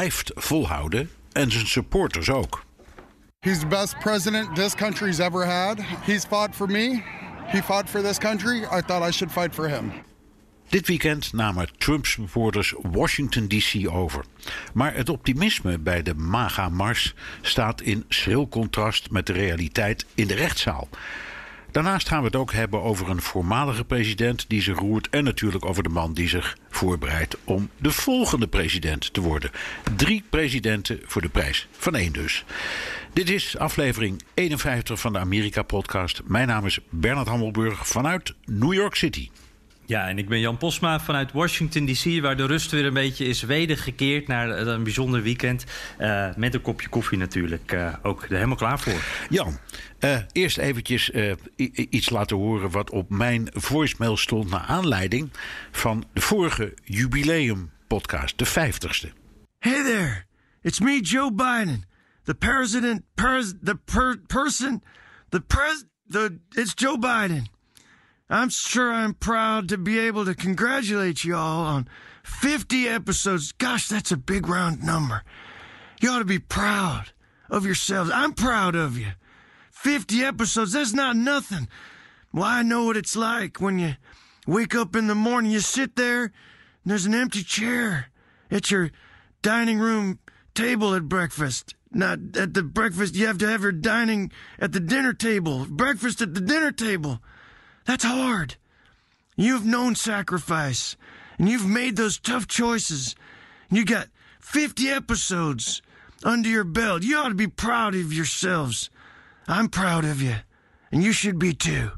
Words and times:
Blijft 0.00 0.32
volhouden 0.34 1.10
en 1.32 1.50
zijn 1.50 1.66
supporters 1.66 2.30
ook. 2.30 2.64
He's 3.40 3.58
the 3.58 3.66
best 3.66 3.98
president 3.98 4.54
this 4.54 4.74
country's 4.74 5.18
ever 5.18 5.46
had. 5.46 5.78
He's 5.80 6.24
fought 6.24 6.54
for 6.54 6.70
me. 6.70 7.02
He 7.46 7.62
fought 7.62 7.88
for 7.90 8.02
this 8.02 8.18
country. 8.18 8.58
I 8.58 8.80
thought 8.80 9.08
I 9.08 9.10
should 9.10 9.32
fight 9.32 9.54
for 9.54 9.68
him. 9.68 9.92
Dit 10.68 10.86
weekend 10.86 11.32
namen 11.32 11.68
Trumps 11.78 12.10
supporters 12.10 12.74
Washington 12.82 13.48
DC 13.48 13.88
over. 13.88 14.24
Maar 14.72 14.94
het 14.94 15.08
optimisme 15.08 15.78
bij 15.78 16.02
de 16.02 16.14
MAGA-mars 16.14 17.14
staat 17.40 17.80
in 17.80 18.04
schril 18.08 18.48
contrast 18.48 19.10
met 19.10 19.26
de 19.26 19.32
realiteit 19.32 20.06
in 20.14 20.26
de 20.26 20.34
rechtszaal. 20.34 20.88
Daarnaast 21.72 22.08
gaan 22.08 22.18
we 22.18 22.26
het 22.26 22.36
ook 22.36 22.52
hebben 22.52 22.82
over 22.82 23.08
een 23.08 23.22
voormalige 23.22 23.84
president 23.84 24.44
die 24.48 24.62
zich 24.62 24.78
roert. 24.78 25.08
En 25.08 25.24
natuurlijk 25.24 25.64
over 25.64 25.82
de 25.82 25.88
man 25.88 26.12
die 26.12 26.28
zich 26.28 26.56
voorbereidt 26.70 27.36
om 27.44 27.70
de 27.76 27.90
volgende 27.90 28.46
president 28.46 29.12
te 29.12 29.20
worden. 29.20 29.50
Drie 29.96 30.24
presidenten 30.30 31.00
voor 31.04 31.22
de 31.22 31.28
prijs 31.28 31.68
van 31.70 31.96
één 31.96 32.12
dus. 32.12 32.44
Dit 33.12 33.30
is 33.30 33.58
aflevering 33.58 34.22
51 34.34 35.00
van 35.00 35.12
de 35.12 35.18
Amerika-podcast. 35.18 36.22
Mijn 36.24 36.48
naam 36.48 36.66
is 36.66 36.78
Bernard 36.88 37.28
Hammelburg 37.28 37.86
vanuit 37.86 38.34
New 38.44 38.72
York 38.72 38.94
City. 38.94 39.28
Ja, 39.90 40.08
en 40.08 40.18
ik 40.18 40.28
ben 40.28 40.40
Jan 40.40 40.56
Posma 40.56 41.00
vanuit 41.00 41.32
Washington 41.32 41.86
DC, 41.86 42.20
waar 42.20 42.36
de 42.36 42.46
rust 42.46 42.70
weer 42.70 42.84
een 42.84 42.94
beetje 42.94 43.24
is 43.24 43.42
wedergekeerd 43.42 44.26
naar 44.26 44.48
een 44.48 44.82
bijzonder 44.82 45.22
weekend. 45.22 45.64
Uh, 45.98 46.34
met 46.36 46.54
een 46.54 46.60
kopje 46.60 46.88
koffie 46.88 47.18
natuurlijk. 47.18 47.72
Uh, 47.72 47.94
ook 48.02 48.22
er 48.22 48.34
helemaal 48.34 48.56
klaar 48.56 48.78
voor. 48.78 49.04
Jan, 49.30 49.58
uh, 50.00 50.18
eerst 50.32 50.58
eventjes 50.58 51.10
iets 51.74 52.10
laten 52.10 52.36
horen 52.36 52.70
wat 52.70 52.90
op 52.90 53.10
mijn 53.10 53.48
voicemail 53.52 54.16
stond 54.16 54.50
naar 54.50 54.60
aanleiding 54.60 55.30
van 55.70 56.04
de 56.12 56.20
vorige 56.20 56.74
jubileum 56.84 57.70
podcast, 57.86 58.38
de 58.38 58.46
50ste. 58.46 59.08
Hey 59.58 59.82
there, 59.82 60.24
it's 60.62 60.80
me 60.80 61.00
Joe 61.00 61.32
Biden. 61.32 61.84
The 62.22 62.34
president, 62.34 63.02
pers, 63.14 63.52
the 63.62 63.74
per, 63.84 64.20
person, 64.26 64.82
the 65.28 65.40
pres, 65.40 65.84
the, 66.08 66.38
it's 66.50 66.72
Joe 66.74 66.98
Biden. 66.98 67.58
I'm 68.30 68.48
sure 68.48 68.92
I'm 68.92 69.14
proud 69.14 69.68
to 69.70 69.76
be 69.76 69.98
able 69.98 70.24
to 70.24 70.34
congratulate 70.36 71.24
you 71.24 71.34
all 71.34 71.64
on 71.64 71.88
50 72.22 72.88
episodes. 72.88 73.50
Gosh, 73.50 73.88
that's 73.88 74.12
a 74.12 74.16
big 74.16 74.46
round 74.46 74.84
number. 74.84 75.24
You 76.00 76.10
ought 76.10 76.20
to 76.20 76.24
be 76.24 76.38
proud 76.38 77.12
of 77.50 77.66
yourselves. 77.66 78.10
I'm 78.14 78.32
proud 78.32 78.76
of 78.76 78.96
you. 78.96 79.08
50 79.72 80.22
episodes, 80.22 80.72
that's 80.72 80.92
not 80.92 81.16
nothing. 81.16 81.66
Well, 82.32 82.44
I 82.44 82.62
know 82.62 82.84
what 82.84 82.96
it's 82.96 83.16
like 83.16 83.60
when 83.60 83.80
you 83.80 83.94
wake 84.46 84.76
up 84.76 84.94
in 84.94 85.08
the 85.08 85.14
morning, 85.16 85.50
you 85.50 85.58
sit 85.58 85.96
there, 85.96 86.24
and 86.24 86.32
there's 86.84 87.06
an 87.06 87.14
empty 87.14 87.42
chair 87.42 88.10
at 88.48 88.70
your 88.70 88.92
dining 89.42 89.80
room 89.80 90.20
table 90.54 90.94
at 90.94 91.08
breakfast. 91.08 91.74
Not 91.90 92.36
at 92.36 92.54
the 92.54 92.62
breakfast, 92.62 93.16
you 93.16 93.26
have 93.26 93.38
to 93.38 93.48
have 93.48 93.62
your 93.62 93.72
dining 93.72 94.30
at 94.60 94.70
the 94.70 94.78
dinner 94.78 95.12
table, 95.12 95.66
breakfast 95.68 96.20
at 96.20 96.34
the 96.34 96.40
dinner 96.40 96.70
table. 96.70 97.20
That's 97.84 98.04
hard. 98.04 98.56
You've 99.36 99.64
known 99.64 99.94
sacrifice, 99.94 100.96
and 101.38 101.48
you've 101.48 101.66
made 101.66 101.96
those 101.96 102.18
tough 102.18 102.46
choices. 102.46 103.14
You 103.70 103.84
got 103.84 104.08
50 104.40 104.88
episodes 104.88 105.82
under 106.24 106.48
your 106.48 106.64
belt. 106.64 107.02
You 107.02 107.18
ought 107.18 107.28
to 107.28 107.34
be 107.34 107.46
proud 107.46 107.94
of 107.94 108.12
yourselves. 108.12 108.90
I'm 109.48 109.68
proud 109.68 110.04
of 110.04 110.20
you, 110.20 110.36
and 110.92 111.02
you 111.02 111.12
should 111.12 111.38
be 111.38 111.54
too. 111.54 111.92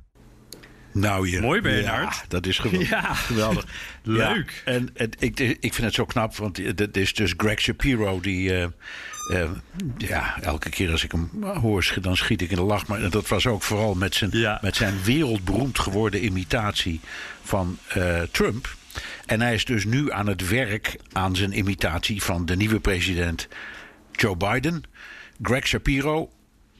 Nou, 0.95 1.29
je, 1.29 1.41
Mooi, 1.41 1.61
Bernard. 1.61 2.15
Ja, 2.15 2.23
dat 2.29 2.47
is 2.47 2.59
geweldig. 2.59 2.89
Ja. 2.89 3.15
geweldig. 3.15 3.65
Leuk. 4.03 4.63
Ja, 4.65 4.73
en, 4.73 4.91
en 4.95 5.11
ik, 5.19 5.41
ik 5.41 5.75
vind 5.75 5.77
het 5.77 5.95
zo 5.95 6.05
knap, 6.05 6.37
want 6.37 6.57
het 6.57 6.97
is 6.97 7.15
dus 7.15 7.35
Greg 7.37 7.61
Shapiro 7.61 8.21
die... 8.21 8.61
Uh, 8.61 8.67
uh, 9.31 9.51
ja, 9.99 10.37
elke 10.43 10.71
keer 10.71 10.91
als 10.91 11.05
ik 11.05 11.13
hem 11.13 11.31
hoor, 11.43 11.95
dan 12.01 12.17
schiet 12.17 12.43
ik 12.43 12.51
in 12.51 12.57
de 12.57 12.63
lach. 12.63 12.87
Maar 12.87 13.11
dat 13.11 13.29
was 13.29 13.47
ook 13.47 13.63
vooral 13.63 13.95
met 13.95 14.15
zijn, 14.15 14.31
Ja. 14.33 14.59
met 14.63 14.77
zijn 14.77 15.03
wereldberoemd 15.05 15.79
geworden 15.79 16.25
imitatie 16.25 17.01
van 17.43 17.79
uh, 17.97 18.21
Trump. 18.23 18.77
En 19.27 19.41
hij 19.41 19.55
is 19.55 19.65
dus 19.65 19.85
nu 19.85 20.13
aan 20.13 20.27
het 20.27 20.49
werk 20.49 20.97
aan 21.13 21.37
zijn 21.37 21.59
imitatie 21.59 22.23
van 22.23 22.47
de 22.47 22.57
nieuwe 22.57 22.81
president 22.81 23.49
Joe 24.13 24.37
Biden. 24.37 24.83
Greg 25.43 25.67
Shapiro 25.67 26.31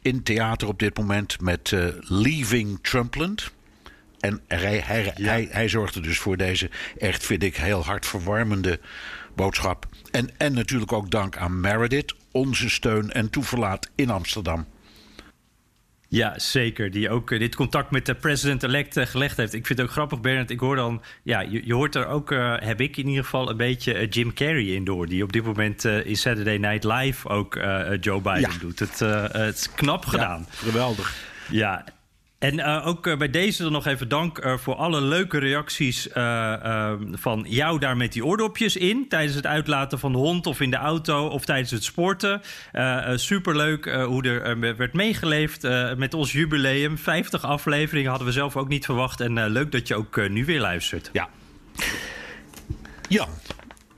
in 0.03 0.23
theater 0.23 0.69
op 0.69 0.79
dit 0.79 0.97
moment 0.97 1.41
met 1.41 1.71
uh, 1.71 1.85
Leaving 2.01 2.79
Trumpland. 2.83 3.51
En 4.21 4.41
hij, 4.49 4.83
hij, 4.85 5.13
hij, 5.15 5.49
hij 5.51 5.69
zorgt 5.69 5.95
er 5.95 6.03
dus 6.03 6.19
voor 6.19 6.37
deze 6.37 6.71
echt, 6.99 7.27
vind 7.27 7.43
ik, 7.43 7.57
heel 7.57 7.85
hartverwarmende 7.85 8.81
boodschap. 9.37 9.87
En, 10.11 10.31
en 10.39 10.53
natuurlijk 10.53 10.93
ook 10.93 11.11
dank 11.11 11.37
aan 11.37 11.61
Meredith, 11.61 12.15
onze 12.33 12.71
steun 12.71 13.11
en 13.13 13.31
toeverlaat 13.31 13.91
in 13.95 14.11
Amsterdam. 14.11 14.67
Ja, 16.09 16.39
zeker. 16.39 16.91
Die 16.91 17.11
ook 17.11 17.31
uh, 17.31 17.39
dit 17.39 17.55
contact 17.55 17.91
met 17.91 18.07
de 18.07 18.15
president-elect 18.15 18.97
uh, 18.97 19.07
gelegd 19.07 19.37
heeft. 19.37 19.55
Ik 19.55 19.67
vind 19.67 19.79
het 19.79 19.89
ook 19.89 19.95
grappig, 19.95 20.21
Bernard. 20.21 20.51
Ik 20.51 20.61
hoor 20.61 20.77
dan... 20.77 21.03
Ja, 21.23 21.41
je, 21.41 21.67
je 21.67 21.75
hoort 21.75 21.95
er 21.95 22.07
ook, 22.07 22.31
uh, 22.31 22.55
heb 22.59 22.81
ik 22.81 22.97
in 22.97 23.09
ieder 23.09 23.25
geval... 23.25 23.51
een 23.51 23.57
beetje 23.57 24.09
Jim 24.09 24.35
Carrey 24.35 24.65
in 24.65 24.85
door. 24.85 25.07
Die 25.07 25.23
op 25.23 25.33
dit 25.33 25.45
moment 25.45 25.85
in 25.85 26.17
Saturday 26.17 26.57
Night 26.57 26.85
Live 26.85 27.29
ook 27.29 27.55
Joe 28.01 28.21
Biden 28.21 28.41
Ja. 28.41 28.59
doet. 28.61 28.79
Het, 28.79 28.99
het 29.33 29.57
is 29.57 29.71
knap 29.75 30.05
gedaan. 30.05 30.47
Ja, 30.51 30.57
geweldig. 30.57 31.15
Ja, 31.51 31.85
en 32.43 32.59
uh, 32.59 32.87
ook 32.87 33.07
uh, 33.07 33.17
bij 33.17 33.31
deze 33.31 33.71
nog 33.71 33.87
even 33.87 34.09
dank 34.09 34.45
uh, 34.45 34.57
voor 34.57 34.75
alle 34.75 35.01
leuke 35.01 35.39
reacties 35.39 36.09
van 37.13 37.45
jou 37.49 37.79
daar 37.79 37.97
met 37.97 38.13
die 38.13 38.25
oordopjes 38.25 38.77
in. 38.77 39.09
Tijdens 39.09 39.35
het 39.35 39.47
uitlaten 39.47 39.99
van 39.99 40.13
de 40.13 40.19
hond 40.19 40.47
of 40.47 40.61
in 40.61 40.71
de 40.71 40.77
auto 40.77 41.27
of 41.27 41.45
tijdens 41.45 41.71
het 41.71 41.85
sporten. 41.85 42.43
superleuk 43.15 43.91
hoe 43.91 44.23
er 44.23 44.77
werd 44.77 44.93
meegeleefd 44.93 45.63
met 45.97 46.15
ons 46.15 46.33
jubileum. 46.33 46.99
50 46.99 47.45
afleveringen 47.45 48.09
hadden 48.09 48.29
we 48.29 48.35
zelf 48.35 48.57
ook 48.57 48.69
niet 48.69 48.85
verwacht. 48.85 49.21
En 49.21 49.51
leuk 49.51 49.73
dat 49.73 49.89
je 49.89 49.95
ook 49.95 50.29
nu 50.29 50.45
weer 50.45 50.61
luistert. 50.61 51.11
Ja. 51.13 51.29
Jan, 53.09 53.29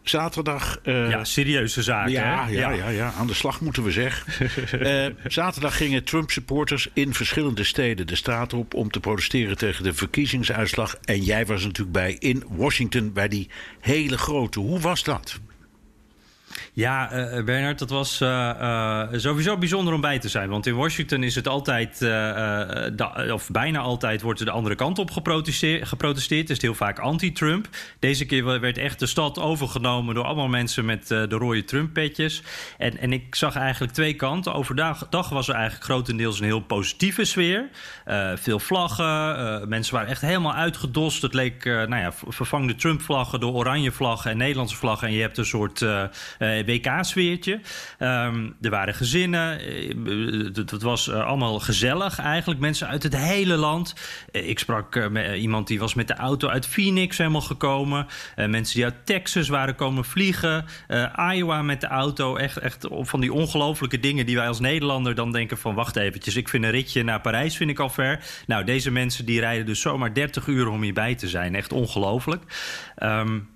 zaterdag. 0.05 0.79
Uh, 0.83 1.11
ja, 1.11 1.25
serieuze 1.25 1.83
zaken. 1.83 2.13
Ja, 2.13 2.45
hè? 2.47 2.53
ja, 2.53 2.71
ja, 2.71 2.89
ja, 2.89 3.13
aan 3.13 3.27
de 3.27 3.35
slag 3.35 3.61
moeten 3.61 3.83
we 3.83 3.91
zeggen. 3.91 4.33
uh, 5.07 5.07
zaterdag 5.27 5.77
gingen 5.77 6.05
Trump-supporters 6.05 6.89
in 6.93 7.15
verschillende 7.15 7.65
steden 7.65 8.07
de 8.07 8.17
straat 8.17 8.53
op 8.53 8.75
om 8.75 8.91
te 8.91 9.01
protesteren 9.01 9.57
tegen 9.57 9.85
de 9.85 9.95
verkiezingsuitslag. 9.95 10.97
En 11.05 11.23
jij 11.23 11.47
was 11.47 11.65
natuurlijk 11.65 11.93
bij 11.93 12.17
in 12.19 12.45
Washington 12.49 13.13
bij 13.13 13.29
die 13.29 13.51
hele 13.81 14.19
grote. 14.19 14.61
Hoe 14.61 14.81
was 14.81 15.05
dat? 15.05 15.41
Ja, 16.77 17.13
uh, 17.13 17.45
Bernard, 17.45 17.79
dat 17.79 17.91
was 17.91 18.21
uh, 18.21 19.03
sowieso 19.13 19.57
bijzonder 19.57 19.95
om 19.95 20.01
bij 20.01 20.19
te 20.19 20.29
zijn. 20.29 20.49
Want 20.49 20.67
in 20.67 20.75
Washington 20.75 21.23
is 21.23 21.35
het 21.35 21.49
altijd, 21.49 22.03
of 23.33 23.51
bijna 23.51 23.79
altijd, 23.79 24.23
wordt 24.23 24.41
er 24.41 24.47
de 24.47 24.53
andere 24.53 24.75
kant 24.75 24.99
op 24.99 25.11
geprotesteerd. 25.11 25.89
geprotesteerd. 25.89 26.49
Het 26.49 26.57
is 26.57 26.63
heel 26.63 26.75
vaak 26.75 26.99
anti-Trump. 26.99 27.69
Deze 27.99 28.27
keer 28.27 28.61
werd 28.61 28.79
echt 28.79 28.99
de 28.99 29.07
stad 29.07 29.39
overgenomen 29.39 30.15
door 30.15 30.25
allemaal 30.25 30.49
mensen 30.49 30.85
met 30.85 31.09
de 31.09 31.27
rode 31.29 31.65
Trump-petjes. 31.65 32.43
En, 32.79 32.99
en 32.99 33.13
ik 33.13 33.35
zag 33.35 33.57
eigenlijk 33.57 33.93
twee 33.93 34.15
kanten. 34.15 34.55
Overdag 34.55 35.07
dag 35.11 35.29
was 35.29 35.49
er 35.49 35.55
eigenlijk 35.55 35.85
grotendeels 35.85 36.39
een 36.39 36.45
heel 36.45 36.61
positieve 36.61 37.25
sfeer. 37.25 37.69
veel 38.35 38.59
vlaggen. 38.59 39.69
mensen 39.69 39.95
waren 39.95 40.09
echt 40.09 40.21
helemaal 40.21 40.55
uitgedost. 40.55 41.23
Het 41.23 41.35
leek, 41.35 41.65
nou 41.65 41.97
ja, 41.97 42.13
vervang 42.29 42.67
de 42.67 42.75
Trump-vlaggen 42.75 43.41
door 43.41 43.53
oranje 43.53 43.93
vlaggen 43.93 44.31
en 44.31 44.37
Nederlandse 44.37 44.77
vlaggen. 44.77 45.09
En 45.09 45.15
je 45.15 45.21
hebt 45.21 45.39
een 45.39 45.47
soort 45.47 45.85
WK-sfeertje. 46.65 47.61
Ehm, 47.99 48.51
er 48.61 48.71
waren 48.71 48.95
gezinnen. 48.95 49.59
Het 50.55 50.83
was 50.83 51.11
allemaal 51.11 51.61
gezellig 51.61 52.19
eigenlijk. 52.19 52.61
Mensen 52.61 52.89
uit 52.89 53.03
het 53.03 53.17
hele 53.17 53.57
land. 53.57 53.95
ik 54.31 54.59
sprak 54.59 55.11
met 55.11 55.37
iemand 55.37 55.67
die 55.67 55.79
was 55.79 55.95
met 55.95 56.09
de 56.09 56.15
auto 56.15 56.49
uit 56.49 56.67
Phoenix 56.67 57.19
helemaal 57.19 57.41
gekomen. 57.41 58.07
mensen 58.37 58.75
die 58.75 58.85
uit 58.85 59.07
Texas 59.07 59.49
waren 59.49 59.75
komen 59.75 60.05
vliegen. 60.05 60.65
Iowa 61.33 61.63
met 61.63 61.81
de 61.81 61.87
auto. 61.87 62.37
Echt, 62.37 62.57
echt 62.57 62.87
van 62.91 63.21
die 63.21 63.33
ongelofelijke 63.33 64.01
dingen 64.01 64.27
die 64.27 64.37
wij 64.37 64.49
als 64.49 64.61
Nederlander 64.61 65.15
dan 65.15 65.33
denken 65.33 65.59
van... 65.59 65.75
wacht 65.75 65.97
eventjes, 65.97 66.37
ik 66.37 66.49
vind 66.49 66.65
een 66.65 66.71
ritje 66.71 67.03
naar 67.03 67.21
Parijs 67.21 67.57
vind 67.57 67.71
ik 67.71 67.79
al 67.79 67.91
ver. 67.91 68.25
Nou, 68.47 68.65
deze 68.65 68.91
mensen 68.91 69.25
die 69.25 69.41
rijden 69.41 69.67
dus 69.67 69.81
zomaar 69.81 70.15
30 70.15 70.47
uur 70.47 70.69
om 70.69 70.83
hierbij 70.83 71.15
te 71.15 71.29
zijn. 71.29 71.55
Echt 71.55 71.73
ongelooflijk. 71.73 72.43
Um, 73.03 73.49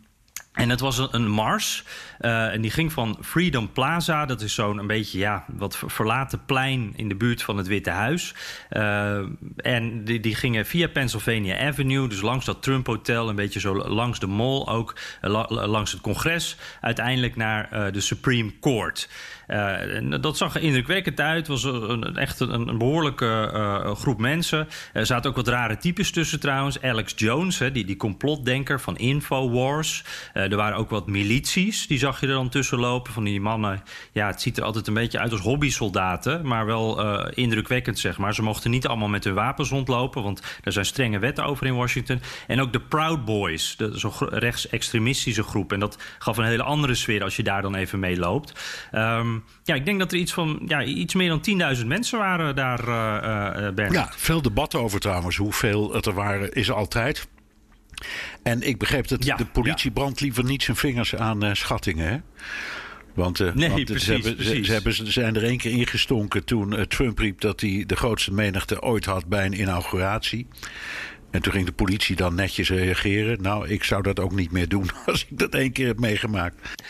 en 0.59 0.71
het 0.71 0.81
was 0.81 1.09
een 1.11 1.29
mars. 1.29 1.85
Uh, 2.21 2.53
en 2.53 2.61
die 2.61 2.71
ging 2.71 2.93
van 2.93 3.19
Freedom 3.21 3.73
Plaza. 3.73 4.27
Dat 4.27 4.41
is 4.41 4.55
zo'n 4.55 4.79
een 4.79 4.87
beetje 4.87 5.19
ja, 5.19 5.45
wat 5.47 5.79
verlaten 5.87 6.45
plein 6.47 6.93
in 6.97 7.09
de 7.09 7.15
buurt 7.15 7.43
van 7.43 7.57
het 7.57 7.67
Witte 7.67 7.91
Huis. 7.91 8.35
Uh, 8.71 9.19
en 9.57 10.05
die, 10.05 10.21
die 10.21 10.35
gingen 10.35 10.67
via 10.67 10.89
Pennsylvania 10.89 11.67
Avenue. 11.69 12.09
Dus 12.09 12.21
langs 12.21 12.45
dat 12.45 12.63
Trump 12.63 12.87
Hotel. 12.87 13.29
Een 13.29 13.35
beetje 13.35 13.61
zo 13.61 13.89
langs 13.89 14.19
de 14.19 14.27
mall 14.27 14.67
ook. 14.67 14.95
Uh, 15.23 15.45
langs 15.49 15.93
het 15.93 16.01
congres. 16.01 16.57
Uiteindelijk 16.81 17.37
naar 17.37 17.93
de 17.93 18.01
Supreme 18.01 18.53
Court. 18.61 19.09
Uh, 19.49 20.21
dat 20.21 20.37
zag 20.37 20.55
er 20.55 20.63
indrukwekkend 20.63 21.21
uit. 21.21 21.37
Het 21.37 21.63
was 21.63 21.65
een, 21.65 22.17
echt 22.17 22.41
een, 22.41 22.79
behoorlijke 22.79 23.51
uh, 23.55 23.95
groep 23.95 24.19
mensen. 24.19 24.69
Er 24.93 25.07
zaten 25.07 25.31
ook 25.31 25.37
wat 25.37 25.49
rare 25.49 25.77
types 25.77 26.11
tussen 26.11 26.41
trouwens. 26.41 26.83
Alex 26.83 27.13
Jones, 27.17 27.59
hè, 27.59 27.73
die, 27.73 27.85
die 27.85 27.97
complotdenker 27.97 28.81
van 28.81 28.97
Infowars. 28.97 30.05
Uh, 30.35 30.43
er 30.51 30.57
waren 30.57 30.77
ook 30.77 30.91
wat 30.91 31.07
milities, 31.07 31.87
die 31.87 31.99
zag 31.99 32.21
je 32.21 32.27
er 32.27 32.33
dan 32.33 32.49
tussen 32.49 32.79
lopen. 32.79 33.13
Van 33.13 33.25
die 33.25 33.41
mannen, 33.41 33.83
ja, 34.13 34.27
het 34.27 34.41
ziet 34.41 34.57
er 34.57 34.65
altijd 34.65 34.87
een 34.87 34.95
beetje 34.95 35.19
uit 35.19 35.33
als 35.33 35.41
hobbysoldaten. 35.41 36.47
Maar 36.47 36.67
wel 36.67 36.87
indrukwekkend, 37.31 37.99
zeg 37.99 38.19
maar. 38.19 38.35
Ze 38.35 38.43
mochten 38.43 38.71
niet 38.71 38.87
allemaal 38.87 39.09
met 39.09 39.25
hun 39.25 39.35
wapens 39.35 39.71
rondlopen, 39.71 40.23
want 40.23 40.43
er 40.63 40.73
zijn 40.73 40.85
strenge 40.85 41.19
wetten 41.19 41.45
over 41.45 41.67
in 41.67 41.75
Washington. 41.75 42.21
En 42.47 42.61
ook 42.61 42.73
de 42.73 42.81
Proud 42.81 43.25
Boys, 43.25 43.77
zo'n 43.93 44.13
rechtsextremistische 44.19 45.43
groep. 45.43 45.73
En 45.73 45.81
dat 45.81 45.99
gaf 46.19 46.37
een 46.37 46.45
hele 46.45 46.63
andere 46.63 46.95
sfeer 46.95 47.23
als 47.23 47.37
je 47.37 47.43
daar 47.43 47.63
dan 47.63 47.75
even 47.75 47.99
mee 47.99 48.19
loopt. 48.19 48.53
Um, 48.93 49.38
ja, 49.63 49.75
ik 49.75 49.85
denk 49.85 49.99
dat 49.99 50.13
er 50.13 50.19
iets 50.19 50.33
van 50.33 50.61
ja, 50.67 50.85
iets 50.85 51.15
meer 51.15 51.29
dan 51.29 51.77
10.000 51.79 51.87
mensen 51.87 52.19
waren 52.19 52.57
daar, 52.57 52.81
uh, 52.81 53.91
Ja, 53.91 54.13
veel 54.17 54.43
debat 54.43 54.75
over 54.75 55.01
trouwens. 55.01 55.37
Hoeveel 55.37 55.93
het 55.93 56.07
er 56.07 56.15
waren, 56.15 56.53
is 56.53 56.71
altijd. 56.71 57.29
En 58.43 58.63
ik 58.63 58.79
begreep 58.79 59.09
dat 59.09 59.23
de 59.23 59.47
politie 59.53 59.89
ja. 59.89 59.95
brandt 59.95 60.21
liever 60.21 60.45
niet 60.45 60.63
zijn 60.63 60.77
vingers 60.77 61.15
aan 61.15 61.45
uh, 61.45 61.55
schattingen. 61.55 62.09
Hè? 62.09 62.19
Want, 63.15 63.41
uh, 63.41 63.53
nee, 63.53 63.69
want 63.69 63.85
precies, 63.85 64.05
ze, 64.05 64.13
hebben, 64.13 64.35
precies. 64.35 64.67
Ze, 64.67 64.73
hebben, 64.73 64.93
ze 64.93 65.11
zijn 65.11 65.37
er 65.37 65.45
één 65.45 65.57
keer 65.57 65.73
ingestonken 65.73 66.45
toen 66.45 66.73
uh, 66.73 66.81
Trump 66.81 67.19
riep 67.19 67.41
dat 67.41 67.61
hij 67.61 67.85
de 67.87 67.97
grootste 67.97 68.33
menigte 68.33 68.83
ooit 68.83 69.05
had 69.05 69.27
bij 69.27 69.47
een 69.47 69.61
inauguratie. 69.61 70.47
En 71.31 71.43
toen 71.43 71.53
ging 71.53 71.67
de 71.67 71.73
politie 71.73 72.17
dan 72.17 72.35
netjes 72.35 72.71
reageren. 72.71 73.43
Nou, 73.43 73.69
ik 73.69 73.85
zou 73.85 74.03
dat 74.03 74.21
ook 74.21 74.33
niet 74.33 74.51
meer 74.51 74.69
doen 74.69 74.91
als 75.07 75.27
ik 75.29 75.39
dat 75.39 75.55
één 75.55 75.73
keer 75.73 75.87
heb 75.87 75.99
meegemaakt. 75.99 76.85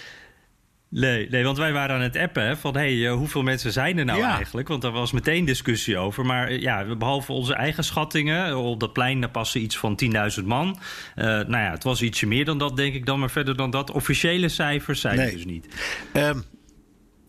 Nee, 0.91 1.29
nee, 1.31 1.45
want 1.45 1.59
wij 1.59 1.73
waren 1.73 1.97
aan 1.97 2.03
het 2.03 2.17
appen 2.17 2.43
hè, 2.47 2.57
van 2.57 2.75
hey, 2.77 2.93
uh, 2.95 3.13
hoeveel 3.13 3.43
mensen 3.43 3.73
zijn 3.73 3.99
er 3.99 4.05
nou 4.05 4.19
Ja. 4.19 4.35
eigenlijk? 4.37 4.69
Want 4.69 4.83
daar 4.83 4.93
was 4.93 5.13
meteen 5.13 5.45
discussie 5.45 5.99
over. 5.99 6.27
Maar 6.27 6.53
uh, 6.53 6.61
ja, 6.61 6.97
behalve 6.97 7.33
onze 7.33 7.55
eigen 7.55 7.85
schattingen, 7.85 8.57
op 8.57 8.81
dat 8.81 8.93
plein 8.93 9.21
daar 9.21 9.31
passen 9.31 9.61
iets 9.63 9.79
van 9.79 10.01
10.000 10.41 10.45
man. 10.45 10.69
Uh, 11.17 11.25
nou 11.25 11.51
ja, 11.51 11.71
het 11.71 11.85
was 11.85 12.03
ietsje 12.03 12.27
meer 12.27 12.45
dan 12.45 12.59
dat, 12.59 12.77
denk 12.77 12.95
ik 12.95 13.07
dan. 13.07 13.19
Maar 13.19 13.31
verder 13.31 13.57
dan 13.57 13.71
dat, 13.71 13.91
officiële 13.91 14.49
cijfers 14.49 15.01
zijn 15.01 15.19
er 15.19 15.31
dus 15.33 15.45
niet. 15.45 15.67
Ehm, 16.13 16.41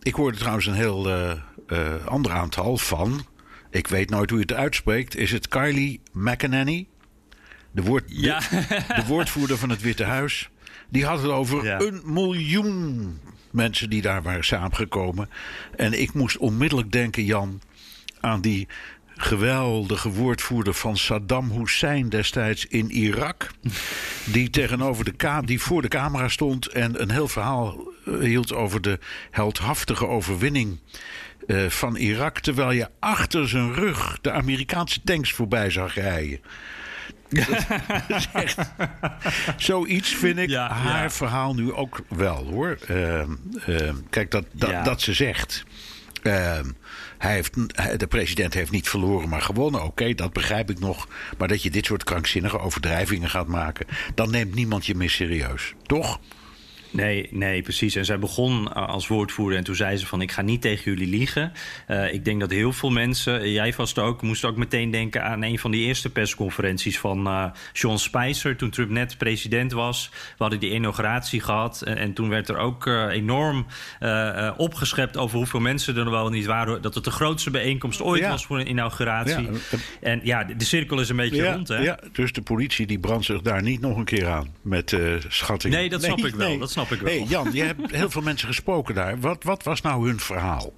ik 0.01 0.13
hoorde 0.13 0.37
trouwens 0.37 0.65
een 0.65 0.73
heel 0.73 1.09
eh, 1.09 1.31
eh, 1.67 2.05
ander 2.05 2.31
aantal 2.31 2.77
van. 2.77 3.25
Ik 3.71 3.87
weet 3.87 4.09
nooit 4.09 4.29
hoe 4.29 4.39
je 4.39 4.45
het 4.47 4.53
uitspreekt. 4.57 5.15
Is 5.15 5.31
het 5.31 5.47
Kylie 5.47 6.01
McEnany? 6.13 6.87
De, 7.71 7.81
woord, 7.81 8.03
Ja. 8.07 8.39
de, 8.39 8.65
de 8.95 9.05
woordvoerder 9.07 9.57
van 9.57 9.69
het 9.69 9.81
Witte 9.81 10.03
Huis. 10.03 10.49
Die 10.89 11.05
had 11.05 11.21
het 11.21 11.31
over 11.31 11.65
Ja. 11.65 11.79
een 11.79 12.01
miljoen 12.05 13.19
mensen 13.51 13.89
die 13.89 14.01
daar 14.01 14.21
waren 14.21 14.43
samengekomen. 14.43 15.29
En 15.75 16.01
ik 16.01 16.13
moest 16.13 16.37
onmiddellijk 16.37 16.91
denken, 16.91 17.25
Jan, 17.25 17.61
aan 18.19 18.41
die 18.41 18.67
geweldige 19.21 20.09
woordvoerder 20.09 20.73
van 20.73 20.97
Saddam 20.97 21.51
Hussein 21.51 22.09
destijds 22.09 22.65
in 22.65 22.91
Irak. 22.91 23.51
Die 24.25 24.49
tegenover 24.49 25.05
de 25.05 25.41
die 25.45 25.61
voor 25.61 25.81
de 25.81 25.87
camera 25.87 26.27
stond 26.27 26.67
en 26.67 27.01
een 27.01 27.11
heel 27.11 27.27
verhaal 27.27 27.93
eh, 28.05 28.19
hield 28.19 28.53
over 28.53 28.81
de 28.81 28.99
heldhaftige 29.31 30.07
overwinning 30.07 30.79
eh, 31.47 31.65
van 31.65 31.95
Irak. 31.95 32.39
Terwijl 32.39 32.71
je 32.71 32.89
achter 32.99 33.49
zijn 33.49 33.73
rug 33.73 34.19
de 34.21 34.31
Amerikaanse 34.31 35.01
tanks 35.03 35.33
voorbij 35.33 35.69
zag 35.69 35.93
rijden. 35.93 36.39
Echt- 38.33 38.57
Zoiets 39.57 40.09
vind 40.09 40.37
ik 40.37 40.49
Ja, 40.49 40.71
haar 40.73 41.03
ja. 41.03 41.09
verhaal 41.09 41.53
nu 41.55 41.73
ook 41.73 41.99
wel 42.07 42.45
hoor. 42.45 42.77
Ehm, 42.87 43.31
ehm, 43.65 43.95
kijk, 44.09 44.31
dat, 44.31 44.45
dat, 44.51 44.69
Ja. 44.69 44.83
dat 44.83 45.01
ze 45.01 45.13
zegt. 45.13 45.63
ehm, 46.23 46.65
hij 47.17 47.33
heeft, 47.33 47.53
de 47.99 48.07
president 48.09 48.53
heeft 48.53 48.71
niet 48.71 48.89
verloren, 48.89 49.29
maar 49.29 49.41
gewonnen. 49.41 49.83
Oké, 49.83 50.13
dat 50.13 50.33
begrijp 50.33 50.69
ik 50.69 50.79
nog. 50.79 51.07
Maar 51.37 51.47
dat 51.47 51.63
je 51.63 51.69
dit 51.69 51.85
soort 51.85 52.03
krankzinnige 52.03 52.59
overdrijvingen 52.59 53.29
gaat 53.29 53.47
maken, 53.47 53.85
dan 54.15 54.31
neemt 54.31 54.55
niemand 54.55 54.85
je 54.85 54.95
meer 54.95 55.09
serieus. 55.09 55.73
Toch? 55.85 56.19
Nee, 56.91 57.27
nee, 57.31 57.61
precies. 57.61 57.95
En 57.95 58.05
zij 58.05 58.19
begon 58.19 58.73
als 58.73 59.07
woordvoerder 59.07 59.57
en 59.57 59.63
toen 59.63 59.75
zei 59.75 59.97
ze 59.97 60.05
van... 60.05 60.21
ik 60.21 60.31
ga 60.31 60.41
niet 60.41 60.61
tegen 60.61 60.91
jullie 60.91 61.07
liegen. 61.07 61.51
Uh, 61.87 62.13
ik 62.13 62.25
denk 62.25 62.39
dat 62.39 62.51
heel 62.51 62.73
veel 62.73 62.89
mensen, 62.89 63.45
uh, 63.45 63.53
jij 63.53 63.73
vast 63.73 63.99
ook... 63.99 64.21
moest 64.21 64.45
ook 64.45 64.55
meteen 64.55 64.91
denken 64.91 65.23
aan 65.23 65.43
een 65.43 65.59
van 65.59 65.71
die 65.71 65.85
eerste 65.85 66.09
persconferenties... 66.09 66.99
van 66.99 67.27
uh, 67.27 67.45
Sean 67.73 67.99
Spicer, 67.99 68.55
toen 68.55 68.69
Trump 68.69 68.89
net 68.89 69.17
president 69.17 69.71
was. 69.71 70.09
We 70.11 70.35
hadden 70.37 70.59
die 70.59 70.71
inauguratie 70.71 71.41
gehad. 71.41 71.81
En, 71.81 71.97
en 71.97 72.13
toen 72.13 72.29
werd 72.29 72.49
er 72.49 72.57
ook 72.57 72.85
uh, 72.85 73.05
enorm 73.09 73.65
opgeschept... 74.57 75.17
over 75.17 75.37
hoeveel 75.37 75.59
mensen 75.59 75.97
er 75.97 76.11
wel 76.11 76.29
niet 76.29 76.45
waren. 76.45 76.81
Dat 76.81 76.95
het 76.95 77.03
de 77.03 77.11
grootste 77.11 77.51
bijeenkomst 77.51 78.01
ooit 78.01 78.21
Ja. 78.21 78.29
was 78.29 78.45
voor 78.45 78.59
een 78.59 78.69
inauguratie. 78.69 79.51
Ja. 79.51 79.57
En 80.01 80.19
ja, 80.23 80.43
de, 80.43 80.55
de 80.55 80.65
cirkel 80.65 80.99
is 80.99 81.09
een 81.09 81.15
beetje 81.15 81.43
Ja, 81.43 81.53
rond, 81.53 81.67
hè? 81.67 81.77
ja, 81.77 81.99
dus 82.11 82.31
de 82.31 82.41
politie 82.41 82.87
die 82.87 82.99
brandt 82.99 83.25
zich 83.25 83.41
daar 83.41 83.61
niet 83.61 83.81
nog 83.81 83.97
een 83.97 84.05
keer 84.05 84.27
aan 84.27 84.47
met 84.61 84.93
eh 84.93 84.99
schattingen. 85.27 85.77
Nee, 85.77 85.89
dat 85.89 86.03
snap 86.03 86.25
ik 86.25 86.35
wel, 86.35 86.57
dat 86.57 86.71
Hey, 86.87 87.25
Jan, 87.27 87.49
je 87.51 87.63
hebt 87.63 87.91
heel 87.91 88.09
veel 88.09 88.21
mensen 88.21 88.47
gesproken 88.47 88.95
daar. 88.95 89.19
Wat, 89.19 89.43
wat 89.43 89.63
was 89.63 89.81
nou 89.81 90.07
hun 90.07 90.19
verhaal? 90.19 90.73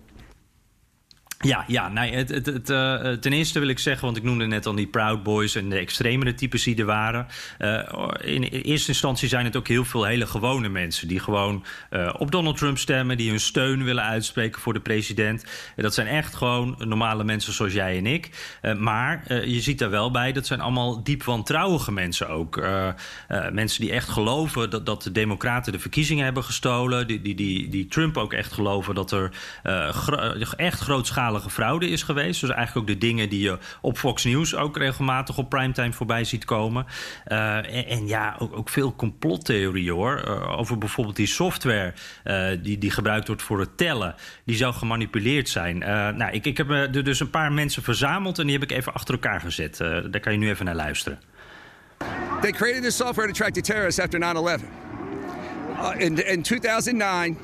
Ja, 1.42 1.64
ja 1.68 1.90
nee, 1.90 2.14
het, 2.14 2.30
het, 2.30 2.46
het, 2.46 2.70
uh, 2.70 3.12
ten 3.12 3.34
eerste 3.34 3.60
wil 3.60 3.68
ik 3.68 3.80
zeggen, 3.80 4.06
want 4.06 4.18
ik 4.18 4.24
noemde 4.24 4.46
net 4.46 4.66
al 4.66 4.76
die 4.76 4.88
Proud 4.88 5.24
Boys 5.24 5.56
en 5.56 5.70
de 5.70 5.78
extremere 5.78 6.34
types 6.34 6.64
die 6.64 6.76
er 6.76 6.86
waren. 6.86 7.28
Uh, 7.60 7.80
in 8.22 8.44
eerste 8.44 8.88
instantie 8.88 9.30
zijn 9.30 9.46
het 9.46 9.56
ook 9.56 9.68
heel 9.68 9.86
veel 9.86 10.04
hele 10.04 10.26
gewone 10.26 10.70
mensen 10.70 11.08
die 11.08 11.20
gewoon 11.20 11.66
uh, 11.92 12.14
op 12.18 12.32
Donald 12.32 12.58
Trump 12.58 12.78
stemmen, 12.78 13.18
die 13.18 13.30
hun 13.30 13.40
steun 13.40 13.84
willen 13.84 14.04
uitspreken 14.04 14.62
voor 14.62 14.74
de 14.74 14.80
president. 14.80 15.46
En 15.76 15.84
dat 15.84 15.94
zijn 15.94 16.08
echt 16.08 16.36
gewoon 16.36 16.76
normale 16.78 17.24
mensen 17.24 17.54
zoals 17.54 17.74
jij 17.74 17.98
en 17.98 18.06
ik. 18.06 18.30
Maar 18.78 19.24
je 19.48 19.62
ziet 19.62 19.80
daar 19.80 19.90
wel 19.90 20.12
bij, 20.12 20.32
dat 20.32 20.46
zijn 20.46 20.62
allemaal 20.62 21.04
diep 21.04 21.24
wantrouwige 21.24 21.92
mensen 21.92 22.30
ook. 22.30 22.66
Mensen 23.52 23.82
die 23.82 23.92
echt 23.92 24.10
geloven 24.10 24.70
dat, 24.70 24.86
dat 24.86 25.04
de 25.04 25.12
Democraten 25.12 25.72
de 25.72 25.80
verkiezingen 25.80 26.24
hebben 26.24 26.44
gestolen. 26.44 27.08
Die, 27.08 27.22
die, 27.22 27.36
die, 27.36 27.70
die 27.70 27.88
Trump 27.88 28.18
ook 28.18 28.34
echt 28.34 28.52
geloven 28.52 28.96
dat 28.96 29.12
er 29.12 29.32
echt 30.56 30.82
grootschalige 31.40 31.50
fraude 31.50 31.90
is 31.90 32.04
geweest. 32.04 32.42
Dus 32.42 32.50
eigenlijk 32.50 32.90
ook 32.90 32.94
de 32.94 33.06
dingen 33.08 33.30
die 33.30 33.42
je 33.42 33.58
op 33.82 33.98
Fox 33.98 34.24
News 34.24 34.56
ook 34.56 34.78
regelmatig 34.78 35.38
op 35.38 35.50
primetime 35.50 35.94
voorbij 35.94 36.24
ziet 36.24 36.46
komen. 36.46 36.86
Uh, 37.28 37.92
en, 37.92 38.08
ja, 38.08 38.36
ook, 38.40 38.58
ook 38.58 38.70
veel 38.70 38.96
complottheorieën 38.96 39.94
hoor. 39.94 40.24
Uh, 40.28 40.60
over 40.60 40.78
bijvoorbeeld 40.78 41.16
die 41.16 41.28
software 41.28 41.94
uh, 42.24 42.48
die, 42.62 42.78
die 42.78 42.92
gebruikt 42.92 43.28
wordt 43.28 43.42
voor 43.42 43.60
het 43.60 43.78
tellen. 43.78 44.16
Die 44.46 44.56
zou 44.56 44.74
gemanipuleerd 44.74 45.50
zijn. 45.50 45.78
Nou, 46.18 46.32
ik, 46.32 46.46
ik 46.46 46.58
heb 46.58 46.70
er 46.70 47.04
dus 47.04 47.20
een 47.20 47.30
paar 47.30 47.52
mensen 47.52 47.84
verzameld 47.84 48.40
en 48.40 48.46
die 48.46 48.60
heb 48.60 48.70
ik 48.70 48.78
even 48.78 48.94
achter 48.94 49.14
elkaar 49.14 49.42
gezet. 49.42 49.78
Daar 49.78 50.20
kan 50.20 50.32
je 50.32 50.38
nu 50.38 50.50
even 50.50 50.66
naar 50.66 50.76
luisteren. 50.76 51.20
They 52.42 52.52
created 52.52 52.84
this 52.84 52.96
software 52.96 53.28
to 53.28 53.34
track 53.34 53.54
the 53.54 53.62
terrorists 53.62 54.00
after 54.00 54.20
9/11. 54.20 54.64
Uh, 55.78 55.92
in, 55.98 56.28
in 56.28 56.42
2009, 56.42 57.38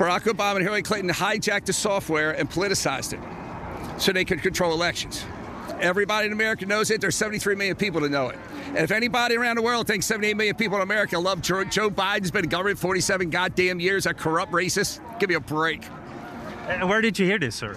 Barack 0.00 0.22
Obama 0.22 0.56
and 0.56 0.62
Hillary 0.62 0.82
Clinton 0.82 1.10
hijacked 1.10 1.66
the 1.66 1.74
software 1.74 2.30
and 2.30 2.48
politicized 2.48 3.12
it 3.12 4.00
so 4.00 4.12
they 4.12 4.24
could 4.24 4.40
control 4.40 4.72
elections. 4.72 5.26
Everybody 5.78 6.24
in 6.24 6.32
America 6.32 6.64
knows 6.64 6.90
it. 6.90 7.02
There's 7.02 7.16
73 7.16 7.54
million 7.54 7.76
people 7.76 8.00
to 8.00 8.08
know 8.08 8.30
it. 8.30 8.38
And 8.68 8.78
if 8.78 8.92
anybody 8.92 9.36
around 9.36 9.56
the 9.56 9.62
world 9.62 9.86
thinks 9.86 10.06
78 10.06 10.38
million 10.38 10.56
people 10.56 10.76
in 10.76 10.82
America 10.82 11.18
love 11.18 11.42
Joe, 11.42 11.64
Joe 11.64 11.90
Biden's 11.90 12.30
been 12.30 12.44
in 12.44 12.48
government 12.48 12.78
47 12.78 13.28
goddamn 13.28 13.78
years, 13.78 14.06
a 14.06 14.14
corrupt 14.14 14.52
racist, 14.52 15.00
give 15.18 15.28
me 15.28 15.34
a 15.34 15.40
break. 15.40 15.86
And 16.68 16.88
where 16.88 17.02
did 17.02 17.18
you 17.18 17.26
hear 17.26 17.38
this, 17.38 17.56
sir? 17.56 17.76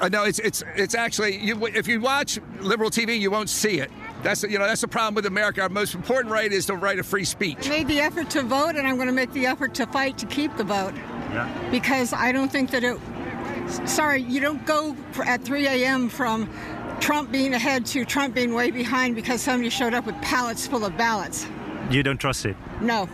Uh, 0.00 0.08
no, 0.08 0.22
it's 0.22 0.38
it's 0.38 0.62
it's 0.76 0.94
actually 0.94 1.38
you, 1.38 1.66
if 1.66 1.88
you 1.88 2.00
watch 2.00 2.38
liberal 2.60 2.88
TV, 2.88 3.18
you 3.18 3.32
won't 3.32 3.50
see 3.50 3.80
it. 3.80 3.90
That's 4.22 4.44
you 4.44 4.60
know 4.60 4.64
that's 4.64 4.82
the 4.82 4.86
problem 4.86 5.16
with 5.16 5.26
America. 5.26 5.62
Our 5.62 5.68
most 5.68 5.96
important 5.96 6.32
right 6.32 6.52
is 6.52 6.66
the 6.66 6.76
right 6.76 7.00
of 7.00 7.06
free 7.06 7.24
speech. 7.24 7.66
I 7.66 7.70
made 7.70 7.88
the 7.88 7.98
effort 7.98 8.30
to 8.30 8.44
vote, 8.44 8.76
and 8.76 8.86
I'm 8.86 8.94
going 8.94 9.08
to 9.08 9.12
make 9.12 9.32
the 9.32 9.46
effort 9.46 9.74
to 9.74 9.86
fight 9.86 10.16
to 10.18 10.26
keep 10.26 10.56
the 10.56 10.62
vote. 10.62 10.94
Because 11.70 12.12
I 12.12 12.32
don't 12.32 12.50
think 12.50 12.70
that 12.70 12.84
it. 12.84 12.98
Sorry, 13.86 14.22
you 14.22 14.40
don't 14.40 14.64
go 14.64 14.96
at 15.24 15.42
3 15.42 15.66
a.m. 15.66 16.08
from 16.08 16.48
Trump 17.00 17.30
being 17.30 17.54
ahead 17.54 17.84
to 17.86 18.04
Trump 18.04 18.34
being 18.34 18.54
way 18.54 18.70
behind 18.70 19.14
because 19.14 19.42
somebody 19.42 19.70
showed 19.70 19.94
up 19.94 20.06
with 20.06 20.20
pallets 20.22 20.66
full 20.66 20.84
of 20.84 20.96
ballots. 20.96 21.46
You 21.90 22.02
don't 22.02 22.18
trust 22.18 22.46
it. 22.46 22.56
No. 22.80 23.08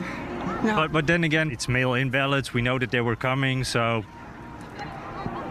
No. 0.62 0.76
But, 0.76 0.92
but 0.92 1.06
then 1.06 1.24
again, 1.24 1.50
it's 1.50 1.68
mail 1.68 1.94
in 1.94 2.10
ballots. 2.10 2.54
We 2.54 2.62
know 2.62 2.78
that 2.78 2.90
they 2.90 3.00
were 3.00 3.16
coming, 3.16 3.64
so 3.64 4.04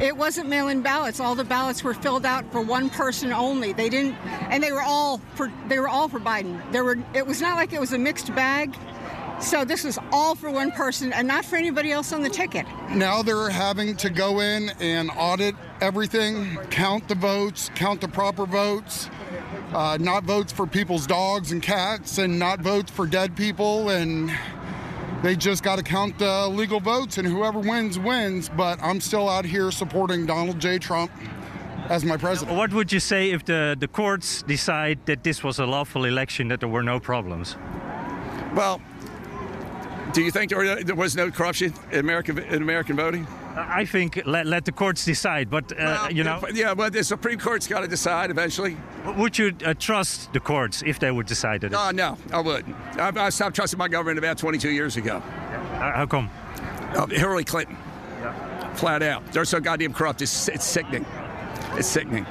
It 0.02 0.16
wasn't 0.18 0.50
mail-in 0.50 0.82
ballots. 0.82 1.20
All 1.20 1.36
the 1.36 1.44
ballots 1.44 1.84
were 1.84 1.94
filled 1.94 2.26
out 2.26 2.52
for 2.52 2.62
one 2.62 2.90
person 2.90 3.32
only. 3.32 3.74
They 3.74 3.90
didn't, 3.90 4.16
and 4.50 4.62
they 4.64 4.72
were 4.72 4.82
all 4.82 5.20
for 5.36 5.52
they 5.68 5.80
were 5.80 5.88
all 5.88 6.10
for 6.10 6.20
Biden. 6.20 6.60
There 6.72 6.84
were. 6.84 6.98
It 7.14 7.26
was 7.28 7.42
not 7.42 7.56
like 7.56 7.74
it 7.74 7.80
was 7.80 7.94
a 7.94 7.98
mixed 7.98 8.34
bag. 8.36 8.76
So 9.44 9.66
this 9.66 9.84
was 9.84 10.00
all 10.14 10.36
for 10.36 10.50
one 10.50 10.72
person 10.72 11.12
and 11.12 11.28
not 11.28 11.44
for 11.44 11.58
anybody 11.58 11.92
else 11.92 12.14
on 12.14 12.24
the 12.24 12.30
ticket. 12.30 12.66
Now 12.92 13.22
they're 13.22 13.50
having 13.50 13.98
to 13.98 14.10
go 14.10 14.40
in 14.40 14.70
and 14.80 15.12
audit 15.18 15.54
everything, 15.82 16.56
count 16.70 17.10
the 17.10 17.16
votes, 17.16 17.70
count 17.76 18.00
the 18.00 18.08
proper 18.08 18.46
votes, 18.46 19.10
uh, 19.74 19.98
not 20.00 20.24
votes 20.24 20.54
for 20.54 20.66
people's 20.66 21.06
dogs 21.06 21.52
and 21.52 21.62
cats, 21.62 22.20
and 22.20 22.40
not 22.40 22.62
votes 22.62 22.90
for 22.90 23.06
dead 23.06 23.36
people. 23.36 23.90
And 23.90 24.32
they 25.24 25.36
just 25.36 25.62
got 25.62 25.76
to 25.76 25.84
count 25.84 26.18
the 26.20 26.48
legal 26.48 26.80
votes, 26.80 27.18
and 27.18 27.28
whoever 27.28 27.60
wins, 27.60 28.00
wins. 28.00 28.48
But 28.48 28.82
I'm 28.82 29.02
still 29.02 29.28
out 29.28 29.44
here 29.46 29.72
supporting 29.72 30.26
Donald 30.26 30.58
J. 30.58 30.80
Trump 30.80 31.12
as 31.90 32.06
my 32.06 32.16
president. 32.16 32.58
what 32.58 32.72
would 32.72 32.94
you 32.94 33.02
say 33.02 33.32
if 33.32 33.44
the, 33.44 33.76
the 33.78 33.90
courts 33.90 34.42
decide 34.44 35.06
that 35.06 35.26
this 35.26 35.44
was 35.44 35.60
a 35.60 35.66
lawful 35.66 36.06
election, 36.06 36.48
that 36.48 36.62
there 36.62 36.70
were 36.70 36.82
no 36.82 36.98
problems? 36.98 37.58
Well, 38.56 38.82
do 40.14 40.22
you 40.22 40.32
think 40.32 40.52
there, 40.52 40.96
was 40.96 41.16
no 41.16 41.32
corruption 41.32 41.74
in 41.92 42.00
American 42.00 42.38
in 42.38 42.62
American 42.62 42.96
voting? 42.96 43.28
I 43.56 43.86
think 43.86 44.22
let, 44.26 44.46
let 44.46 44.66
the 44.66 44.72
courts 44.72 45.06
decide, 45.06 45.50
but 45.50 45.72
uh, 45.74 45.76
Well, 45.78 46.12
you 46.12 46.24
know, 46.24 46.42
yeah, 46.54 46.74
but 46.74 46.94
the 46.94 47.04
Supreme 47.04 47.40
Court's 47.40 47.68
got 47.68 47.82
to 47.82 47.88
decide 47.88 48.32
eventually. 48.32 48.78
would 49.18 49.38
you 49.38 49.54
uh, 49.64 49.74
trust 49.74 50.34
the 50.34 50.40
courts 50.40 50.82
if 50.86 51.00
they 51.00 51.12
would 51.12 51.28
decide 51.28 51.64
it? 51.64 51.74
Oh 51.74 51.92
no, 51.92 52.18
I 52.32 52.40
wouldn't. 52.40 52.76
I, 52.98 53.12
I 53.16 53.30
stopped 53.30 53.56
trusting 53.56 53.78
my 53.78 53.88
government 53.88 54.18
about 54.18 54.38
22 54.38 54.70
years 54.70 54.98
ago. 54.98 55.18
Uh, 55.18 55.92
how 55.92 56.06
come? 56.06 56.30
Uh, 56.96 57.08
Hillary 57.08 57.44
Clinton, 57.44 57.78
flat 58.76 59.02
out. 59.04 59.32
They're 59.32 59.46
so 59.46 59.60
goddamn 59.60 59.94
corrupt. 59.94 60.22
It's, 60.22 60.48
it's 60.48 60.66
sickening. 60.66 61.06
It's 61.74 61.88
sickening. 61.88 62.26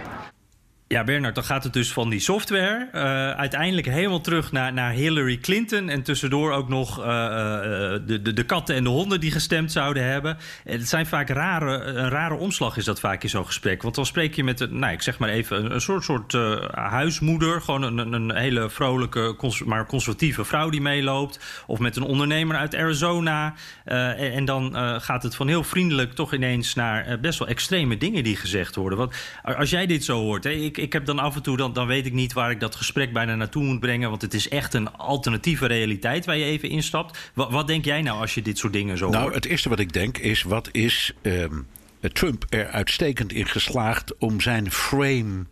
Ja, 0.93 1.05
Bernard, 1.05 1.35
dan 1.35 1.45
gaat 1.45 1.65
het 1.65 1.73
dus 1.73 1.93
van 1.93 2.11
die 2.11 2.21
software 2.21 2.89
eh, 2.93 3.31
uiteindelijk 3.31 3.87
helemaal 3.87 4.21
terug 4.21 4.53
naar, 4.53 4.73
naar 4.73 4.93
Hillary 4.93 5.39
Clinton. 5.39 5.89
En 5.89 6.03
tussendoor 6.03 6.53
ook 6.53 6.69
nog 6.69 6.99
eh, 6.99 7.05
eh, 7.05 8.01
de, 8.07 8.23
de, 8.23 8.33
de 8.33 8.45
katten 8.45 8.75
en 8.75 8.85
de 8.85 8.91
honden 8.91 9.21
die 9.21 9.31
gestemd 9.31 9.73
zouden 9.73 10.05
hebben. 10.05 10.39
En 10.65 10.79
het 10.79 10.89
zijn 10.89 11.07
vaak 11.07 11.29
rare, 11.29 11.83
een 11.83 12.09
rare 12.09 12.35
omslag 12.35 12.77
is 12.77 12.85
dat 12.85 13.01
vaak 13.01 13.23
in 13.23 13.29
zo'n 13.29 13.47
gesprek. 13.47 13.83
Want 13.83 13.95
dan 13.95 14.07
spreek 14.07 14.35
je 14.35 14.45
met, 14.45 14.61
een, 14.61 14.79
nou, 14.79 14.93
ik 14.93 15.03
zeg 15.03 15.19
maar 15.19 15.29
even, 15.29 15.75
een, 15.75 15.81
soort, 15.81 16.05
soort 16.05 16.37
huismoeder. 16.71 17.61
Gewoon 17.61 17.83
een, 17.83 18.13
een, 18.13 18.35
hele 18.35 18.71
vrolijke, 18.71 19.37
maar 19.65 19.87
conservatieve 19.87 20.45
vrouw 20.45 20.71
die 20.71 20.81
meeloopt. 20.81 21.65
Of 21.67 21.79
met 21.79 21.97
een 21.97 22.03
ondernemer 22.03 22.57
uit 22.57 22.75
Arizona. 22.75 23.55
En, 23.85 24.17
en 24.17 24.45
dan 24.45 24.75
gaat 25.01 25.23
het 25.23 25.35
van 25.35 25.49
heel 25.49 25.65
vriendelijk 25.65 26.13
toch 26.13 26.35
ineens 26.35 26.75
naar 26.75 27.21
best 27.21 27.39
wel 27.39 27.49
extreme 27.49 27.97
dingen 27.97 28.25
die 28.25 28.37
gezegd 28.37 28.75
worden. 28.75 28.99
Want 28.99 29.15
als 29.43 29.71
jij 29.71 29.87
dit 29.87 30.05
zo 30.05 30.21
hoort, 30.21 30.45
hè, 30.45 30.51
ik, 30.51 30.82
ik 30.83 30.93
heb 30.93 31.07
dan 31.07 31.19
af 31.19 31.37
en 31.37 31.43
toe, 31.43 31.57
dan, 31.57 31.73
dan 31.73 31.87
weet 31.87 32.07
ik 32.07 32.13
niet 32.13 32.33
waar 32.33 32.51
ik 32.51 32.61
dat 32.61 32.75
gesprek 32.75 33.13
bijna 33.13 33.35
naartoe 33.35 33.63
moet 33.63 33.81
brengen. 33.81 34.11
Want 34.11 34.23
het 34.23 34.35
is 34.35 34.49
echt 34.49 34.75
een 34.75 34.93
alternatieve 34.93 35.67
realiteit 35.67 36.25
waar 36.25 36.37
je 36.37 36.45
even 36.45 36.69
instapt. 36.69 37.31
Wat, 37.35 37.51
wat 37.51 37.67
denk 37.67 37.85
jij 37.85 38.03
nou 38.03 38.21
als 38.21 38.35
je 38.35 38.43
dit 38.43 38.59
soort 38.59 38.73
dingen 38.73 38.99
zo 38.99 39.09
Nou, 39.09 39.23
hoort? 39.23 39.35
het 39.35 39.45
eerste 39.45 39.69
wat 39.69 39.79
ik 39.79 39.93
denk 39.93 40.19
is: 40.19 40.43
wat 40.43 40.69
is 40.73 41.13
ehm, 41.23 41.61
Trump 42.01 42.45
er 42.49 42.67
uitstekend 42.67 43.33
in 43.33 43.47
geslaagd 43.47 44.17
om 44.19 44.41
zijn 44.41 44.71
frame 44.71 45.47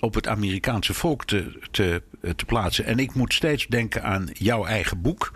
op 0.00 0.14
het 0.14 0.28
Amerikaanse 0.28 0.94
volk 0.94 1.24
te, 1.24 1.58
te, 1.70 2.02
te 2.36 2.44
plaatsen? 2.44 2.84
En 2.84 2.98
ik 2.98 3.14
moet 3.14 3.34
steeds 3.34 3.66
denken 3.66 4.02
aan 4.02 4.28
jouw 4.32 4.64
eigen 4.64 5.00
boek. 5.00 5.32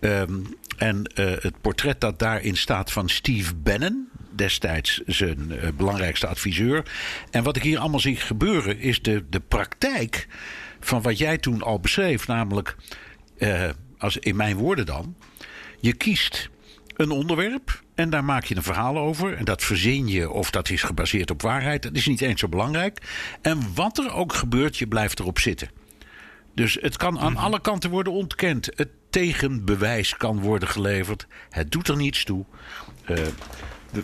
Ehm, 0.00 0.40
en 0.76 1.04
eh, 1.04 1.26
het 1.26 1.60
portret 1.60 2.00
dat 2.00 2.18
daarin 2.18 2.56
staat 2.56 2.92
van 2.92 3.08
Steve 3.08 3.54
Bannon, 3.54 4.08
destijds 4.34 5.00
zijn 5.06 5.52
eh, 5.52 5.68
belangrijkste 5.76 6.26
adviseur. 6.26 6.82
En 7.30 7.42
wat 7.42 7.56
ik 7.56 7.62
hier 7.62 7.78
allemaal 7.78 8.00
zie 8.00 8.16
gebeuren, 8.16 8.78
is 8.78 9.02
de, 9.02 9.24
de 9.30 9.40
praktijk 9.40 10.26
van 10.80 11.02
wat 11.02 11.18
jij 11.18 11.38
toen 11.38 11.62
al 11.62 11.80
beschreef. 11.80 12.26
Namelijk, 12.26 12.76
eh, 13.38 13.68
als, 13.98 14.16
in 14.16 14.36
mijn 14.36 14.56
woorden 14.56 14.86
dan, 14.86 15.16
je 15.80 15.92
kiest 15.92 16.50
een 16.96 17.10
onderwerp 17.10 17.82
en 17.94 18.10
daar 18.10 18.24
maak 18.24 18.44
je 18.44 18.56
een 18.56 18.62
verhaal 18.62 18.98
over. 18.98 19.36
En 19.36 19.44
dat 19.44 19.62
verzin 19.62 20.08
je 20.08 20.30
of 20.30 20.50
dat 20.50 20.70
is 20.70 20.82
gebaseerd 20.82 21.30
op 21.30 21.42
waarheid. 21.42 21.82
Dat 21.82 21.94
is 21.94 22.06
niet 22.06 22.20
eens 22.20 22.40
zo 22.40 22.48
belangrijk. 22.48 23.00
En 23.42 23.74
wat 23.74 23.98
er 23.98 24.12
ook 24.12 24.32
gebeurt, 24.32 24.76
je 24.76 24.86
blijft 24.86 25.18
erop 25.18 25.38
zitten. 25.38 25.68
Dus 26.54 26.78
het 26.80 26.96
kan 26.96 27.18
aan 27.18 27.36
alle 27.36 27.60
kanten 27.60 27.90
worden 27.90 28.12
ontkend. 28.12 28.68
Het 28.74 28.88
tegenbewijs 29.10 30.16
kan 30.16 30.40
worden 30.40 30.68
geleverd. 30.68 31.26
Het 31.50 31.72
doet 31.72 31.88
er 31.88 31.96
niets 31.96 32.24
toe. 32.24 32.44
Eh, 33.04 33.18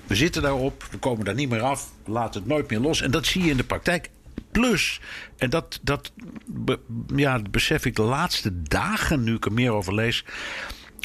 we, 0.06 0.14
zitten 0.14 0.42
daarop, 0.42 0.86
we 0.90 0.98
komen 0.98 1.24
daar 1.24 1.34
niet 1.34 1.48
meer 1.50 1.60
af. 1.60 1.90
Laten 2.06 2.40
het 2.40 2.48
nooit 2.50 2.70
meer 2.70 2.80
los. 2.80 3.02
En 3.02 3.10
dat 3.10 3.26
zie 3.26 3.42
je 3.44 3.50
in 3.50 3.56
de 3.56 3.64
praktijk. 3.64 4.10
Plus, 4.50 5.00
en 5.36 5.50
dat, 5.50 5.78
dat 5.82 6.12
be- 6.46 6.80
ja, 7.16 7.38
dat 7.38 7.50
besef 7.50 7.84
ik 7.84 7.96
de 7.96 8.02
laatste 8.02 8.62
dagen, 8.62 9.24
nu 9.24 9.34
ik 9.34 9.44
er 9.44 9.52
meer 9.52 9.72
over 9.72 9.94
lees. 9.94 10.24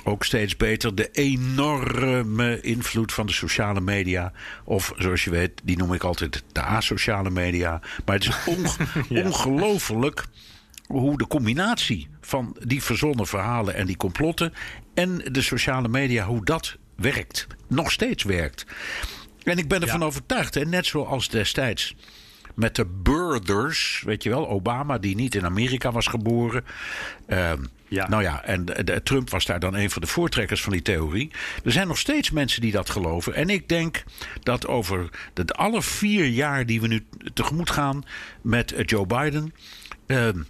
Ook 0.04 0.24
steeds 0.24 0.58
beter 0.58 0.96
de 0.96 1.10
enorme 1.12 2.62
invloed 2.62 3.14
van 3.14 3.26
de 3.26 3.34
sociale 3.34 3.82
media. 3.82 4.32
Of 4.64 4.94
zoals 4.98 5.24
je 5.24 5.30
weet, 5.30 5.52
die 5.64 5.78
noem 5.78 5.94
ik 5.94 6.04
altijd 6.04 6.44
de 6.52 6.62
asociale 6.62 7.30
media. 7.30 7.82
Maar 8.06 8.16
het 8.16 8.28
is 8.28 8.36
onge- 8.58 9.24
ongelooflijk 9.24 10.26
hoe 10.88 11.18
de 11.18 11.28
combinatie 11.28 12.08
van 12.22 12.56
die 12.64 12.84
verzonnen 12.84 13.28
verhalen 13.28 13.76
en 13.76 13.86
die 13.86 13.98
complotten 13.98 14.54
en 14.94 15.18
de 15.32 15.42
sociale 15.42 15.88
media, 15.88 16.26
hoe 16.26 16.46
dat 16.46 16.78
werkt. 16.96 17.48
Nog 17.68 17.92
steeds 17.92 18.24
werkt. 18.24 18.66
En 19.44 19.58
ik 19.58 19.68
ben 19.68 19.82
ervan 19.82 20.04
overtuigd, 20.04 20.54
hè, 20.56 20.66
net 20.66 20.86
zoals 20.86 21.30
destijds 21.30 21.96
met 22.56 22.76
de 22.76 22.86
Birders, 22.86 24.02
weet 24.06 24.24
je 24.24 24.30
wel, 24.30 24.50
Obama 24.50 24.98
die 24.98 25.16
niet 25.16 25.36
in 25.36 25.46
Amerika 25.46 25.92
was 25.92 26.08
geboren. 26.08 26.66
Ehm, 27.28 27.64
Ja. 27.88 28.08
Nou 28.10 28.24
ja, 28.24 28.44
en 28.44 28.66
de- 28.66 28.84
de- 28.84 29.04
Trump 29.04 29.30
was 29.30 29.46
daar 29.46 29.60
dan 29.60 29.76
een 29.76 29.90
van 29.90 30.02
de 30.02 30.08
voortrekkers 30.08 30.62
van 30.62 30.72
die 30.72 30.82
theorie. 30.82 31.32
Er 31.64 31.72
zijn 31.72 31.88
nog 31.88 31.98
steeds 31.98 32.32
mensen 32.32 32.62
die 32.62 32.72
dat 32.72 32.90
geloven. 32.90 33.34
En 33.34 33.50
ik 33.50 33.70
denk 33.70 34.04
dat 34.44 34.68
over 34.68 35.10
de 35.34 35.46
alle 35.54 35.82
vier 35.82 36.26
jaar 36.26 36.66
die 36.66 36.82
we 36.82 36.88
nu 36.88 37.06
tegemoet 37.34 37.70
gaan 37.70 38.04
met 38.42 38.72
eh, 38.72 38.86
Joe 38.86 39.06
Biden. 39.06 39.54
ehm, 40.08 40.42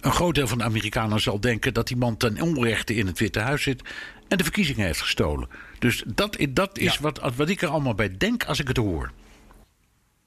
een 0.00 0.12
groot 0.12 0.34
deel 0.34 0.46
van 0.48 0.58
de 0.58 0.64
Amerikanen 0.64 1.20
zal 1.20 1.40
denken 1.40 1.74
dat 1.74 1.86
die 1.88 1.96
man 1.96 2.16
ten 2.16 2.40
onrechte 2.40 2.94
in 2.94 3.06
het 3.06 3.18
Witte 3.18 3.38
Huis 3.40 3.62
zit 3.62 3.82
en 4.32 4.38
de 4.38 4.44
verkiezingen 4.44 4.86
heeft 4.86 5.00
gestolen. 5.00 5.48
Dus 5.78 6.02
dat, 6.06 6.36
dat 6.50 6.78
is 6.78 6.92
Ja. 6.94 7.00
wat, 7.00 7.34
wat 7.36 7.48
ik 7.48 7.62
er 7.62 7.68
allemaal 7.68 7.94
bij 7.94 8.16
denk 8.16 8.44
als 8.44 8.60
ik 8.60 8.68
het 8.68 8.76
hoor. 8.76 9.12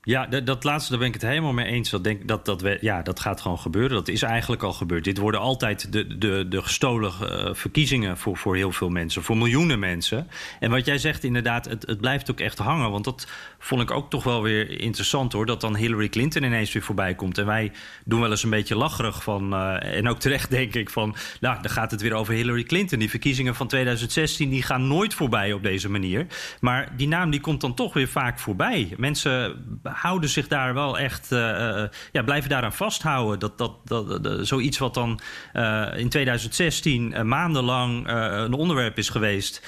Ja, 0.06 0.26
dat, 0.26 0.46
dat 0.46 0.64
laatste, 0.64 0.90
daar 0.90 1.00
ben 1.00 1.08
ik 1.08 1.14
het 1.14 1.24
helemaal 1.24 1.54
mee 1.54 1.66
eens. 1.66 1.90
Dat, 1.90 2.04
denk, 2.04 2.28
dat, 2.28 2.46
dat, 2.46 2.78
ja, 2.82 3.02
dat 3.02 3.20
gaat 3.20 3.42
gewoon 3.42 3.60
gebeuren. 3.60 3.92
Dat 3.92 4.08
is 4.08 4.22
eigenlijk 4.22 4.64
al 4.64 4.74
gebeurd. 4.74 5.04
Dit 5.04 5.18
worden 5.18 5.40
altijd 5.40 5.92
de, 5.92 6.18
de, 6.18 6.46
de 6.50 6.62
gestolen 6.62 7.12
eh, 7.22 7.54
verkiezingen 7.54 8.18
voor, 8.18 8.38
voor 8.38 8.56
heel 8.56 8.72
veel 8.72 8.90
mensen. 8.90 9.24
Voor 9.24 9.38
miljoenen 9.38 9.80
mensen. 9.80 10.28
En 10.60 10.72
wat 10.72 10.86
jij 10.86 10.98
zegt 10.98 11.24
inderdaad, 11.24 11.66
het, 11.66 11.86
het 11.88 12.02
blijft 12.02 12.32
ook 12.32 12.40
echt 12.40 12.58
hangen. 12.58 12.92
Want 12.92 13.04
dat 13.04 13.28
vond 13.60 13.82
ik 13.82 13.92
ook 13.92 14.10
toch 14.10 14.24
wel 14.24 14.42
weer 14.42 14.82
interessant 14.82 15.34
hoor. 15.34 15.46
Dat 15.46 15.62
dan 15.62 15.76
Hillary 15.76 16.10
Clinton 16.10 16.44
ineens 16.44 16.74
weer 16.74 16.84
voorbij 16.84 17.16
komt. 17.16 17.38
En 17.38 17.46
wij 17.46 17.72
doen 18.06 18.22
wel 18.22 18.32
eens 18.32 18.44
een 18.44 18.50
beetje 18.50 18.76
lacherig 18.76 19.24
van... 19.24 19.54
eh, 19.54 19.98
en 19.98 20.10
ook 20.10 20.20
terecht 20.20 20.50
denk 20.50 20.74
ik 20.76 20.90
van... 20.90 21.16
Nou, 21.40 21.62
dan 21.62 21.72
gaat 21.72 21.92
het 21.92 22.02
weer 22.02 22.14
over 22.14 22.34
Hillary 22.34 22.64
Clinton. 22.64 23.00
Die 23.00 23.10
verkiezingen 23.10 23.56
van 23.56 23.68
2016 23.68 24.50
die 24.50 24.64
gaan 24.64 24.88
nooit 24.88 25.14
voorbij 25.14 25.54
op 25.54 25.64
deze 25.64 25.90
manier. 25.90 26.26
Maar 26.60 26.92
die 26.98 27.08
naam 27.08 27.30
die 27.30 27.40
komt 27.40 27.62
dan 27.62 27.74
toch 27.74 27.94
weer 27.94 28.08
vaak 28.08 28.40
voorbij. 28.40 28.94
Mensen 28.98 29.64
houden 29.96 30.30
zich 30.30 30.48
daar 30.48 30.74
wel 30.74 31.00
echt... 31.00 31.32
eh, 31.32 31.84
eh, 31.84 31.90
ja, 32.12 32.24
blijven 32.24 32.50
daaraan 32.50 32.74
vasthouden. 32.74 33.40
Dat, 33.40 33.58
dat, 33.58 33.72
dat, 33.84 34.48
zoiets 34.48 34.78
wat 34.78 34.94
dan 34.94 35.20
eh, 35.54 35.88
in 35.96 36.10
2016 36.10 37.14
eh, 37.14 37.24
maandenlang 37.24 38.08
een 38.08 38.54
onderwerp 38.54 38.98
is 38.98 39.10
geweest... 39.10 39.62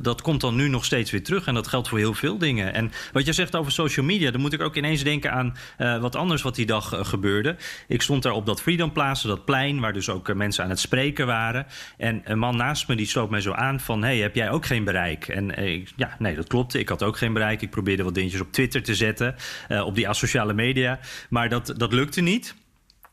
dat 0.00 0.22
komt 0.22 0.40
dan 0.40 0.54
nu 0.54 0.68
nog 0.68 0.84
steeds 0.84 1.10
weer 1.10 1.24
terug. 1.24 1.46
En 1.46 1.54
dat 1.54 1.66
geldt 1.66 1.88
voor 1.88 1.98
heel 1.98 2.14
veel 2.14 2.38
dingen. 2.38 2.74
En 2.74 2.92
wat 3.12 3.26
je 3.26 3.32
zegt 3.32 3.56
over 3.56 3.72
social 3.72 4.06
media... 4.06 4.30
dan 4.30 4.40
moet 4.40 4.52
ik 4.52 4.60
ook 4.60 4.76
ineens 4.76 5.02
denken 5.02 5.32
aan 5.32 5.56
wat 6.00 6.16
anders 6.16 6.42
wat 6.42 6.54
die 6.54 6.66
dag 6.66 6.92
gebeurde. 7.02 7.56
Ik 7.88 8.02
stond 8.02 8.22
daar 8.22 8.32
op 8.32 8.46
dat 8.46 8.62
Freedom 8.62 8.92
Plaza, 8.92 9.28
dat 9.28 9.44
plein... 9.44 9.80
waar 9.80 9.92
dus 9.92 10.08
ook 10.08 10.34
mensen 10.34 10.64
aan 10.64 10.70
het 10.70 10.80
spreken 10.80 11.26
waren. 11.26 11.66
En 11.96 12.22
een 12.24 12.38
man 12.38 12.56
naast 12.56 12.88
me 12.88 12.96
die 12.96 13.06
sloot 13.06 13.30
mij 13.30 13.40
zo 13.40 13.52
aan 13.52 13.80
van... 13.80 14.02
hey, 14.02 14.18
heb 14.18 14.34
jij 14.34 14.50
ook 14.50 14.66
geen 14.66 14.84
bereik? 14.84 15.28
En 15.28 15.50
ik, 15.50 15.92
ja, 15.96 16.16
nee, 16.18 16.34
dat 16.34 16.46
klopt. 16.46 16.74
Ik 16.74 16.88
had 16.88 17.02
ook 17.02 17.18
geen 17.18 17.32
bereik. 17.32 17.62
Ik 17.62 17.70
probeerde 17.70 18.02
wat 18.02 18.14
dingetjes 18.14 18.40
op 18.40 18.52
Twitter 18.52 18.82
te 18.82 18.94
zetten... 18.94 19.15
eh, 19.20 19.86
op 19.86 19.94
die 19.94 20.08
asociale 20.08 20.52
media. 20.52 20.98
Maar 21.28 21.48
dat, 21.48 21.74
dat 21.76 21.92
lukte 21.92 22.20
niet. 22.20 22.54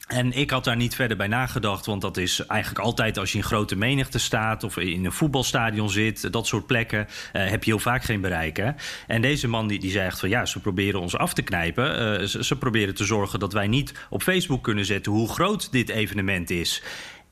En 0.07 0.31
ik 0.31 0.49
had 0.49 0.63
daar 0.63 0.75
niet 0.75 0.95
verder 0.95 1.17
bij 1.17 1.27
nagedacht, 1.27 1.85
want 1.85 2.01
dat 2.01 2.17
is 2.17 2.45
eigenlijk 2.45 2.85
altijd 2.85 3.17
als 3.17 3.31
je 3.31 3.37
in 3.37 3.43
grote 3.43 3.75
menigte 3.75 4.19
staat 4.19 4.63
of 4.63 4.77
in 4.77 5.05
een 5.05 5.11
voetbalstadion 5.11 5.89
zit, 5.89 6.31
dat 6.31 6.47
soort 6.47 6.65
plekken, 6.65 7.07
eh, 7.31 7.49
heb 7.49 7.63
je 7.63 7.71
heel 7.71 7.79
vaak 7.79 8.03
geen 8.03 8.21
bereik. 8.21 8.57
Hè? 8.57 8.71
En 9.07 9.21
deze 9.21 9.47
man 9.47 9.67
die, 9.67 9.79
die 9.79 9.91
zei 9.91 10.05
echt 10.05 10.19
van 10.19 10.29
ja, 10.29 10.45
ze 10.45 10.59
proberen 10.59 10.99
ons 10.99 11.17
af 11.17 11.33
te 11.33 11.41
knijpen. 11.41 12.19
Eh, 12.19 12.25
ze 12.25 12.57
proberen 12.57 12.95
te 12.95 13.05
zorgen 13.05 13.39
dat 13.39 13.53
wij 13.53 13.67
niet 13.67 13.93
op 14.09 14.23
Facebook 14.23 14.63
kunnen 14.63 14.85
zetten 14.85 15.11
hoe 15.11 15.29
groot 15.29 15.71
dit 15.71 15.89
evenement 15.89 16.49
is. 16.49 16.83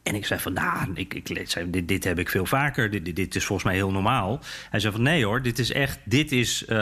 En 0.04 0.16
ik 0.16 0.26
zei 0.26 0.40
van, 0.40 0.54
nou, 0.54 0.92
ik, 0.94 1.14
ik, 1.14 1.30
zei, 1.44 1.70
dit, 1.70 1.88
dit 1.88 2.04
heb 2.04 2.20
ik 2.20 2.30
veel 2.30 2.46
vaker. 2.46 2.90
Dit, 2.90 3.06
dit, 3.06 3.16
dit 3.16 3.36
is 3.36 3.46
volgens 3.46 3.68
mij 3.68 3.78
heel 3.78 3.92
normaal. 3.92 4.40
Hij 4.70 4.80
zei 4.80 4.94
van, 4.94 5.02
nee 5.02 5.26
hoor, 5.26 5.42
dit 5.42 5.60
is 5.60 5.72
echt, 5.72 6.00
dit 6.04 6.32
is 6.32 6.66
eh, 6.66 6.78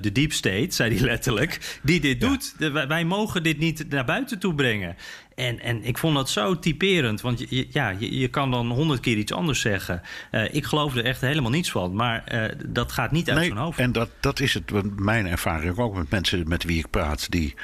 de 0.00 0.12
deep 0.12 0.32
state, 0.32 0.66
zei 0.70 0.94
hij 0.94 1.04
letterlijk, 1.04 1.78
die 1.82 2.00
dit 2.00 2.20
doet. 2.20 2.54
De- 2.58 2.70
wij, 2.70 2.86
wij 2.86 3.04
mogen 3.04 3.42
dit 3.42 3.58
niet 3.58 3.88
naar 3.88 4.04
buiten 4.04 4.38
toe 4.38 4.54
brengen. 4.54 4.96
En, 5.34 5.60
en 5.60 5.84
ik 5.84 5.98
vond 5.98 6.14
dat 6.14 6.30
zo 6.30 6.58
typerend, 6.58 7.20
want 7.20 7.38
je, 7.38 7.46
je- 7.50 7.66
ja, 7.70 7.88
je, 7.98 8.18
je 8.18 8.28
kan 8.28 8.50
dan 8.50 8.70
honderd 8.70 9.00
keer 9.00 9.16
iets 9.16 9.32
anders 9.32 9.60
zeggen. 9.60 10.02
Eh, 10.30 10.54
ik 10.54 10.64
geloof 10.64 10.96
er 10.96 11.04
echt 11.04 11.20
helemaal 11.20 11.50
niets 11.50 11.70
van, 11.70 11.94
maar 11.94 12.24
eh, 12.24 12.56
dat 12.66 12.92
gaat 12.92 13.12
niet 13.12 13.28
uit 13.28 13.38
Nee, 13.38 13.46
zijn 13.46 13.58
hoofd. 13.58 13.78
en 13.78 13.92
dat, 13.92 14.10
dat 14.20 14.40
is 14.40 14.54
het, 14.54 14.98
mijn 15.00 15.26
ervaring 15.26 15.78
ook 15.78 15.94
met 15.96 16.10
mensen 16.10 16.48
met 16.48 16.64
wie 16.64 16.78
ik 16.78 16.90
praat, 16.90 17.30
die, 17.30 17.54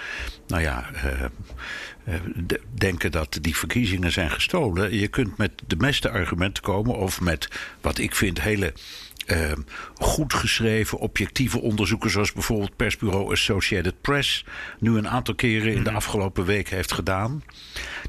nou 0.46 0.62
ja, 0.62 0.90
eh, 0.94 2.14
de- 2.36 2.60
denken 2.74 3.10
dat 3.10 3.38
die 3.40 3.56
verkiezingen 3.56 4.12
zijn 4.12 4.30
gestolen. 4.30 4.94
Je 4.98 5.08
kunt 5.08 5.36
met 5.36 5.50
de 5.66 5.76
meeste 5.76 6.10
argumenten 6.10 6.62
komen, 6.62 6.96
of 6.96 7.20
met 7.20 7.48
wat 7.80 7.98
ik 7.98 8.14
vind 8.14 8.40
hele. 8.40 8.72
Eh, 9.28 9.52
goed 9.94 10.34
geschreven, 10.34 10.98
objectieve 10.98 11.60
onderzoeken, 11.60 12.10
zoals 12.10 12.32
bijvoorbeeld 12.32 12.76
persbureau 12.76 13.32
Associated 13.32 14.00
Press, 14.00 14.44
nu 14.78 14.96
een 14.96 15.08
aantal 15.08 15.34
keren 15.34 15.74
in 15.74 15.84
de 15.84 15.90
afgelopen 15.90 16.44
week 16.44 16.68
heeft 16.68 16.92
gedaan. 16.92 17.42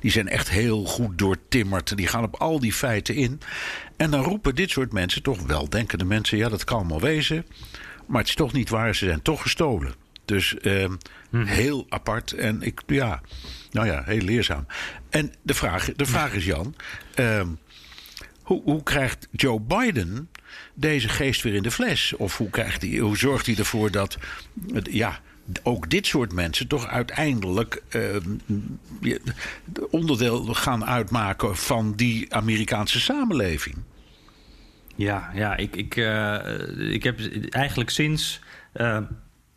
Die 0.02 0.12
zijn 0.12 0.28
echt 0.28 0.50
heel 0.50 0.86
goed 0.86 1.18
doortimmerd. 1.18 1.98
Die 1.98 2.08
gaan 2.08 2.24
op 2.24 2.36
al 2.36 2.60
die 2.60 2.74
feiten 2.74 3.16
in. 3.16 3.40
En 3.98 4.12
dan 4.12 4.24
roepen 4.24 4.56
dit 4.56 4.70
soort 4.70 4.94
mensen, 4.94 5.24
toch 5.24 5.42
weldenkende 5.42 6.06
mensen, 6.06 6.38
ja, 6.38 6.50
dat 6.50 6.64
kan 6.64 6.78
allemaal 6.78 7.02
wezen. 7.02 7.46
Maar 8.08 8.20
het 8.20 8.30
is 8.30 8.36
toch 8.36 8.54
niet 8.54 8.70
waar, 8.70 8.96
ze 8.96 9.06
zijn 9.06 9.22
toch 9.22 9.42
gestolen. 9.42 9.94
Dus 10.26 10.58
ehm, 10.58 10.96
heel 11.32 11.86
apart. 11.90 12.32
En 12.32 12.62
ik, 12.62 12.82
ja, 12.88 13.22
nou 13.72 13.88
ja, 13.88 14.04
heel 14.06 14.22
leerzaam. 14.22 14.66
En 15.10 15.34
de 15.42 15.54
vraag, 15.54 15.92
de 15.96 16.06
vraag 16.06 16.34
is, 16.34 16.46
Jan. 16.46 16.76
ehm, 17.16 17.48
hoe, 18.42 18.62
hoe 18.64 18.84
krijgt 18.84 19.28
Joe 19.32 19.60
Biden 19.60 20.30
deze 20.74 21.10
geest 21.10 21.42
weer 21.42 21.54
in 21.54 21.64
de 21.64 21.72
fles? 21.72 22.14
Of 22.18 22.38
hoe, 22.38 22.50
krijgt 22.50 22.82
hij, 22.82 22.98
hoe 22.98 23.18
zorgt 23.18 23.46
hij 23.46 23.56
ervoor 23.56 23.92
dat 23.92 24.18
ja, 24.92 25.20
ook 25.64 25.90
dit 25.90 26.08
soort 26.08 26.34
mensen 26.34 26.68
toch 26.68 26.88
uiteindelijk 26.88 27.82
ehm, 27.90 28.38
onderdeel 29.92 30.46
gaan 30.46 30.86
uitmaken 30.86 31.58
van 31.58 31.94
die 31.96 32.34
Amerikaanse 32.34 33.00
samenleving? 33.00 33.76
Ja, 34.96 35.32
ja 35.34 35.56
ik, 35.58 35.76
ik, 35.76 35.96
eh, 35.96 36.40
ik 36.78 37.04
heb 37.04 37.20
eigenlijk 37.50 37.90
sinds. 37.90 38.40
eh, 38.72 39.02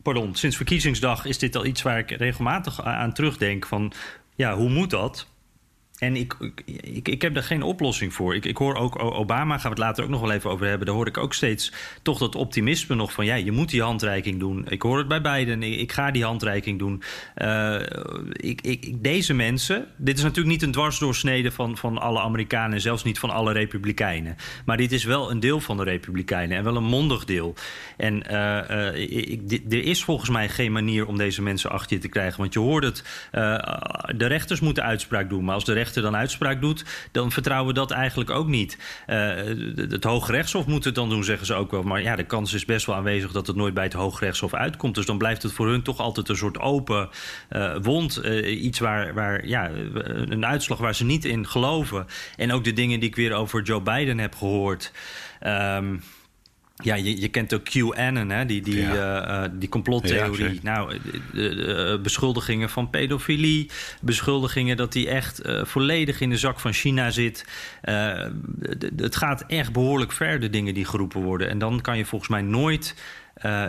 pardon, 0.03 0.35
sinds 0.35 0.57
verkiezingsdag 0.57 1.25
is 1.25 1.39
dit 1.39 1.57
al 1.57 1.65
iets 1.67 1.83
waar 1.83 1.99
ik 1.99 2.11
regelmatig 2.11 2.83
aan 2.83 3.13
terugdenk. 3.13 3.67
Van 3.67 3.93
ja, 4.35 4.57
hoe 4.57 4.69
moet 4.71 4.91
dat? 4.91 5.27
En 6.03 6.17
ik, 6.17 6.37
ik, 6.65 7.09
ik, 7.09 7.23
heb 7.23 7.35
daar 7.35 7.43
geen 7.43 7.63
oplossing 7.63 8.15
voor. 8.15 8.35
Ik, 8.35 8.45
ik 8.45 8.57
hoor 8.57 8.75
ook 8.75 9.03
Obama, 9.03 9.55
gaan 9.55 9.63
we 9.63 9.69
het 9.69 9.79
later 9.79 10.05
ook 10.05 10.11
nog 10.11 10.21
wel 10.21 10.33
even 10.33 10.51
over 10.51 10.67
hebben. 10.67 10.87
Daar 10.87 10.95
hoor 10.95 11.07
ik 11.07 11.17
ook 11.17 11.35
steeds 11.35 11.73
toch 12.03 12.19
dat 12.19 12.35
optimisme 12.35 12.95
nog 12.95 13.13
van... 13.13 13.25
ja, 13.25 13.35
je 13.35 13.53
moet 13.53 13.71
die 13.71 13.83
handreiking 13.83 14.39
doen. 14.41 14.65
Ik 14.69 14.83
hoor 14.83 14.99
het 14.99 15.09
bij 15.09 15.21
Biden, 15.21 15.63
ik, 15.63 15.93
ga 15.93 16.11
die 16.11 16.25
handreiking 16.25 16.79
doen. 16.79 17.03
Eh, 17.35 17.81
ik, 18.33 18.61
ik, 18.61 19.03
deze 19.03 19.35
mensen... 19.35 19.87
Dit 19.97 20.17
is 20.17 20.23
natuurlijk 20.23 20.53
niet 20.53 20.63
een 20.63 20.73
dwarsdoorsnede 20.73 21.51
van, 21.51 21.77
van 21.77 21.99
alle 21.99 22.21
Amerikanen... 22.21 22.73
en 22.73 22.81
zelfs 22.81 23.05
niet 23.05 23.19
van 23.19 23.31
alle 23.31 23.53
Republikeinen. 23.53 24.37
Maar 24.65 24.77
dit 24.77 24.93
is 24.93 25.05
wel 25.05 25.31
een 25.31 25.41
deel 25.41 25.61
van 25.61 25.77
de 25.77 25.85
Republikeinen... 25.85 26.57
en 26.57 26.65
wel 26.65 26.77
een 26.77 26.85
mondig 26.85 27.25
deel. 27.25 27.55
En 27.97 28.29
eh, 28.29 28.89
eh, 28.89 29.11
ik, 29.31 29.63
er 29.69 29.85
is 29.85 30.05
volgens 30.05 30.31
mij 30.31 30.49
geen 30.49 30.73
manier 30.73 31.07
om 31.07 31.17
deze 31.17 31.43
mensen 31.43 31.71
achter 31.71 31.97
je 31.97 32.03
te 32.03 32.09
krijgen. 32.09 32.41
Want 32.41 32.53
je 32.53 32.59
hoort 32.59 32.85
het, 32.85 33.29
de 34.17 34.27
rechters 34.27 34.61
moeten 34.61 34.83
uitspraak 34.83 35.29
doen. 35.29 35.45
Maar 35.45 35.55
als 35.55 35.65
de 35.65 35.73
dan 36.01 36.17
uitspraak 36.17 36.61
doet, 36.61 36.85
dan 37.13 37.33
vertrouwen 37.33 37.69
we 37.69 37.81
dat 37.81 37.91
eigenlijk 37.91 38.31
ook 38.31 38.47
niet. 38.47 38.79
Eh, 39.07 39.17
het 39.77 40.05
Hoge 40.05 40.33
Rechtshof 40.33 40.67
moet 40.67 40.85
het 40.85 40.95
dan 40.95 41.09
doen, 41.09 41.25
zeggen 41.25 41.47
ze 41.47 41.55
ook 41.55 41.71
wel. 41.71 41.83
Maar 41.83 42.03
ja, 42.03 42.17
de 42.17 42.25
kans 42.25 42.53
is 42.53 42.65
best 42.65 42.87
wel 42.87 42.97
aanwezig 42.97 43.33
dat 43.33 43.47
het 43.47 43.57
nooit 43.57 43.75
bij 43.75 43.85
het 43.85 43.93
Hoge 43.93 44.25
Rechtshof 44.25 44.55
uitkomt. 44.55 44.95
Dus 44.95 45.07
dan 45.07 45.19
blijft 45.19 45.43
het 45.43 45.53
voor 45.53 45.69
hun 45.69 45.83
toch 45.83 45.99
altijd 45.99 46.29
een 46.29 46.37
soort 46.37 46.59
open 46.59 47.09
eh, 47.49 47.77
wond. 47.83 48.17
Eh, 48.17 48.63
iets 48.65 48.79
waar, 48.79 49.15
waar, 49.15 49.47
ja, 49.47 49.71
een 50.05 50.47
uitslag 50.47 50.79
waar 50.79 50.95
ze 50.95 51.05
niet 51.05 51.25
in 51.25 51.47
geloven. 51.49 52.07
En 52.37 52.53
ook 52.53 52.65
de 52.65 52.73
dingen 52.73 53.01
die 53.01 53.09
ik 53.09 53.17
weer 53.17 53.33
over 53.33 53.63
Joe 53.63 53.81
Biden 53.81 54.19
heb 54.19 54.35
gehoord. 54.35 54.93
Ehm, 55.41 55.97
ja, 56.83 56.95
je, 56.95 57.21
je 57.21 57.29
kent 57.29 57.55
ook 57.55 57.65
QAnon, 57.65 58.31
hè? 58.31 58.47
die, 58.47 58.63
die, 58.63 58.77
Ja. 58.81 58.93
eh, 59.25 59.45
eh, 59.45 59.51
die 59.55 59.69
complottheorie. 59.69 60.55
Ja, 60.55 60.61
nou, 60.63 60.99
de, 61.03 61.21
de- 61.33 61.55
de, 61.55 61.75
eh, 61.75 62.03
beschuldigingen 62.03 62.71
van 62.71 62.91
pedofilie, 62.91 63.71
beschuldigingen 64.01 64.77
dat 64.77 64.95
hij 64.95 65.09
echt 65.09 65.41
volledig 65.63 66.21
in 66.21 66.31
de 66.31 66.37
zak 66.39 66.61
van 66.61 66.73
China 66.73 67.11
zit. 67.11 67.45
Het 68.97 69.17
gaat 69.17 69.45
echt 69.47 69.73
behoorlijk 69.73 70.13
ver, 70.13 70.41
de 70.41 70.51
dingen 70.51 70.75
die 70.75 70.85
geroepen 70.85 71.21
worden. 71.23 71.49
En 71.49 71.59
dan 71.59 71.81
kan 71.81 71.97
je 71.99 72.05
volgens 72.05 72.31
mij 72.31 72.43
nooit. 72.43 72.95
Eh, 73.35 73.65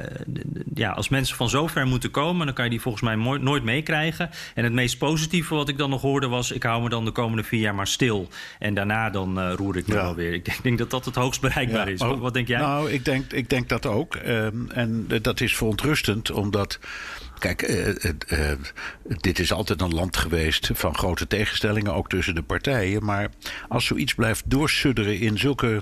ja, 0.74 0.92
als 0.92 1.10
mensen 1.10 1.36
van 1.36 1.50
zo 1.50 1.68
ver 1.68 1.88
moeten 1.88 2.12
komen, 2.12 2.46
dan 2.46 2.56
kan 2.56 2.64
je 2.64 2.70
die 2.70 2.82
volgens 2.82 3.04
mij 3.04 3.16
nooit 3.38 3.64
meekrijgen. 3.64 4.30
En 4.56 4.64
het 4.64 4.74
meest 4.74 4.98
positieve 4.98 5.56
wat 5.56 5.70
ik 5.70 5.78
dan 5.78 5.90
nog 5.90 6.02
hoorde 6.02 6.28
was: 6.28 6.52
ik 6.52 6.64
hou 6.64 6.84
me 6.84 6.90
dan 6.90 7.06
de 7.06 7.12
komende 7.12 7.44
vier 7.44 7.60
jaar 7.60 7.76
maar 7.76 7.88
stil. 7.88 8.28
En 8.60 8.74
daarna 8.74 9.10
dan 9.10 9.40
eh, 9.40 9.54
roer 9.56 9.78
ik 9.78 9.88
me 9.88 9.94
Ja. 9.94 10.02
wel 10.02 10.16
weer. 10.16 10.34
Ik 10.34 10.46
denk, 10.46 10.64
denk 10.64 10.78
dat 10.78 10.90
dat 10.90 11.06
het 11.06 11.16
hoogst 11.16 11.42
bereikbaar 11.42 11.90
is. 11.90 12.00
maar- 12.00 12.10
Wat, 12.10 12.20
wat 12.20 12.34
denk 12.34 12.48
jij? 12.48 12.60
Nou, 12.60 12.92
ik 12.92 13.06
denk, 13.06 13.32
ik 13.32 13.50
denk 13.50 13.70
dat 13.70 13.86
ook. 13.86 14.16
Ehm, 14.16 14.70
en 14.70 15.08
dat 15.22 15.42
is 15.42 15.56
verontrustend, 15.56 16.32
omdat. 16.32 16.80
Kijk, 17.40 17.62
eh, 17.62 18.52
dit 19.06 19.40
is 19.40 19.52
altijd 19.54 19.82
een 19.82 19.94
land 19.94 20.18
geweest 20.18 20.70
van 20.74 20.96
grote 20.96 21.28
tegenstellingen, 21.28 21.94
ook 21.94 22.10
tussen 22.10 22.36
de 22.36 22.42
partijen. 22.42 23.06
Maar 23.06 23.30
als 23.70 23.86
zoiets 23.86 24.14
blijft 24.14 24.44
doorsudderen 24.50 25.20
in 25.20 25.38
zulke 25.38 25.82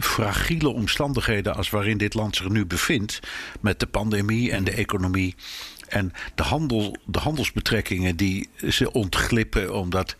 fragiele 0.00 0.68
omstandigheden 0.68 1.54
als 1.54 1.70
waarin 1.70 1.98
dit 1.98 2.14
land 2.14 2.36
zich 2.36 2.48
nu 2.48 2.66
bevindt, 2.66 3.20
met 3.60 3.80
de 3.80 3.86
pandemie 3.86 4.52
en 4.52 4.64
de 4.64 4.70
economie. 4.70 5.34
En 5.88 6.12
de, 6.34 6.42
handel, 6.42 6.96
de 7.04 7.18
handelsbetrekkingen 7.18 8.16
die 8.16 8.48
ze 8.68 8.92
ontglippen 8.92 9.74
omdat 9.74 10.16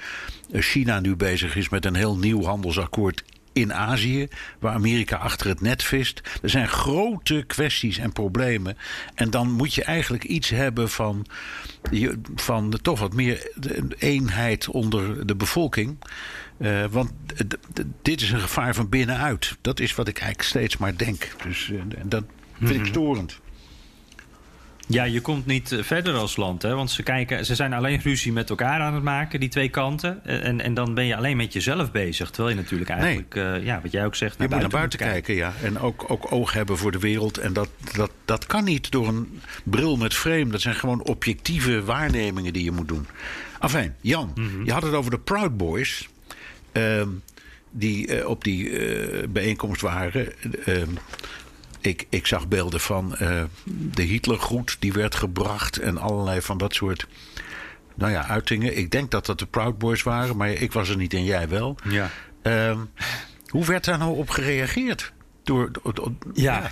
China 0.53 1.01
nu 1.01 1.17
bezig 1.17 1.57
is 1.57 1.69
met 1.69 1.85
een 1.85 1.95
heel 1.95 2.17
nieuw 2.17 2.43
handelsakkoord 2.43 3.25
in 3.61 3.75
Azië, 3.75 4.29
waar 4.59 4.75
Amerika 4.75 5.17
achter 5.17 5.49
het 5.49 5.61
net 5.61 5.83
vist. 5.83 6.21
Er 6.43 6.51
zijn 6.51 6.69
grote 6.69 7.45
kwesties 7.47 7.99
en 7.99 8.13
problemen. 8.13 8.77
En 9.15 9.31
dan 9.31 9.51
moet 9.51 9.75
je 9.75 9.85
eigenlijk 9.85 10.25
iets 10.25 10.49
hebben 10.49 10.89
van, 10.89 11.27
van 12.35 12.79
toch 12.83 13.01
wat 13.01 13.15
meer 13.15 13.53
eenheid 13.99 14.69
onder 14.69 15.27
de 15.27 15.37
bevolking. 15.37 15.99
Eh, 16.59 16.85
want 16.91 17.13
dit 18.03 18.21
is 18.21 18.31
een 18.31 18.41
gevaar 18.41 18.75
van 18.75 18.89
binnenuit. 18.89 19.57
Dat 19.61 19.81
is 19.81 19.95
wat 19.95 20.09
ik 20.09 20.19
eigenlijk 20.19 20.49
steeds 20.49 20.77
maar 20.77 20.97
denk. 20.97 21.29
Dus 21.43 21.71
eh, 21.71 22.01
en 22.01 22.09
dat 22.09 22.25
vind 22.59 22.81
ik 22.81 22.87
storend. 22.87 23.41
Ja, 24.91 25.05
je 25.05 25.21
komt 25.21 25.47
niet 25.47 25.73
eh, 25.73 25.83
verder 25.83 26.15
als 26.15 26.37
land, 26.37 26.63
hè? 26.63 26.75
want 26.75 26.91
ze, 26.91 27.03
kijken, 27.03 27.45
ze 27.45 27.55
zijn 27.55 27.73
alleen 27.73 28.01
ruzie 28.03 28.33
met 28.33 28.51
elkaar 28.51 28.81
aan 28.81 28.95
het 28.95 29.03
maken, 29.03 29.41
die 29.41 29.49
twee 29.49 29.69
kanten. 29.69 30.25
Eh, 30.25 30.45
En, 30.45 30.61
en 30.61 30.75
dan 30.75 30.95
ben 30.95 31.05
je 31.07 31.17
alleen 31.17 31.37
met 31.37 31.53
jezelf 31.53 31.91
bezig. 31.91 32.31
Terwijl 32.31 32.57
je 32.57 32.63
natuurlijk 32.63 32.91
eigenlijk, 32.91 33.35
eh, 33.35 33.65
ja, 33.65 33.81
wat 33.83 33.93
jij 33.93 34.05
ook 34.05 34.15
zegt, 34.15 34.37
Je 34.39 34.49
moet 34.49 34.61
naar 34.61 34.69
buiten 34.69 34.99
kijken, 34.99 35.35
ja. 35.35 35.53
En 35.63 35.79
ook, 35.79 36.05
ook 36.11 36.33
oog 36.33 36.53
hebben 36.53 36.79
voor 36.79 36.93
de 36.93 36.99
wereld. 36.99 37.39
En 37.39 37.53
dat, 37.53 37.69
dat, 37.93 38.11
dat 38.25 38.47
kan 38.47 38.65
niet 38.65 38.91
door 38.91 39.09
een 39.09 39.41
bril 39.65 39.97
met 39.97 40.15
frame. 40.15 40.47
Dat 40.47 40.61
zijn 40.61 40.75
gewoon 40.75 41.03
objectieve 41.03 41.85
waarnemingen 41.85 42.53
die 42.53 42.65
je 42.65 42.73
moet 42.73 42.89
doen. 42.89 43.07
Afijn, 43.59 43.95
Jan, 44.01 44.33
je 44.65 44.73
had 44.73 44.83
het 44.83 44.93
over 44.95 45.11
de 45.11 45.19
Proud 45.19 45.57
Boys. 45.57 46.09
ehm, 46.73 47.09
die 47.71 48.29
op 48.29 48.45
die 48.45 48.71
bijeenkomst 49.29 49.81
waren. 49.81 50.33
Ik, 51.81 52.07
ik 52.09 52.27
zag 52.27 52.49
beelden 52.49 52.81
van 52.81 53.17
eh, 53.17 53.43
de 53.65 54.03
Hitlergroet 54.03 54.77
die 54.79 54.93
werd 54.93 55.15
gebracht. 55.15 55.77
En 55.79 55.99
allerlei 55.99 56.43
van 56.43 56.59
dat 56.59 56.75
soort 56.75 57.07
nou 57.95 58.13
ja, 58.13 58.27
uitingen. 58.27 58.77
Ik 58.79 58.91
denk 58.91 59.11
dat 59.11 59.27
dat 59.27 59.39
de 59.39 59.47
Proud 59.47 59.79
Boys 59.79 60.03
waren, 60.03 60.37
maar 60.37 60.51
ik 60.51 60.73
was 60.73 60.89
er 60.89 60.97
niet 60.97 61.15
en 61.15 61.25
jij 61.25 61.49
wel. 61.49 61.77
Ja. 61.89 62.11
Ehm, 62.43 62.79
hoe 63.49 63.65
werd 63.65 63.85
daar 63.85 63.99
nou 63.99 64.17
op 64.17 64.29
gereageerd? 64.31 65.13
Door, 65.45 65.73
door- 65.83 65.95
door- 65.95 66.13
Ja. 66.33 66.61
Ja, 66.61 66.71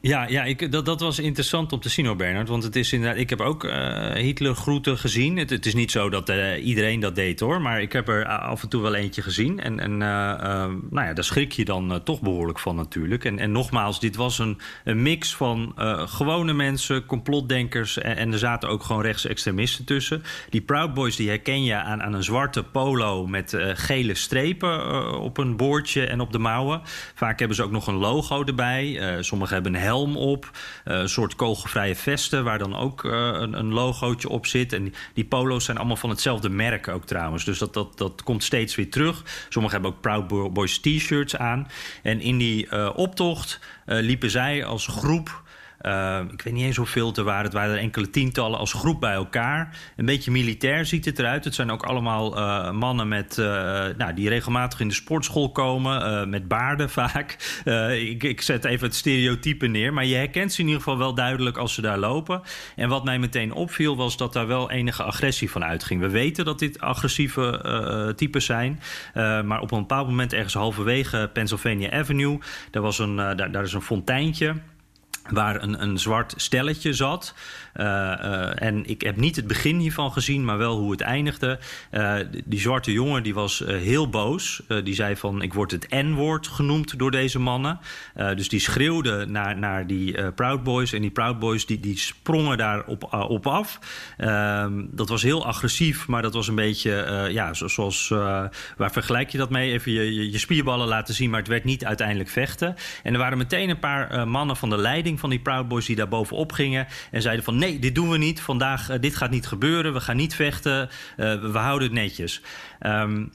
ja 0.00 0.44
ik, 0.44 0.72
dat, 0.72 0.86
dat 0.86 1.00
was 1.00 1.18
interessant 1.18 1.72
om 1.72 1.80
te 1.80 1.88
zien, 1.88 2.06
hoor, 2.06 2.16
Bernard. 2.16 2.48
Want 2.48 2.62
het 2.62 2.76
is 2.76 2.92
inderdaad, 2.92 3.18
ik 3.18 3.30
heb 3.30 3.40
ook 3.40 3.64
uh, 3.64 4.12
Hitler-groeten 4.12 4.98
gezien. 4.98 5.36
Het, 5.36 5.66
is 5.66 5.74
niet 5.74 5.90
zo 5.90 6.10
dat 6.10 6.30
uh, 6.30 6.66
iedereen 6.66 7.00
dat 7.00 7.14
deed, 7.14 7.40
hoor. 7.40 7.60
Maar 7.60 7.82
ik 7.82 7.92
heb 7.92 8.08
er 8.08 8.26
af 8.26 8.62
en 8.62 8.68
toe 8.68 8.82
wel 8.82 8.94
eentje 8.94 9.22
gezien. 9.22 9.60
En, 9.60 9.80
en 9.80 9.96
nou 9.96 11.06
ja, 11.06 11.12
daar 11.12 11.24
schrik 11.24 11.52
je 11.52 11.64
dan 11.64 12.00
toch 12.04 12.20
behoorlijk 12.20 12.58
van 12.58 12.76
natuurlijk. 12.76 13.24
En, 13.24 13.38
en 13.38 13.52
nogmaals, 13.52 14.00
dit 14.00 14.16
was 14.16 14.38
een, 14.38 14.60
mix 14.84 15.34
van 15.36 15.72
gewone 16.08 16.52
mensen, 16.52 17.06
complotdenkers... 17.06 17.98
En, 17.98 18.16
en, 18.16 18.32
er 18.32 18.38
zaten 18.38 18.68
ook 18.68 18.82
gewoon 18.82 19.02
rechtsextremisten 19.02 19.84
tussen. 19.84 20.22
Die 20.50 20.60
Proud 20.60 20.94
Boys 20.94 21.16
die 21.16 21.28
herken 21.28 21.64
je 21.64 21.74
aan, 21.74 22.02
aan 22.02 22.12
een 22.12 22.24
zwarte 22.24 22.62
polo... 22.62 23.26
met 23.26 23.56
gele 23.74 24.14
strepen 24.14 25.12
op 25.20 25.38
een 25.38 25.56
boordje 25.56 26.06
en 26.06 26.20
op 26.20 26.32
de 26.32 26.38
mouwen. 26.38 26.80
Vaak 27.14 27.38
hebben 27.38 27.56
ze 27.56 27.62
ook 27.62 27.70
nog 27.70 27.86
een 27.86 27.94
logo 27.94 28.44
erbij. 28.44 29.16
sommigen 29.20 29.54
hebben 29.54 29.74
een 29.74 29.80
helm 29.88 30.16
op. 30.16 30.50
Uh, 30.84 30.98
een 30.98 31.08
soort 31.08 31.34
kogelvrije 31.36 31.94
vesten 31.94 32.44
waar 32.44 32.58
dan 32.58 32.76
ook 32.76 33.04
uh, 33.04 33.12
een, 33.40 33.72
logootje 33.72 34.28
op 34.28 34.46
zit. 34.46 34.72
En 34.72 34.94
die, 35.14 35.24
polo's 35.24 35.64
zijn 35.64 35.76
allemaal 35.76 35.96
van 35.96 36.10
hetzelfde 36.10 36.48
merk 36.48 36.88
ook 36.88 37.06
trouwens. 37.06 37.44
Dus 37.44 37.58
dat, 37.58 37.74
dat, 37.74 37.98
dat 37.98 38.22
komt 38.22 38.44
steeds 38.44 38.74
weer 38.74 38.90
terug. 38.90 39.22
Sommigen 39.48 39.80
hebben 39.80 39.96
ook 39.96 40.00
Proud 40.00 40.52
Boys 40.52 40.78
t-shirts 40.78 41.36
aan. 41.36 41.68
En 42.02 42.20
in 42.20 42.38
die 42.38 42.66
uh, 42.70 42.90
optocht 42.94 43.60
liepen 43.84 44.30
zij 44.30 44.64
als 44.64 44.86
groep 44.86 45.42
uh, 45.82 46.20
ik 46.32 46.42
weet 46.42 46.54
niet 46.54 46.64
eens 46.64 46.76
hoeveel 46.76 47.14
er 47.14 47.24
waren. 47.24 47.44
Het 47.44 47.52
waren 47.52 47.74
er 47.74 47.80
enkele 47.80 48.10
tientallen 48.10 48.58
als 48.58 48.72
groep 48.72 49.00
bij 49.00 49.12
elkaar. 49.12 49.76
Een 49.96 50.04
beetje 50.04 50.30
militair 50.30 50.86
ziet 50.86 51.04
het 51.04 51.18
eruit. 51.18 51.44
Het 51.44 51.54
zijn 51.54 51.70
ook 51.70 51.82
allemaal 51.82 52.38
uh, 52.38 52.70
mannen 52.70 53.08
met, 53.08 53.36
uh, 53.38 53.46
nou, 53.96 54.14
die 54.14 54.28
regelmatig 54.28 54.80
in 54.80 54.88
de 54.88 54.94
sportschool 54.94 55.52
komen. 55.52 56.30
met 56.30 56.48
baarden 56.48 56.90
vaak. 57.00 57.60
Ik, 57.92 58.22
ik, 58.22 58.40
zet 58.40 58.64
even 58.64 58.86
het 58.86 58.96
stereotype 58.96 59.66
neer. 59.66 59.92
Maar 59.92 60.04
je 60.04 60.14
herkent 60.14 60.52
ze 60.52 60.60
in 60.60 60.66
ieder 60.66 60.82
geval 60.82 60.98
wel 60.98 61.14
duidelijk 61.14 61.56
als 61.56 61.74
ze 61.74 61.80
daar 61.80 61.98
lopen. 61.98 62.42
En 62.76 62.88
wat 62.88 63.04
mij 63.04 63.18
meteen 63.18 63.52
opviel 63.52 63.96
was 63.96 64.16
dat 64.16 64.32
daar 64.32 64.46
wel 64.46 64.70
enige 64.70 65.02
agressie 65.02 65.50
van 65.50 65.64
uitging. 65.64 66.00
We 66.00 66.08
weten 66.08 66.44
dat 66.44 66.58
dit 66.58 66.80
agressieve 66.80 68.12
types 68.16 68.44
zijn. 68.44 68.80
maar 69.44 69.60
op 69.60 69.72
een 69.72 69.78
bepaald 69.78 70.06
moment 70.06 70.32
ergens 70.32 70.54
halverwege 70.54 71.30
Pennsylvania 71.32 71.90
Avenue... 71.90 72.38
daar, 72.70 72.82
was 72.82 72.98
een, 72.98 73.16
daar, 73.16 73.50
daar 73.50 73.62
is 73.62 73.72
een 73.72 73.82
fonteintje 73.82 74.54
waar 75.30 75.62
een, 75.62 75.82
een 75.82 75.98
zwart 75.98 76.34
stelletje 76.36 76.92
zat. 76.92 77.34
Uh, 77.78 77.84
uh, 77.84 78.62
en 78.62 78.86
ik 78.86 79.00
heb 79.00 79.16
niet 79.16 79.36
het 79.36 79.46
begin 79.46 79.78
hiervan 79.78 80.12
gezien, 80.12 80.44
maar 80.44 80.58
wel 80.58 80.78
hoe 80.78 80.90
het 80.90 81.00
eindigde. 81.00 81.58
Uh, 81.92 82.14
die 82.44 82.60
zwarte 82.60 82.92
jongen 82.92 83.22
die 83.22 83.34
was 83.34 83.62
heel 83.66 84.08
boos. 84.08 84.62
die 84.84 84.94
zei 84.94 85.16
van, 85.16 85.42
ik 85.42 85.54
word 85.54 85.70
het 85.70 85.86
N-woord 85.90 86.46
genoemd 86.46 86.98
door 86.98 87.10
deze 87.10 87.38
mannen. 87.38 87.78
dus 88.14 88.48
die 88.48 88.60
schreeuwde 88.60 89.26
naar, 89.26 89.58
naar 89.58 89.86
die 89.86 90.32
Proud 90.32 90.62
Boys. 90.62 90.92
En 90.92 91.00
die 91.00 91.10
Proud 91.10 91.38
Boys 91.38 91.66
die, 91.66 91.80
die 91.80 91.98
sprongen 91.98 92.58
daar 92.58 92.84
op, 92.86 93.12
op 93.12 93.46
af. 93.46 93.78
Ehm, 94.16 94.84
dat 94.90 95.08
was 95.08 95.22
heel 95.22 95.46
agressief, 95.46 96.06
maar 96.06 96.22
dat 96.22 96.34
was 96.34 96.48
een 96.48 96.54
beetje... 96.54 97.28
ja, 97.30 97.54
zoals, 97.54 98.08
waar 98.76 98.92
vergelijk 98.92 99.30
je 99.30 99.38
dat 99.38 99.50
mee? 99.50 99.72
Even 99.72 99.92
je, 99.92 100.14
je, 100.14 100.30
je, 100.30 100.38
spierballen 100.38 100.88
laten 100.88 101.14
zien, 101.14 101.30
maar 101.30 101.38
het 101.38 101.48
werd 101.48 101.64
niet 101.64 101.84
uiteindelijk 101.84 102.28
vechten. 102.28 102.74
En 103.02 103.12
er 103.12 103.18
waren 103.18 103.38
meteen 103.38 103.68
een 103.68 103.78
paar 103.78 104.28
mannen 104.28 104.56
van 104.56 104.70
de 104.70 104.76
leiding 104.76 105.17
van 105.18 105.30
die 105.30 105.40
Proud 105.40 105.68
Boys... 105.68 105.86
die 105.86 105.96
daar 105.96 106.08
bovenop 106.08 106.52
gingen 106.52 106.86
en 107.10 107.22
zeiden 107.22 107.44
van... 107.44 107.58
nee 107.58 107.78
dit 107.78 107.94
doen 107.94 108.10
we 108.10 108.18
niet. 108.18 108.40
Vandaag, 108.40 108.90
uh, 108.90 108.96
dit 109.00 109.16
gaat 109.16 109.30
niet 109.30 109.46
gebeuren. 109.46 109.92
We 109.92 110.00
gaan 110.00 110.16
niet 110.16 110.34
vechten. 110.34 110.88
Uh, 111.16 111.40
we 111.52 111.58
houden 111.58 111.88
het 111.88 111.96
netjes. 111.96 112.42
Um, 112.80 113.32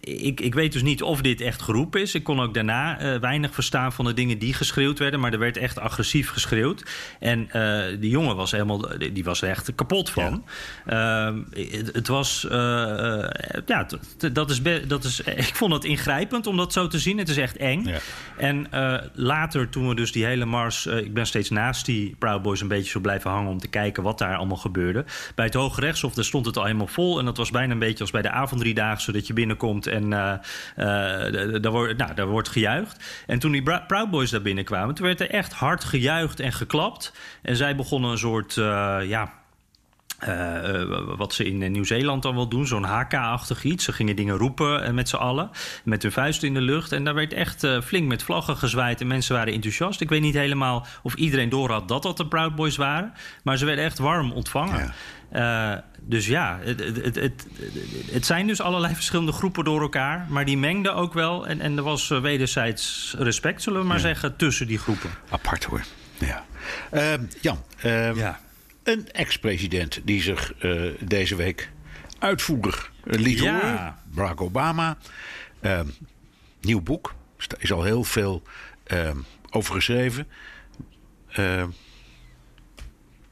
ik, 0.00 0.40
ik 0.40 0.54
weet 0.54 0.72
dus 0.72 0.82
niet 0.82 1.02
of 1.02 1.20
dit 1.20 1.40
echt 1.40 1.62
geroepen 1.62 2.00
is. 2.00 2.14
Ik 2.14 2.24
kon 2.24 2.40
ook 2.40 2.54
daarna 2.54 3.02
uh, 3.02 3.20
weinig 3.20 3.54
verstaan 3.54 3.92
van 3.92 4.04
de 4.04 4.14
dingen 4.14 4.38
die 4.38 4.54
geschreeuwd 4.54 4.98
werden. 4.98 5.20
Maar 5.20 5.32
er 5.32 5.38
werd 5.38 5.56
echt 5.56 5.78
agressief 5.78 6.30
geschreeuwd. 6.30 6.82
En 7.20 7.48
uh, 7.52 8.00
die 8.00 8.10
jongen 8.10 8.36
was 8.36 8.50
helemaal, 8.50 8.88
die 9.12 9.24
was 9.24 9.42
er 9.42 9.48
echt 9.48 9.74
kapot 9.74 10.10
van. 10.10 10.44
Ja. 10.86 11.28
Uh, 11.28 11.38
het, 11.50 11.92
het, 11.92 12.08
was, 12.08 12.44
uh, 12.44 12.52
ja, 13.66 13.86
dat 14.32 14.50
is, 14.50 14.62
dat 14.86 15.04
is, 15.04 15.20
ik 15.48 15.54
vond 15.54 15.72
het 15.72 15.84
ingrijpend 15.84 16.46
om 16.46 16.56
dat 16.56 16.72
zo 16.72 16.86
te 16.86 16.98
zien. 16.98 17.18
Het 17.18 17.28
is 17.28 17.36
echt 17.36 17.56
eng. 17.56 17.84
Ja. 17.84 17.98
En 18.36 18.68
later, 19.14 19.68
toen 19.68 19.88
we 19.88 19.94
dus 19.94 20.12
die 20.12 20.24
hele 20.24 20.44
mars, 20.44 20.86
ik 20.86 21.14
ben 21.14 21.26
steeds 21.26 21.50
naast 21.50 21.86
die 21.86 22.16
Proud 22.18 22.42
Boys 22.42 22.60
een 22.60 22.68
beetje 22.68 22.90
zo 22.90 23.00
blijven 23.00 23.30
hangen 23.30 23.50
om 23.50 23.58
te 23.58 23.68
kijken 23.68 24.02
wat 24.02 24.18
daar 24.18 24.36
allemaal 24.36 24.56
gebeurde. 24.56 25.04
Bij 25.34 25.44
het 25.44 25.54
Hoge 25.54 25.80
Rechtshof, 25.80 26.14
daar 26.14 26.24
stond 26.24 26.46
het 26.46 26.56
al 26.56 26.64
helemaal 26.64 26.86
vol. 26.86 27.18
En 27.18 27.24
dat 27.24 27.36
was 27.36 27.50
bijna 27.50 27.72
een 27.72 27.78
beetje 27.78 28.00
als 28.00 28.10
bij 28.10 28.22
de 28.22 28.30
avonddriedaagse, 28.30 29.12
dat 29.12 29.26
je 29.26 29.32
binnenkomt 29.32 29.63
en 29.72 30.10
uh, 30.10 30.32
uh, 30.76 31.62
daar, 31.62 31.70
wordt, 31.70 31.96
nou, 31.96 32.14
daar 32.14 32.26
wordt 32.26 32.48
gejuicht. 32.48 33.24
En 33.26 33.38
toen 33.38 33.52
die 33.52 33.62
Proud 33.62 34.10
Boys 34.10 34.30
daar 34.30 34.42
binnenkwamen, 34.42 34.94
toen 34.94 35.06
werd 35.06 35.20
er 35.20 35.30
echt 35.30 35.52
hard 35.52 35.84
gejuicht 35.84 36.40
en 36.40 36.52
geklapt. 36.52 37.12
En 37.42 37.56
zij 37.56 37.76
begonnen 37.76 38.10
een 38.10 38.18
soort, 38.18 38.56
uh, 38.56 38.98
ja... 39.02 39.42
Wat 41.16 41.34
ze 41.34 41.44
in 41.44 41.72
Nieuw-Zeeland 41.72 42.22
dan 42.22 42.34
wel 42.34 42.48
doen, 42.48 42.66
zo'n 42.66 42.84
HK-achtig 42.84 43.64
iets. 43.64 43.84
Ze 43.84 43.92
gingen 43.92 44.16
dingen 44.16 44.36
roepen 44.36 44.94
met 44.94 45.08
z'n 45.08 45.16
allen, 45.16 45.50
met 45.84 46.02
hun 46.02 46.12
vuisten 46.12 46.48
in 46.48 46.54
de 46.54 46.60
lucht. 46.60 46.92
En 46.92 47.04
daar 47.04 47.14
werd 47.14 47.32
echt 47.32 47.66
flink 47.84 48.08
met 48.08 48.22
vlaggen 48.22 48.56
gezwaaid 48.56 49.00
en 49.00 49.06
mensen 49.06 49.34
waren 49.34 49.52
enthousiast. 49.52 50.00
Ik 50.00 50.08
weet 50.08 50.20
niet 50.20 50.34
helemaal 50.34 50.86
of 51.02 51.14
iedereen 51.14 51.48
door 51.48 51.70
had 51.70 51.88
dat 51.88 52.02
dat 52.02 52.16
de 52.16 52.26
Proud 52.26 52.54
Boys 52.54 52.76
waren. 52.76 53.12
Maar 53.42 53.56
ze 53.56 53.64
werden 53.64 53.84
echt 53.84 53.98
warm 53.98 54.32
ontvangen. 54.32 54.92
Uh, 55.34 55.74
dus 56.00 56.26
ja, 56.26 56.58
het, 56.62 56.80
het, 56.80 57.14
het, 57.16 57.46
het, 58.10 58.26
zijn 58.26 58.46
dus 58.46 58.60
allerlei 58.60 58.94
verschillende 58.94 59.32
groepen 59.32 59.64
door 59.64 59.80
elkaar. 59.80 60.26
Maar 60.28 60.44
die 60.44 60.58
mengden 60.58 60.94
ook 60.94 61.12
wel. 61.12 61.46
En, 61.46 61.60
en 61.60 61.76
er 61.76 61.82
was 61.82 62.10
eh, 62.10 62.20
wederzijds 62.20 63.14
respect, 63.18 63.62
zullen 63.62 63.80
we 63.80 63.86
maar 63.86 63.96
ja. 63.96 64.02
zeggen, 64.02 64.36
tussen 64.36 64.66
die 64.66 64.78
groepen. 64.78 65.10
Apart 65.30 65.64
hoor. 65.64 65.84
Ja. 66.18 66.44
Uh, 66.92 67.12
Jan, 67.40 67.64
uh, 67.84 68.16
ja. 68.16 68.40
een 68.82 69.12
ex-president 69.12 70.00
die 70.04 70.22
zich 70.22 70.54
uh, 70.62 70.92
deze 71.00 71.36
week 71.36 71.70
uitvoerig 72.18 72.92
liet 73.04 73.38
ja. 73.38 73.60
horen. 73.60 73.94
Barack 74.04 74.40
Obama. 74.40 74.96
Ehm, 75.60 75.86
nieuw 76.60 76.80
boek. 76.80 77.14
Er 77.36 77.56
is 77.58 77.72
al 77.72 77.82
heel 77.82 78.04
veel 78.04 78.42
ehm, 78.84 79.18
over 79.50 79.74
geschreven. 79.74 80.28
Ehm, 81.28 81.68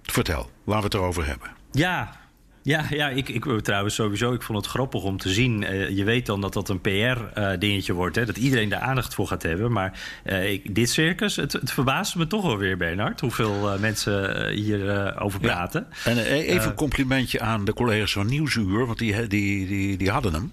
vertel, 0.02 0.50
laten 0.64 0.80
we 0.80 0.84
het 0.84 0.94
erover 0.94 1.26
hebben. 1.26 1.61
Ja, 1.72 2.20
ja, 2.62 2.84
ja 2.90 3.08
ik, 3.08 3.28
ik 3.28 3.60
trouwens 3.60 3.94
sowieso. 3.94 4.32
Ik 4.32 4.42
vond 4.42 4.58
het 4.58 4.66
grappig 4.66 5.02
om 5.02 5.16
te 5.16 5.28
zien. 5.28 5.62
Uh, 5.62 5.88
je 5.88 6.04
weet 6.04 6.26
dan 6.26 6.40
dat 6.40 6.52
dat 6.52 6.68
een 6.68 6.80
PR-dingetje 6.80 7.92
uh, 7.92 7.98
wordt. 7.98 8.16
Hè, 8.16 8.24
dat 8.24 8.36
iedereen 8.36 8.68
daar 8.68 8.80
aandacht 8.80 9.14
voor 9.14 9.26
gaat 9.26 9.42
hebben. 9.42 9.72
Maar 9.72 10.00
uh, 10.24 10.52
ik, 10.52 10.74
dit 10.74 10.90
circus, 10.90 11.36
het, 11.36 11.52
het 11.52 11.72
verbaasde 11.72 12.18
me 12.18 12.26
toch 12.26 12.44
alweer, 12.44 12.76
Bernard. 12.76 13.20
Hoeveel 13.20 13.78
mensen 13.78 14.48
hier 14.48 15.20
over 15.20 15.40
praten. 15.40 15.86
Ja. 16.04 16.10
En 16.10 16.18
even 16.18 16.68
een 16.68 16.74
complimentje 16.74 17.40
aan 17.40 17.64
de 17.64 17.72
collega's 17.72 18.12
van 18.12 18.26
Nieuwsuur. 18.26 18.86
Want 18.86 18.98
die, 18.98 19.26
die, 19.26 19.66
die, 19.66 19.96
die 19.96 20.10
hadden 20.10 20.32
hem. 20.32 20.52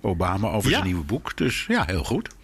Obama 0.00 0.48
over 0.48 0.70
ja. 0.70 0.76
zijn 0.76 0.86
nieuwe 0.86 1.04
boek. 1.04 1.36
Dus 1.36 1.64
ja, 1.68 1.84
heel 1.86 2.04
goed. 2.04 2.36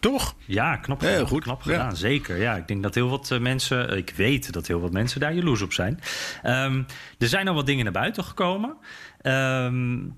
Toch? 0.00 0.34
Ja, 0.44 0.76
knap 0.76 0.98
gedaan. 0.98 1.14
Heel 1.14 1.26
goed. 1.26 1.42
Knap 1.42 1.62
gedaan, 1.62 1.88
ja. 1.88 1.94
zeker. 1.94 2.36
Ja, 2.36 2.56
ik 2.56 2.68
denk 2.68 2.82
dat 2.82 2.94
heel 2.94 3.08
wat 3.08 3.30
uh, 3.30 3.38
mensen... 3.38 3.96
Ik 3.96 4.12
weet 4.16 4.52
dat 4.52 4.66
heel 4.66 4.80
wat 4.80 4.92
mensen 4.92 5.20
daar 5.20 5.34
jaloers 5.34 5.62
op 5.62 5.72
zijn. 5.72 6.00
Um, 6.44 6.86
er 7.18 7.28
zijn 7.28 7.48
al 7.48 7.54
wat 7.54 7.66
dingen 7.66 7.84
naar 7.84 7.92
buiten 7.92 8.24
gekomen. 8.24 8.76
Um, 9.22 10.16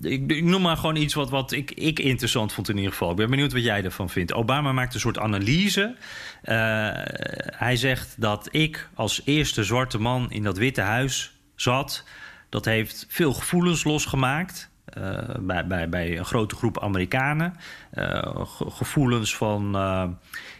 ik, 0.00 0.30
ik, 0.30 0.44
noem 0.44 0.62
maar 0.62 0.76
gewoon 0.76 0.96
iets 0.96 1.14
wat, 1.14 1.30
wat 1.30 1.52
ik, 1.52 1.70
ik, 1.70 1.98
interessant 1.98 2.52
vond 2.52 2.68
in 2.68 2.76
ieder 2.76 2.92
geval. 2.92 3.10
Ik 3.10 3.16
ben 3.16 3.30
benieuwd 3.30 3.52
wat 3.52 3.64
jij 3.64 3.84
ervan 3.84 4.10
vindt. 4.10 4.32
Obama 4.32 4.72
maakt 4.72 4.94
een 4.94 5.00
soort 5.00 5.18
analyse. 5.18 5.96
Uh, 6.44 6.54
hij 7.56 7.76
zegt 7.76 8.14
dat 8.20 8.48
ik 8.50 8.88
als 8.94 9.22
eerste 9.24 9.64
zwarte 9.64 9.98
man 9.98 10.30
in 10.30 10.42
dat 10.42 10.58
Witte 10.58 10.80
Huis 10.80 11.32
zat... 11.54 12.04
dat 12.48 12.64
heeft 12.64 13.06
veel 13.08 13.32
gevoelens 13.32 13.84
losgemaakt... 13.84 14.70
Uh, 14.98 15.18
bij, 15.40 15.66
bij, 15.66 15.88
bij, 15.88 16.18
een 16.18 16.24
grote 16.24 16.56
groep 16.56 16.80
Amerikanen. 16.80 17.54
Uh, 17.94 18.22
gevoelens 18.68 19.36
van, 19.36 19.76
uh, 19.76 20.04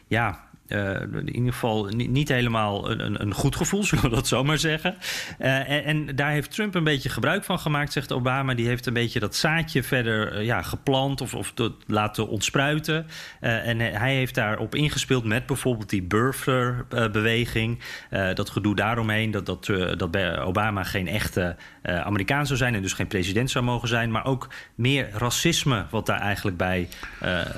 ja, 0.06 0.45
uh, 0.68 1.00
in 1.00 1.34
ieder 1.34 1.52
geval 1.52 1.84
niet, 1.84 2.28
helemaal 2.28 2.90
een, 2.90 3.22
een, 3.22 3.34
goed 3.34 3.56
gevoel, 3.56 3.84
zullen 3.86 4.04
we 4.04 4.10
dat 4.10 4.28
zo 4.28 4.44
maar 4.44 4.58
zeggen. 4.58 4.96
Uh, 5.38 5.70
en, 5.70 5.84
en, 5.84 6.16
daar 6.16 6.30
heeft 6.30 6.50
Trump 6.50 6.74
een 6.74 6.84
beetje 6.84 7.08
gebruik 7.08 7.44
van 7.44 7.58
gemaakt, 7.58 7.92
zegt 7.92 8.12
Obama. 8.12 8.54
Die 8.54 8.66
heeft 8.66 8.86
een 8.86 8.92
beetje 8.92 9.20
dat 9.20 9.34
zaadje 9.34 9.82
verder 9.82 10.38
uh, 10.38 10.44
ja, 10.44 10.62
geplant 10.62 11.20
of, 11.20 11.34
of 11.34 11.52
laten 11.86 12.28
ontspruiten. 12.28 13.06
en 13.40 13.80
hij 13.80 14.14
heeft 14.14 14.34
daarop 14.34 14.74
ingespeeld 14.74 15.24
met 15.24 15.46
bijvoorbeeld 15.46 15.90
die 15.90 16.02
birther-beweging. 16.02 17.78
dat 18.34 18.50
gedoe 18.50 18.74
daaromheen, 18.74 19.30
dat, 19.30 19.46
dat, 19.46 19.66
dat 19.96 20.16
Obama 20.38 20.84
geen 20.84 21.08
echte 21.08 21.56
Amerikaan 21.82 22.46
zou 22.46 22.58
zijn... 22.58 22.74
en 22.74 22.82
dus 22.82 22.92
geen 22.92 23.06
president 23.06 23.50
zou 23.50 23.64
mogen 23.64 23.88
zijn. 23.88 24.10
Maar 24.10 24.24
ook 24.24 24.48
meer 24.74 25.08
racisme 25.12 25.86
wat 25.90 26.06
daar 26.06 26.20
eigenlijk 26.20 26.56
bij 26.56 26.88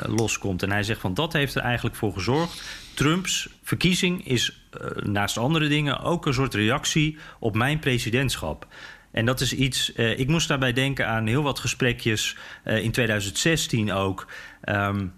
loskomt. 0.06 0.62
En 0.62 0.70
hij 0.70 0.82
zegt 0.82 1.00
van 1.00 1.14
dat 1.14 1.32
heeft 1.32 1.54
er 1.54 1.62
eigenlijk 1.62 1.96
voor 1.96 2.12
gezorgd 2.12 2.86
Trumps 2.98 3.48
verkiezing 3.62 4.26
is 4.26 4.62
uh, 4.80 4.90
naast 5.02 5.36
andere 5.36 5.68
dingen 5.68 6.00
ook 6.00 6.26
een 6.26 6.34
soort 6.34 6.54
reactie 6.54 7.18
op 7.38 7.54
mijn 7.54 7.78
presidentschap. 7.78 8.66
En 9.10 9.24
dat 9.24 9.40
is 9.40 9.52
iets, 9.52 9.92
uh, 9.96 10.18
ik 10.18 10.28
moest 10.28 10.48
daarbij 10.48 10.72
denken 10.72 11.06
aan 11.06 11.26
heel 11.26 11.42
wat 11.42 11.58
gesprekjes 11.58 12.36
uh, 12.64 12.82
in 12.82 12.90
2016 12.90 13.92
ook. 13.92 14.26
Um, 14.64 15.12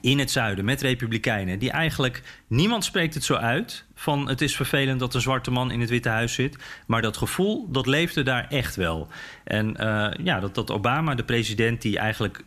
in 0.00 0.18
het 0.18 0.30
zuiden 0.30 0.64
met 0.64 0.82
republikeinen. 0.82 1.58
Die 1.58 1.70
eigenlijk, 1.70 2.22
niemand 2.46 2.84
spreekt 2.84 3.14
het 3.14 3.24
zo 3.24 3.34
uit 3.34 3.84
van 3.94 4.28
het 4.28 4.40
is 4.40 4.56
vervelend 4.56 5.00
dat 5.00 5.14
een 5.14 5.20
zwarte 5.20 5.50
man 5.50 5.70
in 5.70 5.80
het 5.80 5.90
Witte 5.90 6.08
Huis 6.08 6.34
zit. 6.34 6.56
Maar 6.86 7.02
dat 7.02 7.16
gevoel, 7.16 7.70
dat 7.70 7.86
leefde 7.86 8.22
daar 8.22 8.46
echt 8.48 8.76
wel. 8.76 9.08
En 9.44 9.74
ja, 10.22 10.40
dat, 10.40 10.54
dat 10.54 10.70
Obama, 10.70 11.14
de 11.14 11.24
president 11.24 11.82
die 11.82 11.98
eigenlijk 11.98 12.44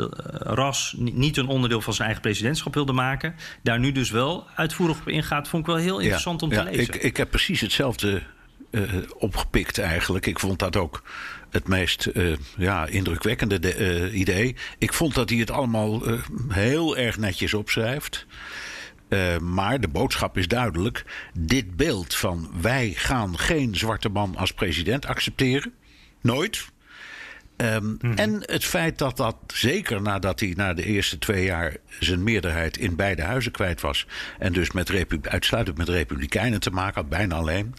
de, 0.00 0.40
uh, 0.44 0.52
ras 0.54 0.94
niet 0.98 1.36
een 1.36 1.46
onderdeel 1.46 1.80
van 1.80 1.92
zijn 1.92 2.06
eigen 2.06 2.22
presidentschap 2.22 2.74
wilde 2.74 2.92
maken... 2.92 3.34
daar 3.62 3.78
nu 3.78 3.92
dus 3.92 4.10
wel 4.10 4.46
uitvoerig 4.54 5.00
op 5.00 5.08
ingaat, 5.08 5.48
vond 5.48 5.62
ik 5.62 5.68
wel 5.68 5.82
heel 5.82 5.98
interessant 5.98 6.40
ja, 6.40 6.46
om 6.46 6.52
te 6.52 6.58
ja, 6.58 6.64
lezen. 6.64 6.94
Ik, 6.94 7.02
ik 7.02 7.16
heb 7.16 7.30
precies 7.30 7.60
hetzelfde 7.60 8.22
uh, 8.70 8.82
opgepikt 9.18 9.78
eigenlijk. 9.78 10.26
Ik 10.26 10.38
vond 10.38 10.58
dat 10.58 10.76
ook 10.76 11.02
het 11.50 11.68
meest 11.68 12.08
uh, 12.14 12.36
ja, 12.56 12.86
indrukwekkende 12.86 13.58
de, 13.58 13.78
uh, 14.10 14.18
idee. 14.18 14.56
Ik 14.78 14.92
vond 14.92 15.14
dat 15.14 15.30
hij 15.30 15.38
het 15.38 15.50
allemaal 15.50 16.02
heel 16.48 16.96
erg 16.96 17.18
netjes 17.18 17.54
opschrijft. 17.54 18.26
maar 19.40 19.80
de 19.80 19.88
boodschap 19.88 20.38
is 20.38 20.48
duidelijk. 20.48 21.04
Dit 21.38 21.76
beeld 21.76 22.14
van 22.14 22.50
wij 22.60 22.92
gaan 22.96 23.38
geen 23.38 23.76
zwarte 23.76 24.08
man 24.08 24.36
als 24.36 24.52
president 24.52 25.06
accepteren. 25.06 25.72
Nooit. 26.20 26.68
Um, 27.60 27.98
mm-hmm. 28.00 28.18
En 28.18 28.42
het 28.44 28.64
feit 28.64 28.98
dat 28.98 29.16
dat, 29.16 29.36
zeker 29.46 30.02
nadat 30.02 30.40
hij 30.40 30.52
na 30.56 30.74
de 30.74 30.84
eerste 30.84 31.18
twee 31.18 31.44
jaar 31.44 31.76
zijn 31.98 32.22
meerderheid 32.22 32.76
in 32.76 32.96
beide 32.96 33.22
huizen 33.22 33.52
kwijt 33.52 33.80
was. 33.80 34.06
en 34.38 34.52
dus 34.52 34.72
met 34.72 34.90
uitsluitend 35.22 35.76
met 35.76 35.88
Republikeinen 35.88 36.60
te 36.60 36.70
maken 36.70 36.94
had, 36.94 37.08
bijna 37.08 37.34
alleen. 37.34 37.74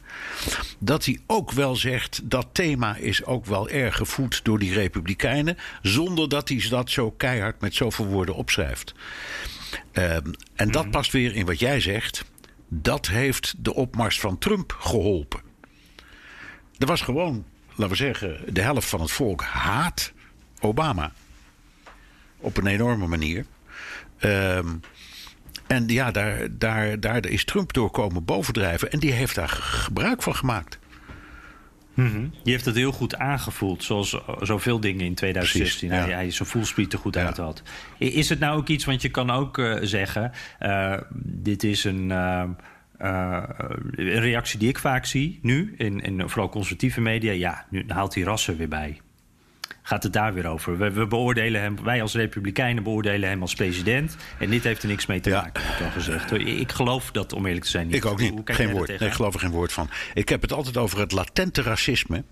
dat 0.79 1.05
hij 1.05 1.19
ook 1.27 1.51
wel 1.51 1.75
zegt 1.75 2.21
dat 2.23 2.47
thema 2.51 2.95
is 2.95 3.25
ook 3.25 3.45
wel 3.45 3.69
erg 3.69 3.95
gevoed 3.95 4.43
door 4.43 4.59
die 4.59 4.73
Republikeinen. 4.73 5.57
zonder 5.81 6.29
dat 6.29 6.49
hij 6.49 6.65
dat 6.69 6.89
zo 6.89 7.11
keihard 7.11 7.61
met 7.61 7.75
zoveel 7.75 8.05
woorden 8.05 8.35
opschrijft. 8.35 8.93
Um, 9.93 10.03
en 10.03 10.23
dat 10.55 10.67
mm-hmm. 10.67 10.91
past 10.91 11.11
weer 11.11 11.35
in 11.35 11.45
wat 11.45 11.59
jij 11.59 11.79
zegt. 11.79 12.25
Dat 12.67 13.07
heeft 13.07 13.53
de 13.57 13.73
opmars 13.73 14.19
van 14.19 14.37
Trump 14.37 14.75
geholpen. 14.79 15.41
Er 16.77 16.87
was 16.87 17.01
gewoon 17.01 17.45
laten 17.81 17.97
we 17.97 18.03
zeggen, 18.03 18.53
de 18.53 18.61
helft 18.61 18.89
van 18.89 19.01
het 19.01 19.11
volk 19.11 19.41
haat 19.41 20.13
Obama. 20.59 21.11
Op 22.37 22.57
een 22.57 22.67
enorme 22.67 23.07
manier. 23.07 23.45
Um, 24.19 24.81
en 25.67 25.87
ja, 25.87 26.11
daar, 26.11 26.47
daar, 26.57 26.99
daar 26.99 27.25
is 27.25 27.45
Trump 27.45 27.73
door 27.73 27.91
komen 27.91 28.25
bovendrijven. 28.25 28.91
En 28.91 28.99
die 28.99 29.11
heeft 29.11 29.35
daar 29.35 29.49
gebruik 29.49 30.21
van 30.21 30.35
gemaakt. 30.35 30.79
Mm-hmm. 31.93 32.29
Die 32.43 32.53
heeft 32.53 32.65
het 32.65 32.75
heel 32.75 32.91
goed 32.91 33.15
aangevoeld, 33.15 33.83
zoals 33.83 34.17
zoveel 34.39 34.79
dingen 34.79 35.05
in 35.05 35.15
2016. 35.15 35.87
Precies, 35.89 36.07
ja. 36.07 36.15
Hij 36.15 36.31
zijn 36.31 36.49
fullspeed 36.49 36.93
er 36.93 36.99
goed 36.99 37.15
ja. 37.15 37.25
uit 37.25 37.37
had. 37.37 37.61
Is 37.97 38.29
het 38.29 38.39
nou 38.39 38.57
ook 38.57 38.67
iets, 38.67 38.85
want 38.85 39.01
je 39.01 39.09
kan 39.09 39.29
ook 39.29 39.57
uh, 39.57 39.77
zeggen... 39.81 40.31
Uh, 40.59 40.97
dit 41.13 41.63
is 41.63 41.83
een... 41.83 42.09
Uh, 42.09 42.43
uh, 43.01 43.43
een 43.91 44.19
reactie 44.19 44.59
die 44.59 44.69
ik 44.69 44.79
vaak 44.79 45.05
zie 45.05 45.39
nu, 45.41 45.73
in, 45.77 45.99
in 45.99 46.29
vooral 46.29 46.49
conservatieve 46.49 47.01
media. 47.01 47.31
Ja, 47.31 47.65
nu 47.69 47.83
haalt 47.87 48.13
hij 48.13 48.23
rassen 48.23 48.57
weer 48.57 48.67
bij. 48.67 48.99
Gaat 49.81 50.03
het 50.03 50.13
daar 50.13 50.33
weer 50.33 50.47
over? 50.47 50.77
We, 50.77 50.91
we, 50.91 51.07
beoordelen 51.07 51.61
hem, 51.61 51.83
wij 51.83 52.01
als 52.01 52.13
Republikeinen 52.13 52.83
beoordelen 52.83 53.29
hem 53.29 53.41
als 53.41 53.53
president. 53.53 54.17
En 54.39 54.49
dit 54.49 54.63
heeft 54.63 54.81
er 54.81 54.87
niks 54.87 55.05
mee 55.05 55.19
te 55.19 55.29
ja. 55.29 55.41
maken, 55.41 55.63
heb 55.65 55.79
ik 55.79 55.85
al 55.85 55.91
gezegd. 55.91 56.31
Ik 56.31 56.71
geloof 56.71 57.11
dat, 57.11 57.33
om 57.33 57.45
eerlijk 57.45 57.63
te 57.65 57.71
zijn, 57.71 57.87
niet. 57.87 57.95
Ik 57.95 58.05
ook 58.05 58.19
niet. 58.19 58.41
geen 58.45 58.71
woord. 58.71 58.87
Nee, 58.87 59.09
ik 59.09 59.13
geloof 59.13 59.33
er 59.33 59.39
geen 59.39 59.51
woord 59.51 59.73
van. 59.73 59.89
Ik 60.13 60.29
heb 60.29 60.41
het 60.41 60.53
altijd 60.53 60.77
over 60.77 60.99
het 60.99 61.11
latente 61.11 61.61
racisme 61.61 62.23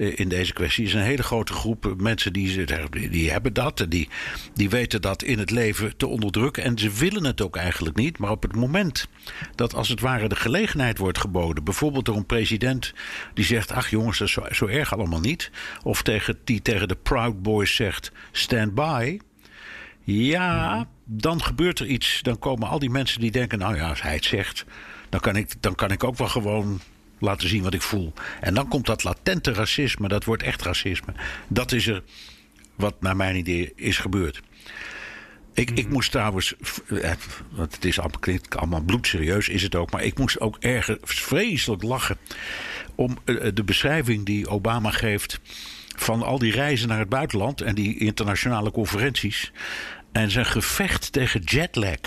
in 0.00 0.28
deze 0.28 0.52
kwestie. 0.52 0.84
is 0.84 0.94
een 0.94 1.00
hele 1.00 1.22
grote 1.22 1.52
groep 1.52 1.94
mensen 1.96 2.32
die, 2.32 2.64
die 3.10 3.30
hebben 3.30 3.52
dat. 3.52 3.86
Die, 3.88 4.08
die 4.54 4.70
weten 4.70 5.02
dat 5.02 5.22
in 5.22 5.38
het 5.38 5.50
leven 5.50 5.96
te 5.96 6.06
onderdrukken. 6.06 6.62
En 6.62 6.78
ze 6.78 6.90
willen 6.90 7.24
het 7.24 7.40
ook 7.40 7.56
eigenlijk 7.56 7.96
niet. 7.96 8.18
Maar 8.18 8.30
op 8.30 8.42
het 8.42 8.54
moment 8.54 9.08
dat 9.54 9.74
als 9.74 9.88
het 9.88 10.00
ware 10.00 10.28
de 10.28 10.36
gelegenheid 10.36 10.98
wordt 10.98 11.18
geboden. 11.18 11.64
Bijvoorbeeld 11.64 12.04
door 12.04 12.16
een 12.16 12.26
president 12.26 12.92
die 13.34 13.44
zegt: 13.44 13.72
Ach 13.72 13.90
jongens, 13.90 14.18
dat 14.18 14.28
is 14.28 14.34
zo, 14.34 14.42
zo 14.50 14.66
erg 14.66 14.92
allemaal 14.92 15.20
niet. 15.20 15.50
Of 15.82 16.02
tegen, 16.02 16.38
die 16.44 16.62
tegen 16.62 16.88
de 16.88 16.96
Proud 16.96 17.42
Boys 17.42 17.74
zegt: 17.74 18.12
Stand 18.32 18.74
by. 18.74 19.18
Ja, 20.04 20.88
dan 21.04 21.42
gebeurt 21.42 21.78
er 21.78 21.86
iets. 21.86 22.22
Dan 22.22 22.38
komen 22.38 22.68
al 22.68 22.78
die 22.78 22.90
mensen 22.90 23.20
die 23.20 23.30
denken: 23.30 23.58
Nou 23.58 23.76
ja, 23.76 23.88
als 23.88 24.02
hij 24.02 24.14
het 24.14 24.24
zegt. 24.24 24.64
Dan 25.08 25.20
kan 25.20 25.36
ik, 25.36 25.52
dan 25.60 25.74
kan 25.74 25.90
ik 25.90 26.04
ook 26.04 26.16
wel 26.16 26.28
gewoon 26.28 26.80
laten 27.20 27.48
zien 27.48 27.62
wat 27.62 27.74
ik 27.74 27.82
voel. 27.82 28.12
En 28.40 28.54
dan 28.54 28.68
komt 28.68 28.86
dat 28.86 29.04
latente 29.04 29.52
racisme, 29.52 30.08
dat 30.08 30.24
wordt 30.24 30.42
echt 30.42 30.62
racisme. 30.62 31.12
Dat 31.48 31.72
is 31.72 31.86
er 31.86 32.02
wat 32.74 33.00
naar 33.00 33.16
mijn 33.16 33.36
idee 33.36 33.72
is 33.76 33.98
gebeurd. 33.98 34.40
Ik, 35.54 35.70
ik 35.70 35.88
moest 35.88 36.10
trouwens, 36.10 36.54
want 37.50 37.74
het 37.74 37.84
is 37.84 37.98
allemaal, 37.98 38.20
klinkt 38.20 38.56
allemaal 38.56 38.80
bloedserieus, 38.80 39.48
is 39.48 39.62
het 39.62 39.74
ook, 39.74 39.90
maar 39.90 40.02
ik 40.02 40.18
moest 40.18 40.40
ook 40.40 40.56
ergens 40.60 40.98
vreselijk 41.02 41.82
lachen 41.82 42.18
om 42.94 43.18
de 43.54 43.64
beschrijving 43.64 44.26
die 44.26 44.48
Obama 44.48 44.90
geeft 44.90 45.40
van 45.96 46.22
al 46.22 46.38
die 46.38 46.52
reizen 46.52 46.88
naar 46.88 46.98
het 46.98 47.08
buitenland 47.08 47.60
en 47.60 47.74
die 47.74 47.98
internationale 47.98 48.70
conferenties 48.70 49.52
en 50.12 50.30
zijn 50.30 50.46
gevecht 50.46 51.12
tegen 51.12 51.40
jetlag. 51.40 51.98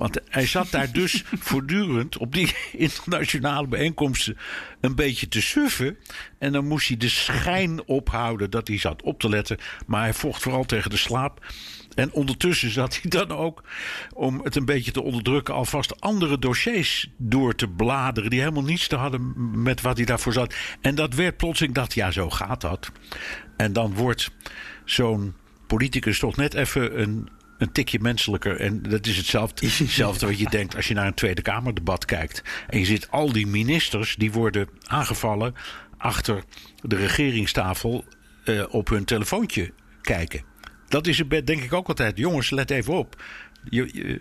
Want 0.00 0.20
hij 0.28 0.46
zat 0.46 0.70
daar 0.70 0.92
dus 0.92 1.24
voortdurend 1.48 2.16
op 2.16 2.32
die 2.32 2.54
internationale 2.72 3.66
bijeenkomsten 3.66 4.36
een 4.80 4.94
beetje 4.94 5.28
te 5.28 5.42
suffen. 5.42 5.96
En 6.38 6.52
dan 6.52 6.66
moest 6.66 6.88
hij 6.88 6.96
de 6.96 7.08
schijn 7.08 7.86
ophouden 7.86 8.50
dat 8.50 8.68
hij 8.68 8.78
zat 8.78 9.02
op 9.02 9.20
te 9.20 9.28
letten. 9.28 9.58
Maar 9.86 10.00
hij 10.00 10.14
vocht 10.14 10.42
vooral 10.42 10.64
tegen 10.64 10.90
de 10.90 10.96
slaap. 10.96 11.46
En 11.94 12.12
ondertussen 12.12 12.70
zat 12.70 12.98
hij 13.00 13.10
dan 13.10 13.30
ook, 13.30 13.62
om 14.14 14.40
het 14.44 14.56
een 14.56 14.64
beetje 14.64 14.90
te 14.90 15.02
onderdrukken, 15.02 15.54
alvast 15.54 16.00
andere 16.00 16.38
dossiers 16.38 17.10
door 17.16 17.54
te 17.54 17.68
bladeren. 17.68 18.30
die 18.30 18.40
helemaal 18.40 18.64
niets 18.64 18.88
te 18.88 18.96
hadden 18.96 19.34
met 19.62 19.80
wat 19.80 19.96
hij 19.96 20.06
daarvoor 20.06 20.32
zat. 20.32 20.54
En 20.80 20.94
dat 20.94 21.14
werd 21.14 21.36
plotseling 21.36 21.74
dat, 21.74 21.94
ja, 21.94 22.10
zo 22.10 22.30
gaat 22.30 22.60
dat. 22.60 22.90
En 23.56 23.72
dan 23.72 23.94
wordt 23.94 24.30
zo'n 24.84 25.34
politicus 25.66 26.18
toch 26.18 26.36
net 26.36 26.54
even 26.54 27.00
een 27.00 27.28
een 27.60 27.72
tikje 27.72 27.98
menselijker. 28.00 28.60
En 28.60 28.82
dat 28.82 29.06
is 29.06 29.16
hetzelfde, 29.16 29.66
hetzelfde 29.66 30.26
wat 30.26 30.38
je 30.38 30.50
denkt 30.50 30.76
als 30.76 30.88
je 30.88 30.94
naar 30.94 31.06
een 31.06 31.14
Tweede 31.14 31.42
Kamerdebat 31.42 32.04
kijkt. 32.04 32.42
En 32.68 32.78
je 32.78 32.84
ziet 32.84 33.08
al 33.10 33.32
die 33.32 33.46
ministers 33.46 34.16
die 34.16 34.32
worden 34.32 34.68
aangevallen 34.86 35.54
achter 35.98 36.44
de 36.82 36.96
regeringstafel 36.96 38.04
uh, 38.44 38.64
op 38.68 38.88
hun 38.88 39.04
telefoontje 39.04 39.72
kijken. 40.00 40.42
Dat 40.88 41.06
is 41.06 41.18
het 41.18 41.30
denk 41.46 41.62
ik 41.62 41.72
ook 41.72 41.88
altijd. 41.88 42.16
Jongens, 42.16 42.50
let 42.50 42.70
even 42.70 42.94
op. 42.94 43.22
Je, 43.68 43.90
je, 43.92 44.20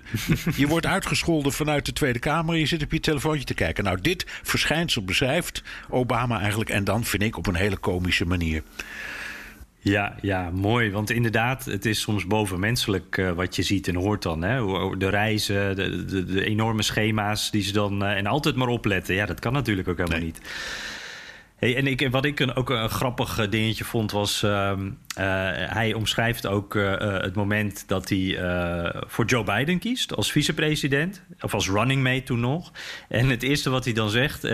je, 0.56 0.68
wordt 0.68 0.86
uitgescholden 0.86 1.52
vanuit 1.52 1.86
de 1.86 1.94
Tweede 1.94 2.20
Kamer. 2.20 2.56
Je 2.56 2.66
zit 2.66 2.84
op 2.84 2.92
je 2.92 3.00
telefoontje 3.00 3.46
te 3.46 3.54
kijken. 3.54 3.84
Nou, 3.84 4.02
dit 4.02 4.26
verschijnsel 4.44 5.04
beschrijft 5.04 5.64
Obama 5.90 6.40
eigenlijk. 6.40 6.70
En 6.70 6.84
dan 6.84 7.06
vind 7.06 7.24
ik 7.24 7.38
op 7.38 7.48
een 7.48 7.56
hele 7.56 7.78
komische 7.78 8.26
manier. 8.26 8.64
Ja, 9.82 10.16
ja, 10.22 10.50
mooi. 10.50 10.92
Want 10.92 11.10
inderdaad, 11.10 11.66
het 11.66 11.86
is 11.86 12.02
soms 12.02 12.28
bovenmenselijk 12.28 13.18
uh, 13.18 13.32
wat 13.32 13.56
je 13.56 13.62
ziet 13.62 13.88
en 13.88 13.96
hoort 13.96 14.24
dan. 14.24 14.42
Hè? 14.42 14.62
De 14.98 15.10
reizen, 15.10 15.76
de, 15.76 16.06
de, 16.06 16.26
de 16.26 16.46
enorme 16.46 16.82
schema's 16.82 17.52
die 17.52 17.62
ze 17.62 17.72
dan... 17.72 18.04
Uh, 18.04 18.12
en 18.12 18.26
altijd 18.26 18.56
maar 18.56 18.68
opletten. 18.68 19.16
Ja, 19.16 19.26
dat 19.26 19.40
kan 19.40 19.54
natuurlijk 19.54 19.88
ook 19.88 19.98
helemaal 19.98 20.20
nee. 20.20 20.28
niet. 20.28 20.42
Hey, 21.56 21.76
en 21.76 21.88
ik, 21.88 22.08
wat 22.12 22.26
ik 22.26 22.40
een, 22.40 22.56
ook 22.56 22.70
een 22.70 22.90
grappig 22.90 23.38
eh, 23.38 23.50
dingetje 23.50 23.84
vond 23.84 24.12
was... 24.12 24.44
Uh, 24.44 24.72
uh, 24.80 24.86
hij 25.54 25.94
omschrijft 25.94 26.48
ook 26.48 26.74
het 27.00 27.36
moment 27.36 27.84
dat 27.88 28.10
hij 28.10 28.38
voor 29.08 29.26
Joe 29.26 29.44
Biden 29.44 29.80
kiest... 29.80 30.16
als 30.16 30.32
vicepresident, 30.32 31.22
of 31.40 31.54
als 31.54 31.70
running 31.70 32.04
mate 32.04 32.24
toen 32.24 32.40
nog. 32.40 32.72
En 33.10 33.30
het 33.30 33.44
eerste 33.44 33.70
wat 33.70 33.86
hij 33.86 33.94
dan 33.94 34.10
zegt, 34.10 34.48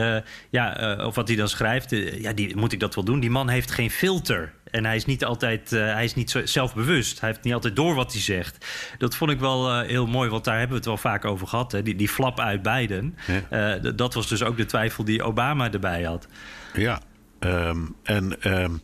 ja, 0.49 0.95
of 1.05 1.15
wat 1.15 1.27
hij 1.27 1.37
dan 1.37 1.49
schrijft... 1.49 1.89
ja, 2.21 2.33
die, 2.33 2.55
moet 2.55 2.71
ik 2.71 2.79
dat 2.79 2.95
wel 2.95 3.03
doen? 3.03 3.19
Die 3.19 3.29
man 3.29 3.49
heeft 3.49 3.71
geen 3.71 3.91
filter. 3.91 4.53
En 4.75 4.85
hij 4.85 4.95
is 4.95 5.05
niet 5.05 5.25
altijd 5.25 5.69
hij 5.69 6.03
is 6.03 6.15
niet 6.15 6.29
zo 6.31 6.45
zelfbewust. 6.45 7.19
Hij 7.19 7.29
heeft 7.29 7.43
niet 7.43 7.53
altijd 7.53 7.75
door 7.75 7.95
wat 7.95 8.11
hij 8.11 8.21
zegt. 8.21 8.65
Dat 8.97 9.15
vond 9.15 9.31
ik 9.31 9.39
wel 9.39 9.79
heel 9.79 10.07
mooi, 10.07 10.29
want 10.29 10.43
daar 10.43 10.57
hebben 10.57 10.71
we 10.71 10.77
het 10.77 10.85
wel 10.85 11.11
vaak 11.11 11.25
over 11.25 11.47
gehad. 11.47 11.71
Hè? 11.71 11.83
Die, 11.83 11.95
die 11.95 12.09
flap 12.09 12.39
uit 12.39 12.61
Biden. 12.61 13.17
Ja. 13.49 13.77
dat 13.77 14.13
was 14.13 14.27
dus 14.27 14.43
ook 14.43 14.57
de 14.57 14.65
twijfel 14.65 15.03
die 15.03 15.23
Obama 15.23 15.71
erbij 15.71 16.03
had. 16.03 16.27
Ja, 16.73 17.01
um, 17.39 17.95
en 18.03 18.35
um, 18.61 18.81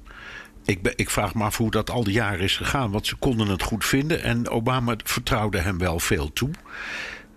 ik, 0.66 0.94
ik, 0.96 1.10
vraag 1.10 1.34
me 1.34 1.44
af 1.44 1.58
hoe 1.58 1.72
dat 1.72 1.90
al 1.90 2.04
die 2.04 2.14
jaren 2.14 2.40
is 2.40 2.58
gegaan. 2.58 2.92
Want 2.92 3.08
ze 3.08 3.16
konden 3.16 3.48
het 3.48 3.64
goed 3.64 3.86
vinden 3.86 4.24
en 4.24 4.50
Obama 4.50 4.96
vertrouwde 5.04 5.58
hem 5.58 5.78
wel 5.78 6.00
veel 6.00 6.34
toe. 6.34 6.50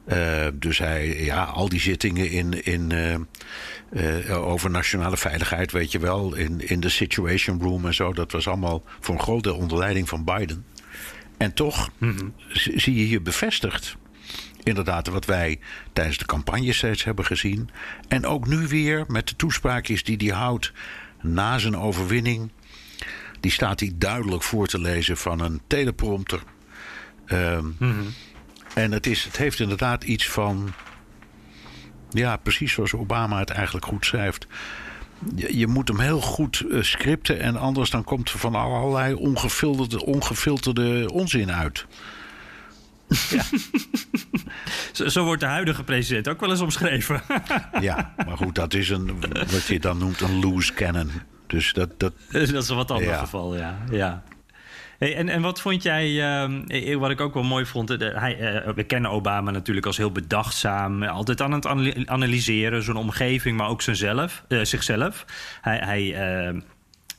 Uh, 0.07 0.47
dus 0.55 0.79
hij, 0.79 1.25
ja, 1.25 1.45
al 1.45 1.69
die 1.69 1.81
zittingen 1.81 2.31
in, 2.31 2.65
in, 2.65 2.91
uh, 2.91 3.15
uh, 4.29 4.47
over 4.47 4.71
nationale 4.71 5.17
veiligheid, 5.17 5.73
weet 5.73 5.93
je 5.93 5.99
wel, 5.99 6.35
in, 6.35 6.69
in 6.69 6.81
de 6.81 6.89
Situation 6.89 7.61
Room 7.61 7.87
en 7.87 7.95
zo, 7.95 8.13
dat 8.13 8.33
was 8.33 8.49
allemaal 8.49 8.83
voor 9.01 9.15
een 9.15 9.21
groot 9.21 9.43
deel 9.43 9.57
onder 9.57 9.79
leiding 9.79 10.09
van 10.09 10.25
Biden. 10.25 10.65
En 11.37 11.55
toch 11.55 11.91
mm 11.99 12.17
-hmm. 12.17 12.35
zie 12.53 12.95
je 12.95 13.05
hier 13.05 13.23
bevestigd 13.23 13.97
inderdaad 14.63 15.07
wat 15.07 15.25
wij 15.25 15.59
tijdens 15.93 16.19
de 16.19 16.27
campagne 16.27 16.73
steeds 16.73 17.05
hebben 17.05 17.25
gezien. 17.25 17.71
En 18.09 18.27
ook 18.27 18.47
nu 18.47 18.67
weer 18.67 19.05
met 19.09 19.29
de 19.29 19.37
toespraakjes 19.37 20.05
die 20.05 20.17
hij 20.17 20.37
houdt 20.37 20.73
na 21.21 21.59
zijn 21.59 21.77
overwinning. 21.77 22.51
Die 23.41 23.51
staat 23.51 23.81
hij 23.81 23.93
duidelijk 23.95 24.43
voor 24.43 24.67
te 24.67 24.81
lezen 24.81 25.17
van 25.17 25.41
een 25.41 25.61
teleprompter. 25.67 26.43
Ehm, 27.27 27.67
En 28.75 28.93
het, 28.93 29.07
is, 29.07 29.25
het 29.25 29.37
heeft 29.37 29.61
inderdaad 29.61 30.05
iets 30.05 30.29
van. 30.29 30.73
Ja, 32.11 32.37
precies 32.37 32.73
zoals 32.73 32.95
Obama 32.95 33.39
het 33.39 33.51
eigenlijk 33.51 33.87
goed 33.87 34.05
schrijft. 34.07 34.47
Je, 35.37 35.59
je 35.59 35.67
moet 35.67 35.89
hem 35.89 36.01
heel 36.01 36.21
goed 36.21 36.65
eh, 36.71 36.83
scripten 36.83 37.41
en 37.41 37.57
anders 37.57 37.91
dan 37.91 38.05
komt 38.05 38.31
er 38.31 38.39
van 38.39 38.55
allerlei 38.55 39.15
ongefilterde, 39.15 40.05
ongefilterde 40.05 41.11
onzin 41.13 41.53
uit. 41.53 41.87
Zo, 44.93 45.09
zo 45.09 45.25
wordt 45.25 45.41
de 45.41 45.47
huidige 45.47 45.85
president 45.85 46.29
ook 46.29 46.41
wel 46.41 46.51
eens 46.51 46.61
omschreven. 46.61 47.23
Ja, 47.81 48.15
maar 48.27 48.37
goed, 48.37 48.55
dat 48.55 48.75
is 48.75 48.89
een, 48.89 49.21
wat 49.51 49.67
je 49.67 49.81
dan 49.81 49.99
noemt 49.99 50.21
een 50.21 50.41
loose 50.41 50.73
cannon. 50.75 51.11
Dus 51.47 51.73
dat, 51.73 52.01
dat, 52.01 52.13
dat 52.33 52.43
is 52.49 52.69
een 52.69 52.77
wat 52.77 52.91
ander 52.91 53.09
Ja. 53.09 53.19
geval, 53.19 53.57
ja. 53.57 53.79
ja. 53.91 54.23
En, 54.99 55.29
en 55.29 55.43
wat 55.43 55.61
vond 55.61 55.83
jij, 55.83 56.23
ehm, 56.23 56.63
eh, 56.67 56.97
wat 56.97 57.11
ik 57.11 57.21
ook 57.21 57.35
wel 57.35 57.43
mooi 57.43 57.67
vond, 57.67 57.91
eh, 57.91 58.21
hij, 58.21 58.39
eh, 58.39 58.73
we 58.75 58.83
kennen 58.85 59.11
Obama 59.11 59.51
natuurlijk 59.51 59.87
als 59.87 59.97
heel 59.97 60.13
bedachtzaam, 60.13 61.03
eh, 61.03 61.11
altijd 61.11 61.41
aan 61.41 61.53
het 61.53 61.67
ana- 61.67 61.93
analyseren, 62.07 62.83
zijn 62.83 62.97
omgeving, 62.97 63.57
maar 63.57 63.69
ook 63.69 63.83
zijnzelf, 63.83 64.45
eh, 64.49 64.59
zichzelf. 64.63 65.25
Hij, 65.61 65.79
hij 65.79 66.15
eh, 66.15 66.55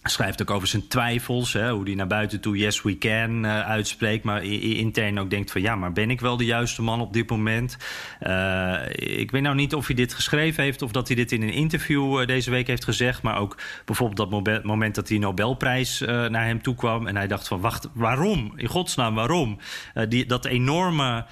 schrijft 0.10 0.42
ook 0.42 0.52
over 0.52 0.68
zijn 0.68 0.88
twijfels, 0.88 1.54
hè, 1.54 1.72
hoe 1.72 1.84
hij 1.84 1.96
naar 1.96 2.08
buiten 2.08 2.40
toe 2.40 2.58
yes 2.58 2.82
we 2.82 2.98
can 2.98 3.46
eh, 3.46 3.62
uitspreekt, 3.62 4.24
maar 4.24 4.44
intern 4.44 5.20
ook 5.20 5.30
denkt 5.30 5.52
van 5.52 5.62
ja, 5.62 5.76
maar 5.76 5.92
ben 5.92 6.10
ik 6.10 6.22
wel 6.22 6.38
de 6.38 6.46
juiste 6.46 6.82
man 6.82 7.02
op 7.02 7.14
dit 7.14 7.30
moment? 7.30 7.78
Eh, 8.20 8.76
ik 9.20 9.32
weet 9.32 9.42
nou 9.42 9.56
niet 9.56 9.76
of 9.76 9.88
hij 9.88 9.96
dit 9.96 10.14
geschreven 10.14 10.64
heeft 10.64 10.82
of 10.82 10.92
dat 10.92 11.08
hij 11.08 11.16
dit 11.16 11.32
in 11.32 11.42
een 11.42 11.54
interview 11.54 12.20
eh, 12.20 12.28
deze 12.28 12.52
week 12.52 12.68
heeft 12.68 12.84
gezegd, 12.84 13.22
maar 13.22 13.38
ook 13.38 13.58
bijvoorbeeld 13.86 14.32
dat 14.32 14.64
moment 14.64 14.96
dat 14.96 15.08
die 15.08 15.20
Nobelprijs 15.20 16.00
naar 16.00 16.46
hem 16.46 16.62
toe 16.62 16.76
kwam 16.76 17.08
en 17.08 17.16
hij 17.16 17.28
dacht 17.28 17.48
van 17.48 17.62
wacht, 17.62 17.90
waarom? 17.94 18.54
In 18.56 18.68
godsnaam, 18.68 19.16
waarom? 19.16 19.60
Die, 20.08 20.26
dat 20.26 20.46
enorme, 20.46 21.26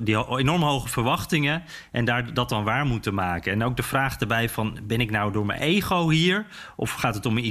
die 0.00 0.36
enorm 0.38 0.62
hoge 0.62 0.88
verwachtingen 0.88 1.62
en 1.90 2.04
daar 2.04 2.34
dat 2.34 2.48
dan 2.48 2.64
waar 2.64 2.86
moeten 2.86 3.14
maken. 3.14 3.52
En 3.52 3.64
ook 3.64 3.76
de 3.76 3.82
vraag 3.82 4.18
erbij 4.18 4.48
van 4.48 4.78
ben 4.82 5.00
ik 5.00 5.10
nou 5.10 5.32
door 5.32 5.46
mijn 5.46 5.60
ego 5.60 6.10
hier 6.10 6.46
of 6.76 6.92
gaat 6.92 7.14
het 7.14 7.26
om 7.26 7.34
mijn 7.34 7.46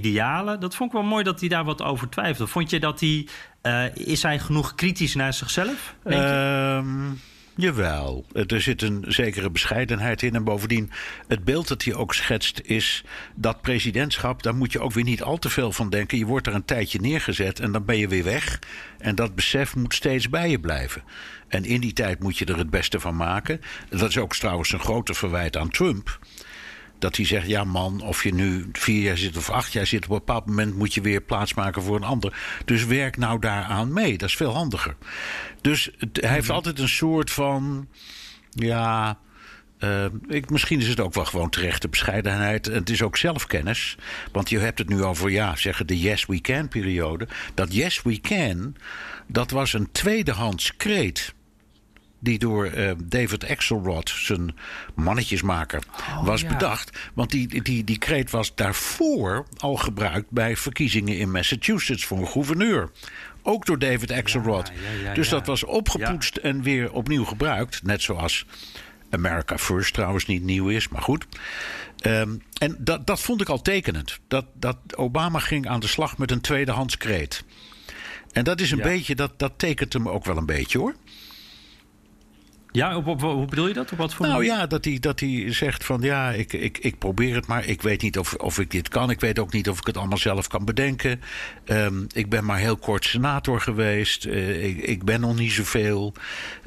Dat 0.60 0.76
vond 0.76 0.90
ik 0.90 0.96
wel 0.96 1.08
mooi 1.08 1.24
dat 1.24 1.40
hij 1.40 1.50
daar 1.50 1.64
wat 1.64 1.82
over 1.82 2.10
twijfelde. 2.10 2.52
Vond 2.52 2.70
je 2.70 2.80
dat 2.80 3.00
hij, 3.00 3.28
eh, 3.62 3.96
is 3.96 4.24
hij 4.24 4.40
genoeg 4.40 4.76
kritisch 4.76 5.16
naar 5.16 5.34
zichzelf? 5.34 5.96
Ehm, 6.04 7.12
jawel, 7.56 8.26
er 8.34 8.62
zit 8.62 8.82
een 8.82 9.06
zekere 9.08 9.50
bescheidenheid 9.50 10.22
in. 10.22 10.36
En 10.36 10.44
bovendien, 10.44 10.92
het 11.28 11.44
beeld 11.44 11.68
dat 11.68 11.84
hij 11.84 11.94
ook 11.94 12.14
schetst 12.14 12.62
is 12.64 13.04
dat 13.36 13.62
presidentschap... 13.62 14.44
daar 14.44 14.56
moet 14.56 14.72
je 14.72 14.80
ook 14.80 14.94
weer 14.94 15.04
niet 15.04 15.24
al 15.24 15.38
te 15.38 15.50
veel 15.50 15.72
van 15.72 15.90
denken. 15.90 16.18
Je 16.18 16.26
wordt 16.26 16.48
er 16.48 16.54
een 16.54 16.66
tijdje 16.66 17.00
neergezet 17.00 17.60
en 17.60 17.72
dan 17.72 17.86
ben 17.86 17.98
je 17.98 18.08
weer 18.08 18.24
weg. 18.24 18.60
En 18.98 19.16
dat 19.16 19.36
besef 19.36 19.76
moet 19.76 19.94
steeds 19.94 20.30
bij 20.30 20.50
je 20.50 20.60
blijven. 20.60 21.04
En 21.48 21.66
in 21.66 21.82
die 21.82 21.94
tijd 21.94 22.20
moet 22.20 22.38
je 22.38 22.46
er 22.46 22.58
het 22.58 22.70
beste 22.70 23.00
van 23.00 23.16
maken. 23.16 23.62
Dat 23.90 24.10
is 24.10 24.18
ook 24.18 24.36
trouwens 24.36 24.72
een 24.72 24.80
grote 24.80 25.14
verwijt 25.14 25.58
aan 25.58 25.70
Trump... 25.70 26.20
Dat 27.04 27.16
hij 27.16 27.26
zegt, 27.26 27.48
ja 27.48 27.64
man, 27.64 28.02
of 28.02 28.24
je 28.24 28.34
nu 28.34 28.70
vier 28.72 29.02
jaar 29.02 29.18
zit 29.18 29.38
of 29.38 29.50
acht 29.50 29.74
jaar 29.74 29.86
zit... 29.88 30.04
op 30.06 30.10
een 30.12 30.18
bepaald 30.18 30.46
moment 30.46 30.76
moet 30.76 30.94
je 30.94 31.02
weer 31.02 31.22
plaatsmaken 31.22 31.82
voor 31.82 31.96
een 31.96 32.04
ander. 32.04 32.34
Dus 32.66 32.86
werk 32.86 33.18
nou 33.18 33.40
daaraan 33.40 33.94
mee, 33.94 34.18
dat 34.18 34.30
is 34.30 34.36
veel 34.36 34.54
handiger. 34.54 34.96
Dus 35.62 35.90
het- 35.98 36.18
hij 36.22 36.30
heeft 36.30 36.50
altijd 36.50 36.80
een 36.80 36.90
soort 36.90 37.32
van, 37.32 37.88
ja... 38.50 39.18
eh, 39.78 40.06
ik, 40.28 40.50
misschien 40.50 40.80
is 40.80 40.88
het 40.88 41.00
ook 41.00 41.14
wel 41.14 41.26
gewoon 41.26 41.50
terechte 41.50 41.88
bescheidenheid. 41.90 42.68
En 42.68 42.74
het 42.80 42.90
is 42.90 43.02
ook 43.02 43.18
zelfkennis. 43.18 43.96
Want 44.32 44.50
je 44.50 44.60
hebt 44.60 44.80
het 44.80 44.90
nu 44.90 45.04
over, 45.04 45.30
ja, 45.30 45.56
zeggen 45.56 45.88
de 45.88 46.00
Yes 46.00 46.26
We 46.26 46.42
Can 46.42 46.68
periode. 46.68 47.28
Dat 47.54 47.74
Yes 47.74 48.02
We 48.02 48.20
Can, 48.22 48.76
dat 49.28 49.52
was 49.52 49.74
een 49.74 49.92
tweedehands 49.92 50.76
kreet 50.76 51.34
die 52.24 52.40
door 52.40 52.66
eh, 52.66 52.92
David 53.04 53.50
Axelrod, 53.50 54.10
zijn 54.10 54.56
mannetjesmaker, 54.96 55.84
was 56.24 56.42
ja. 56.42 56.48
bedacht. 56.48 56.98
Want 57.14 57.32
die, 57.32 57.62
die, 57.62 57.84
die 57.84 57.98
kreet 57.98 58.32
was 58.32 58.56
daarvoor 58.56 59.46
al 59.58 59.76
gebruikt 59.76 60.30
bij 60.30 60.58
verkiezingen 60.58 61.18
in 61.18 61.32
Massachusetts 61.32 62.06
voor 62.06 62.18
een 62.18 62.28
gouverneur. 62.28 62.92
Ook 63.42 63.66
door 63.66 63.80
David 63.80 64.12
Axelrod. 64.12 64.68
ja, 64.68 65.04
ja, 65.04 65.14
dus 65.14 65.30
dat 65.30 65.48
was 65.48 65.64
opgepoetst 65.64 66.36
en 66.36 66.62
weer 66.62 66.92
opnieuw 66.92 67.26
gebruikt. 67.26 67.84
Net 67.84 68.02
zoals 68.02 68.46
America 69.10 69.58
First 69.58 69.94
trouwens 69.94 70.26
niet 70.26 70.44
nieuw 70.44 70.68
is, 70.70 70.88
maar 70.88 71.02
goed. 71.02 71.26
Ehm, 72.00 72.36
en 72.60 72.78
dat, 72.80 73.08
dat 73.08 73.20
vond 73.20 73.42
ik 73.42 73.50
al 73.50 73.62
tekenend. 73.62 74.20
Dat, 74.28 74.46
dat 74.54 74.78
Obama 74.96 75.40
ging 75.40 75.68
aan 75.68 75.80
de 75.80 75.88
slag 75.88 76.18
met 76.18 76.32
een 76.32 76.42
tweedehands 76.42 76.98
kreet. 76.98 77.44
En 78.32 78.44
dat 78.44 78.62
is 78.62 78.72
een 78.72 78.78
Ja. 78.78 78.84
beetje, 78.84 79.16
dat, 79.16 79.40
dat 79.40 79.54
tekent 79.58 79.94
hem 79.94 80.10
ook 80.10 80.26
wel 80.26 80.38
een 80.38 80.46
beetje 80.46 80.78
hoor. 80.78 80.96
Ja, 82.74 82.96
op, 82.96 83.08
op- 83.08 83.22
hoe 83.22 83.46
bedoel 83.46 83.68
je 83.68 83.74
dat? 83.74 83.92
Op 83.92 83.98
wat 83.98 84.14
voor 84.14 84.28
Nou 84.28 84.46
ja, 84.46 84.68
dat 84.68 84.86
hij, 84.86 84.98
dat 85.00 85.20
hij 85.20 85.46
zegt 85.54 85.86
van 85.86 86.02
ja, 86.02 86.30
ik, 86.32 86.54
ik, 86.54 86.78
ik 86.78 86.98
probeer 86.98 87.36
het 87.36 87.48
maar. 87.48 87.66
Ik 87.66 87.82
weet 87.82 88.02
niet 88.02 88.18
of, 88.18 88.34
of 88.34 88.60
ik 88.60 88.72
dit 88.72 88.90
kan. 88.90 89.10
Ik 89.10 89.20
weet 89.20 89.40
ook 89.40 89.54
niet 89.54 89.70
of 89.70 89.78
ik 89.78 89.86
het 89.88 89.98
allemaal 89.98 90.18
zelf 90.18 90.48
kan 90.48 90.66
bedenken. 90.66 91.22
Ehm, 91.66 92.04
ik 92.14 92.30
ben 92.30 92.46
maar 92.46 92.58
heel 92.58 92.78
kort 92.78 93.06
senator 93.06 93.62
geweest. 93.62 94.26
Eh, 94.26 94.66
ik, 94.66 94.78
ik 94.78 95.04
ben 95.04 95.22
nog 95.22 95.36
niet 95.36 95.52
zoveel. 95.52 96.14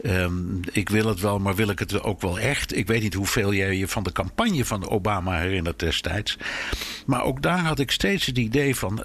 Ehm, 0.02 0.32
ik 0.72 0.88
wil 0.88 1.06
het 1.08 1.20
wel, 1.20 1.38
maar 1.38 1.54
wil 1.54 1.68
ik 1.68 1.78
het 1.78 2.02
ook 2.02 2.20
wel 2.20 2.38
echt? 2.38 2.76
Ik 2.76 2.86
weet 2.86 3.02
niet 3.02 3.14
hoeveel 3.14 3.54
jij 3.54 3.76
je 3.76 3.88
van 3.88 4.02
de 4.02 4.12
campagne 4.12 4.64
van 4.64 4.88
Obama 4.88 5.38
herinnert 5.38 5.78
destijds. 5.78 6.36
Maar 7.06 7.22
ook 7.22 7.42
daar 7.42 7.58
had 7.64 7.78
ik 7.78 7.90
steeds 7.90 8.26
het 8.26 8.38
idee 8.38 8.76
van... 8.76 9.04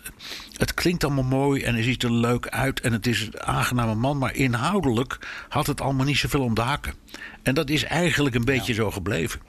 het 0.62 0.74
klinkt 0.74 1.04
allemaal 1.04 1.24
mooi 1.24 1.62
en 1.62 1.74
hij 1.74 1.84
ziet 1.84 2.04
er 2.04 2.12
leuk 2.12 2.47
uit... 2.47 2.80
en 2.80 2.91
het 2.91 3.08
is 3.08 3.21
een 3.21 3.41
aangename 3.41 3.95
man, 3.95 4.17
maar 4.17 4.36
inhoudelijk 4.36 5.19
had 5.50 5.67
het 5.67 5.82
allemaal 5.82 6.06
niet 6.06 6.17
zoveel 6.17 6.41
om 6.41 6.54
de 6.54 6.62
hakken. 6.62 6.93
En 7.43 7.54
dat 7.54 7.69
is 7.69 7.84
eigenlijk 7.84 8.36
een 8.36 8.45
beetje 8.45 8.74
zo 8.74 8.91
gebleven. 8.91 9.41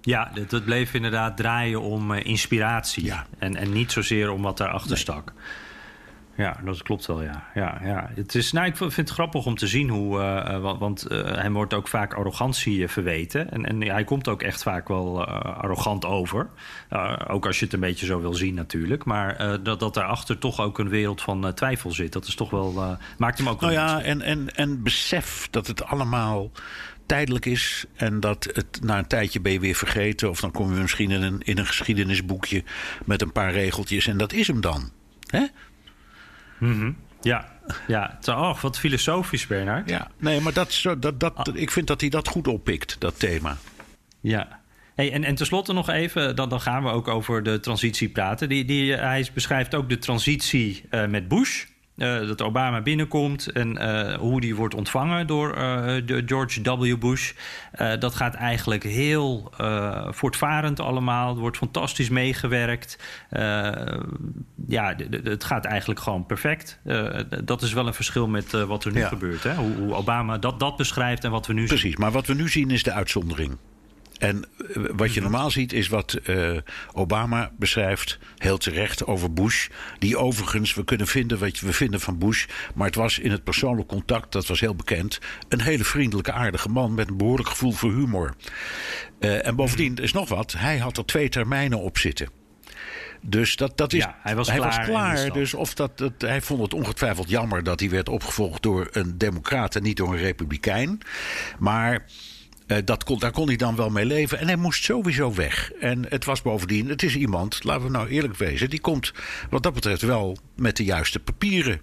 Ja, 0.00 0.30
het 0.34 0.64
bleef 0.64 0.94
inderdaad 0.94 1.36
draaien 1.36 1.80
om 1.80 2.12
eh, 2.12 2.24
inspiratie. 2.24 3.04
Ja. 3.04 3.26
En, 3.38 3.56
en 3.56 3.72
niet 3.72 3.92
zozeer 3.92 4.30
om 4.30 4.42
wat 4.42 4.56
daarachter 4.56 4.98
stak. 4.98 5.32
Ja, 6.36 6.56
dat 6.64 6.82
klopt 6.82 7.06
wel, 7.06 7.22
ja. 7.22 7.44
ja, 7.54 7.80
ja. 7.82 8.10
Het 8.14 8.34
is, 8.34 8.52
nou, 8.52 8.66
ik 8.66 8.76
vind 8.76 8.96
het 8.96 9.10
grappig 9.10 9.46
om 9.46 9.56
te 9.56 9.66
zien 9.66 9.88
hoe... 9.88 10.20
eh, 10.20 10.54
eh, 10.54 10.60
want 10.62 10.78
want 10.78 11.06
eh, 11.06 11.34
hij 11.34 11.50
wordt 11.50 11.74
ook 11.74 11.88
vaak 11.88 12.14
arrogantie 12.14 12.88
verweten. 12.88 13.50
En, 13.50 13.66
en 13.66 13.82
hij 13.82 14.04
komt 14.04 14.28
ook 14.28 14.42
echt 14.42 14.62
vaak 14.62 14.88
wel 14.88 15.24
arrogant 15.26 16.04
over. 16.04 16.48
Ook 17.28 17.46
als 17.46 17.58
je 17.58 17.64
het 17.64 17.74
een 17.74 17.80
beetje 17.80 18.06
zo 18.06 18.20
wil 18.20 18.34
zien 18.34 18.54
natuurlijk. 18.54 19.04
Maar 19.04 19.62
dat, 19.62 19.80
dat 19.80 19.94
daarachter 19.94 20.38
toch 20.38 20.60
ook 20.60 20.78
een 20.78 20.88
wereld 20.88 21.22
van 21.22 21.54
twijfel 21.54 21.90
zit... 21.90 22.12
dat 22.12 22.26
is 22.26 22.34
toch 22.34 22.50
wel... 22.50 22.98
maakt 23.18 23.38
hem 23.38 23.48
ook 23.48 23.60
Nou 23.60 23.72
ja, 23.72 24.02
en, 24.02 24.22
en, 24.22 24.54
en 24.54 24.82
besef 24.82 25.48
dat 25.50 25.66
het 25.66 25.84
allemaal 25.84 26.50
tijdelijk 27.06 27.46
is... 27.46 27.84
en 27.94 28.20
dat 28.20 28.48
het 28.52 28.78
na 28.82 28.98
een 28.98 29.06
tijdje 29.06 29.40
ben 29.40 29.52
je 29.52 29.60
weer 29.60 29.74
vergeten... 29.74 30.30
of 30.30 30.40
dan 30.40 30.50
kom 30.50 30.74
je 30.74 30.80
misschien 30.80 31.10
in 31.10 31.22
een, 31.22 31.40
in 31.42 31.58
een 31.58 31.66
geschiedenisboekje 31.66 32.64
met 33.04 33.22
een 33.22 33.32
paar 33.32 33.52
regeltjes... 33.52 34.06
en 34.06 34.16
dat 34.16 34.32
is 34.32 34.46
hem 34.46 34.60
dan. 34.60 34.90
Hè? 35.26 35.46
Ja, 37.20 37.48
ja. 37.86 38.14
Het- 38.16 38.28
Oh, 38.28 38.58
wat 38.60 38.78
filosofisch, 38.78 39.46
Bernard. 39.46 39.90
Ja, 39.90 40.10
nee, 40.18 40.40
maar 40.40 40.52
dat, 40.52 40.82
dat, 40.98 41.20
dat, 41.20 41.50
ik 41.54 41.70
vind 41.70 41.86
dat 41.86 42.00
hij 42.00 42.10
dat 42.10 42.28
goed 42.28 42.48
oppikt, 42.48 42.96
dat 42.98 43.18
thema. 43.18 43.56
Ja. 44.20 44.60
Hey, 44.94 45.12
en, 45.12 45.24
en 45.24 45.34
tenslotte 45.34 45.72
nog 45.72 45.88
even, 45.88 46.36
dan, 46.36 46.48
dan 46.48 46.60
gaan 46.60 46.82
we 46.82 46.88
ook 46.90 47.08
over 47.08 47.42
de 47.42 47.60
transitie 47.60 48.08
praten. 48.08 48.48
Die, 48.48 48.64
die, 48.64 48.92
hij 48.94 49.28
beschrijft 49.34 49.74
ook 49.74 49.88
de 49.88 49.98
transitie 49.98 50.84
eh, 50.90 51.06
met 51.06 51.28
Bush. 51.28 51.64
Eh, 51.96 52.26
dat 52.26 52.42
Obama 52.42 52.80
binnenkomt 52.80 53.52
en 53.52 53.78
eh, 53.78 54.18
hoe 54.18 54.40
die 54.40 54.56
wordt 54.56 54.74
ontvangen 54.74 55.26
door 55.26 55.54
eh, 55.54 56.02
George 56.26 56.76
W. 56.78 56.98
Bush. 56.98 57.32
Dat 57.98 58.14
gaat 58.14 58.34
eigenlijk 58.34 58.82
heel 58.82 59.52
voortvarend 60.10 60.80
allemaal. 60.80 61.34
Er 61.34 61.40
wordt 61.40 61.56
fantastisch 61.56 62.08
meegewerkt. 62.08 62.98
Ja, 64.68 64.96
het 65.22 65.44
gaat 65.44 65.64
eigenlijk 65.64 66.00
gewoon 66.00 66.26
perfect. 66.26 66.80
Dat 67.44 67.62
is 67.62 67.72
wel 67.72 67.86
een 67.86 67.94
verschil 67.94 68.28
met 68.28 68.50
wat 68.50 68.84
er 68.84 68.92
nu 68.92 68.98
Ja. 69.00 69.08
gebeurt. 69.08 69.42
Hè? 69.42 69.54
Hoe, 69.54 69.74
hoe 69.76 69.94
Obama 69.94 70.38
dat, 70.38 70.60
dat 70.60 70.76
beschrijft 70.76 71.24
en 71.24 71.30
wat 71.30 71.46
we 71.46 71.52
nu 71.52 71.58
zien. 71.58 71.68
Precies, 71.68 71.96
maar 71.96 72.10
wat 72.10 72.26
we 72.26 72.34
nu 72.34 72.48
zien 72.48 72.70
is 72.70 72.82
de 72.82 72.92
uitzondering. 72.92 73.56
En 74.18 74.44
eh, 74.58 74.82
wat 74.96 75.14
je 75.14 75.20
normaal 75.20 75.50
ziet 75.50 75.72
is 75.72 75.88
wat 75.88 76.12
eh, 76.12 76.50
Obama 76.92 77.50
beschrijft, 77.58 78.18
heel 78.36 78.58
terecht, 78.58 79.06
over 79.06 79.32
Bush. 79.32 79.68
Die 79.98 80.18
overigens, 80.18 80.74
we 80.74 80.84
kunnen 80.84 81.06
vinden 81.06 81.38
wat 81.38 81.60
we 81.60 81.72
vinden 81.72 82.00
van 82.00 82.18
Bush. 82.18 82.46
Maar 82.74 82.86
het 82.86 82.94
was 82.94 83.18
in 83.18 83.30
het 83.30 83.44
persoonlijk 83.44 83.88
contact, 83.88 84.32
dat 84.32 84.46
was 84.46 84.60
heel 84.60 84.74
bekend. 84.74 85.18
Een 85.48 85.60
hele 85.60 85.84
vriendelijke, 85.84 86.32
aardige 86.32 86.68
man 86.68 86.94
met 86.94 87.08
een 87.08 87.16
behoorlijk 87.16 87.48
gevoel 87.48 87.72
voor 87.72 87.92
humor. 87.92 88.34
Eh, 89.18 89.46
en 89.46 89.56
bovendien, 89.56 89.96
er 89.96 90.02
is 90.02 90.12
nog 90.12 90.28
wat, 90.28 90.52
hij 90.52 90.78
had 90.78 90.96
er 90.96 91.04
twee 91.04 91.28
termijnen 91.28 91.78
op 91.78 91.98
zitten. 91.98 92.28
Dus 93.20 93.56
dat, 93.56 93.76
dat 93.76 93.92
is. 93.92 94.02
Ja, 94.02 94.16
hij 94.22 94.34
was 94.34 94.48
klaar 94.48 95.10
en 95.10 95.16
is 95.16 95.24
dat. 95.24 95.34
dus 95.34 95.54
of 95.54 95.74
dat, 95.74 95.98
dat, 95.98 96.12
hij 96.18 96.40
vond 96.40 96.62
het 96.62 96.74
ongetwijfeld 96.74 97.28
jammer 97.28 97.62
dat 97.62 97.80
hij 97.80 97.90
werd 97.90 98.08
opgevolgd 98.08 98.62
door 98.62 98.88
een 98.90 99.18
Democrat 99.18 99.76
en 99.76 99.82
niet 99.82 99.96
door 99.96 100.12
een 100.12 100.18
Republikein. 100.18 101.00
Maar. 101.58 102.04
Eh, 102.66 102.78
dat 102.84 103.04
kon, 103.04 103.18
daar 103.18 103.32
kon 103.32 103.46
hij 103.46 103.56
dan 103.56 103.76
wel 103.76 103.90
mee 103.90 104.06
leven. 104.06 104.38
En 104.38 104.46
hij 104.46 104.56
moest 104.56 104.84
sowieso 104.84 105.34
weg. 105.34 105.72
En 105.72 106.04
het 106.08 106.24
was 106.24 106.42
bovendien, 106.42 106.88
het 106.88 107.02
is 107.02 107.16
iemand, 107.16 107.64
laten 107.64 107.84
we 107.84 107.90
nou 107.90 108.08
eerlijk 108.08 108.36
wezen, 108.36 108.70
die 108.70 108.80
komt 108.80 109.12
wat 109.50 109.62
dat 109.62 109.74
betreft 109.74 110.02
wel 110.02 110.36
met 110.56 110.76
de 110.76 110.84
juiste 110.84 111.20
papieren. 111.20 111.80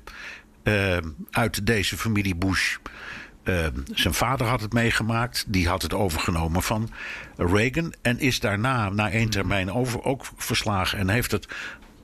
eh, 0.64 0.98
uit 1.32 1.66
deze 1.66 1.98
familie 1.98 2.36
Bush. 2.36 2.78
Uh, 3.44 3.66
zijn 3.94 4.14
vader 4.14 4.48
had 4.48 4.62
het 4.62 4.74
meegemaakt. 4.74 5.46
Die 5.48 5.68
had 5.68 5.82
het 5.82 5.94
overgenomen 5.94 6.64
van 6.64 6.90
Reagan. 7.38 7.94
En 8.02 8.20
is 8.20 8.40
daarna, 8.40 8.90
na 8.90 9.10
één 9.10 9.30
termijn, 9.30 9.72
over, 9.72 10.04
ook 10.04 10.26
verslagen. 10.38 11.00
En 11.00 11.10
heeft 11.10 11.32
het 11.32 11.48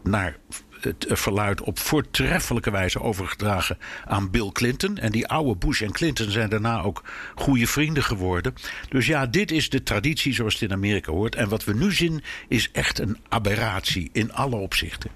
naar 0.03 0.37
het 0.81 1.05
verluid 1.09 1.61
op 1.61 1.79
voortreffelijke 1.79 2.71
wijze 2.71 3.01
overgedragen 3.01 3.77
aan 4.05 4.29
Bill 4.29 4.49
Clinton. 4.51 4.97
En 4.97 5.11
die 5.11 5.27
oude 5.27 5.55
Bush 5.55 5.81
en 5.81 5.91
Clinton 5.91 6.29
zijn 6.31 6.49
daarna 6.49 6.81
ook 6.81 7.03
goede 7.35 7.67
vrienden 7.67 8.03
geworden. 8.03 8.53
Dus 8.89 9.05
ja, 9.05 9.25
dit 9.25 9.51
is 9.51 9.69
de 9.69 9.83
traditie 9.83 10.33
zoals 10.33 10.53
het 10.53 10.61
in 10.61 10.71
Amerika 10.73 11.11
hoort. 11.11 11.35
En 11.35 11.49
wat 11.49 11.63
we 11.63 11.73
nu 11.73 11.91
zien 11.93 12.23
is 12.47 12.71
echt 12.71 12.99
een 12.99 13.17
aberratie 13.29 14.09
in 14.13 14.33
alle 14.33 14.55
opzichten. 14.55 15.09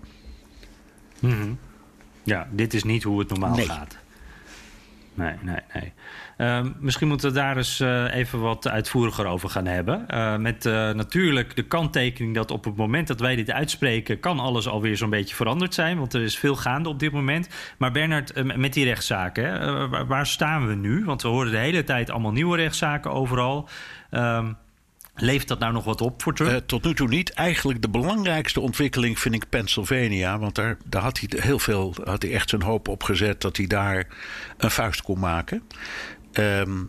Mm 1.20 1.57
Ja, 2.24 2.47
dit 2.51 2.74
is 2.74 2.84
niet 2.84 3.03
hoe 3.03 3.20
het 3.20 3.30
normaal 3.30 3.55
Nee. 3.55 3.66
gaat. 3.66 3.97
Nee, 5.14 5.34
nee, 5.41 5.59
nee. 5.74 5.93
Ehm, 6.43 6.71
misschien 6.79 7.07
moeten 7.07 7.29
we 7.29 7.35
daar 7.35 7.57
eens 7.57 7.79
eh, 7.79 8.15
even 8.15 8.39
wat 8.39 8.67
uitvoeriger 8.67 9.25
over 9.25 9.49
gaan 9.49 9.65
hebben. 9.65 10.07
Eh, 10.07 10.37
met 10.37 10.65
eh, 10.65 10.73
natuurlijk 10.73 11.55
de 11.55 11.63
kanttekening 11.63 12.35
dat 12.35 12.51
op 12.51 12.63
het 12.63 12.75
moment 12.75 13.07
dat 13.07 13.19
wij 13.19 13.35
dit 13.35 13.51
uitspreken... 13.51 14.19
kan 14.19 14.39
alles 14.39 14.67
alweer 14.67 14.97
zo'n 14.97 15.09
beetje 15.09 15.35
veranderd 15.35 15.73
zijn. 15.73 15.97
Want 15.97 16.13
er 16.13 16.21
is 16.21 16.37
veel 16.37 16.55
gaande 16.55 16.89
op 16.89 16.99
dit 16.99 17.11
moment. 17.11 17.49
Maar 17.77 17.91
Bernard, 17.91 18.55
met 18.57 18.73
die 18.73 18.85
rechtszaken, 18.85 19.89
waar, 19.89 20.07
waar 20.07 20.27
staan 20.27 20.67
we 20.67 20.75
nu? 20.75 21.05
Want 21.05 21.21
we 21.21 21.27
horen 21.27 21.51
de 21.51 21.57
hele 21.57 21.83
tijd 21.83 22.09
allemaal 22.09 22.31
nieuwe 22.31 22.57
rechtszaken 22.57 23.11
overal. 23.11 23.69
Ehm, 24.09 24.51
leeft 25.15 25.47
dat 25.47 25.59
nou 25.59 25.73
nog 25.73 25.83
wat 25.83 26.01
op 26.01 26.21
voor 26.21 26.33
Trump? 26.33 26.67
Tot 26.67 26.83
nu 26.83 26.93
toe 26.93 27.07
niet. 27.07 27.33
Eigenlijk 27.33 27.81
de 27.81 27.89
belangrijkste 27.89 28.59
ontwikkeling 28.59 29.19
vind 29.19 29.35
ik 29.35 29.49
Pennsylvania. 29.49 30.39
Want 30.39 30.55
daar, 30.55 30.77
daar 30.85 31.01
had 31.01 31.19
hij 31.19 31.41
heel 31.41 31.59
veel, 31.59 31.95
had 32.03 32.21
hij 32.21 32.33
echt 32.33 32.49
zijn 32.49 32.61
hoop 32.61 32.87
op 32.87 33.03
gezet 33.03 33.41
dat 33.41 33.57
hij 33.57 33.67
daar 33.67 34.07
een 34.57 34.71
vuist 34.71 35.01
kon 35.01 35.19
maken. 35.19 35.63
Ehm, 36.34 36.81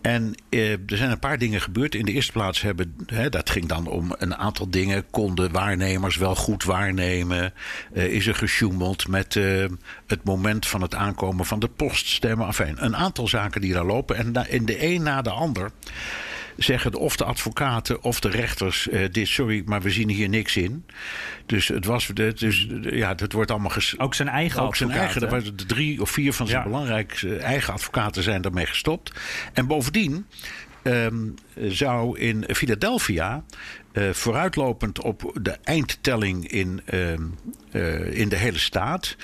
en 0.00 0.34
eh, 0.48 0.72
er 0.72 0.96
zijn 0.96 1.10
een 1.10 1.18
paar 1.18 1.38
dingen 1.38 1.60
gebeurd. 1.60 1.94
In 1.94 2.04
de 2.04 2.12
eerste 2.12 2.32
plaats 2.32 2.62
hebben, 2.62 2.96
hè, 3.06 3.28
dat 3.28 3.50
ging 3.50 3.66
dan 3.66 3.86
om 3.86 4.14
een 4.18 4.36
aantal 4.36 4.70
dingen. 4.70 5.10
Konden 5.10 5.52
waarnemers 5.52 6.16
wel 6.16 6.34
goed 6.34 6.64
waarnemen? 6.64 7.52
Eh, 7.92 8.04
is 8.04 8.26
er 8.26 8.34
gesjoemeld 8.34 9.08
met 9.08 9.36
eh, 9.36 9.64
het 10.06 10.24
moment 10.24 10.66
van 10.66 10.82
het 10.82 10.94
aankomen 10.94 11.46
van 11.46 11.58
de 11.58 11.68
poststemmen? 11.68 12.46
Enfin, 12.46 12.84
een 12.84 12.96
aantal 12.96 13.28
zaken 13.28 13.60
die 13.60 13.72
daar 13.72 13.84
lopen. 13.84 14.16
En 14.16 14.46
in 14.48 14.64
de 14.64 14.84
een 14.84 15.02
na 15.02 15.22
de 15.22 15.30
ander 15.30 15.70
zeggen 16.58 16.94
of 16.94 17.16
de 17.16 17.24
advocaten 17.24 18.02
of 18.02 18.20
de 18.20 18.28
rechters: 18.30 18.88
eh, 18.88 19.04
dit, 19.10 19.28
sorry, 19.28 19.62
maar 19.64 19.80
we 19.82 19.90
zien 19.90 20.08
hier 20.08 20.28
niks 20.28 20.56
in. 20.56 20.84
Dus 21.46 21.68
het 21.68 21.84
was, 21.84 22.06
dus, 22.34 22.66
ja, 22.80 23.14
het 23.16 23.32
wordt 23.32 23.50
allemaal 23.50 23.70
ges- 23.70 23.98
ook 23.98 24.14
zijn 24.14 24.28
eigen 24.28 24.62
ook 24.62 24.76
zijn 24.76 24.88
advocaten, 24.90 25.20
eigen. 25.22 25.36
Er 25.38 25.42
waren 25.56 25.66
drie 25.66 26.00
of 26.00 26.10
vier 26.10 26.32
van 26.32 26.46
zijn 26.46 26.58
Ja. 26.58 26.64
belangrijkste 26.64 27.36
eigen 27.36 27.72
advocaten 27.72 28.22
zijn 28.22 28.42
daarmee 28.42 28.66
gestopt. 28.66 29.12
En 29.52 29.66
bovendien 29.66 30.26
ehm, 30.88 31.28
zou 31.72 32.18
in 32.18 32.44
Philadelphia, 32.54 33.44
eh, 33.92 34.10
vooruitlopend 34.10 35.02
op 35.02 35.38
de 35.42 35.56
eindtelling 35.62 36.48
in, 36.48 36.80
ehm, 36.84 37.22
eh, 37.70 38.18
in 38.18 38.28
de 38.28 38.36
hele 38.36 38.58
staat, 38.58 39.16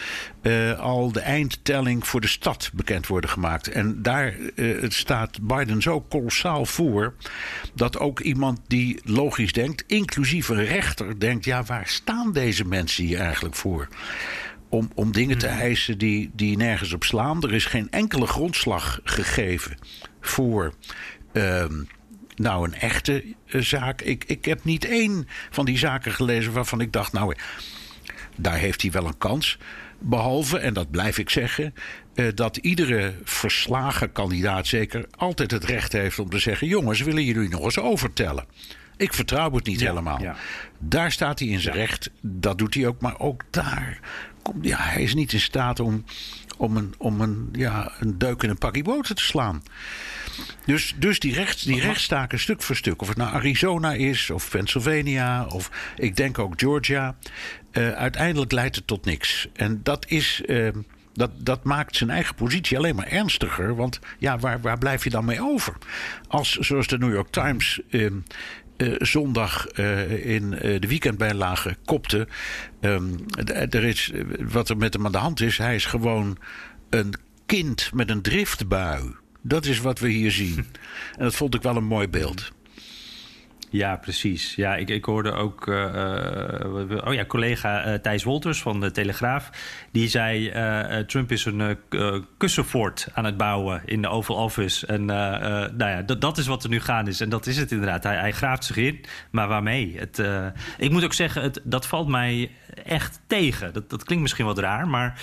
eh, 0.43 0.79
al 0.79 1.13
de 1.13 1.21
eindtelling 1.21 2.07
voor 2.07 2.21
de 2.21 2.27
stad 2.27 2.71
bekend 2.75 3.07
worden 3.07 3.31
gemaakt. 3.31 3.69
En 3.69 4.03
daar 4.03 4.35
staat 4.89 5.43
Biden 5.43 5.83
zo 5.83 6.01
kolossaal 6.01 6.67
voor 6.67 7.15
dat 7.75 7.99
ook 7.99 8.21
iemand 8.21 8.61
die 8.67 9.01
logisch 9.05 9.53
denkt, 9.53 9.85
inclusief 9.87 10.49
een 10.49 10.65
rechter, 10.65 11.21
denkt: 11.21 11.45
ja, 11.45 11.63
waar 11.63 11.87
staan 11.89 12.33
deze 12.33 12.65
mensen 12.65 13.05
hier 13.05 13.19
eigenlijk 13.19 13.55
voor? 13.55 13.89
om, 14.75 14.91
om 14.95 15.13
dingen 15.13 15.39
te 15.39 15.47
eisen 15.47 15.99
die, 15.99 16.31
die 16.33 16.57
nergens 16.57 16.93
op 16.93 17.05
slaan. 17.05 17.43
Er 17.43 17.55
is 17.55 17.67
geen 17.67 17.91
enkele 17.91 18.27
grondslag 18.27 19.01
gegeven 19.05 19.77
voor 20.21 20.75
ehm, 21.35 21.83
nou 22.37 22.65
een 22.67 22.75
echte 22.75 23.25
eh, 23.47 23.61
zaak. 23.61 24.01
Ik, 24.01 24.25
ik 24.27 24.45
heb 24.45 24.65
niet 24.65 24.85
één 24.85 25.29
van 25.51 25.65
die 25.65 25.79
zaken 25.79 26.13
gelezen 26.13 26.53
waarvan 26.53 26.81
ik 26.81 26.93
dacht, 26.93 27.13
nou, 27.13 27.35
daar 28.37 28.57
heeft 28.57 28.83
hij 28.83 28.91
wel 28.91 29.07
een 29.07 29.19
kans. 29.19 29.59
Behalve, 29.99 30.59
en 30.59 30.75
dat 30.75 30.91
blijf 30.91 31.19
ik 31.19 31.31
zeggen, 31.31 31.75
eh, 32.15 32.27
dat 32.35 32.57
iedere 32.57 33.15
verslagen 33.25 34.13
kandidaat 34.13 34.67
zeker 34.67 35.07
altijd 35.17 35.51
het 35.51 35.65
recht 35.65 35.93
heeft 35.93 36.19
om 36.19 36.31
te 36.31 36.39
zeggen: 36.39 36.67
jongens, 36.67 37.01
willen 37.01 37.25
jullie 37.25 37.49
nog 37.49 37.65
eens 37.65 37.79
overtellen? 37.79 38.45
Ik 38.97 39.15
vertrouw 39.15 39.53
het 39.53 39.67
niet 39.67 39.81
Ja, 39.81 39.89
helemaal. 39.89 40.21
ja. 40.21 40.37
Daar 40.79 41.13
staat 41.13 41.39
hij 41.39 41.49
in 41.49 41.61
zijn 41.61 41.75
recht. 41.75 42.11
Dat 42.21 42.59
doet 42.59 42.75
hij 42.75 42.87
ook. 42.87 43.01
Maar 43.01 43.19
ook 43.19 43.43
daar. 43.51 44.01
Komt, 44.43 44.65
ja, 44.65 44.77
hij 44.79 45.03
is 45.03 45.15
niet 45.15 45.33
in 45.33 45.41
staat 45.41 45.81
om, 45.81 46.05
om, 46.57 46.77
een, 46.77 46.95
om 46.99 47.21
een, 47.21 47.49
ja, 47.53 47.93
een 48.01 48.19
deuk 48.19 48.43
in 48.43 48.51
een 48.51 48.59
pakje 48.59 48.83
boter 48.83 49.15
te 49.15 49.23
slaan. 49.23 49.63
Dus, 50.67 50.95
dus 50.99 51.19
die, 51.19 51.35
rechts, 51.35 51.63
die 51.63 51.81
rechtszaken 51.81 52.39
stuk 52.39 52.63
voor 52.63 52.77
stuk. 52.77 53.03
Of 53.03 53.09
het 53.09 53.17
nou 53.17 53.35
Arizona 53.35 53.93
is, 53.93 54.31
of 54.31 54.51
Pennsylvania, 54.51 55.45
of 55.47 55.71
ik 55.97 56.17
denk 56.17 56.39
ook 56.39 56.53
Georgia. 56.61 57.17
eh, 57.71 57.91
uiteindelijk 57.91 58.53
leidt 58.53 58.77
het 58.77 58.87
tot 58.87 59.05
niks. 59.05 59.49
En 59.53 59.81
dat 59.83 60.07
is. 60.09 60.43
eh, 60.47 60.69
dat, 61.13 61.31
dat 61.39 61.65
maakt 61.65 61.97
zijn 61.97 62.11
eigen 62.11 62.35
positie 62.35 62.77
alleen 62.77 62.95
maar 62.95 63.07
ernstiger. 63.07 63.75
Want 63.77 64.01
ja, 64.19 64.39
waar, 64.39 64.61
waar 64.61 64.79
blijf 64.79 65.05
je 65.05 65.11
dan 65.11 65.25
mee 65.25 65.41
over? 65.43 65.75
Als, 66.29 66.53
zoals 66.53 66.87
de 66.87 66.99
New 66.99 67.13
York 67.13 67.29
Times 67.31 67.81
eh, 67.91 68.07
eh, 68.07 68.13
zondag 68.99 69.67
eh, 69.67 70.27
in 70.35 70.51
de 70.51 70.87
weekendbijlage 70.89 71.77
kopte. 71.85 72.29
ehm, 72.81 73.15
d- 73.45 73.75
er 73.75 73.85
is, 73.85 74.13
wat 74.39 74.69
er 74.69 74.77
met 74.77 74.95
hem 74.95 75.07
aan 75.07 75.13
de 75.13 75.19
hand 75.19 75.41
is, 75.41 75.59
hij 75.59 75.75
is 75.75 75.85
gewoon 75.87 76.39
een 76.91 77.15
kind 77.47 77.91
met 77.95 78.11
een 78.11 78.23
driftbui. 78.23 79.15
Dat 79.47 79.65
is 79.65 79.81
wat 79.81 79.99
we 79.99 80.09
hier 80.09 80.31
zien. 80.31 80.67
En 81.17 81.25
dat 81.25 81.35
vond 81.35 81.55
ik 81.55 81.63
wel 81.63 81.77
een 81.77 81.85
mooi 81.85 82.09
beeld. 82.09 82.53
Ja, 83.75 83.97
precies. 83.97 84.55
Ja, 84.55 84.77
ik, 84.77 84.91
ik 84.91 85.05
hoorde 85.05 85.33
ook. 85.33 85.69
eh, 85.69 86.61
eh, 86.61 87.07
oh 87.07 87.15
ja, 87.15 87.25
collega 87.25 87.83
eh, 87.83 87.95
Thijs 87.95 88.25
Wolters 88.25 88.63
van 88.63 88.81
de 88.81 88.91
Telegraaf. 88.91 89.51
Die 89.93 90.09
zei: 90.09 90.53
Trump 91.07 91.33
is 91.33 91.45
een 91.45 91.79
kussenfort 92.39 93.09
aan 93.13 93.25
het 93.25 93.37
bouwen 93.37 93.83
in 93.85 94.03
de 94.03 94.09
Oval 94.09 94.37
Office. 94.37 94.87
En 94.87 95.05
nou 95.05 95.77
ja, 95.77 96.03
dat, 96.03 96.39
is 96.39 96.47
wat 96.47 96.63
er 96.63 96.69
nu 96.69 96.81
gaan 96.81 97.09
is. 97.09 97.21
En 97.21 97.29
dat 97.29 97.47
is 97.47 97.57
het 97.57 97.71
inderdaad. 97.73 98.03
Hij, 98.03 98.17
hij 98.17 98.33
graaft 98.33 98.65
zich 98.65 98.77
in. 98.77 99.05
Maar 99.31 99.49
waarmee? 99.49 99.97
Het, 99.99 100.23
ik 100.79 100.91
moet 100.91 101.05
ook 101.05 101.15
zeggen, 101.15 101.43
het, 101.43 101.61
dat 101.65 101.87
valt 101.87 102.09
mij 102.09 102.51
echt 102.85 103.21
tegen. 103.27 103.73
Dat, 103.73 103.91
dat 103.91 104.05
klinkt 104.05 104.23
misschien 104.23 104.47
wat 104.47 104.59
raar. 104.59 104.89
Maar 104.89 105.23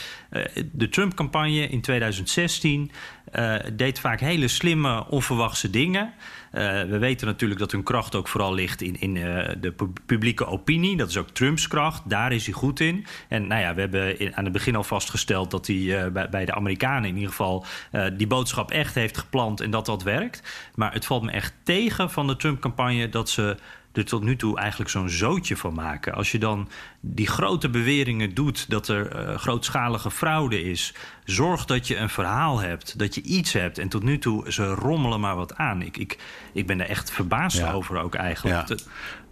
de 0.72 0.90
Trump-campagne 0.90 1.68
in 1.68 1.82
2016 1.82 2.92
eh, 3.32 3.56
deed 3.74 4.00
vaak 4.00 4.20
hele 4.20 4.48
slimme, 4.48 5.08
onverwachte 5.10 5.70
dingen. 5.70 6.14
We 6.52 6.98
weten 7.00 7.28
natuurlijk 7.28 7.60
dat 7.60 7.72
hun 7.72 7.84
kracht 7.84 8.16
ook 8.16 8.28
vooral 8.28 8.41
ligt 8.50 8.82
in, 8.82 9.00
in 9.00 9.18
eh, 9.18 9.56
de 9.60 9.72
pu- 9.72 9.94
publieke 10.06 10.46
opinie. 10.46 10.98
Dat 10.98 11.10
is 11.10 11.18
ook 11.18 11.30
Trumps 11.30 11.68
kracht. 11.68 12.10
Daar 12.10 12.32
is 12.32 12.46
hij 12.46 12.54
goed 12.54 12.80
in. 12.80 13.06
En 13.28 13.48
nou 13.48 13.62
ja, 13.62 13.74
we 13.74 13.82
hebben 13.82 14.36
aan 14.36 14.44
het 14.44 14.54
begin 14.54 14.76
al 14.76 14.84
vastgesteld 14.84 15.52
dat 15.52 15.68
hij 15.68 16.04
eh, 16.04 16.12
bij, 16.12 16.30
bij 16.30 16.46
de 16.46 16.54
Amerikanen 16.54 17.10
in 17.10 17.16
ieder 17.16 17.30
geval 17.30 17.66
eh, 17.92 18.06
die 18.14 18.28
boodschap 18.28 18.72
echt 18.72 18.96
heeft 18.96 19.18
geplant 19.18 19.62
en 19.62 19.72
dat 19.72 19.86
dat 19.86 20.04
werkt. 20.04 20.70
Maar 20.76 20.94
het 20.94 21.06
valt 21.06 21.24
me 21.24 21.32
echt 21.32 21.54
tegen 21.64 22.10
van 22.12 22.28
de 22.28 22.36
Trump-campagne 22.36 23.10
dat 23.10 23.30
ze 23.30 23.58
er 23.94 24.06
tot 24.06 24.24
nu 24.24 24.36
toe 24.36 24.58
eigenlijk 24.58 24.90
zo'n 24.90 25.10
zootje 25.10 25.58
van 25.58 25.74
maken. 25.74 26.14
Als 26.14 26.32
je 26.32 26.40
dan 26.40 26.70
die 27.00 27.28
grote 27.28 27.70
beweringen 27.70 28.34
doet 28.34 28.70
dat 28.70 28.88
er 28.88 29.08
eh, 29.08 29.38
grootschalige 29.38 30.12
fraude 30.12 30.64
is, 30.64 30.94
zorg 31.24 31.66
dat 31.66 31.88
je 31.88 31.98
een 31.98 32.10
verhaal 32.10 32.60
hebt, 32.60 33.00
dat 33.00 33.16
je 33.16 33.22
iets 33.22 33.54
hebt. 33.54 33.78
En 33.78 33.90
tot 33.90 34.04
nu 34.04 34.18
toe, 34.18 34.52
ze 34.52 34.66
rommelen 34.74 35.20
maar 35.20 35.36
wat 35.36 35.56
aan. 35.56 35.82
Ik, 35.82 35.98
ik, 35.98 36.18
ik 36.54 36.68
ben 36.68 36.80
er 36.80 36.90
echt 36.90 37.12
verbaasd 37.12 37.58
Ja. 37.58 37.72
over 37.72 37.98
ook 37.98 38.16
eigenlijk. 38.16 38.68
Ja. 38.70 38.76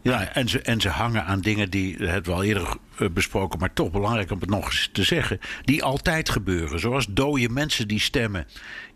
Ja, 0.02 0.34
en 0.34 0.50
ze, 0.50 0.62
en 0.62 0.82
ze 0.82 0.90
hangen 0.90 1.26
aan 1.26 1.42
dingen 1.42 1.70
die, 1.70 1.98
dat 1.98 2.10
hebben 2.10 2.42
eerder 2.42 2.76
eh, 2.98 3.08
besproken, 3.10 3.60
maar 3.60 3.74
toch 3.74 3.92
belangrijk 3.92 4.32
om 4.32 4.40
het 4.40 4.50
nog 4.50 4.66
eens 4.66 4.90
te 4.92 5.04
zeggen, 5.04 5.40
die 5.64 5.84
altijd 5.84 6.30
gebeuren. 6.30 6.80
Zoals 6.80 7.06
dode 7.10 7.50
mensen 7.50 7.88
die 7.88 8.00
stemmen 8.00 8.48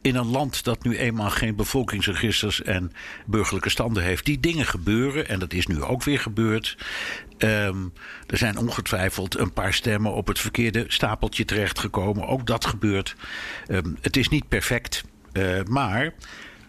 in 0.01 0.16
een 0.16 0.28
land 0.28 0.64
dat 0.64 0.84
nu 0.84 0.97
eenmaal 0.97 1.30
geen 1.30 1.56
bevolkingsregisters 1.56 2.62
en 2.62 2.91
burgerlijke 3.26 3.70
standen 3.70 4.04
heeft. 4.04 4.26
Die 4.26 4.39
dingen 4.39 4.66
gebeuren 4.66 5.28
en 5.28 5.39
dat 5.39 5.54
is 5.54 5.68
nu 5.68 5.82
ook 5.82 6.04
weer 6.04 6.20
gebeurd. 6.20 6.78
Ehm, 7.38 7.78
er 8.28 8.38
zijn 8.38 8.58
ongetwijfeld 8.58 9.38
een 9.38 9.54
paar 9.54 9.74
stemmen 9.74 10.14
op 10.14 10.28
het 10.28 10.39
verkeerde 10.39 10.86
stapeltje 10.88 11.45
terechtgekomen. 11.45 12.28
Ook 12.28 12.47
dat 12.47 12.66
gebeurt. 12.66 13.16
Ehm, 13.68 13.89
het 14.01 14.18
is 14.18 14.30
niet 14.30 14.47
perfect, 14.47 15.04
eh, 15.32 15.64
maar 15.64 16.14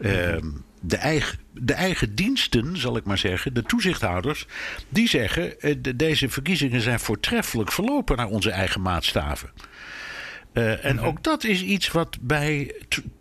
ehm, 0.01 0.47
de, 0.87 0.97
eigen, 0.97 1.39
de 1.53 1.73
eigen 1.73 2.15
diensten, 2.15 2.77
zal 2.77 2.97
ik 2.97 3.05
maar 3.05 3.19
zeggen, 3.19 3.55
de 3.55 3.63
toezichthouders, 3.63 4.47
die 4.89 5.09
zeggen: 5.09 5.61
eh, 5.61 5.75
de- 5.79 5.97
deze 5.97 6.29
verkiezingen 6.29 6.81
zijn 6.81 7.01
voortreffelijk 7.01 7.73
verlopen 7.73 8.17
naar 8.17 8.29
onze 8.29 8.51
eigen 8.51 8.81
maatstaven. 8.83 9.51
Eh, 10.53 10.85
en 10.85 11.01
ook 11.01 11.23
dat 11.23 11.45
is 11.45 11.63
iets 11.63 11.91
wat 11.91 12.19
bij 12.21 12.75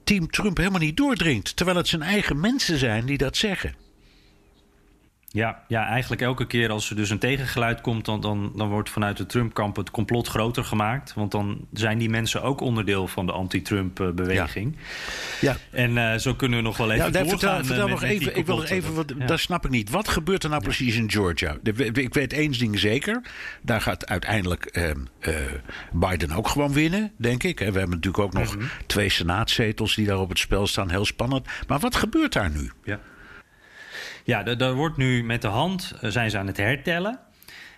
Team 0.04 0.30
Trump 0.32 0.58
helemaal 0.58 0.80
niet 0.80 0.98
doordringt. 0.98 1.56
Terwijl 1.56 1.78
het 1.78 1.88
zijn 1.88 2.02
eigen 2.02 2.40
mensen 2.40 2.78
zijn 2.78 3.06
die 3.06 3.18
dat 3.18 3.38
zeggen. 3.38 3.76
Ja, 5.34 5.64
ja, 5.68 5.88
eigenlijk 5.88 6.22
elke 6.22 6.48
keer 6.48 6.70
als 6.70 6.90
er 6.90 6.96
dus 6.96 7.10
een 7.10 7.20
tegengeluid 7.20 7.82
komt, 7.82 8.06
dan, 8.06 8.22
dan, 8.22 8.52
dan 8.56 8.70
wordt 8.70 8.90
vanuit 8.90 9.18
de 9.18 9.26
Trump-kamp 9.26 9.76
het 9.76 9.92
complot 9.92 10.28
groter 10.28 10.64
gemaakt. 10.64 11.14
Want 11.14 11.32
dan 11.32 11.68
zijn 11.72 11.98
die 11.98 12.10
mensen 12.10 12.42
ook 12.44 12.62
onderdeel 12.62 13.08
van 13.08 13.26
de 13.26 13.32
anti-Trump-beweging. 13.32 14.76
Ja. 15.42 15.56
En 15.72 15.98
eh, 15.98 16.18
zo 16.20 16.34
kunnen 16.36 16.58
we 16.58 16.64
nog 16.64 16.78
wel 16.78 16.92
even 16.92 17.06
Ja, 17.06 17.12
doorgaan. 17.12 17.30
vertel, 17.40 17.58
eh, 17.60 17.66
vertel 17.66 17.88
nog 17.88 18.04
even, 18.04 18.38
ik 18.38 18.46
wil 18.46 18.56
nog 18.56 18.70
even, 18.70 18.94
wat, 18.94 19.14
Ja. 19.18 19.26
dat 19.26 19.40
snap 19.40 19.66
ik 19.66 19.72
niet. 19.72 19.90
Wat 19.90 20.08
gebeurt 20.08 20.44
er 20.44 20.50
nou 20.50 20.62
precies 20.64 20.96
in 20.96 21.12
Georgia? 21.12 21.58
Ik 21.94 22.14
weet 22.14 22.34
één 22.34 22.52
ding 22.52 22.80
zeker. 22.80 23.22
Daar 23.62 23.82
gaat 23.82 24.08
uiteindelijk 24.08 24.66
ehm, 24.66 25.00
eh, 25.20 25.36
Biden 25.92 26.32
ook 26.32 26.48
gewoon 26.48 26.74
winnen, 26.74 27.12
denk 27.18 27.44
ik. 27.44 27.58
We 27.60 27.64
hebben 27.66 27.90
natuurlijk 27.90 28.24
ook 28.24 28.34
nog 28.34 28.56
Mhm. 28.56 28.66
twee 28.86 29.10
senaatzetels 29.10 29.96
die 29.96 30.06
daar 30.06 30.20
op 30.20 30.30
het 30.30 30.40
spel 30.40 30.68
staan. 30.68 30.90
Heel 30.90 31.06
spannend. 31.06 31.48
Maar 31.68 31.80
wat 31.80 31.96
gebeurt 31.96 32.34
daar 32.34 32.50
nu? 32.52 32.72
Ja, 32.84 33.00
ja 34.24 34.44
da- 34.44 34.56
daar 34.56 34.74
wordt 34.74 34.98
nu 34.98 35.24
met 35.24 35.42
de 35.42 35.48
hand 35.48 35.94
eh, 36.02 36.10
zijn 36.10 36.30
ze 36.30 36.38
aan 36.38 36.48
het 36.48 36.58
hertellen. 36.58 37.20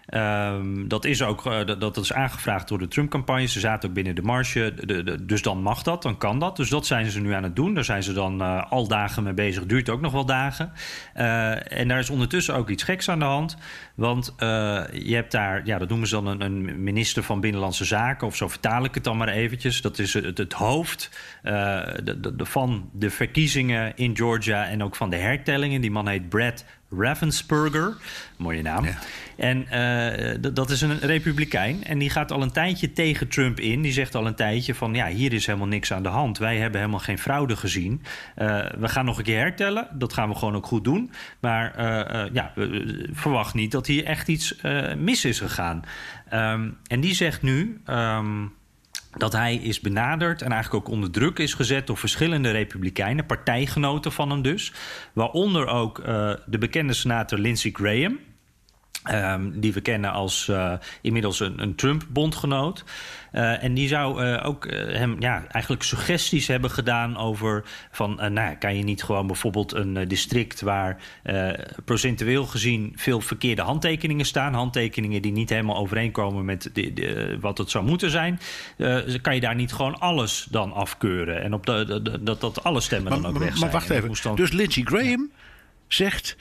Ehm, 0.06 0.88
dat 0.88 1.06
is 1.06 1.22
ook 1.24 1.46
eh, 1.46 1.66
dat, 1.66 1.82
dat 1.82 1.98
is 1.98 2.14
aangevraagd 2.14 2.68
door 2.68 2.80
de 2.80 2.88
Trump-campagne. 2.88 3.46
Ze 3.46 3.60
zaten 3.60 3.90
ook 3.90 3.96
binnen 3.96 4.16
de 4.16 4.22
marge. 4.22 4.74
De, 4.86 5.26
dus 5.26 5.42
dan 5.42 5.62
mag 5.62 5.84
dat, 5.84 6.02
dan 6.02 6.18
kan 6.18 6.40
dat. 6.40 6.56
Dus 6.56 6.70
dat 6.70 6.86
zijn 6.86 7.12
ze 7.12 7.22
nu 7.22 7.34
aan 7.34 7.44
het 7.44 7.56
doen. 7.56 7.74
Daar 7.74 7.84
zijn 7.84 8.04
ze 8.04 8.14
dan 8.14 8.42
eh, 8.42 8.72
al 8.72 8.88
dagen 8.88 9.24
mee 9.24 9.34
bezig. 9.34 9.66
Duurt 9.66 9.90
ook 9.90 10.02
nog 10.02 10.12
wel 10.12 10.26
dagen. 10.26 10.72
Eh, 11.14 11.80
en 11.80 11.88
daar 11.88 12.00
is 12.00 12.10
ondertussen 12.10 12.56
ook 12.56 12.70
iets 12.70 12.84
geks 12.84 13.10
aan 13.10 13.20
de 13.20 13.26
hand. 13.26 13.58
Want 13.96 14.34
je 14.38 15.14
hebt 15.14 15.32
daar, 15.32 15.62
ja, 15.66 15.78
dat 15.78 15.90
noemen 15.90 16.08
ze 16.08 16.22
dan 16.22 16.42
een, 16.42 16.84
minister 16.84 17.24
van 17.24 17.40
Binnenlandse 17.40 17.86
Zaken. 17.86 18.28
Of 18.28 18.36
zo 18.36 18.48
vertaal 18.48 18.84
ik 18.84 18.94
het 18.94 19.04
dan 19.04 19.18
maar 19.18 19.28
eventjes. 19.28 19.82
Dat 19.82 20.00
is 20.00 20.14
het, 20.14 20.38
het 20.38 20.54
hoofd 20.54 21.10
de- 21.42 22.34
van 22.38 22.90
de 22.94 23.10
verkiezingen 23.10 23.96
in 23.96 24.16
Georgia. 24.16 24.66
En 24.68 24.84
ook 24.84 24.96
van 24.96 25.10
de 25.10 25.16
hertellingen. 25.16 25.82
Die 25.82 25.92
man 25.92 26.08
heet 26.08 26.30
Brad 26.30 26.66
Ravensburger. 26.90 27.96
Mooie 28.38 28.62
naam. 28.62 28.86
En 29.38 29.68
eh, 29.68 30.52
dat 30.54 30.70
is 30.70 30.82
een 30.82 31.00
republikein. 31.00 31.84
En 31.84 31.98
die 31.98 32.10
gaat 32.10 32.32
al 32.32 32.42
een 32.42 32.52
tijdje 32.52 32.94
tegen 32.94 33.28
Trump 33.28 33.60
in. 33.60 33.82
Die 33.82 33.92
zegt 33.92 34.16
al 34.16 34.28
een 34.28 34.36
tijdje 34.36 34.76
van... 34.76 34.94
ja, 34.94 35.08
hier 35.08 35.34
is 35.34 35.46
helemaal 35.46 35.68
niks 35.68 35.94
aan 35.94 36.04
de 36.04 36.10
hand. 36.10 36.38
Wij 36.38 36.58
hebben 36.58 36.80
helemaal 36.80 37.00
geen 37.00 37.20
fraude 37.20 37.56
gezien. 37.56 38.02
Eh, 38.36 38.66
we 38.78 38.88
gaan 38.88 39.06
nog 39.06 39.18
een 39.18 39.24
keer 39.24 39.40
hertellen. 39.40 39.88
Dat 39.94 40.14
gaan 40.14 40.30
we 40.30 40.36
gewoon 40.36 40.56
ook 40.56 40.66
goed 40.66 40.84
doen. 40.84 41.12
Maar 41.40 41.76
eh, 41.76 42.34
ja, 42.34 42.54
verwacht 43.12 43.54
niet 43.54 43.72
dat 43.72 43.88
hier 43.88 44.06
echt 44.06 44.28
iets 44.28 44.56
mis 44.98 45.26
is 45.26 45.40
gegaan. 45.40 45.84
Ehm, 46.30 46.70
en 46.88 47.00
die 47.00 47.14
zegt 47.14 47.42
nu... 47.42 47.82
ehm, 47.86 48.44
dat 49.18 49.34
hij 49.34 49.56
is 49.56 49.80
benaderd 49.80 50.42
en 50.42 50.52
eigenlijk 50.52 50.88
ook 50.88 50.94
onder 50.94 51.12
druk 51.12 51.40
is 51.40 51.54
gezet 51.54 51.88
door 51.88 51.98
verschillende 51.98 52.52
republikeinen, 52.52 53.26
partijgenoten 53.26 54.12
van 54.12 54.30
hem 54.30 54.42
dus. 54.42 54.74
Waaronder 55.14 55.68
ook 55.68 56.00
eh, 56.00 56.34
de 56.46 56.58
bekende 56.58 56.94
senator 56.94 57.40
Lindsey 57.40 57.72
Graham. 57.72 58.20
Ehm, 59.06 59.50
die 59.54 59.74
we 59.74 59.82
kennen 59.82 60.12
als 60.12 60.48
eh, 60.48 60.74
inmiddels 61.02 61.40
een, 61.40 61.62
een 61.62 61.76
Trump-bondgenoot. 61.76 62.84
Eh, 63.32 63.64
en 63.64 63.74
die 63.74 63.88
zou 63.88 64.24
eh, 64.24 64.46
ook 64.48 64.72
hem 64.72 65.16
ja, 65.20 65.46
eigenlijk 65.48 65.84
suggesties 65.84 66.48
hebben 66.48 66.72
gedaan 66.72 67.18
over 67.18 67.64
van... 67.92 68.34
nou, 68.34 68.56
kan 68.56 68.78
je 68.78 68.84
niet 68.84 69.04
gewoon 69.04 69.28
bijvoorbeeld 69.28 69.74
een 69.74 70.08
district 70.08 70.62
waar 70.62 70.98
procentueel 71.86 72.46
gezien 72.46 72.94
veel 72.96 73.22
verkeerde 73.22 73.62
handtekeningen 73.62 74.26
staan... 74.26 74.54
handtekeningen 74.54 75.22
die 75.22 75.32
niet 75.32 75.50
helemaal 75.50 75.78
overeenkomen 75.78 76.46
met 76.46 76.70
de, 76.74 76.94
de- 76.94 77.38
wat 77.40 77.58
het 77.58 77.70
zou 77.70 77.86
moeten 77.86 78.10
zijn... 78.10 78.40
kan 79.22 79.36
je 79.36 79.42
daar 79.42 79.56
niet 79.56 79.74
gewoon 79.74 80.00
alles 80.00 80.48
dan 80.52 80.74
afkeuren? 80.74 81.42
En 81.44 81.54
op 81.54 81.66
de, 81.66 82.20
dat, 82.22 82.42
dat 82.42 82.64
alle 82.64 82.82
stemmen 82.82 83.12
Maar, 83.12 83.22
dan 83.22 83.28
ook 83.32 83.38
maar- 83.38 83.42
weg 83.42 83.50
maar 83.50 83.60
zijn. 83.60 83.72
wacht 83.72 83.90
En 83.90 84.02
dat 84.02 84.18
even. 84.26 84.36
Dus 84.36 84.52
Lindsey 84.52 84.84
Graham 84.84 85.32
zegt 85.88 86.36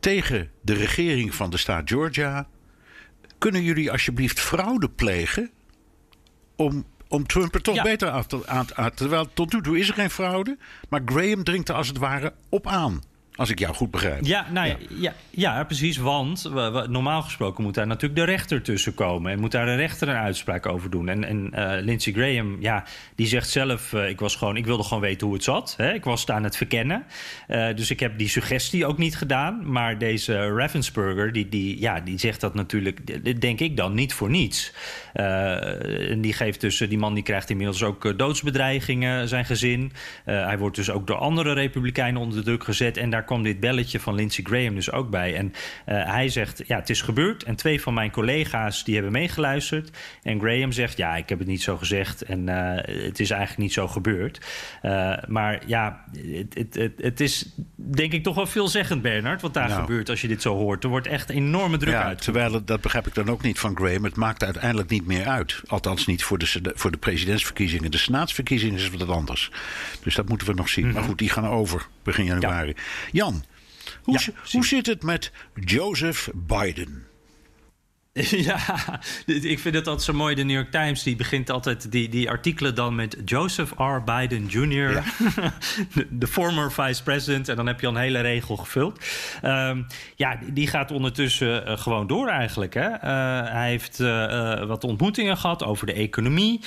tegen 0.00 0.50
de 0.62 0.74
regering 0.74 1.34
van 1.34 1.50
de 1.50 1.56
staat 1.56 1.88
Georgia... 1.90 2.48
kunnen 3.38 3.62
jullie 3.62 3.90
alsjeblieft 3.90 4.40
fraude 4.40 4.88
plegen 4.88 5.50
om, 6.56 6.84
om 7.08 7.26
Trump 7.26 7.54
er 7.54 7.62
toch 7.62 7.74
Ja. 7.74 7.82
beter 7.82 8.10
af 8.10 8.26
te, 8.26 8.46
aan, 8.46 8.66
aan- 8.76 8.94
Terwijl 8.94 9.32
tot 9.32 9.52
nu 9.52 9.62
toe 9.62 9.78
is 9.78 9.88
er 9.88 9.94
geen 9.94 10.10
fraude, 10.10 10.58
maar 10.88 11.00
Graham 11.04 11.44
dringt 11.44 11.68
er 11.68 11.74
als 11.74 11.88
het 11.88 11.98
ware 11.98 12.34
op 12.48 12.66
aan. 12.66 13.00
Als 13.40 13.50
ik 13.50 13.58
jou 13.58 13.74
goed 13.74 13.90
begrijp. 13.90 14.24
Ja, 14.24 14.46
nou 14.52 14.68
ja, 14.68 14.76
ja, 14.88 15.14
ja, 15.30 15.64
precies. 15.64 15.96
Want 15.96 16.42
we- 16.42 16.70
we- 16.70 16.86
normaal 16.88 17.22
gesproken 17.22 17.62
moet 17.62 17.74
daar 17.74 17.86
natuurlijk 17.86 18.20
de 18.20 18.26
rechter 18.26 18.62
tussen 18.62 18.94
komen. 18.94 19.32
En 19.32 19.38
moet 19.40 19.50
daar 19.50 19.66
de 19.66 19.74
rechter 19.74 20.08
een 20.08 20.16
uitspraak 20.16 20.66
over 20.66 20.90
doen. 20.90 21.08
En, 21.08 21.24
en 21.24 21.50
eh, 21.52 21.82
Lindsey 21.84 22.12
Graham, 22.12 22.56
ja, 22.60 22.84
die 23.14 23.26
zegt 23.26 23.48
zelf: 23.48 23.92
eh, 23.92 24.08
ik, 24.08 24.20
was 24.20 24.36
gewoon, 24.36 24.56
ik 24.56 24.66
wilde 24.66 24.82
gewoon 24.82 25.00
weten 25.02 25.26
hoe 25.26 25.36
het 25.36 25.44
zat. 25.44 25.74
Hè? 25.76 25.92
Ik 25.92 26.04
was 26.04 26.20
het 26.20 26.30
aan 26.30 26.44
het 26.44 26.56
verkennen. 26.56 27.04
Eh, 27.46 27.66
dus 27.74 27.90
ik 27.90 28.00
heb 28.00 28.18
die 28.18 28.28
suggestie 28.28 28.86
ook 28.86 28.98
niet 28.98 29.16
gedaan. 29.16 29.72
Maar 29.72 29.98
deze 29.98 30.46
Ravensburger, 30.54 31.32
die, 31.32 31.48
die, 31.48 31.80
ja, 31.80 32.00
die 32.00 32.18
zegt 32.18 32.40
dat 32.40 32.54
natuurlijk, 32.54 33.40
denk 33.40 33.60
ik 33.60 33.76
dan, 33.76 33.94
niet 33.94 34.14
voor 34.14 34.30
niets. 34.30 34.72
En 35.12 36.20
die 36.20 36.32
geeft 36.32 36.60
dus, 36.60 36.76
die 36.78 36.98
man 36.98 37.14
die 37.14 37.22
krijgt 37.22 37.50
inmiddels 37.50 37.82
ook 37.82 38.18
doodsbedreigingen, 38.18 39.28
zijn 39.28 39.44
gezin. 39.44 39.92
Hij 40.24 40.58
wordt 40.58 40.76
dus 40.76 40.90
ook 40.90 41.06
door 41.06 41.16
andere 41.16 41.52
republikeinen 41.52 42.20
onder 42.20 42.44
druk 42.44 42.64
gezet. 42.64 42.96
En 42.96 43.10
daar 43.10 43.24
kwam 43.30 43.42
dit 43.42 43.60
belletje 43.60 44.00
van 44.00 44.14
Lindsey 44.14 44.44
Graham 44.44 44.74
dus 44.74 44.92
ook 44.92 45.10
bij. 45.10 45.36
En 45.36 45.52
eh, 45.84 46.04
hij 46.12 46.28
zegt, 46.28 46.62
ja, 46.66 46.76
het 46.76 46.90
is 46.90 47.02
gebeurd. 47.02 47.42
En 47.42 47.56
twee 47.56 47.80
van 47.80 47.94
mijn 47.94 48.10
collega's 48.10 48.84
die 48.84 48.94
hebben 48.94 49.12
meegeluisterd. 49.12 49.90
En 50.22 50.40
Graham 50.40 50.72
zegt, 50.72 50.96
ja, 50.96 51.16
ik 51.16 51.28
heb 51.28 51.38
het 51.38 51.48
niet 51.48 51.62
zo 51.62 51.76
gezegd. 51.76 52.22
En 52.22 52.48
eh, 52.48 53.04
het 53.04 53.20
is 53.20 53.30
eigenlijk 53.30 53.60
niet 53.62 53.72
zo 53.72 53.88
gebeurd. 53.88 54.40
Eh, 54.82 55.12
maar 55.28 55.62
ja, 55.66 56.04
het, 56.32 56.54
het, 56.54 56.74
het, 56.74 56.92
het 56.96 57.20
is 57.20 57.54
denk 57.74 58.12
ik 58.12 58.22
toch 58.22 58.34
wel 58.34 58.46
veelzeggend, 58.46 59.02
Bernard, 59.02 59.40
wat 59.42 59.54
daar 59.54 59.68
Nou. 59.68 59.80
gebeurt 59.80 60.08
als 60.08 60.20
je 60.20 60.28
dit 60.28 60.42
zo 60.42 60.54
hoort. 60.56 60.84
Er 60.84 60.90
wordt 60.90 61.06
echt 61.06 61.30
enorme 61.30 61.76
druk 61.76 61.92
Ja, 61.94 62.02
uit. 62.04 62.22
terwijl 62.22 62.64
dat 62.64 62.80
begrijp 62.80 63.06
ik 63.06 63.14
dan 63.14 63.28
ook 63.28 63.42
niet 63.42 63.58
van 63.58 63.76
Graham. 63.76 64.04
Het 64.04 64.16
maakt 64.16 64.44
uiteindelijk 64.44 64.90
niet 64.90 65.06
meer 65.06 65.26
uit. 65.26 65.62
Althans 65.66 66.06
niet 66.06 66.22
voor 66.24 66.38
de, 66.38 66.72
voor 66.74 66.90
de 66.90 66.98
presidentsverkiezingen. 66.98 67.90
De 67.90 67.98
senaatsverkiezingen 67.98 68.74
is 68.78 68.90
wat 68.90 69.08
anders. 69.08 69.50
Dus 70.02 70.14
dat 70.14 70.28
moeten 70.28 70.46
we 70.46 70.54
nog 70.54 70.68
zien. 70.68 70.92
Maar 70.92 71.02
goed, 71.02 71.18
die 71.18 71.28
gaan 71.28 71.46
over 71.46 71.86
begin 72.02 72.24
januari. 72.24 72.74
Jan, 73.20 73.44
hoe, 74.02 74.18
Ja, 74.26 74.32
hoe 74.52 74.66
zit 74.66 74.86
het 74.86 75.02
met 75.02 75.32
Joseph 75.54 76.28
Biden? 76.34 77.06
Ja, 78.30 79.00
ik 79.26 79.58
vind 79.58 79.74
het 79.74 79.86
altijd 79.86 80.02
zo 80.02 80.12
mooi. 80.12 80.34
De 80.34 80.42
New 80.44 80.56
York 80.56 80.70
Times 80.70 81.02
die 81.02 81.16
begint 81.16 81.50
altijd 81.50 81.92
die, 81.92 82.08
die 82.08 82.30
artikelen 82.30 82.74
dan 82.74 82.94
met 82.94 83.16
Joseph 83.24 83.70
R. 83.76 84.02
Biden 84.04 84.46
Jr., 84.46 85.02
de, 85.94 86.06
de 86.10 86.26
former 86.26 86.72
vice 86.72 87.02
president. 87.02 87.48
En 87.48 87.56
dan 87.56 87.66
heb 87.66 87.80
je 87.80 87.86
al 87.86 87.94
een 87.94 88.00
hele 88.00 88.20
regel 88.20 88.56
gevuld. 88.56 89.04
Ehm, 89.42 89.82
ja, 90.16 90.38
die- 90.52 90.66
gaat 90.66 90.90
ondertussen 90.90 91.66
eh, 91.66 91.78
gewoon 91.78 92.06
door 92.06 92.28
eigenlijk. 92.28 92.74
Hè? 92.74 92.88
Eh, 92.88 93.00
hij 93.52 93.68
heeft 93.68 94.00
eh, 94.00 94.64
wat 94.66 94.84
ontmoetingen 94.84 95.36
gehad 95.36 95.64
over 95.64 95.86
de 95.86 95.92
economie. 95.92 96.60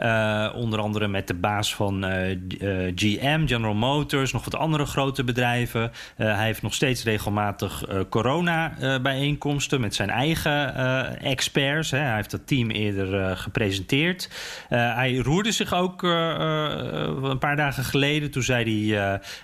Eh, 0.00 0.48
onder 0.54 0.80
andere 0.80 1.08
met 1.08 1.26
de 1.26 1.34
baas 1.34 1.74
van 1.74 2.04
eh, 2.04 2.36
G- 2.48 2.54
eh, 2.56 2.92
GM, 2.94 3.46
General 3.46 3.74
Motors, 3.74 4.32
nog 4.32 4.44
wat 4.44 4.54
andere 4.56 4.84
grote 4.86 5.24
bedrijven. 5.24 5.92
Hij 6.16 6.44
heeft 6.44 6.62
nog 6.62 6.74
steeds 6.74 7.04
regelmatig 7.04 7.84
corona-bijeenkomsten 8.08 9.80
met 9.80 9.94
zijn 9.94 10.10
eigen 10.10 10.74
experts. 11.20 11.90
Hè. 11.90 11.98
Hij 11.98 12.14
heeft 12.14 12.30
dat 12.30 12.46
team 12.46 12.70
eerder 12.70 13.36
gepresenteerd. 13.36 14.30
Hij 14.68 15.16
roerde 15.16 15.52
zich 15.52 15.74
ook 15.74 16.02
een 16.02 17.38
paar 17.38 17.56
dagen 17.56 17.84
geleden. 17.84 18.30
Toen 18.30 18.42
zei 18.42 18.90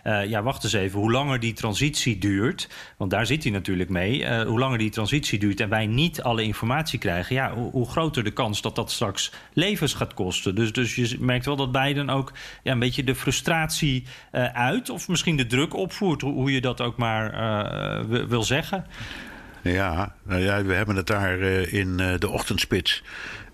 hij: 0.02 0.26
Ja, 0.28 0.42
wacht 0.42 0.64
eens 0.64 0.72
even, 0.72 1.00
hoe 1.00 1.12
langer 1.12 1.40
die 1.40 1.52
transitie 1.52 2.18
duurt. 2.18 2.68
Want 2.96 3.10
daar 3.10 3.26
zit 3.26 3.42
hij 3.42 3.52
natuurlijk 3.52 3.90
mee. 3.90 4.44
hoe 4.44 4.58
langer 4.58 4.78
die 4.78 4.90
transitie 4.90 5.38
duurt 5.38 5.60
en 5.60 5.68
wij 5.68 5.86
niet 5.86 6.22
alle 6.22 6.42
informatie 6.42 6.98
krijgen, 6.98 7.34
ja, 7.34 7.54
hoe 7.54 7.88
groter 7.88 8.24
de 8.24 8.30
kans 8.32 8.60
dat 8.62 8.74
dat 8.74 8.90
straks 8.90 9.32
levens 9.52 9.94
gaat 9.94 10.14
kosten. 10.14 10.45
Dus, 10.54 10.72
dus 10.72 10.94
je 10.94 11.16
merkt 11.20 11.44
wel 11.44 11.56
dat 11.56 11.72
Biden 11.72 12.10
ook 12.10 12.32
ja, 12.62 12.72
een 12.72 12.78
beetje 12.78 13.04
de 13.04 13.14
frustratie 13.14 14.04
eh, 14.30 14.44
uit, 14.44 14.90
of 14.90 15.08
misschien 15.08 15.36
de 15.36 15.46
druk 15.46 15.74
opvoert, 15.74 16.20
hoe, 16.20 16.32
hoe 16.32 16.52
je 16.52 16.60
dat 16.60 16.80
ook 16.80 16.96
maar 16.96 17.32
eh, 17.32 18.04
wil- 18.28 18.42
zeggen. 18.42 18.86
Ja, 19.62 20.14
nou 20.24 20.40
ja, 20.40 20.62
we 20.64 20.72
hebben 20.74 20.96
het 20.96 21.06
daar 21.06 21.40
eh, 21.40 21.72
in 21.72 21.96
de 21.96 22.28
ochtendspits 22.28 23.02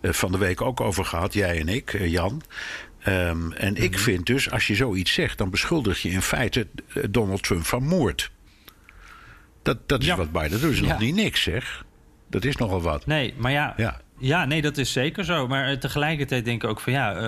van 0.02 0.32
de 0.32 0.38
week 0.38 0.60
ook 0.60 0.80
over 0.80 1.04
gehad. 1.04 1.32
Jij 1.34 1.60
en 1.60 1.68
ik, 1.68 1.98
Jan. 2.00 2.42
Ehm, 2.98 3.52
en 3.52 3.76
ik 3.76 3.98
vind 3.98 4.26
dus, 4.26 4.50
als 4.50 4.66
je 4.66 4.74
zoiets 4.74 5.12
zegt, 5.12 5.38
dan 5.38 5.50
beschuldig 5.50 6.02
je 6.02 6.08
in 6.10 6.22
feite 6.22 6.66
Donald 7.10 7.42
Trump 7.42 7.64
van 7.64 7.82
moord. 7.86 8.30
Dat, 9.62 9.88
dat 9.88 10.00
is 10.00 10.06
Ja. 10.06 10.16
wat 10.16 10.32
Biden 10.32 10.50
doet. 10.50 10.60
Dat 10.60 10.70
is 10.70 10.78
Ja. 10.80 10.86
nog 10.86 10.98
niet 10.98 11.14
niks, 11.14 11.42
zeg. 11.42 11.84
Dat 12.30 12.44
is 12.44 12.56
nogal 12.56 12.82
wat. 12.82 13.06
Nee, 13.06 13.34
maar 13.36 13.52
ja, 13.52 13.74
Ja. 13.76 14.00
Ja. 14.22 14.44
Nee, 14.44 14.62
dat 14.62 14.76
is 14.76 14.92
zeker 14.92 15.24
zo. 15.24 15.46
Maar 15.46 15.68
eh, 15.68 15.76
tegelijkertijd 15.76 16.44
denk 16.44 16.62
ik 16.62 16.70
ook 16.70 16.80
van 16.80 16.92
ja, 16.92 17.14
uh, 17.14 17.20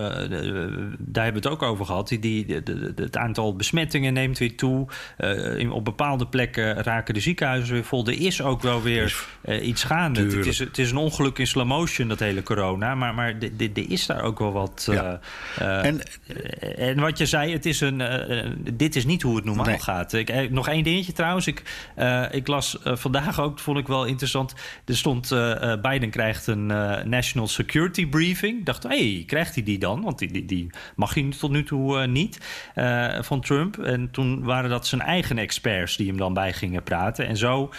daar 0.99 1.25
hebben 1.25 1.43
we 1.43 1.49
het 1.49 1.49
ook 1.49 1.63
over 1.63 1.87
gehad. 1.87 2.09
Die, 2.09 2.19
die, 2.19 2.63
de, 2.63 2.93
het 2.97 3.17
aantal 3.17 3.57
besmettingen 3.57 4.13
neemt 4.13 4.39
weer 4.39 4.57
toe. 4.57 4.87
Uh, 5.19 5.59
in, 5.59 5.71
op 5.71 5.85
bepaalde 5.85 6.27
plekken 6.27 6.83
raken 6.83 7.15
de 7.15 7.21
ziekenhuizen 7.21 7.75
weer 7.75 7.85
vol. 7.85 8.07
Er 8.07 8.21
is 8.21 8.43
ook 8.43 8.63
wel 8.63 8.83
weer 8.83 9.27
iets 9.63 9.85
gaande. 9.85 10.21
Het 10.21 10.47
is, 10.47 10.59
het 10.59 10.79
is 10.79 10.91
een 10.91 10.97
ongeluk 10.97 11.39
in 11.39 11.47
slow 11.47 11.67
motion, 11.67 12.09
dat 12.09 12.19
hele 12.19 12.43
corona. 12.43 12.95
Maar, 12.95 13.15
maar 13.15 13.35
er 13.59 13.91
is 13.91 14.07
daar 14.07 14.23
ook 14.23 14.39
wel 14.39 14.53
wat. 14.53 14.89
Ja. 14.91 15.21
en, 15.59 16.01
en 16.77 17.01
wat 17.01 17.19
je 17.19 17.27
zei, 17.27 17.53
het 17.53 17.67
is 17.67 17.81
een, 17.81 18.03
dit 18.75 18.97
is 18.97 19.05
niet 19.05 19.23
hoe 19.23 19.37
het 19.37 19.45
normaal 19.45 19.79
gaat. 19.79 20.13
Ik, 20.13 20.51
nog 20.51 20.69
één 20.69 20.85
dingetje 20.85 21.13
trouwens. 21.13 21.47
Ik, 21.47 21.63
ik 22.31 22.47
las 22.47 22.79
vandaag 22.83 23.41
ook, 23.41 23.59
vond 23.59 23.79
ik 23.79 23.87
wel 23.87 24.05
interessant. 24.05 24.55
Er 24.85 24.97
stond 24.97 25.29
Biden 25.83 26.11
krijgt 26.11 26.47
een 26.47 26.71
National 27.05 27.49
Security 27.49 28.07
Briefing. 28.07 28.59
Ik 28.59 28.67
dacht, 28.67 28.83
hé, 28.83 29.13
hey, 29.15 29.25
krijgt 29.27 29.55
hij 29.55 29.65
die 29.65 29.79
dan? 29.79 30.03
Want 30.03 30.19
die, 30.19 30.33
die, 30.33 30.45
die 30.45 30.71
mag 30.97 31.15
hij 31.15 31.33
tot 31.39 31.51
nu 31.51 31.65
toe 31.65 32.01
uh, 32.01 32.07
niet 32.07 32.41
uh, 32.75 33.23
van 33.23 33.41
Trump. 33.41 33.79
En 33.79 34.11
toen 34.11 34.45
waren 34.45 34.71
dat 34.71 34.87
zijn 34.87 35.01
eigen 35.01 35.39
experts 35.39 35.97
die 35.97 36.07
hem 36.07 36.17
dan 36.17 36.35
bij 36.35 36.53
gingen 36.53 36.83
praten. 36.83 37.27
En 37.27 37.37
zo 37.37 37.73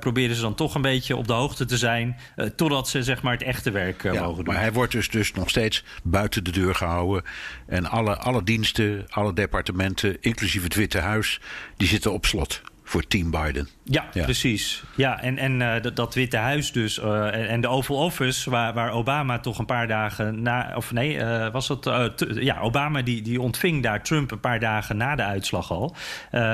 probeerden 0.00 0.36
ze 0.36 0.42
dan 0.42 0.54
toch 0.54 0.74
een 0.74 0.82
beetje 0.82 1.16
op 1.16 1.26
de 1.26 1.32
hoogte 1.32 1.64
te 1.64 1.76
zijn... 1.76 2.16
totdat 2.56 2.88
ze 2.88 3.02
zeg 3.02 3.22
maar 3.22 3.32
het 3.32 3.42
echte 3.42 3.70
werk 3.70 4.02
ja, 4.02 4.12
mogen 4.12 4.44
doen. 4.44 4.54
Maar 4.54 4.62
hij 4.62 4.72
wordt 4.72 4.92
dus, 4.92 5.10
dus 5.10 5.32
nog 5.32 5.48
steeds 5.48 5.84
buiten 6.02 6.44
de 6.44 6.50
deur 6.50 6.74
gehouden. 6.74 7.22
En 7.66 7.86
alle, 7.86 8.16
alle 8.16 8.42
diensten, 8.42 9.04
alle 9.08 9.32
departementen, 9.32 10.16
inclusief 10.20 10.62
het 10.62 10.74
Witte 10.74 10.98
Huis... 10.98 11.40
die 11.76 11.88
zitten 11.88 12.12
op 12.12 12.26
slot 12.26 12.62
voor 12.88 13.06
Team 13.06 13.30
Biden. 13.30 13.68
Ja, 13.84 14.04
precies. 14.12 14.82
Ja, 14.94 15.20
en, 15.20 15.38
en 15.38 15.60
uh, 15.60 15.82
dat, 15.82 15.96
dat, 15.96 16.14
Witte 16.14 16.36
Huis 16.36 16.72
dus 16.72 16.98
uh, 16.98 17.50
en, 17.50 17.60
de 17.60 17.68
Oval 17.68 17.96
Office, 17.96 18.50
waar, 18.50 18.74
waar 18.74 18.90
Obama 18.90 19.38
toch 19.38 19.58
een 19.58 19.66
paar 19.66 19.86
dagen 19.86 20.42
na, 20.42 20.72
of 20.76 20.92
nee, 20.92 21.16
uh, 21.16 21.50
was 21.50 21.66
dat, 21.66 22.14
ja, 22.34 22.60
Obama 22.60 23.02
die, 23.02 23.22
die 23.22 23.40
ontving 23.40 23.82
daar 23.82 24.02
Trump 24.02 24.30
een 24.30 24.40
paar 24.40 24.60
dagen 24.60 24.96
na 24.96 25.14
de 25.14 25.22
uitslag 25.22 25.70
al. 25.70 25.94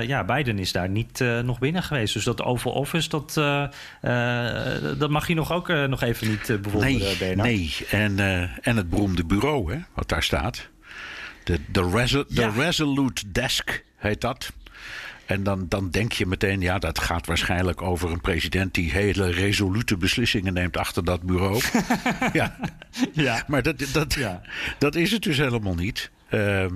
ja, 0.07 0.25
Biden 0.25 0.59
is 0.59 0.73
daar 0.73 0.89
niet 0.89 1.25
nog 1.43 1.59
binnen 1.59 1.83
geweest. 1.83 2.15
Dus 2.15 2.25
dat 2.25 2.43
Oval 2.43 2.73
Office, 2.73 3.09
dat, 3.09 3.35
dat 4.99 5.11
mag 5.11 5.29
je 5.29 5.35
nog 5.35 5.53
ook 5.53 5.69
nog 5.69 6.03
even 6.03 6.29
niet 6.29 6.63
bewonderen, 6.63 6.99
nee, 6.99 7.17
Bernard. 7.17 7.49
Nee, 7.49 7.75
en, 7.91 8.19
en 8.61 8.77
het 8.77 8.91
beroemde 8.91 9.25
bureau, 9.25 9.73
hè, 9.73 9.79
wat 9.95 10.09
daar 10.09 10.23
staat. 10.23 10.69
De, 11.45 11.61
de, 11.73 11.91
Resol 11.91 12.25
ja. 12.29 12.51
de 12.51 12.61
Resolute 12.63 13.31
Desk 13.33 13.85
heet 13.97 14.21
dat. 14.21 14.53
En 15.27 15.43
dan, 15.43 15.67
dan 15.69 15.91
denk 15.91 16.13
je 16.13 16.27
meteen, 16.27 16.61
ja, 16.61 16.79
dat 16.79 16.99
gaat 16.99 17.27
waarschijnlijk 17.27 17.83
over 17.83 18.11
een 18.11 18.21
president 18.21 18.75
die 18.75 18.93
hele 18.93 19.31
resolute 19.31 19.97
beslissingen 19.97 20.53
neemt 20.53 20.77
achter 20.77 21.05
dat 21.05 21.23
bureau. 21.23 21.61
ja. 22.33 22.57
ja. 23.13 23.45
Maar 23.47 23.63
dat, 23.63 23.87
dat, 23.93 24.15
ja. 24.15 24.43
dat 24.79 24.95
is 24.95 25.11
het 25.11 25.23
dus 25.23 25.39
helemaal 25.39 25.75
niet. 25.75 26.11
Uh, 26.31 26.67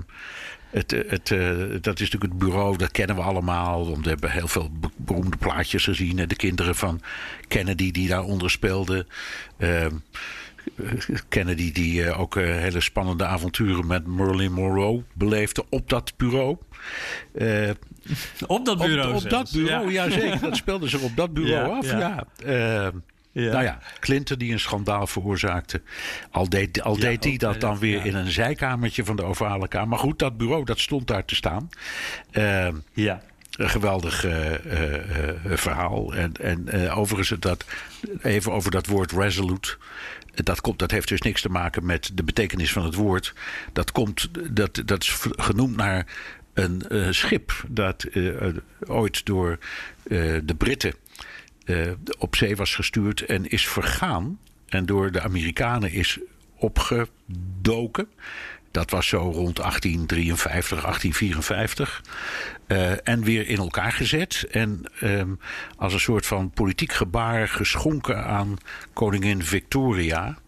het, 0.71 0.91
het, 0.91 1.31
uh, 1.31 1.49
dat 1.81 2.01
is 2.01 2.11
natuurlijk 2.11 2.23
het 2.23 2.39
bureau, 2.39 2.77
dat 2.77 2.91
kennen 2.91 3.17
we 3.17 3.23
allemaal. 3.23 3.91
Want 3.91 4.05
we 4.05 4.09
hebben 4.09 4.31
heel 4.31 4.49
veel 4.49 4.71
beroemde 4.97 5.37
plaatjes 5.37 5.85
gezien. 5.85 6.17
De 6.17 6.37
kinderen 6.37 6.77
van 6.77 7.01
Kennedy 7.49 7.91
die 7.91 8.09
daaronder 8.09 8.51
speelden. 8.51 9.07
Uh, 9.59 9.87
Kennedy 11.29 11.73
die 11.73 12.03
uh, 12.03 12.21
ook 12.21 12.35
hele 12.35 12.81
spannende 12.81 13.27
avonturen 13.27 13.87
met 13.87 14.07
Marilyn 14.07 14.53
Monroe 14.53 15.03
beleefde 15.13 15.65
op 15.69 15.89
dat 15.89 16.13
bureau. 16.17 16.57
Op 18.47 18.65
dat 18.65 18.79
bureau. 18.79 19.15
Op, 19.15 19.25
op 19.25 19.31
dat 19.31 19.51
bureau, 19.53 19.93
ja. 19.93 20.11
zeker. 20.11 20.41
Dat 20.41 20.57
speelde 20.57 20.89
zich 20.89 21.01
op 21.01 21.17
dat 21.17 21.35
bureau 21.35 21.77
af. 21.77 21.91
Ja. 21.91 22.27
Uh, 22.47 22.89
ja. 23.33 23.53
Nou 23.53 23.65
ja, 23.65 23.79
Clinton 24.01 24.39
die 24.39 24.53
een 24.53 24.61
schandaal 24.61 25.07
veroorzaakte. 25.07 25.83
Al 26.31 26.49
deed, 26.49 26.83
al 26.83 26.99
deed 26.99 27.25
hij 27.25 27.37
dat 27.37 27.61
dan 27.61 27.79
weer 27.79 28.07
in 28.07 28.15
een 28.15 28.31
zijkamertje 28.31 29.05
van 29.05 29.17
de 29.17 29.23
ovale 29.23 29.69
kamer. 29.69 29.89
Maar 29.89 29.99
goed, 29.99 30.19
dat 30.19 30.37
bureau 30.37 30.65
dat 30.65 30.79
stond 30.79 31.07
daar 31.07 31.25
te 31.25 31.35
staan. 31.35 31.69
Uh, 32.33 32.69
ja. 32.93 33.23
Een 33.57 33.71
geweldig 33.71 34.25
uh, 34.25 34.53
verhaal. 35.45 36.15
En, 36.15 36.33
en 36.41 36.91
overigens, 36.91 37.41
dat, 37.41 37.65
even 38.23 38.53
over 38.53 38.71
dat 38.71 38.87
woord 38.87 39.13
resolute. 39.13 39.77
Dat, 40.35 40.61
komt, 40.61 40.79
dat 40.79 40.91
heeft 40.91 41.09
dus 41.09 41.21
niks 41.21 41.41
te 41.41 41.49
maken 41.49 41.87
met 41.87 42.11
de 42.15 42.23
betekenis 42.23 42.73
van 42.73 42.85
het 42.85 42.95
woord. 42.95 43.35
Dat, 43.73 43.93
komt, 43.93 44.29
dat, 44.51 44.83
dat 44.85 45.03
is 45.03 45.17
genoemd 45.37 45.77
naar 45.77 46.07
een 46.59 46.83
uh, 46.89 47.07
schip 47.11 47.65
dat 47.69 48.07
uh, 48.13 48.57
ooit 48.87 49.27
door 49.27 49.59
de 50.43 50.55
Britten 50.59 50.95
op 52.19 52.37
zee 52.37 52.57
was 52.57 52.75
gestuurd 52.75 53.21
en 53.21 53.51
is 53.51 53.69
vergaan. 53.69 54.39
En 54.69 54.87
door 54.87 55.13
de 55.13 55.21
Amerikanen 55.21 55.93
is 55.93 56.19
opgedoken. 56.57 58.09
Dat 58.71 58.91
was 58.91 59.09
zo 59.09 59.19
rond 59.19 59.57
1853, 59.57 60.83
1854. 60.83 62.03
en 63.05 63.23
weer 63.23 63.49
in 63.49 63.57
elkaar 63.57 63.93
gezet. 63.93 64.47
En 64.51 64.85
um, 65.03 65.39
als 65.77 65.93
een 65.93 66.01
soort 66.01 66.27
van 66.27 66.51
politiek 66.51 66.93
gebaar 66.93 67.49
geschonken 67.49 68.25
aan 68.25 68.57
koningin 68.93 69.43
Victoria. 69.43 70.39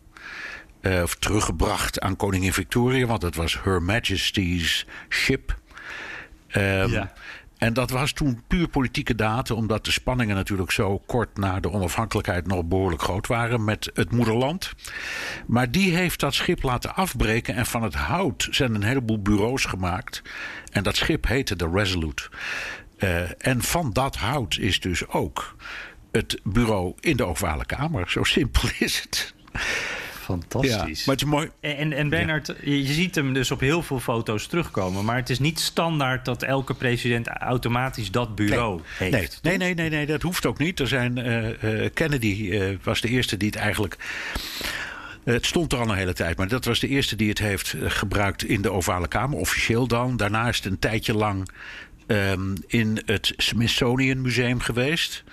Of 0.82 1.14
teruggebracht 1.14 2.00
aan 2.00 2.16
koningin 2.16 2.52
Victoria, 2.52 3.06
want 3.06 3.22
het 3.22 3.36
was 3.36 3.62
Her 3.62 3.82
Majesty's 3.82 4.86
ship. 5.08 5.59
Um, 6.56 6.90
ja. 6.90 7.12
En 7.60 7.72
dat 7.72 7.90
was 7.90 8.12
toen 8.12 8.42
puur 8.46 8.68
politieke 8.68 9.14
data, 9.14 9.54
omdat 9.54 9.84
de 9.84 9.90
spanningen 9.90 10.36
natuurlijk 10.36 10.70
zo 10.70 10.98
kort 10.98 11.38
na 11.38 11.60
de 11.60 11.70
onafhankelijkheid 11.70 12.46
nog 12.46 12.64
behoorlijk 12.64 13.02
groot 13.02 13.26
waren 13.26 13.64
met 13.64 13.90
het 13.94 14.10
moederland. 14.10 14.72
Maar 15.46 15.70
die 15.70 15.96
heeft 15.96 16.20
dat 16.20 16.34
schip 16.34 16.62
laten 16.62 16.94
afbreken 16.94 17.54
en 17.54 17.66
van 17.66 17.82
het 17.82 17.94
hout 17.94 18.48
zijn 18.50 18.74
een 18.74 18.82
heleboel 18.82 19.22
bureaus 19.22 19.64
gemaakt. 19.64 20.22
En 20.72 20.82
dat 20.82 20.96
schip 20.96 21.26
heette 21.26 21.56
de 21.56 21.70
Resolute. 21.72 22.28
Uh, 22.98 23.46
en 23.46 23.62
van 23.62 23.92
dat 23.92 24.16
hout 24.16 24.56
is 24.56 24.80
dus 24.80 25.08
ook 25.08 25.56
het 26.12 26.40
bureau 26.44 26.94
in 27.00 27.16
de 27.16 27.24
Ovale 27.24 27.64
Kamer. 27.64 28.10
Zo 28.10 28.24
simpel 28.24 28.68
is 28.78 29.00
het. 29.00 29.34
Fantastisch. 30.30 30.98
Ja, 30.98 31.04
maar 31.06 31.14
het 31.14 31.24
is 31.24 31.30
mooi. 31.30 31.50
En, 31.60 31.92
en 31.92 32.08
Bernard, 32.08 32.54
je 32.64 32.84
ziet 32.84 33.14
hem 33.14 33.32
dus 33.32 33.50
op 33.50 33.60
heel 33.60 33.82
veel 33.82 34.00
foto's 34.00 34.46
terugkomen. 34.46 35.04
Maar 35.04 35.16
het 35.16 35.30
is 35.30 35.38
niet 35.38 35.60
standaard 35.60 36.24
dat 36.24 36.42
elke 36.42 36.74
president 36.74 37.28
automatisch 37.28 38.10
dat 38.10 38.34
bureau 38.34 38.80
nee. 39.00 39.14
heeft. 39.14 39.38
Nee, 39.42 39.56
nee, 39.56 39.74
nee, 39.74 39.90
nee, 39.90 40.06
dat 40.06 40.22
hoeft 40.22 40.46
ook 40.46 40.58
niet. 40.58 40.80
Er 40.80 40.88
zijn, 40.88 41.18
uh, 41.18 41.62
uh, 41.62 41.88
Kennedy 41.94 42.48
uh, 42.50 42.76
was 42.82 43.00
de 43.00 43.08
eerste 43.08 43.36
die 43.36 43.48
het 43.48 43.58
eigenlijk. 43.58 43.96
Het 45.24 45.46
stond 45.46 45.72
er 45.72 45.78
al 45.78 45.90
een 45.90 45.96
hele 45.96 46.12
tijd, 46.12 46.36
maar 46.36 46.48
dat 46.48 46.64
was 46.64 46.80
de 46.80 46.88
eerste 46.88 47.16
die 47.16 47.28
het 47.28 47.38
heeft 47.38 47.74
gebruikt 47.78 48.44
in 48.44 48.62
de 48.62 48.72
Ovale 48.72 49.08
Kamer, 49.08 49.38
officieel 49.38 49.86
dan. 49.86 50.16
Daarnaast 50.16 50.64
een 50.64 50.78
tijdje 50.78 51.14
lang 51.14 51.48
um, 52.06 52.54
in 52.66 53.02
het 53.06 53.32
Smithsonian 53.36 54.20
Museum 54.20 54.60
geweest. 54.60 55.24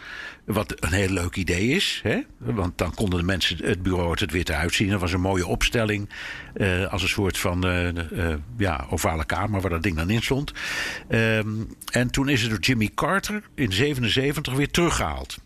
Wat 0.47 0.73
een 0.79 0.93
heel 0.93 1.09
leuk 1.09 1.35
idee 1.35 1.67
is. 1.67 1.99
Hè? 2.03 2.19
Want 2.37 2.77
dan 2.77 2.93
konden 2.93 3.19
de 3.19 3.25
mensen 3.25 3.57
het 3.65 3.83
bureau 3.83 4.11
het 4.19 4.31
Witte 4.31 4.53
Huis 4.53 4.75
zien. 4.75 4.89
Dat 4.89 4.99
was 4.99 5.13
een 5.13 5.21
mooie 5.21 5.47
opstelling. 5.47 6.09
Uh, 6.55 6.91
als 6.91 7.01
een 7.01 7.09
soort 7.09 7.37
van 7.37 7.67
uh, 7.67 7.87
uh, 7.93 8.35
ja, 8.57 8.85
ovale 8.89 9.25
kamer 9.25 9.61
waar 9.61 9.69
dat 9.69 9.83
ding 9.83 9.95
dan 9.95 10.09
in 10.09 10.21
stond. 10.21 10.53
Um, 11.09 11.75
en 11.91 12.11
toen 12.11 12.29
is 12.29 12.41
het 12.41 12.49
door 12.49 12.59
Jimmy 12.59 12.89
Carter 12.95 13.43
in 13.55 13.71
77 13.71 14.53
weer 14.53 14.71
teruggehaald. 14.71 15.37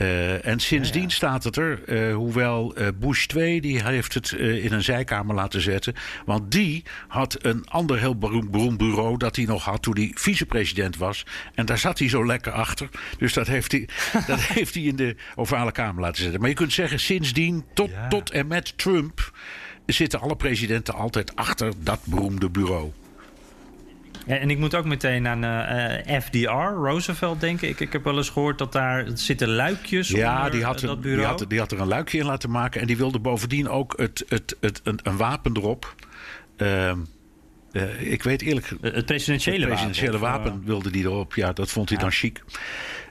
Uh, 0.00 0.46
en 0.46 0.60
sindsdien 0.60 1.02
ja, 1.02 1.08
ja. 1.08 1.14
staat 1.14 1.44
het 1.44 1.56
er, 1.56 1.80
uh, 1.86 2.14
hoewel 2.14 2.78
uh, 2.78 2.88
Bush 3.00 3.26
2 3.26 3.60
die 3.60 3.82
heeft 3.82 4.14
het 4.14 4.32
in 4.32 4.72
een 4.72 4.82
zijkamer 4.82 5.34
laten 5.34 5.60
zetten. 5.60 5.94
Want 6.24 6.50
die 6.50 6.82
had 7.08 7.44
een 7.44 7.66
ander 7.68 7.98
heel 7.98 8.18
beroemd, 8.18 8.50
beroemd 8.50 8.78
bureau 8.78 9.16
dat 9.16 9.36
hij 9.36 9.44
nog 9.44 9.64
had 9.64 9.82
toen 9.82 9.96
hij 9.96 10.10
vicepresident 10.14 10.96
was. 10.96 11.26
En 11.54 11.66
daar 11.66 11.78
zat 11.78 11.98
hij 11.98 12.08
zo 12.08 12.26
lekker 12.26 12.52
achter. 12.52 12.88
Dus 13.18 13.32
dat 13.32 13.46
heeft 13.46 13.72
hij, 13.72 13.88
dat 14.26 14.40
heeft 14.40 14.74
hij 14.74 14.82
in 14.82 14.96
de 14.96 15.16
ovale 15.34 15.72
kamer 15.72 16.02
laten 16.02 16.22
zetten. 16.22 16.40
Maar 16.40 16.48
je 16.48 16.54
kunt 16.54 16.72
zeggen, 16.72 17.00
sindsdien 17.00 17.64
tot, 17.74 17.90
ja. 17.90 18.08
tot 18.08 18.30
en 18.30 18.46
met 18.46 18.78
Trump 18.78 19.32
zitten 19.86 20.20
alle 20.20 20.36
presidenten 20.36 20.94
altijd 20.94 21.36
achter 21.36 21.72
dat 21.78 22.00
beroemde 22.04 22.50
bureau. 22.50 22.92
En 24.38 24.50
ik 24.50 24.58
moet 24.58 24.74
ook 24.74 24.84
meteen 24.84 25.26
aan 25.26 25.44
uh, 25.44 26.16
eh, 26.16 26.22
FDR, 26.22 26.48
Roosevelt, 26.48 27.40
denken. 27.40 27.68
Ik, 27.68 27.80
ik 27.80 27.92
heb 27.92 28.04
wel 28.04 28.16
eens 28.16 28.30
gehoord 28.30 28.58
dat 28.58 28.72
daar 28.72 29.06
zitten 29.14 29.48
luikjes 29.48 30.08
ja, 30.08 30.36
onder 30.36 30.50
die 30.50 30.64
had, 30.64 30.80
dat 30.80 31.00
bureau. 31.00 31.20
Die 31.20 31.38
had, 31.38 31.50
die 31.50 31.58
had 31.58 31.72
er 31.72 31.80
een 31.80 31.88
luikje 31.88 32.18
in 32.18 32.24
laten 32.24 32.50
maken. 32.50 32.80
En 32.80 32.86
die 32.86 32.96
wilde 32.96 33.18
bovendien 33.18 33.68
ook 33.68 33.94
het, 33.96 34.24
het, 34.28 34.56
het, 34.60 34.80
een, 34.84 34.98
een 35.02 35.16
wapen 35.16 35.56
erop. 35.56 35.94
Uh, 36.56 36.92
uh, 37.72 38.12
ik 38.12 38.22
weet 38.22 38.42
eerlijk... 38.42 38.72
Het 38.80 39.06
presidentiële, 39.06 39.58
het 39.58 39.68
presidentiële 39.68 40.18
wapen, 40.18 40.50
wapen 40.50 40.64
wilde 40.64 40.90
die 40.90 41.04
erop. 41.04 41.34
Ja, 41.34 41.52
dat 41.52 41.70
vond 41.70 41.88
hij 41.88 41.98
ja. 41.98 42.04
dan 42.04 42.12
chic. 42.12 42.42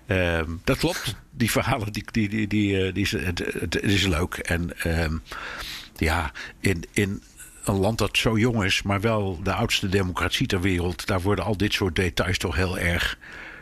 Uh, 0.08 0.40
dat 0.64 0.78
klopt. 0.78 1.16
Die 1.32 1.52
verhalen, 1.52 1.94
die, 1.94 2.04
die, 2.12 2.30
die, 2.30 2.48
die, 2.48 2.92
die 2.92 3.08
het, 3.08 3.82
is 3.82 4.08
leuk. 4.08 4.34
En 4.34 4.70
uh, 4.86 5.06
ja, 5.96 6.32
in, 6.60 6.84
in 6.92 7.22
een 7.64 7.78
land 7.80 7.98
dat 7.98 8.18
zo 8.18 8.38
jong 8.38 8.64
is, 8.64 8.82
maar 8.82 9.02
wel 9.02 9.40
de 9.44 9.54
oudste 9.54 9.90
democratie 9.90 10.48
ter 10.48 10.62
wereld, 10.62 11.08
daar 11.08 11.22
worden 11.22 11.46
al 11.46 11.58
dit 11.58 11.74
soort 11.74 11.96
details 11.96 12.38
toch 12.38 12.56
heel 12.56 12.78
erg 12.78 13.18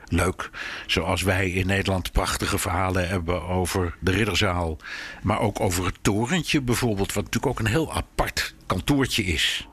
leuk. 0.10 0.50
Zoals 0.86 1.22
wij 1.22 1.50
in 1.50 1.68
Nederland 1.68 2.12
prachtige 2.12 2.58
verhalen 2.58 3.08
hebben 3.10 3.42
over 3.44 3.96
de 4.00 4.12
Ridderzaal. 4.12 4.78
Maar 5.22 5.40
ook 5.40 5.60
over 5.60 5.86
het 5.86 5.98
torentje 6.02 6.62
bijvoorbeeld. 6.62 7.14
Wat 7.14 7.24
natuurlijk 7.24 7.54
ook 7.54 7.60
een 7.60 7.72
heel 7.72 7.94
apart 7.94 8.56
kantoortje 8.66 9.24
is. 9.24 9.68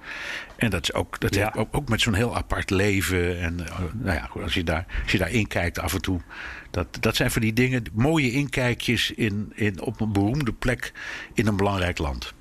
En 0.57 0.71
dat 0.71 0.83
is 0.83 0.93
ook, 0.93 1.21
dat 1.21 1.35
Ja. 1.35 1.45
heeft 1.45 1.57
ook, 1.57 1.69
ook 1.77 1.89
met 1.89 2.01
zo'n 2.01 2.15
heel 2.15 2.37
apart 2.37 2.71
leven. 2.71 3.41
En 3.41 3.67
eh, 3.67 3.79
nou 3.93 4.17
ja, 4.17 4.29
als 4.43 4.55
je, 4.55 4.65
daar, 4.65 4.87
als 5.03 5.13
je 5.13 5.19
daar 5.19 5.31
inkijkt 5.31 5.79
af 5.79 5.95
en 5.95 6.01
toe. 6.03 6.21
Dat, 6.71 6.87
dat 7.01 7.17
zijn 7.17 7.31
van 7.31 7.43
die 7.43 7.53
dingen, 7.53 7.85
mooie 7.93 8.31
inkijkjes 8.31 9.11
in, 9.11 9.53
in, 9.55 9.81
op 9.81 10.01
een 10.01 10.13
beroemde 10.13 10.53
plek 10.53 10.93
in 11.35 11.47
een 11.47 11.57
belangrijk 11.57 11.99
land. 11.99 12.35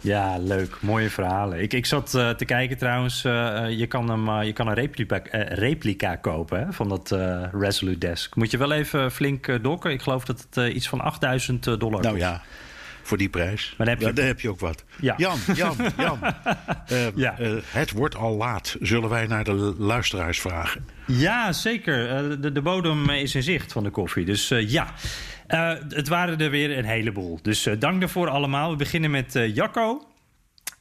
Ja, 0.00 0.38
leuk. 0.38 0.76
Mooie 0.80 1.10
verhalen. 1.10 1.60
Ik, 1.62 1.72
ik 1.72 1.86
zat 1.86 2.14
eh, 2.14 2.30
te 2.30 2.44
kijken 2.44 2.78
trouwens. 2.78 3.24
eh, 3.24 3.64
eh, 3.64 3.78
je, 3.78 3.86
kan 3.86 4.10
hem, 4.10 4.42
je 4.42 4.52
kan 4.52 4.66
een 4.68 4.74
replica, 4.74 5.20
replica 5.48 6.16
kopen 6.16 6.58
hè, 6.60 6.72
van 6.72 6.88
dat 6.88 7.10
Resolute 7.52 7.98
Desk. 7.98 8.36
Moet 8.36 8.50
je 8.50 8.58
wel 8.58 8.72
even 8.72 9.10
flink 9.12 9.62
dokken. 9.62 9.90
Ik 9.90 10.02
geloof 10.02 10.24
dat 10.24 10.46
het 10.50 10.74
iets 10.74 10.88
van 10.88 11.00
8000 11.00 11.64
dollar 11.80 12.02
Nou 12.02 12.18
ja, 12.18 12.42
voor 13.02 13.18
die 13.18 13.28
prijs. 13.28 13.74
Maar 13.76 13.86
dan 13.86 13.94
heb 13.94 13.98
je- 14.02 14.06
Ja, 14.08 14.12
dan 14.12 14.24
heb 14.24 14.40
je 14.40 14.48
ook 14.50 14.60
wat. 14.60 14.84
Ja. 15.00 15.14
Jan, 15.16 15.38
Jan, 15.54 15.76
Jan. 15.96 16.18
Ja. 17.14 17.34
het 17.66 17.90
wordt 17.92 18.16
al 18.16 18.36
laat. 18.36 18.76
Zullen 18.80 19.08
wij 19.08 19.26
naar 19.26 19.44
de 19.44 19.74
luisteraars 19.78 20.40
vragen? 20.40 20.86
Ja, 21.06 21.52
zeker. 21.52 22.40
De, 22.40 22.52
de 22.52 22.62
bodem 22.62 23.10
is 23.10 23.34
in 23.34 23.42
zicht 23.42 23.72
van 23.72 23.82
de 23.82 23.90
koffie. 23.90 24.24
Dus 24.24 24.48
ja, 24.48 24.86
het 25.88 26.08
waren 26.08 26.40
er 26.40 26.50
weer 26.50 26.78
een 26.78 26.84
heleboel. 26.84 27.38
Dus 27.42 27.66
eh, 27.66 27.74
dank 27.78 28.00
daarvoor 28.00 28.28
allemaal. 28.28 28.70
We 28.70 28.76
beginnen 28.76 29.10
met 29.10 29.36
eh, 29.36 29.54
Jacco. 29.54 30.07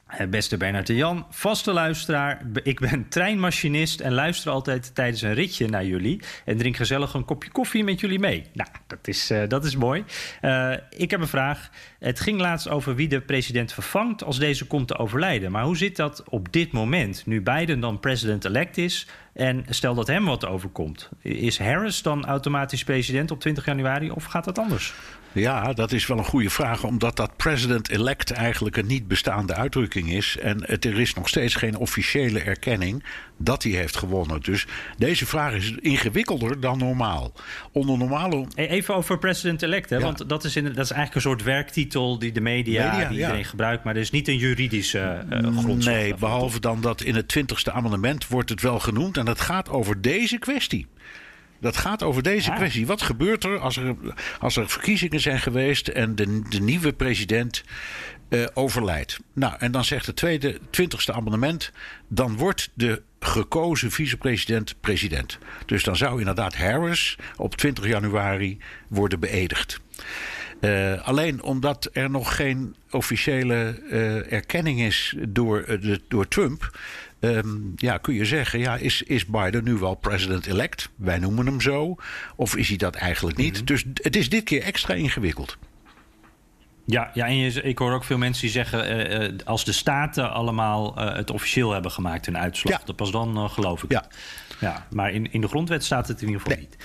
Eh, 0.07 0.27
Beste 0.27 0.57
Bernard 0.57 0.89
en 0.89 0.95
Jan, 0.95 1.25
vaste 1.29 1.71
luisteraar. 1.71 2.41
Ik 2.63 2.79
ben 2.79 3.07
treinmachinist 3.09 3.99
en 3.99 4.13
luister 4.13 4.51
altijd 4.51 4.95
tijdens 4.95 5.21
een 5.21 5.33
ritje 5.33 5.67
naar 5.67 5.85
jullie. 5.85 6.21
En 6.45 6.57
drink 6.57 6.75
gezellig 6.75 7.13
een 7.13 7.25
kopje 7.25 7.51
koffie 7.51 7.83
met 7.83 7.99
jullie 7.99 8.19
mee. 8.19 8.43
Nou, 8.53 8.69
dat 8.87 9.07
is, 9.07 9.29
eh, 9.29 9.47
dat 9.47 9.65
is 9.65 9.75
mooi. 9.75 10.03
Eh, 10.41 10.73
ik 10.89 11.11
heb 11.11 11.21
een 11.21 11.27
vraag. 11.27 11.69
Het 11.99 12.19
ging 12.19 12.39
laatst 12.39 12.69
over 12.69 12.95
wie 12.95 13.07
de 13.07 13.21
president 13.21 13.73
vervangt 13.73 14.23
als 14.23 14.39
deze 14.39 14.65
komt 14.65 14.87
te 14.87 14.97
overlijden. 14.97 15.51
Maar 15.51 15.63
hoe 15.63 15.77
zit 15.77 15.95
dat 15.95 16.23
op 16.29 16.53
dit 16.53 16.71
moment, 16.71 17.25
nu 17.25 17.41
Biden 17.41 17.79
dan 17.79 17.99
president-elect 17.99 18.77
is... 18.77 19.07
en 19.33 19.65
stel 19.69 19.95
dat 19.95 20.07
hem 20.07 20.25
wat 20.25 20.45
overkomt? 20.45 21.09
Is 21.21 21.59
Harris 21.59 22.01
dan 22.01 22.25
automatisch 22.25 22.83
president 22.83 23.31
op 23.31 23.39
20 23.39 23.65
januari 23.65 24.11
of 24.11 24.23
gaat 24.23 24.45
dat 24.45 24.57
anders? 24.57 24.93
Ja, 25.39 25.73
dat 25.73 25.91
is 25.91 26.07
wel 26.07 26.17
een 26.17 26.25
goede 26.25 26.49
vraag, 26.49 26.83
omdat 26.83 27.15
dat 27.15 27.37
president-elect 27.37 28.31
eigenlijk 28.31 28.77
een 28.77 28.87
niet 28.87 29.07
bestaande 29.07 29.53
uitdrukking 29.53 30.11
is. 30.11 30.37
En 30.37 30.63
het, 30.65 30.85
er 30.85 30.99
is 30.99 31.13
nog 31.13 31.27
steeds 31.27 31.55
geen 31.55 31.77
officiële 31.77 32.39
erkenning 32.39 33.03
dat 33.37 33.63
hij 33.63 33.71
heeft 33.71 33.97
gewonnen. 33.97 34.41
Dus 34.41 34.65
deze 34.97 35.25
vraag 35.25 35.53
is 35.53 35.71
ingewikkelder 35.79 36.59
dan 36.59 36.77
normaal. 36.77 37.31
Onder 37.71 37.97
normale. 37.97 38.45
Even 38.55 38.95
over 38.95 39.17
president-elect, 39.17 39.89
hè? 39.89 39.95
Ja. 39.95 40.03
want 40.03 40.29
dat 40.29 40.43
is, 40.43 40.55
in, 40.55 40.63
dat 40.63 40.73
is 40.77 40.91
eigenlijk 40.91 41.15
een 41.15 41.21
soort 41.31 41.43
werktitel 41.43 42.19
die 42.19 42.31
de 42.31 42.41
media, 42.41 42.91
Media, 42.91 43.07
die 43.07 43.17
ja. 43.17 43.23
iedereen 43.23 43.45
gebruikt, 43.45 43.83
maar 43.83 43.95
er 43.95 44.01
is 44.01 44.11
niet 44.11 44.27
een 44.27 44.37
juridische 44.37 45.25
eh 45.29 45.57
grondslag. 45.57 45.95
Nee, 45.95 46.15
behalve 46.15 46.59
dan 46.59 46.81
dat 46.81 47.01
in 47.01 47.15
het 47.15 47.37
20ste 47.37 47.73
amendement 47.73 48.27
wordt 48.27 48.49
het 48.49 48.61
wel 48.61 48.79
genoemd. 48.79 49.17
En 49.17 49.25
dat 49.25 49.41
gaat 49.41 49.69
over 49.69 50.01
deze 50.01 50.37
kwestie. 50.37 50.87
Dat 51.59 51.77
gaat 51.77 52.03
over 52.03 52.23
deze 52.23 52.51
Ah. 52.51 52.55
kwestie. 52.57 52.87
Wat 52.87 53.01
gebeurt 53.01 53.43
er 53.43 53.59
als 53.59 53.77
er, 53.77 53.95
als 54.39 54.55
er 54.55 54.69
verkiezingen 54.69 55.19
zijn 55.19 55.39
geweest 55.39 55.87
en 55.87 56.15
de, 56.15 56.41
de 56.49 56.59
nieuwe 56.61 56.93
president 56.93 57.63
eh, 58.29 58.45
overlijdt? 58.53 59.19
Nou, 59.33 59.55
en 59.59 59.71
dan 59.71 59.85
zegt 59.85 60.05
het 60.05 60.15
tweede, 60.15 60.59
20ste 60.71 61.13
amendement. 61.13 61.71
Dan 62.07 62.37
wordt 62.37 62.69
de 62.73 63.01
gekozen 63.19 63.91
vicepresident 63.91 64.75
president. 64.81 65.37
Dus 65.65 65.83
dan 65.83 65.95
zou 65.95 66.19
inderdaad 66.19 66.55
Harris 66.55 67.17
op 67.35 67.55
20 67.55 67.87
januari 67.87 68.57
worden 68.87 69.19
beëdigd. 69.19 69.79
Eh, 70.59 71.07
alleen 71.07 71.41
omdat 71.43 71.89
er 71.93 72.09
nog 72.09 72.35
geen 72.35 72.75
officiële 72.91 73.81
eh, 73.89 74.31
erkenning 74.31 74.81
is 74.81 75.15
door, 75.27 75.65
de, 75.65 76.01
door 76.07 76.27
Trump. 76.27 76.79
Ehm, 77.19 77.57
ja, 77.75 77.97
kun 77.97 78.13
je 78.13 78.25
zeggen, 78.25 78.59
ja, 78.59 78.75
is, 78.75 79.01
is 79.01 79.25
Biden 79.25 79.63
nu 79.63 79.73
wel 79.73 79.95
president-elect? 79.95 80.89
Wij 80.95 81.17
noemen 81.19 81.45
hem 81.45 81.61
zo. 81.61 81.95
Of 82.35 82.55
is 82.55 82.67
hij 82.67 82.77
dat 82.77 82.95
eigenlijk 82.95 83.37
niet? 83.37 83.67
Dus 83.67 83.85
het 83.93 84.15
is 84.15 84.29
dit 84.29 84.43
keer 84.43 84.61
extra 84.63 84.93
ingewikkeld. 84.93 85.57
Ja, 86.85 87.11
ja 87.13 87.25
en 87.25 87.37
je, 87.37 87.61
ik 87.61 87.77
hoor 87.77 87.93
ook 87.93 88.03
veel 88.03 88.17
mensen 88.17 88.41
die 88.41 88.51
zeggen... 88.51 88.83
eh, 88.87 89.25
eh, 89.25 89.33
als 89.45 89.65
de 89.65 89.71
staten 89.71 90.31
allemaal 90.31 90.95
eh, 90.97 91.15
het 91.15 91.31
officieel 91.31 91.71
hebben 91.71 91.91
gemaakt, 91.91 92.25
hun 92.25 92.37
uitslag... 92.37 92.79
Ja. 92.79 92.85
dat 92.85 92.95
pas 92.95 93.11
dan 93.11 93.49
geloof 93.49 93.83
ik 93.83 93.91
Ja. 93.91 94.05
ja. 94.59 94.87
Maar 94.91 95.11
in, 95.11 95.31
in 95.31 95.41
de 95.41 95.47
grondwet 95.47 95.83
staat 95.83 96.07
het 96.07 96.21
in 96.21 96.27
ieder 96.27 96.41
geval 96.41 96.57
Nee. 96.57 96.67
niet. 96.69 96.77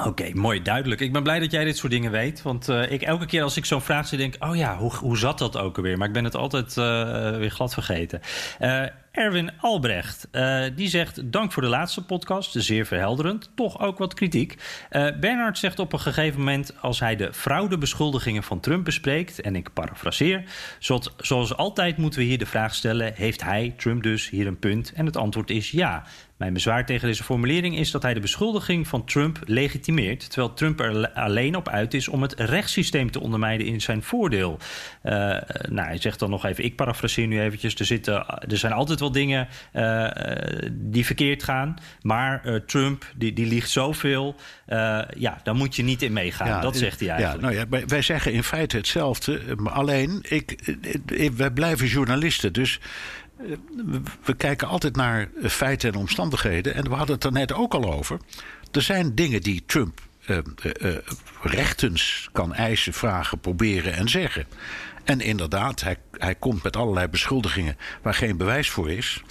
Oké, 0.00 0.30
mooi, 0.34 0.62
duidelijk. 0.62 1.00
Ik 1.00 1.12
ben 1.12 1.22
blij 1.22 1.38
dat 1.38 1.50
jij 1.50 1.64
dit 1.64 1.76
soort 1.76 1.92
dingen 1.92 2.10
weet. 2.10 2.42
Want 2.42 2.68
eh, 2.68 2.90
ik, 2.90 3.02
elke 3.02 3.26
keer 3.26 3.42
als 3.42 3.56
ik 3.56 3.64
zo'n 3.64 3.80
vraag 3.80 4.06
zie, 4.06 4.18
denk 4.18 4.34
ik... 4.34 4.44
oh 4.44 4.56
ja, 4.56 4.76
hoe, 4.76 4.94
hoe 4.94 5.18
zat 5.18 5.38
dat 5.38 5.56
ook 5.56 5.76
alweer? 5.76 5.98
Maar 5.98 6.06
ik 6.06 6.12
ben 6.12 6.24
het 6.24 6.36
altijd 6.36 6.76
eh, 6.76 7.36
weer 7.36 7.50
glad 7.50 7.74
vergeten. 7.74 8.20
Eh, 8.58 8.82
Erwin 9.12 9.50
Albrecht, 9.60 10.28
eh, 10.30 10.62
die 10.74 10.88
zegt... 10.88 11.32
dank 11.32 11.52
voor 11.52 11.62
de 11.62 11.68
laatste 11.68 12.04
podcast, 12.04 12.54
zeer 12.58 12.86
verhelderend. 12.86 13.50
Toch 13.54 13.80
ook 13.80 13.98
wat 13.98 14.14
kritiek. 14.14 14.56
Eh 14.90 15.18
Bernard 15.20 15.58
zegt 15.58 15.78
op 15.78 15.92
een 15.92 16.00
gegeven 16.00 16.38
moment... 16.38 16.74
als 16.80 17.00
hij 17.00 17.16
de 17.16 17.32
fraudebeschuldigingen 17.32 18.42
van 18.42 18.60
Trump 18.60 18.84
bespreekt... 18.84 19.40
en 19.40 19.56
ik 19.56 19.72
parafraseer... 19.72 20.44
Zoals, 21.18 21.56
altijd 21.56 21.96
moeten 21.96 22.20
we 22.20 22.26
hier 22.26 22.38
de 22.38 22.46
vraag 22.46 22.74
stellen... 22.74 23.12
heeft 23.14 23.42
hij, 23.42 23.74
Trump 23.76 24.02
dus, 24.02 24.30
hier 24.30 24.46
een 24.46 24.58
punt? 24.58 24.92
En 24.92 25.06
het 25.06 25.16
antwoord 25.16 25.50
is 25.50 25.70
ja. 25.70 26.04
Mijn 26.36 26.54
bezwaar 26.54 26.86
tegen 26.86 27.08
deze 27.08 27.24
formulering 27.24 27.78
is 27.78 27.90
dat 27.90 28.02
hij 28.02 28.14
de 28.14 28.20
beschuldiging 28.20 28.88
van 28.88 29.04
Trump 29.04 29.38
legitimeert, 29.44 30.30
terwijl 30.30 30.54
Trump 30.54 30.80
er 30.80 30.94
le- 30.94 31.14
alleen 31.14 31.56
op 31.56 31.68
uit 31.68 31.94
is 31.94 32.08
om 32.08 32.22
het 32.22 32.34
rechtssysteem 32.40 33.10
te 33.10 33.20
ondermijnen 33.20 33.66
in 33.66 33.80
zijn 33.80 34.02
voordeel. 34.02 34.58
Eh, 35.02 35.12
nou, 35.68 35.86
hij 35.86 35.98
zegt 35.98 36.18
dan 36.18 36.30
nog 36.30 36.44
even, 36.44 36.64
ik 36.64 36.76
parafraseer 36.76 37.26
nu 37.26 37.40
eventjes, 37.40 37.74
er, 37.74 37.84
zitten, 37.84 38.26
er 38.26 38.58
zijn 38.58 38.72
altijd 38.72 39.00
wel 39.02 39.12
dingen 39.12 39.48
eh, 39.72 40.04
eh, 40.04 40.70
die 40.72 41.06
verkeerd 41.06 41.42
gaan, 41.42 41.76
maar 42.00 42.44
eh, 42.44 42.54
Trump 42.54 43.04
die, 43.16 43.32
die 43.32 43.46
liegt 43.46 43.70
zoveel, 43.70 44.36
ja, 45.16 45.40
daar 45.42 45.54
moet 45.54 45.76
je 45.76 45.82
niet 45.82 46.02
in 46.02 46.12
meegaan. 46.12 46.62
dat 46.62 46.76
zegt 46.76 47.00
hij 47.00 47.08
eigenlijk. 47.08 47.40
Ja, 47.40 47.48
nou 47.48 47.60
ja, 47.60 47.68
wij, 47.68 47.86
wij 47.86 48.02
zeggen 48.02 48.32
in 48.32 48.42
feite 48.42 48.76
hetzelfde. 48.76 49.40
maar 49.56 49.72
Alleen, 49.72 50.18
ik, 50.22 50.76
wij 51.36 51.50
blijven 51.50 51.86
journalisten. 51.86 52.52
Dus 52.52 52.80
we, 54.24 54.34
kijken 54.36 54.68
altijd 54.68 54.96
naar 54.96 55.28
feiten 55.42 55.92
en 55.92 55.98
omstandigheden. 55.98 56.74
En 56.74 56.84
we 56.84 56.94
hadden 56.94 57.14
het 57.14 57.24
er 57.24 57.32
net 57.32 57.52
ook 57.52 57.74
al 57.74 57.92
over. 57.92 58.18
Er 58.72 58.82
zijn 58.82 59.14
dingen 59.14 59.40
die 59.40 59.62
Trump 59.66 60.00
eh, 60.26 60.38
rechtens 61.42 62.28
kan 62.32 62.54
eisen, 62.54 62.92
vragen, 62.92 63.38
proberen 63.38 63.94
en 63.94 64.08
zeggen. 64.08 64.46
En 65.04 65.20
inderdaad, 65.20 65.80
hij, 65.80 65.96
hij 66.12 66.34
komt 66.34 66.62
met 66.62 66.76
allerlei 66.76 67.08
beschuldigingen 67.08 67.76
waar 68.02 68.14
geen 68.14 68.36
bewijs 68.36 68.70
voor 68.70 68.90
is. 68.90 69.22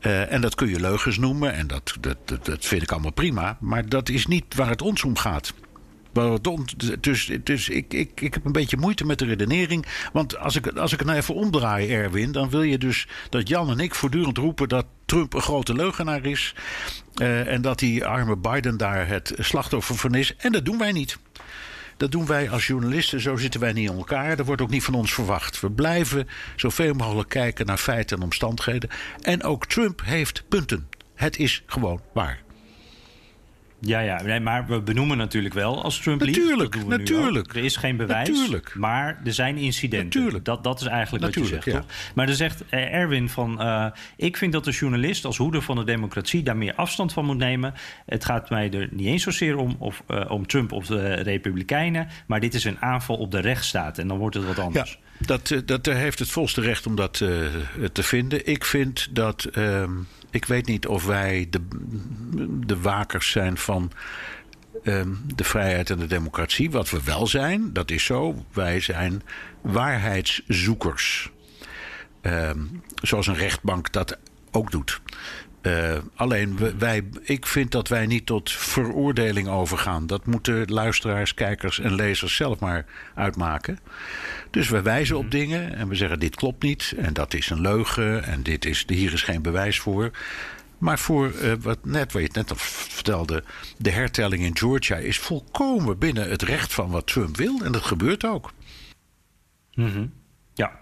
Eh, 0.00 0.32
en 0.32 0.40
dat 0.40 0.54
kun 0.54 0.68
je 0.68 0.80
leugens 0.80 1.18
noemen 1.18 1.52
en 1.54 1.66
dat, 1.66 1.94
dat, 2.00 2.16
dat, 2.24 2.44
dat 2.44 2.64
vind 2.64 2.82
ik 2.82 2.92
allemaal 2.92 3.12
prima. 3.12 3.56
Maar 3.60 3.88
dat 3.88 4.08
is 4.08 4.26
niet 4.26 4.54
waar 4.54 4.68
het 4.68 4.82
ons 4.82 5.04
om 5.04 5.16
gaat. 5.16 5.52
Dus, 7.00 7.30
dus 7.42 7.68
ik, 7.68 7.94
ik, 7.94 8.20
ik 8.20 8.34
heb 8.34 8.44
een 8.44 8.52
beetje 8.52 8.76
moeite 8.76 9.04
met 9.04 9.18
de 9.18 9.24
redenering. 9.24 9.86
Want 10.12 10.38
als 10.38 10.56
ik, 10.56 10.66
als 10.66 10.92
ik 10.92 10.98
het 10.98 11.06
nou 11.06 11.18
even 11.20 11.34
omdraai, 11.34 11.90
Erwin, 11.90 12.32
dan 12.32 12.50
wil 12.50 12.62
je 12.62 12.78
dus 12.78 13.06
dat 13.30 13.48
Jan 13.48 13.70
en 13.70 13.78
ik 13.78 13.94
voortdurend 13.94 14.38
roepen 14.38 14.68
dat 14.68 14.86
Trump 15.04 15.34
een 15.34 15.40
grote 15.40 15.74
leugenaar 15.74 16.26
is. 16.26 16.54
eh, 17.14 17.52
en 17.52 17.62
dat 17.62 17.78
die 17.78 18.04
arme 18.04 18.36
Biden 18.36 18.76
daar 18.76 19.08
het 19.08 19.34
slachtoffer 19.38 19.96
van 19.96 20.14
is. 20.14 20.36
En 20.36 20.52
dat 20.52 20.64
doen 20.64 20.78
wij 20.78 20.92
niet. 20.92 21.18
Dat 21.96 22.12
doen 22.12 22.26
wij 22.26 22.50
als 22.50 22.66
journalisten, 22.66 23.20
zo 23.20 23.36
zitten 23.36 23.60
wij 23.60 23.72
niet 23.72 23.90
in 23.90 23.96
elkaar. 23.96 24.36
Dat 24.36 24.46
wordt 24.46 24.62
ook 24.62 24.70
niet 24.70 24.84
van 24.84 24.94
ons 24.94 25.14
verwacht. 25.14 25.60
We 25.60 25.70
blijven 25.70 26.28
zoveel 26.56 26.94
mogelijk 26.94 27.28
kijken 27.28 27.66
naar 27.66 27.78
feiten 27.78 28.16
en 28.16 28.22
omstandigheden. 28.22 28.90
En 29.22 29.42
ook 29.42 29.66
Trump 29.66 30.02
heeft 30.04 30.44
punten. 30.48 30.88
Het 31.14 31.38
is 31.38 31.62
gewoon 31.66 32.00
waar. 32.12 32.42
Ja, 33.86 34.00
ja, 34.00 34.22
nee, 34.22 34.40
maar 34.40 34.66
we 34.66 34.80
benoemen 34.80 35.16
natuurlijk 35.16 35.54
wel 35.54 35.82
als 35.82 35.98
Trump 35.98 36.20
liegt. 36.20 36.38
Natuurlijk, 36.38 36.86
natuurlijk. 36.86 37.54
Er 37.54 37.64
is 37.64 37.76
geen 37.76 37.96
bewijs, 37.96 38.28
Natuurlijk. 38.28 38.74
maar 38.74 39.20
er 39.24 39.32
zijn 39.32 39.56
incidenten. 39.56 40.20
Natuurlijk. 40.20 40.44
Dat, 40.44 40.64
dat 40.64 40.80
is 40.80 40.86
eigenlijk 40.86 41.24
wat 41.24 41.34
je 41.34 41.40
Natuurlijk, 41.40 41.64
zegt, 41.70 41.76
ja. 41.76 41.82
toch? 41.82 42.12
Maar 42.14 42.26
dan 42.26 42.34
zegt 42.34 42.64
eh, 42.68 42.94
Erwin 42.94 43.28
van... 43.28 43.60
eh, 43.60 43.86
ik 44.16 44.36
vind 44.36 44.52
dat 44.52 44.64
de 44.64 44.70
journalist 44.70 45.24
als 45.24 45.36
hoeder 45.36 45.62
van 45.62 45.76
de 45.76 45.84
democratie... 45.84 46.42
daar 46.42 46.56
meer 46.56 46.74
afstand 46.74 47.12
van 47.12 47.24
moet 47.24 47.38
nemen. 47.38 47.74
Het 48.06 48.24
gaat 48.24 48.50
mij 48.50 48.70
er 48.72 48.88
niet 48.90 49.06
eens 49.06 49.22
zozeer 49.22 49.56
om, 49.56 49.76
of, 49.78 50.02
eh, 50.06 50.30
om 50.30 50.46
Trump 50.46 50.72
of 50.72 50.86
de 50.86 51.14
Republikeinen... 51.14 52.08
maar 52.26 52.40
dit 52.40 52.54
is 52.54 52.64
een 52.64 52.80
aanval 52.80 53.16
op 53.16 53.30
de 53.30 53.40
rechtsstaat 53.40 53.98
en 53.98 54.08
dan 54.08 54.18
wordt 54.18 54.34
het 54.36 54.46
wat 54.46 54.56
Ja, 54.56 54.62
anders. 54.62 54.98
Dat, 55.18 55.50
eh, 55.50 55.58
dat 55.64 55.86
eh, 55.86 55.94
heeft 55.94 56.18
het 56.18 56.30
volste 56.30 56.60
recht 56.60 56.86
om 56.86 56.94
dat 56.96 57.20
eh, 57.20 57.28
te 57.92 58.02
vinden. 58.02 58.46
Ik 58.46 58.64
vind 58.64 59.08
dat. 59.10 59.44
ehm, 59.44 59.92
ik 60.30 60.44
weet 60.44 60.66
niet 60.66 60.86
of 60.86 61.04
wij 61.04 61.46
de, 61.50 61.60
de 62.66 62.80
wakers 62.80 63.30
zijn 63.30 63.56
van 63.56 63.92
ehm, 64.82 65.08
de 65.34 65.44
vrijheid 65.44 65.90
en 65.90 65.98
de 65.98 66.06
democratie. 66.06 66.70
Wat 66.70 66.90
we 66.90 67.00
wel 67.04 67.26
zijn, 67.26 67.72
dat 67.72 67.90
is 67.90 68.04
zo. 68.04 68.44
Wij 68.52 68.80
zijn 68.80 69.22
waarheidszoekers. 69.60 71.30
Ehm, 72.20 72.58
zoals 73.02 73.26
een 73.26 73.34
rechtbank 73.34 73.92
dat 73.92 74.18
ook 74.50 74.70
doet. 74.70 75.00
Uh, 75.66 75.96
alleen, 76.14 76.78
wij, 76.78 77.02
ik 77.22 77.46
vind 77.46 77.70
dat 77.70 77.88
wij 77.88 78.06
niet 78.06 78.26
tot 78.26 78.50
veroordeling 78.50 79.48
overgaan. 79.48 80.06
Dat 80.06 80.26
moeten 80.26 80.72
luisteraars, 80.72 81.34
kijkers 81.34 81.80
en 81.80 81.94
lezers 81.94 82.36
zelf 82.36 82.58
maar 82.58 82.86
uitmaken. 83.14 83.78
Dus 84.50 84.68
we 84.68 84.82
wijzen 84.82 85.18
op 85.18 85.30
dingen 85.30 85.74
en 85.74 85.88
we 85.88 85.94
zeggen: 85.94 86.20
dit 86.20 86.36
klopt 86.36 86.62
niet 86.62 86.94
en 86.96 87.12
dat 87.12 87.34
is 87.34 87.50
een 87.50 87.60
leugen 87.60 88.24
en 88.24 88.42
dit 88.42 88.64
is, 88.64 88.84
hier 88.86 89.12
is 89.12 89.22
geen 89.22 89.42
bewijs 89.42 89.78
voor. 89.78 90.10
Maar 90.78 90.98
voor 90.98 91.32
uh, 91.42 91.52
wat, 91.60 91.84
net, 91.84 92.12
wat 92.12 92.22
je 92.22 92.28
het 92.28 92.36
net 92.36 92.50
al 92.50 92.56
vertelde, 92.56 93.44
de 93.78 93.90
hertelling 93.90 94.42
in 94.42 94.56
Georgia 94.56 94.96
is 94.96 95.18
volkomen 95.18 95.98
binnen 95.98 96.30
het 96.30 96.42
recht 96.42 96.72
van 96.72 96.90
wat 96.90 97.06
Trump 97.06 97.36
wil. 97.36 97.60
En 97.64 97.72
dat 97.72 97.84
gebeurt 97.84 98.24
ook. 98.24 98.52
Mm 99.74 99.90
-hmm. 99.90 100.12
Ja. 100.54 100.78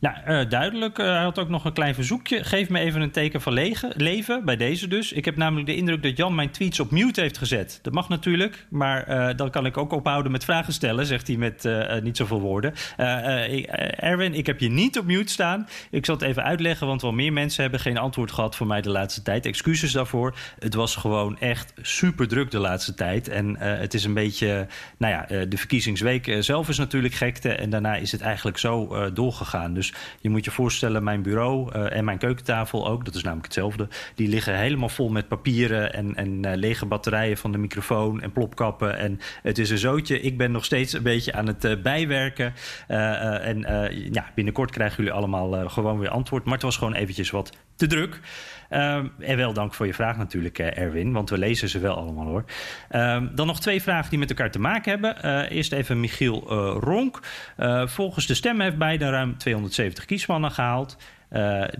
Nou, 0.00 0.16
uh, 0.28 0.48
duidelijk. 0.48 0.98
Uh, 0.98 1.06
hij 1.06 1.22
had 1.22 1.38
ook 1.38 1.48
nog 1.48 1.64
een 1.64 1.72
klein 1.72 1.94
verzoekje. 1.94 2.44
Geef 2.44 2.68
me 2.68 2.78
even 2.78 3.00
een 3.00 3.10
teken 3.10 3.40
van 3.40 3.52
leven, 3.96 4.44
bij 4.44 4.56
deze 4.56 4.88
dus. 4.88 5.12
Ik 5.12 5.24
heb 5.24 5.36
namelijk 5.36 5.66
de 5.66 5.76
indruk 5.76 6.02
dat 6.02 6.16
Jan 6.16 6.34
mijn 6.34 6.50
tweets 6.50 6.80
op 6.80 6.90
mute 6.90 7.20
heeft 7.20 7.38
gezet. 7.38 7.78
Dat 7.82 7.92
mag 7.92 8.08
natuurlijk, 8.08 8.66
maar 8.68 9.08
uh, 9.08 9.36
dan 9.36 9.50
kan 9.50 9.66
ik 9.66 9.76
ook 9.76 9.92
ophouden 9.92 10.32
met 10.32 10.44
vragen 10.44 10.72
stellen, 10.72 11.06
zegt 11.06 11.26
hij 11.26 11.36
met 11.36 11.68
niet 12.02 12.16
zoveel 12.16 12.40
woorden. 12.40 12.74
Erwin, 13.96 14.34
ik 14.34 14.46
heb 14.46 14.60
je 14.60 14.70
niet 14.70 14.98
op 14.98 15.04
mute 15.04 15.32
staan. 15.32 15.68
Ik 15.90 16.04
zal 16.04 16.14
het 16.14 16.24
even 16.24 16.44
uitleggen, 16.44 16.86
want 16.86 17.02
wel 17.02 17.12
meer 17.12 17.32
mensen 17.32 17.62
hebben 17.62 17.80
geen 17.80 17.98
antwoord 17.98 18.32
gehad 18.32 18.56
voor 18.56 18.66
mij 18.66 18.80
de 18.80 18.90
laatste 18.90 19.22
tijd. 19.22 19.46
Excuses 19.46 19.92
daarvoor. 19.92 20.34
Het 20.58 20.74
was 20.74 20.96
gewoon 20.96 21.38
echt 21.38 21.72
super 21.82 22.28
druk 22.28 22.50
de 22.50 22.58
laatste 22.58 22.94
tijd. 22.94 23.28
En 23.28 23.56
het 23.58 23.94
is 23.94 24.04
een 24.04 24.14
beetje, 24.14 24.66
nou 24.98 25.12
ja, 25.12 25.44
de 25.46 25.56
verkiezingsweek 25.56 26.36
zelf 26.40 26.68
is 26.68 26.78
natuurlijk 26.78 27.14
gekte. 27.14 27.52
En 27.52 27.70
daarna 27.70 27.94
is 27.94 28.12
het 28.12 28.20
eigenlijk 28.20 28.58
zo 28.58 29.10
doorgegaan. 29.12 29.74
Dus 29.74 29.89
je 30.20 30.30
moet 30.30 30.44
je 30.44 30.50
voorstellen, 30.50 31.04
mijn 31.04 31.22
bureau 31.22 31.76
uh, 31.76 31.96
en 31.96 32.04
mijn 32.04 32.18
keukentafel 32.18 32.88
ook, 32.88 33.04
dat 33.04 33.14
is 33.14 33.22
namelijk 33.22 33.46
hetzelfde, 33.46 33.88
die 34.14 34.28
liggen 34.28 34.56
helemaal 34.56 34.88
vol 34.88 35.08
met 35.08 35.28
papieren 35.28 35.92
en, 35.92 36.14
en 36.14 36.46
uh, 36.46 36.52
lege 36.54 36.86
batterijen 36.86 37.36
van 37.36 37.52
de 37.52 37.58
microfoon 37.58 38.20
en 38.20 38.32
plopkappen. 38.32 38.98
En 38.98 39.20
het 39.42 39.58
is 39.58 39.70
een 39.70 39.78
zootje. 39.78 40.20
Ik 40.20 40.38
ben 40.38 40.50
nog 40.50 40.64
steeds 40.64 40.92
een 40.92 41.02
beetje 41.02 41.32
aan 41.32 41.46
het 41.46 41.64
uh, 41.64 41.82
bijwerken. 41.82 42.54
en 42.86 43.58
ja, 44.12 44.30
binnenkort 44.34 44.70
krijgen 44.70 44.96
jullie 44.96 45.12
allemaal 45.18 45.68
gewoon 45.68 45.98
weer 45.98 46.08
antwoord. 46.08 46.44
Maar 46.44 46.54
het 46.54 46.62
was 46.62 46.76
gewoon 46.76 46.94
eventjes 46.94 47.30
wat 47.30 47.52
te 47.76 47.86
druk. 47.86 48.20
Um, 48.70 49.12
en 49.18 49.36
wel 49.36 49.52
dank 49.52 49.74
voor 49.74 49.86
je 49.86 49.94
vraag 49.94 50.16
natuurlijk, 50.16 50.58
Erwin, 50.58 51.12
want 51.12 51.30
we 51.30 51.38
lezen 51.38 51.68
ze 51.68 51.78
wel 51.78 51.96
allemaal 51.96 52.26
hoor. 52.26 52.44
Um, 52.94 53.30
dan 53.34 53.46
nog 53.46 53.60
twee 53.60 53.82
vragen 53.82 54.10
die 54.10 54.18
met 54.18 54.30
elkaar 54.30 54.50
te 54.50 54.60
maken 54.60 54.90
hebben. 54.90 55.16
Uh, 55.24 55.56
eerst 55.56 55.72
even 55.72 56.00
Michiel 56.00 56.52
uh, 56.52 56.76
Ronk. 56.80 57.20
Volgens 57.84 58.26
de 58.26 58.34
stem 58.34 58.60
heeft 58.60 58.78
Biden 58.78 59.10
ruim 59.10 59.38
270 59.38 60.04
kiesmannen 60.04 60.50
gehaald. 60.50 60.96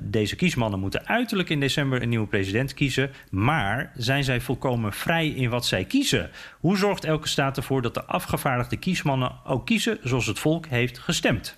Deze 0.01 0.37
kiesmannen 0.37 0.81
moeten 0.81 1.07
uiterlijk 1.07 1.49
in 1.49 1.61
december 1.61 2.03
een 2.03 2.09
nieuwe 2.09 2.27
president 2.27 2.75
kiezen. 2.75 3.11
Maar 3.31 3.93
zijn 3.95 4.25
zij 4.25 4.41
volkomen 4.41 4.93
vrij 4.93 5.29
in 5.29 5.51
wat 5.51 5.67
zij 5.67 5.85
kiezen? 5.85 6.31
Hoe 6.61 6.77
zorgt 6.77 7.05
elke 7.05 7.29
staat 7.29 7.57
ervoor 7.57 7.83
dat 7.83 7.95
de 7.95 8.05
afgevaardigde 8.05 8.77
kiesmannen 8.77 9.33
ook 9.45 9.67
kiezen 9.67 9.99
zoals 10.03 10.27
het 10.27 10.39
volk 10.39 10.67
heeft 10.67 10.99
gestemd? 10.99 11.57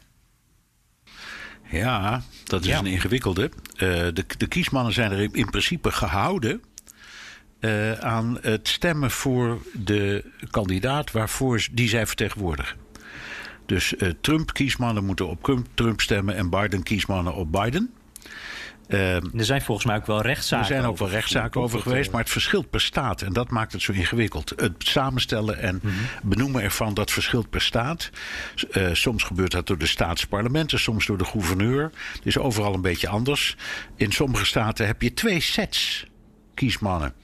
Ja, 1.72 2.22
dat 2.44 2.60
is 2.60 2.66
ja. 2.66 2.78
een 2.78 2.86
ingewikkelde. 2.86 3.50
Uh, 3.74 3.88
de, 3.88 4.24
de, 4.38 4.46
kiesmannen 4.46 4.92
zijn 4.92 5.12
er 5.12 5.20
in 5.20 5.50
principe 5.50 5.90
gehouden 5.90 6.62
uh, 7.60 7.92
aan 7.92 8.38
het 8.40 8.68
stemmen 8.68 9.10
voor 9.10 9.62
de 9.72 10.24
kandidaat 10.50 11.10
waarvoor 11.10 11.66
die 11.72 11.88
zij 11.88 12.06
vertegenwoordigen. 12.06 12.76
Dus 13.66 13.94
uh, 13.98 14.10
Trump-kiesmannen 14.20 15.04
moeten 15.04 15.28
op 15.28 15.64
Trump 15.74 16.00
stemmen 16.00 16.36
en 16.36 16.50
Biden-kiesmannen 16.50 17.34
op 17.34 17.52
Biden. 17.52 17.94
Uh, 18.88 19.14
er 19.14 19.44
zijn 19.44 19.62
volgens 19.62 19.86
mij 19.86 19.96
ook 19.96 20.06
wel 20.06 20.22
rechtszaken. 20.22 20.66
Er 20.66 20.72
zijn 20.74 20.84
ook 20.90 20.98
wel 20.98 21.08
rechtszaken 21.08 21.60
over 21.60 21.80
geweest, 21.80 22.10
maar 22.10 22.20
het 22.20 22.30
verschilt 22.30 22.70
per 22.70 22.80
staat. 22.80 23.22
En 23.22 23.32
dat 23.32 23.50
maakt 23.50 23.72
het 23.72 23.82
zo 23.82 23.92
ingewikkeld. 23.92 24.52
Het 24.56 24.72
samenstellen 24.78 25.58
en 25.58 25.80
mm 25.82 25.90
-hmm. 25.90 26.30
benoemen 26.30 26.62
ervan 26.62 26.94
dat 26.94 27.10
verschilt 27.10 27.50
per 27.50 27.60
staat. 27.60 28.10
Uh, 28.72 28.88
soms 28.92 29.22
gebeurt 29.22 29.50
dat 29.50 29.66
door 29.66 29.78
de 29.78 29.86
staatsparlementen, 29.86 30.78
soms 30.78 31.06
door 31.06 31.18
de 31.18 31.24
gouverneur. 31.24 31.90
Het 32.12 32.26
is 32.26 32.38
overal 32.38 32.74
een 32.74 32.80
beetje 32.80 33.08
anders. 33.08 33.56
In 33.96 34.12
sommige 34.12 34.44
staten 34.44 34.86
heb 34.86 35.02
je 35.02 35.14
twee 35.14 35.40
sets 35.40 36.06
kiesmannen. 36.54 37.14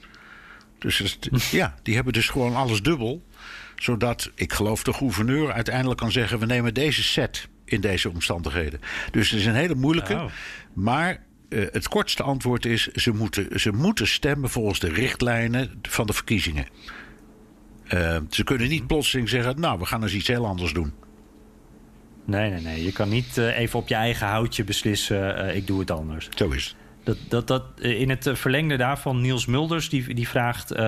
Dus 0.79 0.97
het, 0.97 1.29
ja, 1.51 1.75
die 1.83 1.95
hebben 1.95 2.13
dus 2.13 2.29
gewoon 2.29 2.55
alles 2.55 2.81
dubbel. 2.81 3.25
Zodat, 3.75 4.31
ik 4.35 4.53
geloof, 4.53 4.83
de 4.83 4.93
gouverneur 4.93 5.51
uiteindelijk 5.51 5.99
kan 5.99 6.11
zeggen: 6.11 6.39
we 6.39 6.45
nemen 6.45 6.73
deze 6.73 7.03
set 7.03 7.47
in 7.65 7.81
deze 7.81 8.09
omstandigheden. 8.09 8.81
Dus 9.11 9.29
het 9.29 9.39
is 9.39 9.45
een 9.45 9.55
hele 9.55 9.75
moeilijke. 9.75 10.13
Oh. 10.13 10.25
Maar 10.73 11.27
uh, 11.49 11.67
het 11.71 11.87
kortste 11.87 12.23
antwoord 12.23 12.65
is: 12.65 12.87
ze 12.87 13.11
moeten, 13.11 13.59
ze 13.59 13.71
moeten 13.71 14.07
stemmen 14.07 14.49
volgens 14.49 14.79
de 14.79 14.89
richtlijnen 14.89 15.79
van 15.81 16.07
de 16.07 16.13
verkiezingen. 16.13 16.67
Uh, 17.93 18.17
ze 18.29 18.43
kunnen 18.43 18.69
niet 18.69 18.87
plotseling 18.87 19.29
zeggen: 19.29 19.59
nou, 19.59 19.79
we 19.79 19.85
gaan 19.85 20.03
eens 20.03 20.13
iets 20.13 20.27
heel 20.27 20.45
anders 20.45 20.73
doen. 20.73 20.93
Nee, 22.25 22.49
nee, 22.49 22.61
nee. 22.61 22.83
Je 22.83 22.91
kan 22.91 23.09
niet 23.09 23.37
uh, 23.37 23.57
even 23.57 23.79
op 23.79 23.87
je 23.87 23.95
eigen 23.95 24.27
houtje 24.27 24.63
beslissen: 24.63 25.55
ik 25.55 25.67
doe 25.67 25.79
het 25.79 25.91
anders. 25.91 26.29
Zo 26.35 26.49
is 26.49 26.65
het. 26.65 26.75
Dat, 27.03 27.17
dat, 27.27 27.47
dat, 27.47 27.63
in 27.79 28.09
het 28.09 28.29
verlengde 28.33 28.77
daarvan, 28.77 29.21
Niels 29.21 29.45
Mulders 29.45 29.89
die, 29.89 30.13
die 30.13 30.27
vraagt 30.27 30.73
uh, 30.73 30.79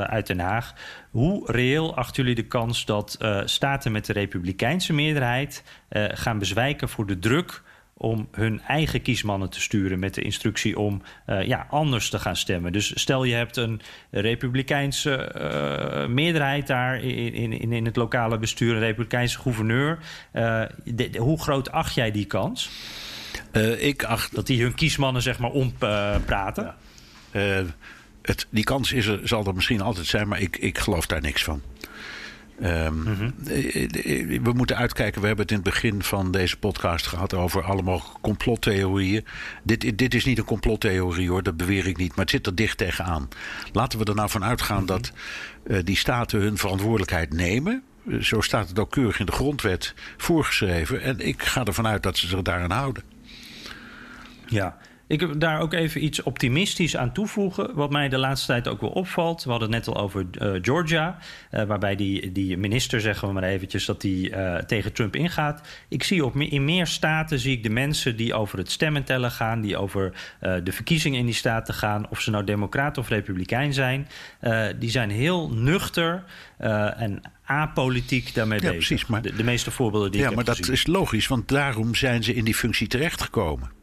uit 0.00 0.26
Den 0.26 0.38
Haag... 0.38 0.74
hoe 1.10 1.52
reëel 1.52 1.96
achten 1.96 2.22
jullie 2.22 2.42
de 2.42 2.48
kans 2.48 2.84
dat 2.84 3.16
uh, 3.22 3.40
staten 3.44 3.92
met 3.92 4.06
de 4.06 4.12
republikeinse 4.12 4.92
meerderheid... 4.92 5.64
Uh, 5.90 6.04
gaan 6.08 6.38
bezwijken 6.38 6.88
voor 6.88 7.06
de 7.06 7.18
druk 7.18 7.62
om 8.00 8.28
hun 8.32 8.60
eigen 8.60 9.02
kiesmannen 9.02 9.50
te 9.50 9.60
sturen... 9.60 9.98
met 9.98 10.14
de 10.14 10.22
instructie 10.22 10.78
om 10.78 11.02
ja, 11.44 11.66
anders 11.70 12.10
te 12.10 12.18
gaan 12.18 12.36
stemmen. 12.36 12.72
Dus 12.72 13.00
stel 13.00 13.24
je 13.24 13.34
hebt 13.34 13.56
een 13.56 13.80
republikeinse 14.10 16.06
meerderheid 16.08 16.66
daar 16.66 17.02
in, 17.02 17.52
in, 17.52 17.72
in 17.72 17.84
het 17.84 17.96
lokale 17.96 18.38
bestuur... 18.38 18.74
een 18.74 18.80
republikeinse 18.80 19.38
gouverneur. 19.38 19.98
De, 20.32 21.10
de, 21.10 21.18
hoe 21.18 21.40
groot 21.40 21.70
acht 21.70 21.94
jij 21.94 22.10
die 22.10 22.24
kans? 22.24 22.70
Ik 23.78 24.04
acht... 24.04 24.34
Dat 24.34 24.46
die 24.46 24.62
hun 24.62 24.74
kiesmannen 24.74 25.22
zeg 25.22 25.38
maar 25.38 25.50
ompraten? 25.50 26.74
Ja. 27.32 27.64
Het, 28.22 28.46
die 28.50 28.64
kans 28.64 28.92
is 28.92 29.06
er, 29.06 29.20
zal 29.24 29.46
er 29.46 29.54
misschien 29.54 29.80
altijd 29.80 30.06
zijn, 30.06 30.28
maar 30.28 30.40
ik, 30.40 30.56
ik 30.56 30.78
geloof 30.78 31.06
daar 31.06 31.20
niks 31.20 31.44
van. 31.44 31.62
Um, 32.62 32.94
mm-hmm. 32.94 33.32
We 34.42 34.52
moeten 34.54 34.76
uitkijken. 34.76 35.20
We 35.20 35.26
hebben 35.26 35.44
het 35.44 35.54
in 35.54 35.60
het 35.60 35.72
begin 35.72 36.02
van 36.02 36.30
deze 36.30 36.58
podcast 36.58 37.06
gehad 37.06 37.34
over 37.34 37.62
allemaal 37.62 38.18
complottheorieën. 38.20 39.24
Dit, 39.62 39.98
dit 39.98 40.14
is 40.14 40.24
niet 40.24 40.38
een 40.38 40.44
complottheorie 40.44 41.28
hoor, 41.28 41.42
dat 41.42 41.56
beweer 41.56 41.86
ik 41.86 41.96
niet. 41.96 42.08
Maar 42.08 42.24
het 42.24 42.30
zit 42.30 42.46
er 42.46 42.54
dicht 42.54 42.78
tegenaan. 42.78 43.28
Laten 43.72 43.98
we 43.98 44.04
er 44.04 44.14
nou 44.14 44.30
van 44.30 44.44
uitgaan 44.44 44.82
mm-hmm. 44.82 44.96
dat 44.96 45.12
uh, 45.66 45.78
die 45.84 45.96
staten 45.96 46.40
hun 46.40 46.58
verantwoordelijkheid 46.58 47.32
nemen. 47.32 47.82
Zo 48.20 48.40
staat 48.40 48.68
het 48.68 48.78
ook 48.78 48.90
keurig 48.90 49.20
in 49.20 49.26
de 49.26 49.32
grondwet 49.32 49.94
voorgeschreven. 50.16 51.02
En 51.02 51.20
ik 51.20 51.42
ga 51.42 51.64
ervan 51.64 51.86
uit 51.86 52.02
dat 52.02 52.16
ze 52.16 52.26
zich 52.26 52.42
daaraan 52.42 52.70
houden. 52.70 53.02
Ja, 54.46 54.76
ik 55.08 55.20
heb 55.20 55.40
daar 55.40 55.60
ook 55.60 55.72
even 55.72 56.04
iets 56.04 56.22
optimistisch 56.22 56.96
aan 56.96 57.12
toevoegen. 57.12 57.74
Wat 57.74 57.90
mij 57.90 58.08
de 58.08 58.18
laatste 58.18 58.46
tijd 58.46 58.68
ook 58.68 58.80
wel 58.80 58.90
opvalt. 58.90 59.44
We 59.44 59.50
hadden 59.50 59.72
het 59.72 59.86
net 59.86 59.94
al 59.94 60.02
over 60.02 60.26
uh, 60.32 60.58
Georgia. 60.62 61.18
Uh, 61.50 61.62
waarbij 61.62 61.96
die, 61.96 62.32
die 62.32 62.56
minister, 62.56 63.00
zeggen 63.00 63.28
we 63.28 63.34
maar 63.34 63.42
eventjes, 63.42 63.84
dat 63.84 64.00
die 64.00 64.30
uh, 64.30 64.56
tegen 64.56 64.92
Trump 64.92 65.16
ingaat. 65.16 65.60
Ik 65.88 66.02
zie 66.02 66.24
op, 66.24 66.36
in 66.36 66.64
meer 66.64 66.86
staten 66.86 67.38
zie 67.38 67.56
ik 67.56 67.62
de 67.62 67.70
mensen 67.70 68.16
die 68.16 68.34
over 68.34 68.58
het 68.58 68.70
stemmen 68.70 69.04
tellen 69.04 69.30
gaan. 69.30 69.60
Die 69.60 69.76
over 69.76 70.12
de 70.64 70.72
verkiezingen 70.72 71.18
in 71.18 71.26
die 71.26 71.34
staten 71.34 71.74
gaan. 71.74 72.08
Of 72.08 72.20
ze 72.20 72.30
nou 72.30 72.44
democraat 72.44 72.98
of 72.98 73.08
republikein 73.08 73.72
zijn. 73.72 74.08
die 74.78 74.90
zijn 74.90 75.10
heel 75.10 75.50
nuchter 75.50 76.24
en 76.96 77.22
apolitiek 77.44 78.34
daarmee 78.34 78.60
ja, 78.60 78.70
bezig. 78.70 78.86
Precies, 78.86 79.06
maar, 79.06 79.22
de, 79.22 79.34
de 79.34 79.44
meeste 79.44 79.70
voorbeelden 79.70 80.10
die 80.10 80.20
ja, 80.20 80.26
ik 80.26 80.36
heb 80.36 80.44
maar 80.44 80.54
dat 80.54 80.66
gezien. 80.66 80.74
is 80.74 80.86
logisch, 80.86 81.26
want 81.26 81.48
daarom 81.48 81.94
zijn 81.94 82.24
ze 82.24 82.34
in 82.34 82.44
die 82.44 82.54
functie 82.54 82.86
terechtgekomen. 82.86 83.77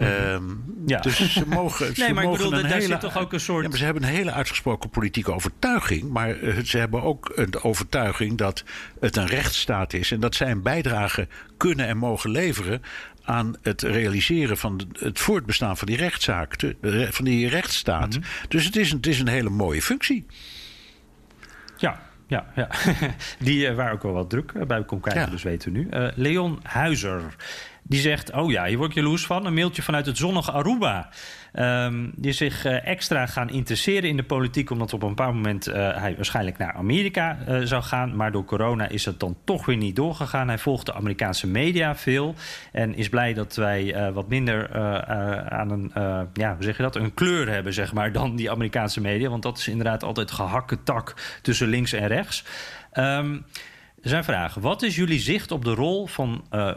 Um, 0.00 0.64
ja. 0.86 1.00
Dus 1.00 1.32
ze 1.32 1.46
mogen. 1.46 1.86
nee, 1.86 1.94
ze 1.94 2.12
maar 2.12 2.24
mogen 2.24 2.44
ik 2.44 2.50
bedoel, 2.50 2.62
daar 2.62 2.72
hele, 2.72 2.86
zit 2.86 3.00
toch 3.00 3.18
ook 3.18 3.32
een 3.32 3.40
soort. 3.40 3.62
Ja, 3.62 3.68
maar 3.68 3.78
ze 3.78 3.84
hebben 3.84 4.02
een 4.02 4.08
hele 4.08 4.32
uitgesproken 4.32 4.90
politieke 4.90 5.32
overtuiging. 5.32 6.10
Maar 6.10 6.38
uh, 6.38 6.58
ze 6.64 6.78
hebben 6.78 7.02
ook 7.02 7.32
een 7.34 7.62
overtuiging 7.62 8.38
dat 8.38 8.64
het 9.00 9.16
een 9.16 9.26
rechtsstaat 9.26 9.92
is. 9.92 10.10
En 10.10 10.20
dat 10.20 10.34
zij 10.34 10.50
een 10.50 10.62
bijdrage 10.62 11.28
kunnen 11.56 11.86
en 11.86 11.96
mogen 11.96 12.30
leveren 12.30 12.82
aan 13.22 13.56
het 13.62 13.82
realiseren 13.82 14.58
van 14.58 14.80
het 14.92 15.18
voortbestaan 15.18 15.76
van 15.76 15.86
die 15.86 15.96
rechtszaak, 15.96 16.56
te, 16.56 17.08
van 17.10 17.24
die 17.24 17.48
rechtsstaat. 17.48 18.16
Mm-hmm. 18.16 18.30
Dus 18.48 18.64
het 18.64 18.76
is, 18.76 18.90
een, 18.90 18.96
het 18.96 19.06
is 19.06 19.20
een 19.20 19.28
hele 19.28 19.50
mooie 19.50 19.82
functie. 19.82 20.26
Ja, 21.76 22.00
ja, 22.26 22.46
ja. 22.54 22.68
die 23.38 23.68
uh, 23.68 23.74
waar 23.74 23.92
ook 23.92 24.02
wel 24.02 24.12
wat 24.12 24.30
druk 24.30 24.66
bij 24.66 24.84
komt 24.84 25.02
kijken, 25.02 25.22
ja. 25.22 25.30
dus 25.30 25.42
weten 25.42 25.72
we 25.72 25.78
nu. 25.78 25.88
Uh, 25.90 26.08
Leon 26.14 26.60
Huizer. 26.62 27.36
Die 27.88 28.00
zegt: 28.00 28.32
Oh 28.32 28.50
ja, 28.50 28.64
hier 28.64 28.76
word 28.76 28.90
ik 28.90 28.96
jaloers 28.96 29.26
van. 29.26 29.46
Een 29.46 29.54
mailtje 29.54 29.82
vanuit 29.82 30.06
het 30.06 30.16
zonnige 30.16 30.52
Aruba. 30.52 31.08
Um, 31.54 32.12
die 32.16 32.32
zich 32.32 32.66
uh, 32.66 32.86
extra 32.86 33.26
gaan 33.26 33.50
interesseren 33.50 34.08
in 34.08 34.16
de 34.16 34.22
politiek, 34.22 34.70
omdat 34.70 34.92
op 34.92 35.02
een 35.02 35.08
bepaald 35.08 35.34
moment 35.34 35.68
uh, 35.68 35.74
hij 35.74 36.16
waarschijnlijk 36.16 36.58
naar 36.58 36.72
Amerika 36.72 37.38
uh, 37.48 37.60
zou 37.62 37.82
gaan. 37.82 38.16
Maar 38.16 38.32
door 38.32 38.44
corona 38.44 38.88
is 38.88 39.04
het 39.04 39.20
dan 39.20 39.36
toch 39.44 39.66
weer 39.66 39.76
niet 39.76 39.96
doorgegaan. 39.96 40.48
Hij 40.48 40.58
volgt 40.58 40.86
de 40.86 40.94
Amerikaanse 40.94 41.46
media 41.46 41.96
veel 41.96 42.34
en 42.72 42.94
is 42.94 43.08
blij 43.08 43.34
dat 43.34 43.56
wij 43.56 44.12
wat 44.12 44.28
minder 44.28 44.72
aan 45.50 45.70
een, 45.70 45.90
ja, 46.32 46.54
hoe 46.54 46.64
zeg 46.64 46.76
je 46.76 46.82
dat, 46.82 46.96
een 46.96 47.14
kleur 47.14 47.48
hebben, 47.48 47.72
zeg 47.72 47.92
maar, 47.92 48.12
dan 48.12 48.36
die 48.36 48.50
Amerikaanse 48.50 49.00
media. 49.00 49.28
Want 49.28 49.42
dat 49.42 49.58
is 49.58 49.68
inderdaad 49.68 50.02
altijd 50.02 50.30
gehakke 50.30 50.82
tak 50.82 51.14
tussen 51.42 51.68
links 51.68 51.92
en 51.92 52.06
rechts. 52.06 52.44
Um, 52.94 53.44
zijn 54.00 54.24
vraag: 54.24 54.54
wat 54.54 54.82
is 54.82 54.96
jullie 54.96 55.18
zicht 55.18 55.50
op 55.50 55.64
de 55.64 55.74
rol 55.74 56.06
van, 56.06 56.44
uh, 56.50 56.70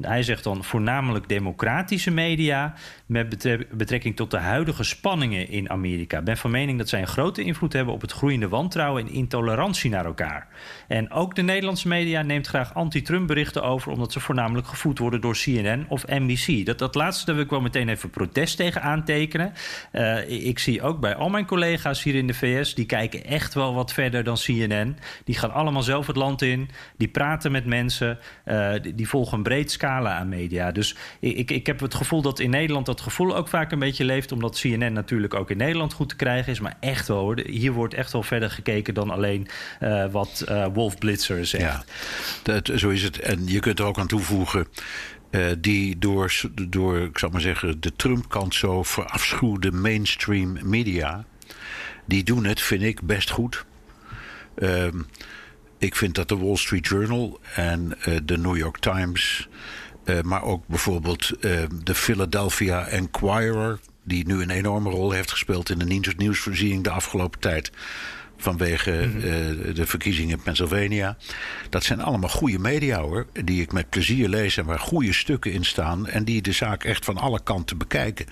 hij 0.00 0.22
zegt 0.22 0.44
dan 0.44 0.64
voornamelijk 0.64 1.28
democratische 1.28 2.10
media 2.10 2.74
met 3.06 3.28
betrekking 3.70 4.16
tot 4.16 4.30
de 4.30 4.38
huidige 4.38 4.84
spanningen 4.84 5.48
in 5.48 5.70
Amerika? 5.70 6.18
Ik 6.18 6.24
ben 6.24 6.36
van 6.36 6.50
mening 6.50 6.78
dat 6.78 6.88
zij 6.88 7.00
een 7.00 7.06
grote 7.06 7.42
invloed 7.42 7.72
hebben 7.72 7.94
op 7.94 8.00
het 8.00 8.12
groeiende 8.12 8.48
wantrouwen 8.48 9.06
en 9.06 9.12
intolerantie 9.12 9.90
naar 9.90 10.04
elkaar. 10.04 10.48
En 10.88 11.10
ook 11.10 11.34
de 11.34 11.42
Nederlandse 11.42 11.88
media 11.88 12.22
neemt 12.22 12.46
graag 12.46 12.74
anti-Trump 12.74 13.26
berichten 13.26 13.62
over, 13.62 13.92
omdat 13.92 14.12
ze 14.12 14.20
voornamelijk 14.20 14.66
gevoed 14.66 14.98
worden 14.98 15.20
door 15.20 15.34
CNN 15.34 15.84
of 15.88 16.06
NBC. 16.06 16.66
Dat, 16.66 16.78
dat 16.78 16.94
laatste 16.94 17.32
wil 17.32 17.42
ik 17.42 17.50
wel 17.50 17.60
meteen 17.60 17.88
even 17.88 18.10
protest 18.10 18.56
tegen 18.56 18.82
aantekenen. 18.82 19.52
Uh, 19.92 20.46
ik 20.46 20.58
zie 20.58 20.82
ook 20.82 21.00
bij 21.00 21.14
al 21.14 21.28
mijn 21.28 21.46
collega's 21.46 22.02
hier 22.02 22.14
in 22.14 22.26
de 22.26 22.34
VS, 22.34 22.74
die 22.74 22.86
kijken 22.86 23.24
echt 23.24 23.54
wel 23.54 23.74
wat 23.74 23.92
verder 23.92 24.24
dan 24.24 24.36
CNN. 24.36 24.96
Die 25.24 25.38
gaan 25.38 25.52
allemaal 25.52 25.82
zelf 25.82 26.06
het 26.06 26.16
land 26.16 26.42
in 26.42 26.61
die 26.96 27.08
praten 27.08 27.52
met 27.52 27.66
mensen, 27.66 28.18
uh, 28.46 28.72
die, 28.94 29.08
volgen 29.08 29.36
een 29.36 29.42
breed 29.42 29.70
scala 29.70 30.18
aan 30.18 30.28
media. 30.28 30.72
Dus 30.72 30.96
ik, 31.20 31.50
ik 31.50 31.66
heb 31.66 31.80
het 31.80 31.94
gevoel 31.94 32.22
dat 32.22 32.40
in 32.40 32.50
Nederland 32.50 32.86
dat 32.86 33.00
gevoel 33.00 33.36
ook 33.36 33.48
vaak 33.48 33.72
een 33.72 33.78
beetje 33.78 34.04
leeft, 34.04 34.32
omdat 34.32 34.60
CNN 34.60 34.92
natuurlijk 34.92 35.34
ook 35.34 35.50
in 35.50 35.56
Nederland 35.56 35.92
goed 35.92 36.08
te 36.08 36.16
krijgen 36.16 36.52
is. 36.52 36.60
Maar 36.60 36.76
echt 36.80 37.08
wel 37.08 37.18
hoor, 37.18 37.40
hier 37.40 37.72
wordt 37.72 37.94
echt 37.94 38.12
wel 38.12 38.22
verder 38.22 38.50
gekeken 38.50 38.94
dan 38.94 39.10
alleen 39.10 39.48
uh, 39.80 40.06
wat 40.10 40.44
uh, 40.48 40.66
Wolf 40.72 40.98
Blitzer 40.98 41.46
zegt. 41.46 41.62
Ja, 41.62 41.84
dat, 42.42 42.70
zo 42.80 42.88
is 42.88 43.02
het. 43.02 43.18
En 43.18 43.46
je 43.46 43.60
kunt 43.60 43.78
er 43.78 43.84
ook 43.84 43.98
aan 43.98 44.06
toevoegen. 44.06 44.66
Die 45.58 45.98
door, 45.98 46.32
door, 46.68 46.98
ik 46.98 47.18
zal 47.18 47.28
maar 47.28 47.40
zeggen, 47.40 47.80
de 47.80 47.92
Trump-kant 47.96 48.54
zo 48.54 48.82
verafschuwde 48.82 49.72
mainstream 49.72 50.58
media. 50.62 51.24
die 52.04 52.22
doen 52.22 52.44
het, 52.44 52.60
vind 52.60 52.82
ik, 52.82 53.02
best 53.02 53.30
goed. 53.30 53.64
Uh, 54.58 54.86
ik 55.82 55.96
vind 55.96 56.14
dat 56.14 56.28
de 56.28 56.36
Wall 56.36 56.56
Street 56.56 56.86
Journal 56.86 57.40
en 57.54 57.94
uh, 58.08 58.16
de 58.24 58.38
New 58.38 58.56
York 58.56 58.78
Times, 58.78 59.48
uh, 60.04 60.20
maar 60.20 60.42
ook 60.42 60.66
bijvoorbeeld 60.66 61.30
uh, 61.40 61.60
de 61.82 61.94
Philadelphia 61.94 62.86
Enquirer, 62.86 63.80
die 64.04 64.26
nu 64.26 64.42
een 64.42 64.50
enorme 64.50 64.90
rol 64.90 65.10
heeft 65.10 65.30
gespeeld 65.30 65.70
in 65.70 65.78
de 65.78 66.00
nieuwsvoorziening 66.16 66.84
de 66.84 66.90
afgelopen 66.90 67.40
tijd 67.40 67.70
vanwege 68.42 68.90
mm 68.90 69.20
-hmm. 69.20 69.74
de 69.74 69.86
verkiezingen 69.86 70.36
in 70.36 70.42
Pennsylvania. 70.42 71.16
Dat 71.68 71.84
zijn 71.84 72.02
allemaal 72.02 72.28
goede 72.28 72.58
media 72.58 73.00
hoor, 73.00 73.26
die 73.44 73.62
ik 73.62 73.72
met 73.72 73.88
plezier 73.88 74.28
lees 74.28 74.56
en 74.56 74.64
waar 74.64 74.78
goede 74.78 75.12
stukken 75.12 75.52
in 75.52 75.64
staan 75.64 76.06
en 76.06 76.24
die 76.24 76.42
de 76.42 76.52
zaak 76.52 76.84
echt 76.84 77.04
van 77.04 77.18
alle 77.18 77.42
kanten 77.42 77.78
bekijken. 77.78 78.26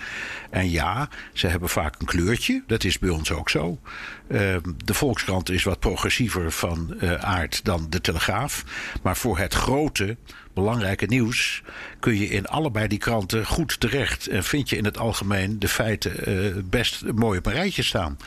En 0.49 0.69
ja, 0.69 1.09
ze 1.33 1.47
hebben 1.47 1.69
vaak 1.69 1.95
een 1.99 2.05
kleurtje, 2.05 2.63
dat 2.67 2.83
is 2.83 2.99
bij 2.99 3.09
ons 3.09 3.31
ook 3.31 3.49
zo. 3.49 3.79
Uh, 4.27 4.55
de 4.85 4.93
Volkskrant 4.93 5.49
is 5.49 5.63
wat 5.63 5.79
progressiever 5.79 6.51
van 6.51 6.93
uh, 7.01 7.13
aard 7.13 7.65
dan 7.65 7.87
de 7.89 8.01
Telegraaf. 8.01 8.63
Maar 9.01 9.17
voor 9.17 9.37
het 9.37 9.53
grote, 9.53 10.17
belangrijke 10.53 11.05
nieuws 11.05 11.63
kun 11.99 12.17
je 12.17 12.27
in 12.27 12.47
allebei 12.47 12.87
die 12.87 12.97
kranten 12.97 13.45
goed 13.45 13.79
terecht. 13.79 14.27
En 14.27 14.43
vind 14.43 14.69
je 14.69 14.77
in 14.77 14.85
het 14.85 14.97
algemeen 14.97 15.59
de 15.59 15.67
feiten 15.67 16.29
uh, 16.29 16.55
best 16.63 17.03
mooi 17.15 17.37
op 17.37 17.45
een 17.45 17.53
rijtje 17.53 17.83
staan. 17.83 18.17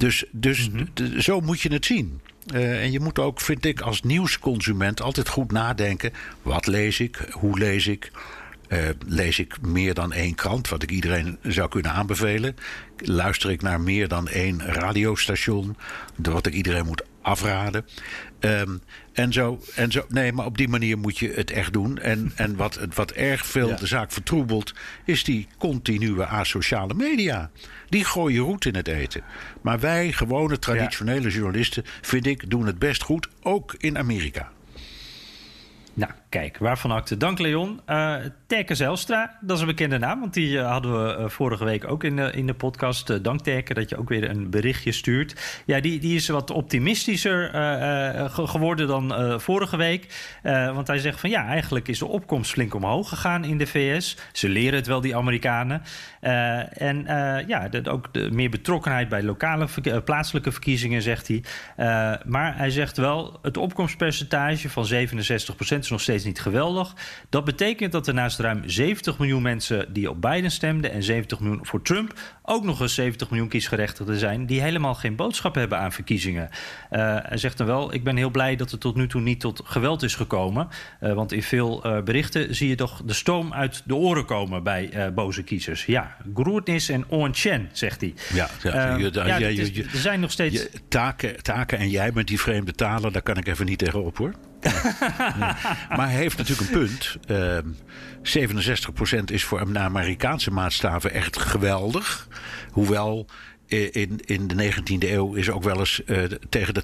Dus, 0.00 0.24
dus 0.30 0.70
mm 0.70 0.88
-hmm. 0.94 1.20
zo 1.20 1.40
moet 1.40 1.60
je 1.60 1.72
het 1.72 1.86
zien. 1.86 2.20
Uh, 2.54 2.82
en 2.82 2.92
je 2.92 3.00
moet 3.00 3.18
ook, 3.18 3.40
vind 3.40 3.64
ik, 3.64 3.80
als 3.80 4.02
nieuwsconsument 4.02 5.02
altijd 5.02 5.28
goed 5.28 5.52
nadenken: 5.52 6.12
wat 6.42 6.66
lees 6.66 7.00
ik, 7.00 7.28
hoe 7.30 7.58
lees 7.58 7.86
ik. 7.86 8.10
Uh, 8.68 8.78
lees 9.06 9.38
ik 9.38 9.60
meer 9.60 9.94
dan 9.94 10.12
één 10.12 10.34
krant, 10.34 10.68
wat 10.68 10.82
ik 10.82 10.90
iedereen 10.90 11.38
zou 11.42 11.68
kunnen 11.68 11.92
aanbevelen. 11.92 12.56
Luister 12.96 13.50
ik 13.50 13.62
naar 13.62 13.80
meer 13.80 14.08
dan 14.08 14.28
één 14.28 14.62
radiostation, 14.66 15.76
wat 16.16 16.46
ik 16.46 16.54
iedereen 16.54 16.86
moet 16.86 17.02
afraden. 17.22 17.86
Um, 18.40 18.80
en 19.12 19.32
zo, 19.32 19.60
en 19.74 19.92
zo. 19.92 20.04
Nee, 20.08 20.32
maar 20.32 20.46
op 20.46 20.58
die 20.58 20.68
manier 20.68 20.98
moet 20.98 21.18
je 21.18 21.32
het 21.32 21.50
echt 21.50 21.72
doen. 21.72 21.98
En, 21.98 22.32
en 22.36 22.56
wat, 22.56 22.78
wat 22.94 23.10
erg 23.10 23.46
veel 23.46 23.68
ja. 23.68 23.76
de 23.76 23.86
zaak 23.86 24.12
vertroebelt, 24.12 24.74
is 25.04 25.24
die 25.24 25.46
continue 25.58 26.24
asociale 26.24 26.94
media. 26.94 27.50
Die 27.88 28.04
gooien 28.04 28.42
roet 28.42 28.64
in 28.64 28.74
het 28.74 28.88
eten. 28.88 29.22
Maar 29.60 29.80
wij, 29.80 30.12
gewone 30.12 30.58
traditionele 30.58 31.28
ja. 31.28 31.34
journalisten, 31.34 31.84
vind 32.00 32.26
ik, 32.26 32.50
doen 32.50 32.66
het 32.66 32.78
best 32.78 33.02
goed, 33.02 33.28
ook 33.42 33.74
in 33.78 33.98
Amerika. 33.98 34.50
Nou, 35.94 36.12
kijk, 36.30 36.58
waarvan 36.58 36.90
acte. 36.90 37.16
Dank 37.16 37.38
Leon. 37.38 37.80
Uh, 37.86 38.14
Terke 38.46 38.74
Zelstra, 38.74 39.38
dat 39.40 39.56
is 39.56 39.60
een 39.62 39.68
bekende 39.68 39.98
naam, 39.98 40.20
want 40.20 40.34
die 40.34 40.50
uh, 40.50 40.70
hadden 40.70 41.04
we 41.04 41.18
uh, 41.18 41.28
vorige 41.28 41.64
week 41.64 41.90
ook 41.90 42.04
in 42.04 42.16
de, 42.16 42.30
in 42.32 42.46
de 42.46 42.54
podcast. 42.54 43.24
dank 43.24 43.40
Terke 43.40 43.74
dat 43.74 43.88
je 43.88 43.96
ook 43.96 44.08
weer 44.08 44.30
een 44.30 44.50
berichtje 44.50 44.92
stuurt. 44.92 45.62
Ja, 45.66 45.80
die, 45.80 46.00
die 46.00 46.14
is 46.14 46.28
wat 46.28 46.50
optimistischer 46.50 47.48
ge 48.30 48.46
geworden 48.46 48.86
dan 48.86 49.40
vorige 49.40 49.76
week. 49.76 50.06
want 50.74 50.86
hij 50.86 50.98
zegt 50.98 51.20
van 51.20 51.30
ja, 51.30 51.46
eigenlijk 51.46 51.88
is 51.88 51.98
de 51.98 52.06
opkomst 52.06 52.50
flink 52.50 52.74
omhoog 52.74 53.08
gegaan 53.08 53.44
in 53.44 53.58
de 53.58 53.66
VS. 53.66 54.16
Ze 54.32 54.48
leren 54.48 54.78
het 54.78 54.86
wel, 54.86 55.00
die 55.00 55.16
Amerikanen. 55.16 55.82
en 56.70 57.04
ja, 57.46 57.68
ook 57.84 58.12
de 58.12 58.30
meer 58.30 58.50
betrokkenheid 58.50 59.08
bij 59.08 59.22
lokale, 59.22 59.66
plaatselijke 60.04 60.52
verkiezingen, 60.52 61.02
zegt 61.02 61.28
hij. 61.28 61.42
maar 62.26 62.56
hij 62.56 62.70
zegt 62.70 62.96
wel, 62.96 63.38
het 63.42 63.56
opkomstpercentage 63.56 64.68
van 64.68 64.84
67 64.84 65.56
procent 65.56 65.84
is 65.84 65.90
nog 65.90 66.00
steeds 66.00 66.19
niet 66.24 66.40
geweldig. 66.40 66.94
Dat 67.28 67.44
betekent 67.44 67.92
dat 67.92 68.06
er 68.06 68.14
naast 68.14 68.38
ruim 68.38 68.68
70 68.68 69.18
miljoen 69.18 69.42
mensen 69.42 69.92
die 69.92 70.10
op 70.10 70.20
Biden 70.20 70.50
stemden 70.50 70.92
en 70.92 71.02
70 71.02 71.40
miljoen 71.40 71.66
voor 71.66 71.82
Trump 71.82 72.12
ook 72.42 72.64
nog 72.64 72.80
eens 72.80 72.94
70 72.94 73.30
miljoen 73.30 73.48
kiesgerechtigden 73.48 74.18
zijn 74.18 74.46
die 74.46 74.60
helemaal 74.60 74.94
geen 74.94 75.16
boodschap 75.16 75.54
hebben 75.54 75.78
aan 75.78 75.92
verkiezingen. 75.92 76.48
Uh, 76.90 77.16
hij 77.22 77.36
zegt 77.36 77.58
dan 77.58 77.66
wel: 77.66 77.94
Ik 77.94 78.04
ben 78.04 78.16
heel 78.16 78.30
blij 78.30 78.56
dat 78.56 78.72
er 78.72 78.78
tot 78.78 78.96
nu 78.96 79.08
toe 79.08 79.20
niet 79.20 79.40
tot 79.40 79.60
geweld 79.64 80.02
is 80.02 80.14
gekomen. 80.14 80.68
Uh, 81.00 81.12
want 81.12 81.32
in 81.32 81.42
veel 81.42 81.86
uh, 81.86 82.02
berichten 82.02 82.54
zie 82.54 82.68
je 82.68 82.74
toch 82.74 83.02
de 83.04 83.12
stoom 83.12 83.52
uit 83.52 83.82
de 83.84 83.94
oren 83.94 84.24
komen 84.24 84.62
bij 84.62 85.12
boze 85.14 85.42
kiezers. 85.42 85.84
Ja, 85.84 86.16
groetnis 86.34 86.88
en 86.88 87.04
onchen, 87.08 87.68
zegt 87.72 88.00
hij. 88.00 88.14
Ja, 88.32 88.48
ja, 88.62 88.96
je, 88.96 89.10
ja 89.12 89.36
je, 89.36 89.52
is, 89.52 89.78
er 89.78 89.98
zijn 89.98 90.20
nog 90.20 90.30
steeds. 90.30 90.68
Taken, 90.88 91.42
taken 91.42 91.78
en 91.78 91.90
jij 91.90 92.10
met 92.14 92.26
die 92.26 92.40
vreemde 92.40 92.72
talen, 92.72 93.12
daar 93.12 93.22
kan 93.22 93.36
ik 93.36 93.46
even 93.46 93.66
niet 93.66 93.78
tegenop 93.78 94.16
hoor. 94.16 94.34
Nee. 94.60 95.52
Maar 95.96 96.08
hij 96.10 96.16
heeft 96.16 96.36
natuurlijk 96.36 96.70
een 96.70 96.78
punt. 96.78 97.16
Uh, 97.30 97.58
67% 99.20 99.24
is 99.24 99.44
voor 99.44 99.78
Amerikaanse 99.78 100.50
maatstaven 100.50 101.12
echt 101.12 101.38
geweldig. 101.38 102.28
Hoewel 102.70 103.26
in, 103.70 104.20
in 104.24 104.46
de 104.46 104.72
19e 104.72 105.08
eeuw 105.08 105.34
is 105.34 105.50
ook 105.50 105.62
wel 105.62 105.78
eens 105.78 106.00
uh, 106.06 106.24
tegen 106.48 106.74
de 106.74 106.82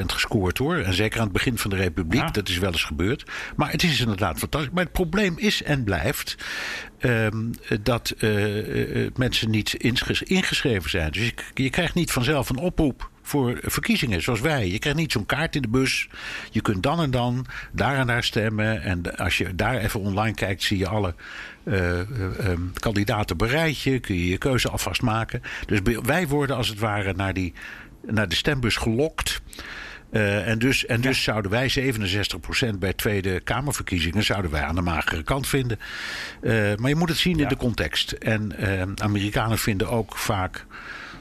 80% 0.00 0.04
gescoord 0.06 0.58
hoor. 0.58 0.76
En 0.76 0.94
zeker 0.94 1.18
aan 1.18 1.24
het 1.24 1.32
begin 1.32 1.58
van 1.58 1.70
de 1.70 1.76
Republiek, 1.76 2.20
ja. 2.20 2.30
dat 2.30 2.48
is 2.48 2.58
wel 2.58 2.72
eens 2.72 2.84
gebeurd. 2.84 3.30
Maar 3.56 3.70
het 3.70 3.82
is 3.82 4.00
inderdaad 4.00 4.38
fantastisch. 4.38 4.70
Maar 4.72 4.84
het 4.84 4.92
probleem 4.92 5.34
is 5.38 5.62
en 5.62 5.84
blijft 5.84 6.36
um, 7.00 7.50
dat 7.82 8.14
uh, 8.18 9.10
mensen 9.16 9.50
niet 9.50 9.74
ingeschreven 10.24 10.90
zijn. 10.90 11.10
Dus 11.10 11.26
je, 11.26 11.34
je 11.54 11.70
krijgt 11.70 11.94
niet 11.94 12.12
vanzelf 12.12 12.48
een 12.48 12.58
oproep 12.58 13.10
voor 13.26 13.58
verkiezingen, 13.62 14.22
zoals 14.22 14.40
wij. 14.40 14.68
Je 14.68 14.78
krijgt 14.78 14.98
niet 14.98 15.12
zo'n 15.12 15.26
kaart 15.26 15.56
in 15.56 15.62
de 15.62 15.68
bus. 15.68 16.08
Je 16.50 16.60
kunt 16.60 16.82
dan 16.82 17.00
en 17.00 17.10
dan 17.10 17.46
daar 17.72 17.98
en 17.98 18.06
daar 18.06 18.24
stemmen. 18.24 18.82
En 18.82 19.16
als 19.16 19.38
je 19.38 19.54
daar 19.54 19.76
even 19.76 20.00
online 20.00 20.34
kijkt, 20.34 20.62
zie 20.62 20.78
je 20.78 20.88
alle 20.88 21.14
uh, 21.64 22.00
kandidaten 22.74 23.36
bereid 23.36 23.82
Kun 23.82 24.14
je 24.14 24.28
je 24.28 24.38
keuze 24.38 24.68
alvast 24.68 25.02
maken. 25.02 25.42
Dus 25.66 25.80
wij 26.02 26.28
worden 26.28 26.56
als 26.56 26.68
het 26.68 26.78
ware 26.78 27.12
naar, 27.12 27.34
die, 27.34 27.52
naar 28.06 28.28
de 28.28 28.34
stembus 28.34 28.76
gelokt. 28.76 29.40
Uh, 30.10 30.48
en 30.48 30.58
dus, 30.58 30.86
en 30.86 31.00
dus 31.00 31.16
ja. 31.16 31.22
zouden 31.22 31.50
wij 31.50 31.94
67% 32.74 32.78
bij 32.78 32.92
Tweede 32.92 33.40
Kamerverkiezingen 33.40 34.24
zouden 34.24 34.50
wij 34.50 34.62
aan 34.62 34.74
de 34.74 34.80
magere 34.80 35.22
kant 35.22 35.46
vinden. 35.48 35.78
Uh, 36.42 36.74
maar 36.76 36.88
je 36.88 36.96
moet 36.96 37.08
het 37.08 37.18
zien 37.18 37.36
ja. 37.36 37.42
in 37.42 37.48
de 37.48 37.56
context. 37.56 38.12
En 38.12 38.52
uh, 38.60 38.82
Amerikanen 38.94 39.58
vinden 39.58 39.88
ook 39.88 40.16
vaak. 40.16 40.66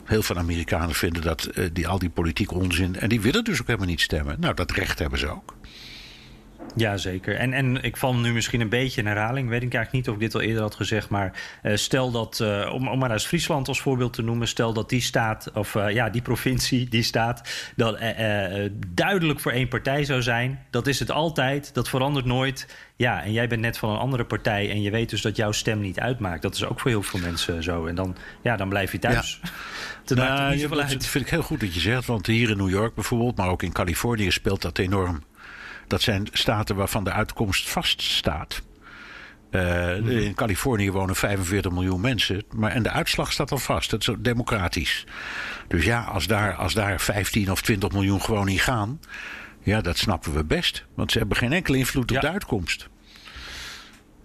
Heel 0.05 0.23
veel 0.23 0.37
Amerikanen 0.37 0.95
vinden 0.95 1.21
dat 1.21 1.49
die, 1.73 1.87
al 1.87 1.99
die 1.99 2.09
politiek 2.09 2.51
onzin. 2.51 2.95
En 2.95 3.09
die 3.09 3.21
willen 3.21 3.43
dus 3.43 3.61
ook 3.61 3.67
helemaal 3.67 3.87
niet 3.87 4.01
stemmen. 4.01 4.39
Nou, 4.39 4.53
dat 4.53 4.71
recht 4.71 4.99
hebben 4.99 5.19
ze 5.19 5.27
ook. 5.27 5.55
Ja, 6.75 6.97
zeker. 6.97 7.35
En, 7.35 7.53
en 7.53 7.83
ik 7.83 7.97
val 7.97 8.15
nu 8.15 8.33
misschien 8.33 8.61
een 8.61 8.69
beetje 8.69 9.01
in 9.01 9.07
herhaling. 9.07 9.49
Weet 9.49 9.63
ik 9.63 9.73
eigenlijk 9.73 9.91
niet 9.91 10.07
of 10.07 10.13
ik 10.13 10.19
dit 10.19 10.35
al 10.35 10.47
eerder 10.47 10.61
had 10.61 10.75
gezegd. 10.75 11.09
Maar 11.09 11.41
uh, 11.63 11.75
stel 11.75 12.11
dat, 12.11 12.39
uh, 12.41 12.69
om, 12.73 12.87
om 12.87 12.99
maar 12.99 13.11
eens 13.11 13.25
Friesland 13.25 13.67
als 13.67 13.81
voorbeeld 13.81 14.13
te 14.13 14.21
noemen. 14.21 14.47
Stel 14.47 14.73
dat 14.73 14.89
die 14.89 15.01
staat, 15.01 15.51
of 15.53 15.75
uh, 15.75 15.89
ja, 15.89 16.09
die 16.09 16.21
provincie, 16.21 16.89
die 16.89 17.03
staat. 17.03 17.71
dat 17.75 17.99
duidelijk 18.87 19.39
voor 19.39 19.51
één 19.51 19.67
partij 19.67 20.03
zou 20.03 20.21
zijn. 20.21 20.65
Dat 20.69 20.87
is 20.87 20.99
het 20.99 21.11
altijd. 21.11 21.73
Dat 21.73 21.89
verandert 21.89 22.25
nooit. 22.25 22.67
Ja, 22.95 23.23
en 23.23 23.31
jij 23.31 23.47
bent 23.47 23.61
net 23.61 23.77
van 23.77 23.89
een 23.89 23.97
andere 23.97 24.25
partij. 24.25 24.69
En 24.69 24.81
je 24.81 24.91
weet 24.91 25.09
dus 25.09 25.21
dat 25.21 25.35
jouw 25.35 25.51
stem 25.51 25.79
niet 25.79 25.99
uitmaakt. 25.99 26.41
Dat 26.41 26.55
is 26.55 26.65
ook 26.65 26.79
voor 26.79 26.91
heel 26.91 27.03
veel 27.03 27.19
mensen 27.19 27.63
zo. 27.63 27.85
En 27.85 27.95
dan, 27.95 28.15
ja, 28.43 28.55
dan 28.55 28.69
blijf 28.69 28.91
je 28.91 28.99
thuis. 28.99 29.39
Ja. 29.43 29.49
Dat 30.05 30.17
nou, 30.17 30.57
ja, 30.57 30.87
vind 30.87 31.25
ik 31.25 31.29
heel 31.29 31.41
goed 31.41 31.59
dat 31.59 31.73
je 31.73 31.79
zegt. 31.79 32.05
Want 32.05 32.27
hier 32.27 32.49
in 32.49 32.57
New 32.57 32.69
York 32.69 32.95
bijvoorbeeld, 32.95 33.35
maar 33.35 33.49
ook 33.49 33.63
in 33.63 33.71
Californië 33.71 34.31
speelt 34.31 34.61
dat 34.61 34.77
enorm. 34.77 35.23
Dat 35.93 36.01
zijn 36.01 36.27
staten 36.31 36.75
waarvan 36.75 37.03
de 37.03 37.11
uitkomst 37.11 37.69
vaststaat. 37.69 38.61
Uh, 39.51 40.25
In 40.25 40.33
Californië 40.33 40.91
wonen 40.91 41.15
45 41.15 41.71
miljoen 41.71 42.01
mensen. 42.01 42.43
Maar, 42.55 42.71
en 42.71 42.83
de 42.83 42.89
uitslag 42.89 43.31
staat 43.31 43.51
al 43.51 43.57
vast. 43.57 43.91
Het 43.91 44.07
is 44.07 44.15
democratisch. 44.19 45.05
Dus 45.67 45.85
ja, 45.85 46.01
als 46.01 46.27
daar, 46.27 46.55
als 46.55 46.73
daar 46.73 46.99
15 46.99 47.51
of 47.51 47.61
20 47.61 47.91
miljoen 47.91 48.21
gewoon 48.21 48.45
niet 48.45 48.61
gaan. 48.61 48.99
Ja, 49.59 49.81
dat 49.81 49.97
snappen 49.97 50.33
we 50.33 50.43
best. 50.43 50.85
Want 50.95 51.11
ze 51.11 51.17
hebben 51.17 51.37
geen 51.37 51.53
enkele 51.53 51.77
invloed 51.77 52.11
op 52.11 52.15
ja. 52.15 52.19
de 52.19 52.29
uitkomst. 52.29 52.89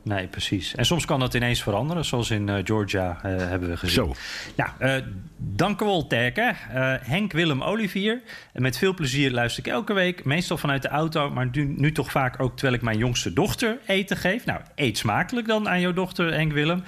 Nee, 0.08 0.26
precies. 0.26 0.74
En 0.74 0.86
soms 0.86 1.04
kan 1.04 1.20
dat 1.20 1.34
ineens 1.34 1.62
veranderen, 1.62 2.04
zoals 2.04 2.30
in 2.30 2.48
uh, 2.48 2.56
Georgia 2.64 3.08
uh, 3.10 3.36
hebben 3.36 3.68
we 3.68 3.76
gezien. 3.76 3.94
Zo. 3.94 4.14
Nou, 4.56 4.70
uh, 4.80 5.06
dank 5.36 5.80
u 5.80 5.84
wel, 5.84 6.06
Terke. 6.06 6.54
Henk 7.02 7.32
Willem 7.32 7.62
Olivier. 7.62 8.22
Met 8.52 8.78
veel 8.78 8.94
plezier 8.94 9.30
luister 9.30 9.66
ik 9.66 9.72
elke 9.72 9.92
week, 9.92 10.24
meestal 10.24 10.56
vanuit 10.56 10.82
de 10.82 10.88
auto, 10.88 11.30
maar 11.30 11.48
nu, 11.52 11.74
nu, 11.76 11.92
toch 11.92 12.10
vaak 12.10 12.40
ook 12.40 12.52
terwijl 12.56 12.74
ik 12.74 12.82
mijn 12.82 12.98
jongste 12.98 13.32
dochter 13.32 13.78
eten 13.86 14.16
geef. 14.16 14.44
Nou, 14.44 14.60
eet 14.74 14.98
smakelijk 14.98 15.46
dan 15.46 15.68
aan 15.68 15.80
jouw 15.80 15.92
dochter, 15.92 16.32
Henk 16.32 16.52
Willem. 16.52 16.84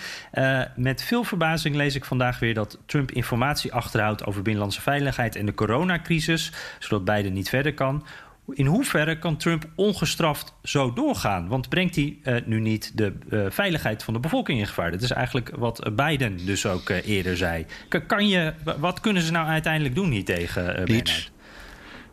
met 0.76 1.02
veel 1.02 1.24
verbazing 1.24 1.74
lees 1.74 1.94
ik 1.94 2.04
vandaag 2.04 2.38
weer 2.38 2.54
dat 2.54 2.78
Trump 2.86 3.10
informatie 3.10 3.72
achterhoudt 3.72 4.26
over 4.26 4.42
binnenlandse 4.42 4.80
veiligheid 4.80 5.36
en 5.36 5.46
de 5.46 5.54
coronacrisis, 5.54 6.52
zodat 6.78 7.04
beide 7.04 7.28
niet 7.28 7.48
verder 7.48 7.74
kan 7.74 8.04
in 8.52 8.66
hoeverre 8.66 9.18
kan 9.18 9.36
Trump 9.36 9.68
ongestraft 9.74 10.54
zo 10.62 10.92
doorgaan? 10.92 11.48
Want 11.48 11.68
brengt 11.68 11.94
hij 11.94 12.18
uh, 12.24 12.36
nu 12.46 12.60
niet 12.60 12.92
de 12.94 13.12
uh, 13.30 13.46
veiligheid 13.48 14.02
van 14.02 14.14
de 14.14 14.20
bevolking 14.20 14.58
in 14.58 14.66
gevaar? 14.66 14.90
Dat 14.90 15.02
is 15.02 15.10
eigenlijk 15.10 15.50
wat 15.56 15.90
Biden 15.96 16.46
dus 16.46 16.66
ook 16.66 16.88
uh, 16.88 17.08
eerder 17.08 17.36
zei. 17.36 17.66
Kan 18.06 18.28
je, 18.28 18.54
wat 18.78 19.00
kunnen 19.00 19.22
ze 19.22 19.32
nou 19.32 19.46
uiteindelijk 19.46 19.94
doen 19.94 20.10
hier 20.10 20.24
tegen 20.24 20.84
Niets. 20.84 21.30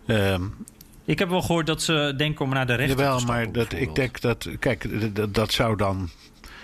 Um, 0.08 0.56
ik 1.06 1.20
heb 1.20 1.30
wel 1.30 1.42
gehoord 1.42 1.66
dat 1.66 1.82
ze 1.82 2.14
denken 2.18 2.46
om 2.46 2.52
naar 2.52 2.68
de 2.68 2.76
rechter 2.76 2.98
jawel, 2.98 3.18
te 3.18 3.26
maar 3.26 3.52
dat, 3.52 3.74
ik 3.74 3.96
denk 3.96 4.22
dat... 4.22 4.50
Kijk, 4.60 5.16
dat, 5.16 5.34
dat 5.34 5.52
zou 5.52 5.78
dan... 5.78 6.10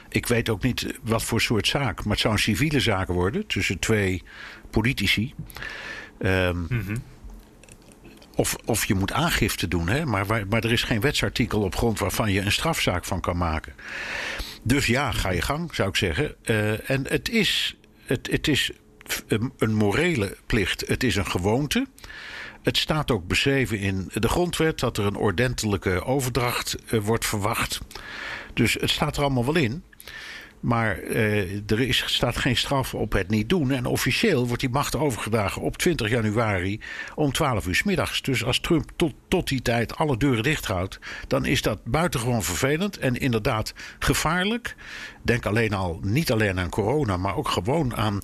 Ik 0.10 0.28
weet 0.28 0.50
ook 0.50 0.64
niet 0.64 1.00
wat 1.04 1.24
voor 1.24 1.42
soort 1.42 1.68
zaak. 1.68 2.04
Maar 2.04 2.12
het 2.12 2.20
zou 2.20 2.34
een 2.34 2.40
civiele 2.40 2.80
zaak 2.80 3.08
worden 3.08 3.48
tussen 3.48 3.80
twee 3.80 4.24
politici. 4.70 5.34
Um, 6.20 6.58
mm 6.70 6.84
-hmm. 6.86 7.04
Of, 8.36 8.56
of 8.66 8.86
je 8.86 8.96
moet 8.96 9.12
aangifte 9.12 9.68
doen, 9.68 9.88
hè? 9.88 10.06
Maar, 10.06 10.26
maar 10.26 10.64
er 10.64 10.72
is 10.72 10.84
geen 10.84 11.02
wetsartikel 11.02 11.62
op 11.62 11.76
grond 11.76 12.00
waarvan 12.00 12.32
je 12.32 12.42
een 12.42 12.52
strafzaak 12.52 13.06
van 13.06 13.20
kan 13.22 13.38
maken. 13.38 13.74
Dus 14.64 14.86
ja, 14.86 15.12
ga 15.12 15.32
je 15.32 15.42
gang, 15.42 15.76
zou 15.76 15.90
ik 15.90 15.96
zeggen. 15.96 16.36
Uh, 16.46 16.90
en 16.90 17.08
het 17.08 17.30
is, 17.30 17.76
het, 18.06 18.28
het 18.32 18.48
is 18.48 18.72
een 19.58 19.76
morele 19.76 20.38
plicht. 20.46 20.88
Het 20.88 21.04
is 21.04 21.16
een 21.16 21.28
gewoonte. 21.28 21.88
Het 22.62 22.78
staat 22.78 23.12
ook 23.12 23.28
beschreven 23.28 23.80
in 23.80 24.10
de 24.14 24.30
grondwet 24.30 24.80
dat 24.80 24.98
er 24.98 25.06
een 25.06 25.16
ordentelijke 25.16 26.04
overdracht 26.06 26.76
uh, 26.92 27.02
wordt 27.02 27.26
verwacht. 27.26 27.80
Dus 28.54 28.74
het 28.74 28.90
staat 28.90 29.18
er 29.18 29.24
allemaal 29.24 29.46
wel 29.46 29.56
in. 29.56 29.84
Maar 30.64 31.00
uh, 31.00 31.72
er 31.72 31.80
is, 31.80 32.04
staat 32.06 32.38
geen 32.38 32.58
straf 32.58 32.94
op 32.94 33.14
het 33.14 33.30
niet 33.30 33.50
doen. 33.50 33.72
En 33.72 33.86
officieel 33.86 34.48
wordt 34.48 34.62
die 34.62 34.70
macht 34.70 34.96
overgedragen 34.96 35.62
op 35.62 35.78
20 35.78 36.10
januari 36.10 36.80
om 37.16 37.32
12 37.32 37.68
uur 37.68 37.76
s 37.76 37.84
middags. 37.84 38.22
Dus 38.22 38.44
als 38.44 38.60
Trump 38.60 38.92
tot, 38.96 39.14
tot 39.28 39.48
die 39.48 39.62
tijd 39.62 39.96
alle 39.96 40.18
deuren 40.18 40.44
dicht 40.44 40.66
houdt, 40.66 41.00
dan 41.28 41.46
is 41.46 41.62
dat 41.62 41.84
buitengewoon 41.84 42.44
vervelend 42.44 42.98
en 42.98 43.16
inderdaad 43.16 43.74
gevaarlijk. 44.00 44.76
Denk 45.22 45.46
alleen 45.46 45.74
al, 45.74 46.00
niet 46.02 46.32
alleen 46.32 46.60
aan 46.60 46.70
corona, 46.70 47.18
maar 47.18 47.36
ook 47.36 47.50
gewoon 47.50 47.96
aan. 47.96 48.20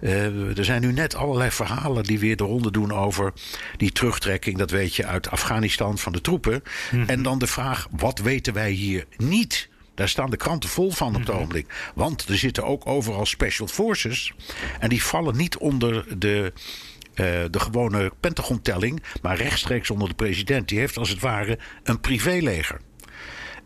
Uh, 0.00 0.58
er 0.58 0.64
zijn 0.64 0.80
nu 0.80 0.92
net 0.92 1.14
allerlei 1.14 1.50
verhalen 1.50 2.02
die 2.02 2.18
weer 2.18 2.36
de 2.36 2.44
ronde 2.44 2.70
doen 2.70 2.92
over 2.92 3.32
die 3.76 3.92
terugtrekking, 3.92 4.58
dat 4.58 4.70
weet 4.70 4.94
je, 4.94 5.06
uit 5.06 5.30
Afghanistan 5.30 5.98
van 5.98 6.12
de 6.12 6.20
troepen. 6.20 6.62
Mm. 6.92 7.04
En 7.06 7.22
dan 7.22 7.38
de 7.38 7.46
vraag: 7.46 7.88
wat 7.90 8.18
weten 8.18 8.52
wij 8.52 8.70
hier 8.70 9.04
niet? 9.16 9.70
Daar 9.94 10.08
staan 10.08 10.30
de 10.30 10.36
kranten 10.36 10.68
vol 10.68 10.90
van 10.90 11.08
op 11.08 11.14
het 11.20 11.28
mhm. 11.28 11.36
ogenblik. 11.36 11.90
Want 11.94 12.28
er 12.28 12.38
zitten 12.38 12.64
ook 12.64 12.86
overal 12.86 13.26
special 13.26 13.66
forces. 13.66 14.32
En 14.80 14.88
die 14.88 15.02
vallen 15.02 15.36
niet 15.36 15.56
onder 15.56 16.18
de. 16.18 16.52
Uh, 17.12 17.16
de 17.50 17.60
gewone 17.60 18.12
Pentagon-telling, 18.20 19.02
maar 19.22 19.36
rechtstreeks 19.36 19.90
onder 19.90 20.08
de 20.08 20.14
president. 20.14 20.68
Die 20.68 20.78
heeft 20.78 20.96
als 20.96 21.08
het 21.08 21.20
ware 21.20 21.58
een 21.82 22.00
privéleger. 22.00 22.80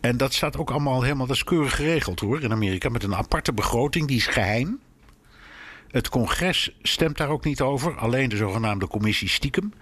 En 0.00 0.16
dat 0.16 0.34
staat 0.34 0.56
ook 0.56 0.70
allemaal 0.70 1.02
helemaal, 1.02 1.26
dat 1.26 1.36
is 1.36 1.44
keurig 1.44 1.76
geregeld 1.76 2.20
hoor, 2.20 2.42
in 2.42 2.52
Amerika. 2.52 2.88
Met 2.88 3.02
een 3.02 3.14
aparte 3.14 3.52
begroting, 3.52 4.08
die 4.08 4.16
is 4.16 4.26
geheim. 4.26 4.80
Het 5.90 6.08
congres 6.08 6.76
stemt 6.82 7.16
daar 7.16 7.28
ook 7.28 7.44
niet 7.44 7.60
over, 7.60 7.96
alleen 7.96 8.28
de 8.28 8.36
zogenaamde 8.36 8.86
commissie 8.86 9.28
stiekem. 9.28 9.72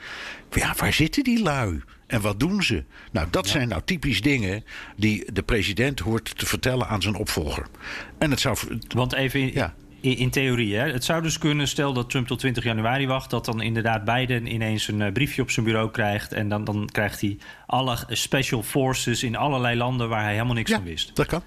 Ja, 0.51 0.75
waar 0.77 0.93
zitten 0.93 1.25
die 1.25 1.43
lui? 1.43 1.83
En 2.15 2.21
wat 2.21 2.41
doen 2.41 2.63
ze? 2.63 2.85
Nou, 3.13 3.27
dat 3.31 3.47
zijn 3.47 3.69
nou 3.69 3.83
typisch 3.85 4.21
dingen 4.21 4.65
die 4.97 5.33
de 5.33 5.43
president 5.43 6.01
hoort 6.01 6.39
te 6.39 6.47
vertellen 6.47 6.89
aan 6.89 7.03
zijn 7.03 7.15
opvolger. 7.15 7.67
En 8.19 8.31
het 8.31 8.41
zou. 8.41 8.57
Want 8.89 9.13
even 9.13 9.41
in, 9.41 9.51
ja. 9.53 9.75
in, 10.01 10.31
theorie, 10.31 10.77
hè? 10.77 10.93
het 10.93 11.05
zou 11.05 11.23
dus 11.23 11.39
kunnen, 11.39 11.69
stel 11.69 11.93
dat 11.93 12.11
Trump 12.11 12.27
tot 12.27 12.39
20 12.39 12.65
januari 12.65 13.07
wacht, 13.07 13.31
dat 13.31 13.45
dan 13.45 13.63
inderdaad 13.63 14.05
Biden 14.05 14.47
ineens 14.47 14.89
een 14.89 15.03
eh, 15.03 15.13
briefje 15.13 15.43
op 15.43 15.51
zijn 15.51 15.67
bureau 15.67 15.91
krijgt. 15.91 16.33
En 16.33 16.49
dan, 16.49 16.65
dan 16.65 16.89
krijgt 16.93 17.21
hij 17.21 17.39
alle 17.67 17.99
special 18.09 18.63
forces 18.63 19.23
in 19.23 19.37
allerlei 19.37 19.77
landen 19.77 20.09
waar 20.09 20.23
hij 20.23 20.33
helemaal 20.33 20.55
niks 20.55 20.71
ja, 20.71 20.77
van 20.77 20.85
wist. 20.85 21.17
Dat 21.17 21.27
kan. 21.27 21.43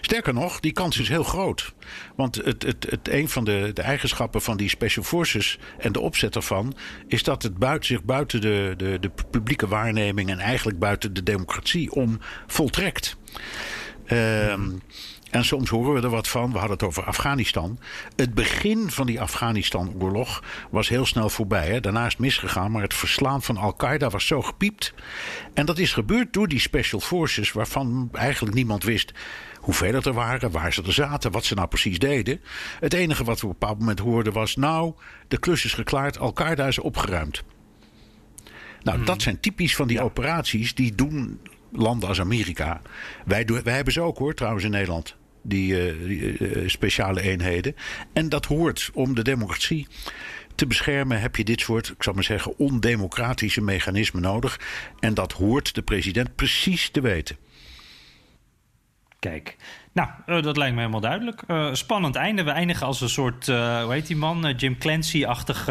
Sterker 0.00 0.34
nog, 0.34 0.60
die 0.60 0.72
kans 0.72 0.98
is 0.98 1.08
heel 1.08 1.22
groot. 1.22 1.74
Want 2.16 2.34
het, 2.36 2.62
het, 2.62 2.86
het, 2.90 3.08
een 3.08 3.28
van 3.28 3.44
de, 3.44 3.70
de 3.74 3.82
eigenschappen 3.82 4.42
van 4.42 4.56
die 4.56 4.68
Special 4.68 5.04
Forces 5.04 5.58
en 5.78 5.92
de 5.92 6.00
opzet 6.00 6.36
ervan 6.36 6.76
is 7.06 7.22
dat 7.22 7.42
het 7.42 7.58
buiten, 7.58 7.86
zich 7.86 8.04
buiten 8.04 8.40
de, 8.40 8.74
de, 8.76 8.98
de 9.00 9.10
publieke 9.30 9.68
waarneming 9.68 10.30
en 10.30 10.38
eigenlijk 10.38 10.78
buiten 10.78 11.14
de 11.14 11.22
democratie 11.22 11.90
om 11.90 12.20
voltrekt. 12.46 13.16
Ehm. 14.06 14.70
En 15.36 15.44
soms 15.44 15.70
horen 15.70 15.94
we 15.94 16.00
er 16.00 16.10
wat 16.10 16.28
van. 16.28 16.52
We 16.52 16.58
hadden 16.58 16.76
het 16.76 16.86
over 16.86 17.04
Afghanistan. 17.04 17.78
Het 18.16 18.34
begin 18.34 18.90
van 18.90 19.06
die 19.06 19.20
Afghanistan-oorlog 19.20 20.42
was 20.70 20.88
heel 20.88 21.06
snel 21.06 21.28
voorbij. 21.28 21.66
Hè? 21.66 21.80
Daarna 21.80 22.06
is 22.06 22.12
het 22.12 22.20
misgegaan, 22.20 22.70
maar 22.70 22.82
het 22.82 22.94
verslaan 22.94 23.42
van 23.42 23.56
Al-Qaeda 23.56 24.10
was 24.10 24.26
zo 24.26 24.42
gepiept. 24.42 24.94
En 25.54 25.66
dat 25.66 25.78
is 25.78 25.92
gebeurd 25.92 26.32
door 26.32 26.48
die 26.48 26.58
special 26.58 27.00
forces, 27.00 27.52
waarvan 27.52 28.08
eigenlijk 28.12 28.54
niemand 28.54 28.84
wist 28.84 29.12
hoeveel 29.60 29.94
het 29.94 30.06
er 30.06 30.12
waren, 30.12 30.50
waar 30.50 30.72
ze 30.72 30.82
er 30.82 30.92
zaten, 30.92 31.30
wat 31.30 31.44
ze 31.44 31.54
nou 31.54 31.68
precies 31.68 31.98
deden. 31.98 32.40
Het 32.80 32.92
enige 32.92 33.24
wat 33.24 33.40
we 33.40 33.46
op 33.46 33.52
een 33.52 33.58
bepaald 33.58 33.78
moment 33.78 33.98
hoorden 33.98 34.32
was: 34.32 34.56
nou, 34.56 34.94
de 35.28 35.38
klus 35.38 35.64
is 35.64 35.74
geklaard, 35.74 36.18
Al-Qaeda 36.18 36.66
is 36.66 36.78
opgeruimd. 36.78 37.44
Nou, 38.82 39.04
dat 39.04 39.22
zijn 39.22 39.40
typisch 39.40 39.76
van 39.76 39.88
die 39.88 40.02
operaties 40.02 40.74
die 40.74 40.94
doen 40.94 41.40
landen 41.70 42.08
als 42.08 42.20
Amerika. 42.20 42.80
Wij, 43.24 43.44
doen, 43.44 43.62
wij 43.62 43.74
hebben 43.74 43.92
ze 43.92 44.00
ook 44.00 44.18
hoor, 44.18 44.34
trouwens 44.34 44.64
in 44.64 44.70
Nederland. 44.70 45.16
Die, 45.48 46.06
die 46.06 46.38
uh, 46.38 46.68
speciale 46.68 47.22
eenheden. 47.22 47.76
En 48.12 48.28
dat 48.28 48.46
hoort 48.46 48.90
om 48.94 49.14
de 49.14 49.22
democratie 49.22 49.86
te 50.56 50.66
beschermen 50.66 51.20
heb 51.20 51.36
je 51.36 51.44
dit 51.44 51.60
soort, 51.60 51.88
ik 51.88 52.02
zal 52.02 52.12
maar 52.12 52.24
zeggen, 52.24 52.58
ondemocratische 52.58 53.60
mechanismen 53.60 54.22
nodig. 54.22 54.60
En 55.00 55.14
dat 55.14 55.32
hoort 55.32 55.74
de 55.74 55.82
president 55.82 56.34
precies 56.34 56.90
te 56.90 57.00
weten. 57.00 57.36
Kijk, 59.18 59.56
nou, 59.92 60.08
uh, 60.26 60.42
dat 60.42 60.56
lijkt 60.56 60.74
me 60.74 60.80
helemaal 60.80 61.00
duidelijk. 61.00 61.42
Uh, 61.48 61.74
spannend 61.74 62.16
einde. 62.16 62.42
We 62.42 62.50
eindigen 62.50 62.86
als 62.86 63.00
een 63.00 63.08
soort, 63.08 63.48
uh, 63.48 63.82
hoe 63.82 63.92
heet 63.92 64.06
die 64.06 64.16
man? 64.16 64.54
Jim 64.56 64.78
Clancy-achtig. 64.78 65.66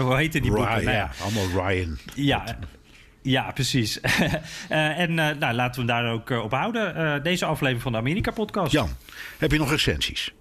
hoe 0.00 0.16
heette 0.16 0.40
die 0.40 0.50
boeken? 0.50 0.74
Ryan, 0.74 0.84
nou 0.84 0.96
ja, 0.96 1.10
allemaal 1.22 1.68
Ryan. 1.68 1.98
Ja. 2.14 2.58
Ja, 3.22 3.50
precies. 3.52 4.00
en 4.68 5.14
nou, 5.14 5.52
laten 5.52 5.86
we 5.86 5.92
hem 5.92 6.02
daar 6.02 6.12
ook 6.12 6.30
op 6.30 6.52
houden. 6.52 7.22
deze 7.22 7.44
aflevering 7.44 7.82
van 7.82 7.92
de 7.92 7.98
Amerika-podcast. 7.98 8.72
Jan, 8.72 8.88
heb 9.38 9.52
je 9.52 9.58
nog 9.58 9.70
recensies? 9.70 10.32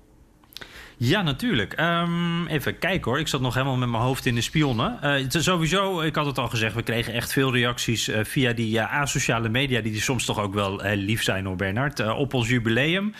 Ja, 1.01 1.21
natuurlijk. 1.21 1.79
Um, 1.79 2.47
even 2.47 2.79
kijken 2.79 3.11
hoor. 3.11 3.19
Ik 3.19 3.27
zat 3.27 3.41
nog 3.41 3.53
helemaal 3.53 3.77
met 3.77 3.89
mijn 3.89 4.03
hoofd 4.03 4.25
in 4.25 4.35
de 4.35 4.41
spionnen. 4.41 4.99
Uh, 5.03 5.25
sowieso, 5.27 6.01
ik 6.01 6.15
had 6.15 6.25
het 6.25 6.37
al 6.37 6.47
gezegd, 6.47 6.75
we 6.75 6.83
kregen 6.83 7.13
echt 7.13 7.33
veel 7.33 7.53
reacties 7.53 8.09
uh, 8.09 8.19
via 8.23 8.53
die 8.53 8.75
uh, 8.75 8.93
asociale 8.93 9.49
media, 9.49 9.81
die, 9.81 9.91
die 9.91 10.01
soms 10.01 10.25
toch 10.25 10.39
ook 10.39 10.53
wel 10.53 10.81
lief 10.83 11.23
zijn 11.23 11.45
hoor, 11.45 11.55
Bernard. 11.55 12.09
op 12.09 12.33
ons 12.33 12.49
jubileum. 12.49 13.13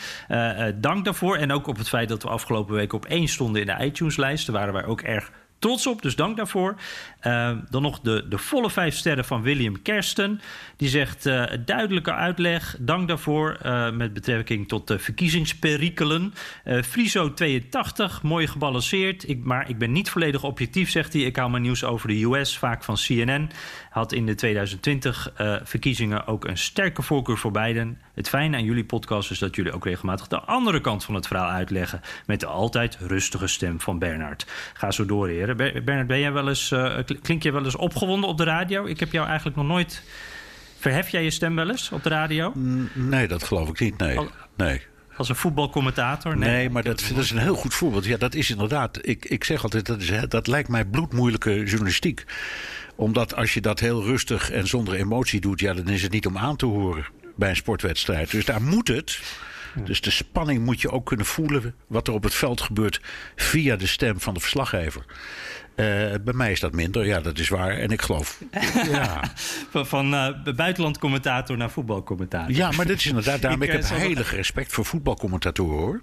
dank 0.76 1.06
daarvoor. 1.06 1.36
En 1.36 1.52
ook 1.52 1.68
op 1.68 1.78
het 1.78 1.90
feit 1.90 2.10
dat 2.10 2.24
we 2.24 2.30
afgelopen 2.30 2.76
week 2.76 2.94
op 2.94 3.06
één 3.06 3.28
stonden 3.28 3.62
in 3.62 3.68
de 3.68 3.86
iTunes-lijst. 3.86 4.46
Daar 4.46 4.56
waren 4.56 4.74
wij 4.74 4.86
ook 4.86 5.02
erg 5.02 5.32
trots 5.60 5.88
op, 5.88 6.02
dus 6.02 6.16
dank 6.16 6.38
daarvoor. 6.38 6.76
Uh, 7.28 7.52
dan 7.70 7.82
nog 7.82 8.00
de, 8.00 8.26
de 8.30 8.38
volle 8.38 8.70
vijf 8.70 8.96
sterren 8.96 9.26
van 9.26 9.42
William 9.42 9.82
Kersten. 9.82 10.42
Die 10.78 10.90
zegt 10.90 11.26
uh, 11.26 11.44
duidelijke 11.66 12.14
uitleg, 12.14 12.76
dank 12.80 13.08
daarvoor 13.08 13.58
uh, 13.66 13.92
met 13.92 14.14
betrekking 14.14 14.68
tot 14.68 14.88
de 14.88 15.00
verkiezingsperikelen. 15.00 16.34
Friso 16.84 17.34
82, 17.34 18.22
mooi 18.22 18.48
gebalanceerd, 18.48 19.30
ik, 19.30 19.44
maar 19.44 19.70
ik 19.70 19.78
ben 19.78 19.92
niet 19.92 20.10
volledig 20.10 20.44
objectief, 20.44 20.90
zegt 20.90 21.14
hij. 21.14 21.22
Ik 21.22 21.36
haal 21.36 21.50
mijn 21.50 21.64
nieuws 21.64 21.84
over 21.84 22.08
de 22.08 22.24
US, 22.24 22.58
vaak 22.58 22.84
van 22.84 22.96
CNN. 22.96 23.50
Had 23.90 24.12
in 24.12 24.26
de 24.26 24.36
2020 24.36 25.34
verkiezingen 25.64 26.28
ook 26.28 26.46
een 26.46 26.58
sterke 26.58 27.02
voorkeur 27.02 27.38
voor 27.38 27.52
Biden. 27.52 28.02
Het 28.14 28.30
fijne 28.30 28.58
aan 28.58 28.64
jullie 28.64 28.86
podcast 28.86 29.32
is 29.32 29.40
dat 29.40 29.56
jullie 29.56 29.72
ook 29.72 29.86
regelmatig 29.86 30.28
de 30.28 30.40
andere 30.40 30.82
kant 30.82 31.04
van 31.04 31.16
het 31.16 31.28
verhaal 31.28 31.50
uitleggen. 31.50 32.02
Met 32.26 32.40
de 32.40 32.46
altijd 32.46 32.98
rustige 33.00 33.48
stem 33.48 33.82
van 33.82 34.00
Bernard. 34.00 34.46
Ga 34.74 34.92
zo 34.92 35.06
door, 35.06 35.28
heren. 35.28 35.58
Bernard, 35.58 36.08
ben 36.08 36.20
jij 36.20 36.32
wel 36.32 36.48
eens, 36.48 36.72
uh, 36.72 36.98
klink 37.22 37.44
je 37.44 37.52
wel 37.52 37.66
eens 37.66 37.76
opgewonden 37.76 38.30
op 38.30 38.38
de 38.38 38.44
radio? 38.44 38.86
Ik 38.86 39.00
heb 39.00 39.12
jou 39.12 39.28
eigenlijk 39.28 39.58
nog 39.58 39.66
nooit. 39.66 40.04
Verhef 40.80 41.10
jij 41.10 41.24
je 41.24 41.30
stem 41.30 41.56
wel 41.56 41.70
eens 41.70 41.92
op 41.92 42.04
de 42.04 42.10
radio? 42.10 42.52
Nee, 42.94 43.28
dat 43.28 43.44
geloof 43.44 43.70
ik 43.70 43.80
niet. 43.80 43.98
Nee. 43.98 44.20
nee. 44.58 44.82
Als 45.18 45.30
een 45.30 45.36
voetbalcommentator? 45.36 46.38
Nee, 46.38 46.50
nee 46.50 46.70
maar 46.70 46.84
dat, 46.84 47.06
dat, 47.14 47.24
is 47.24 47.32
een 47.32 47.38
heel 47.38 47.56
goed 47.56 47.74
voorbeeld. 47.74 48.06
Ja, 48.06 48.18
dat 48.18 48.36
is 48.36 48.50
inderdaad. 48.50 49.00
Ik, 49.02 49.26
ik 49.26 49.44
zeg 49.44 49.64
altijd, 49.64 49.86
dat, 49.86 50.02
is, 50.02 50.12
dat 50.28 50.48
lijkt 50.48 50.70
mij 50.70 50.86
bloedmoeilijke 50.86 51.64
journalistiek. 51.64 52.26
Omdat 53.00 53.36
als 53.36 53.54
je 53.54 53.62
dat 53.62 53.80
heel 53.80 54.04
rustig 54.04 54.52
en 54.52 54.68
zonder 54.68 54.94
emotie 54.94 55.42
doet, 55.42 55.60
ja, 55.60 55.74
dan 55.74 55.88
is 55.88 56.02
het 56.02 56.12
niet 56.12 56.26
om 56.26 56.38
aan 56.38 56.56
te 56.56 56.66
horen 56.66 57.06
bij 57.36 57.50
een 57.50 57.56
sportwedstrijd. 57.56 58.32
Dus 58.32 58.46
daar 58.46 58.62
moet 58.62 58.88
het. 58.88 59.20
Dus 59.84 60.02
de 60.02 60.12
spanning 60.12 60.66
moet 60.66 60.82
je 60.82 60.92
ook 60.92 61.06
kunnen 61.06 61.26
voelen. 61.26 61.76
Wat 61.88 62.08
er 62.08 62.14
op 62.14 62.24
het 62.24 62.34
veld 62.34 62.62
gebeurt 62.62 63.02
via 63.36 63.76
de 63.76 63.88
stem 63.88 64.20
van 64.20 64.34
de 64.34 64.40
verslaggever. 64.40 65.06
Uh, 65.80 65.86
bij 66.24 66.34
mij 66.34 66.52
is 66.52 66.60
dat 66.60 66.74
minder, 66.74 67.06
ja, 67.06 67.20
dat 67.20 67.38
is 67.40 67.50
waar. 67.50 67.78
En 67.78 67.90
ik 67.90 68.02
geloof. 68.02 68.42
ja. 68.92 69.22
van 69.70 69.88
van 69.88 70.14
uh, 70.14 70.54
buitenlandcommentator 70.56 71.58
naar 71.58 71.70
voetbalcommentator. 71.70 72.56
Ja, 72.56 72.72
maar 72.72 72.86
dit 72.86 72.98
is 72.98 73.06
inderdaad. 73.06 73.42
Daarom, 73.42 73.62
ik, 73.62 73.68
ik 73.68 73.74
heb 73.74 73.84
uh, 73.84 73.90
heilig 73.90 74.36
respect 74.36 74.72
voor 74.72 74.86
voetbalcommentatoren 74.86 75.78
hoor. 75.78 76.02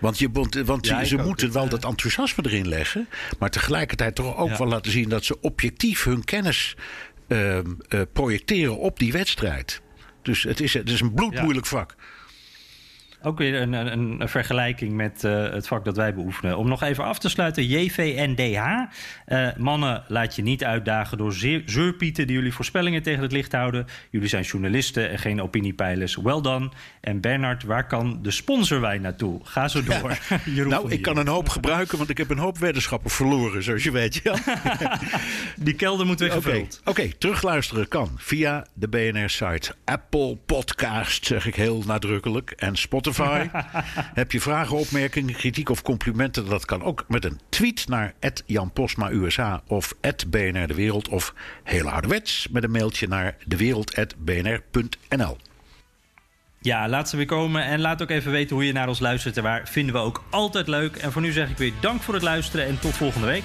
Want, 0.00 0.18
je, 0.18 0.30
want 0.64 0.86
ja, 0.86 1.04
ze 1.04 1.16
moeten 1.16 1.52
wel 1.52 1.68
dat 1.68 1.84
enthousiasme 1.84 2.44
erin 2.46 2.68
leggen. 2.68 3.08
Maar 3.38 3.50
tegelijkertijd 3.50 4.14
toch 4.14 4.36
ook 4.36 4.48
ja. 4.48 4.58
wel 4.58 4.66
laten 4.66 4.92
zien 4.92 5.08
dat 5.08 5.24
ze 5.24 5.40
objectief 5.40 6.04
hun 6.04 6.24
kennis 6.24 6.76
ehm, 7.28 7.72
projecteren 8.12 8.78
op 8.78 8.98
die 8.98 9.12
wedstrijd. 9.12 9.82
Dus 10.22 10.42
het 10.42 10.60
is, 10.60 10.74
het 10.74 10.90
is 10.90 11.00
een 11.00 11.14
bloedmoeilijk 11.14 11.66
vak. 11.66 11.94
Ook 13.24 13.38
weer 13.38 13.60
een, 13.60 13.72
een, 13.72 14.20
een 14.20 14.28
vergelijking 14.28 14.92
met 14.92 15.22
uh, 15.24 15.50
het 15.50 15.66
vak 15.66 15.84
dat 15.84 15.96
wij 15.96 16.14
beoefenen. 16.14 16.58
Om 16.58 16.68
nog 16.68 16.82
even 16.82 17.04
af 17.04 17.18
te 17.18 17.28
sluiten, 17.28 17.66
JVNDH. 17.66 18.66
Uh, 19.26 19.48
mannen, 19.56 20.04
laat 20.08 20.36
je 20.36 20.42
niet 20.42 20.64
uitdagen 20.64 21.18
door 21.18 21.32
zeurpieten 21.64 22.26
die 22.26 22.36
jullie 22.36 22.52
voorspellingen 22.52 23.02
tegen 23.02 23.22
het 23.22 23.32
licht 23.32 23.52
houden. 23.52 23.86
Jullie 24.10 24.28
zijn 24.28 24.42
journalisten 24.42 25.10
en 25.10 25.18
geen 25.18 25.42
opiniepeilers. 25.42 26.16
Well 26.16 26.40
done. 26.40 26.70
En 27.00 27.20
Bernard, 27.20 27.62
waar 27.62 27.86
kan 27.86 28.18
de 28.22 28.30
sponsorwijn 28.30 29.00
naartoe? 29.00 29.40
Ga 29.42 29.68
zo 29.68 29.82
door. 29.82 30.18
Ja. 30.44 30.64
nou, 30.64 30.90
ik 30.90 31.02
kan 31.02 31.16
een 31.16 31.28
hoop 31.28 31.48
gebruiken, 31.48 31.98
want 31.98 32.10
ik 32.10 32.18
heb 32.18 32.30
een 32.30 32.38
hoop 32.38 32.58
weddenschappen 32.58 33.10
verloren, 33.10 33.62
zoals 33.62 33.82
je 33.82 33.90
weet. 33.90 34.20
Ja. 34.22 34.36
die 35.56 35.74
kelder 35.74 36.06
moet 36.06 36.20
weer 36.20 36.30
gevuld. 36.30 36.78
Oké, 36.80 36.90
okay. 36.90 37.14
terugluisteren 37.18 37.88
kan 37.88 38.10
via 38.16 38.66
de 38.72 38.88
BNR-site. 38.88 39.74
Apple 39.84 40.36
Podcast, 40.36 41.26
zeg 41.26 41.46
ik 41.46 41.54
heel 41.54 41.82
nadrukkelijk. 41.86 42.50
En 42.50 42.76
Spotify. 43.14 43.48
Heb 44.20 44.32
je 44.32 44.40
vragen, 44.40 44.76
opmerkingen, 44.76 45.34
kritiek 45.34 45.68
of 45.68 45.82
complimenten? 45.82 46.48
Dat 46.48 46.64
kan 46.64 46.82
ook 46.82 47.04
met 47.08 47.24
een 47.24 47.40
tweet 47.48 47.88
naar 47.88 48.14
Jan 48.46 48.72
Posma 48.72 49.10
USA 49.10 49.62
of 49.66 49.94
BNR 50.28 50.66
De 50.66 50.74
Wereld. 50.74 51.08
Of 51.08 51.34
heel 51.64 51.90
ouderwets 51.90 52.48
met 52.50 52.64
een 52.64 52.70
mailtje 52.70 53.08
naar 53.08 53.36
dewereld.bnr.nl. 53.46 55.36
Ja, 56.60 56.88
laat 56.88 57.08
ze 57.08 57.16
weer 57.16 57.26
komen. 57.26 57.64
En 57.64 57.80
laat 57.80 58.02
ook 58.02 58.10
even 58.10 58.32
weten 58.32 58.56
hoe 58.56 58.66
je 58.66 58.72
naar 58.72 58.88
ons 58.88 59.00
luistert. 59.00 59.36
En 59.36 59.42
waar 59.42 59.68
vinden 59.68 59.94
we 59.94 60.00
ook 60.00 60.24
altijd 60.30 60.68
leuk. 60.68 60.96
En 60.96 61.12
voor 61.12 61.22
nu 61.22 61.32
zeg 61.32 61.50
ik 61.50 61.58
weer 61.58 61.72
dank 61.80 62.02
voor 62.02 62.14
het 62.14 62.22
luisteren 62.22 62.66
en 62.66 62.78
tot 62.78 62.96
volgende 62.96 63.26
week. 63.26 63.44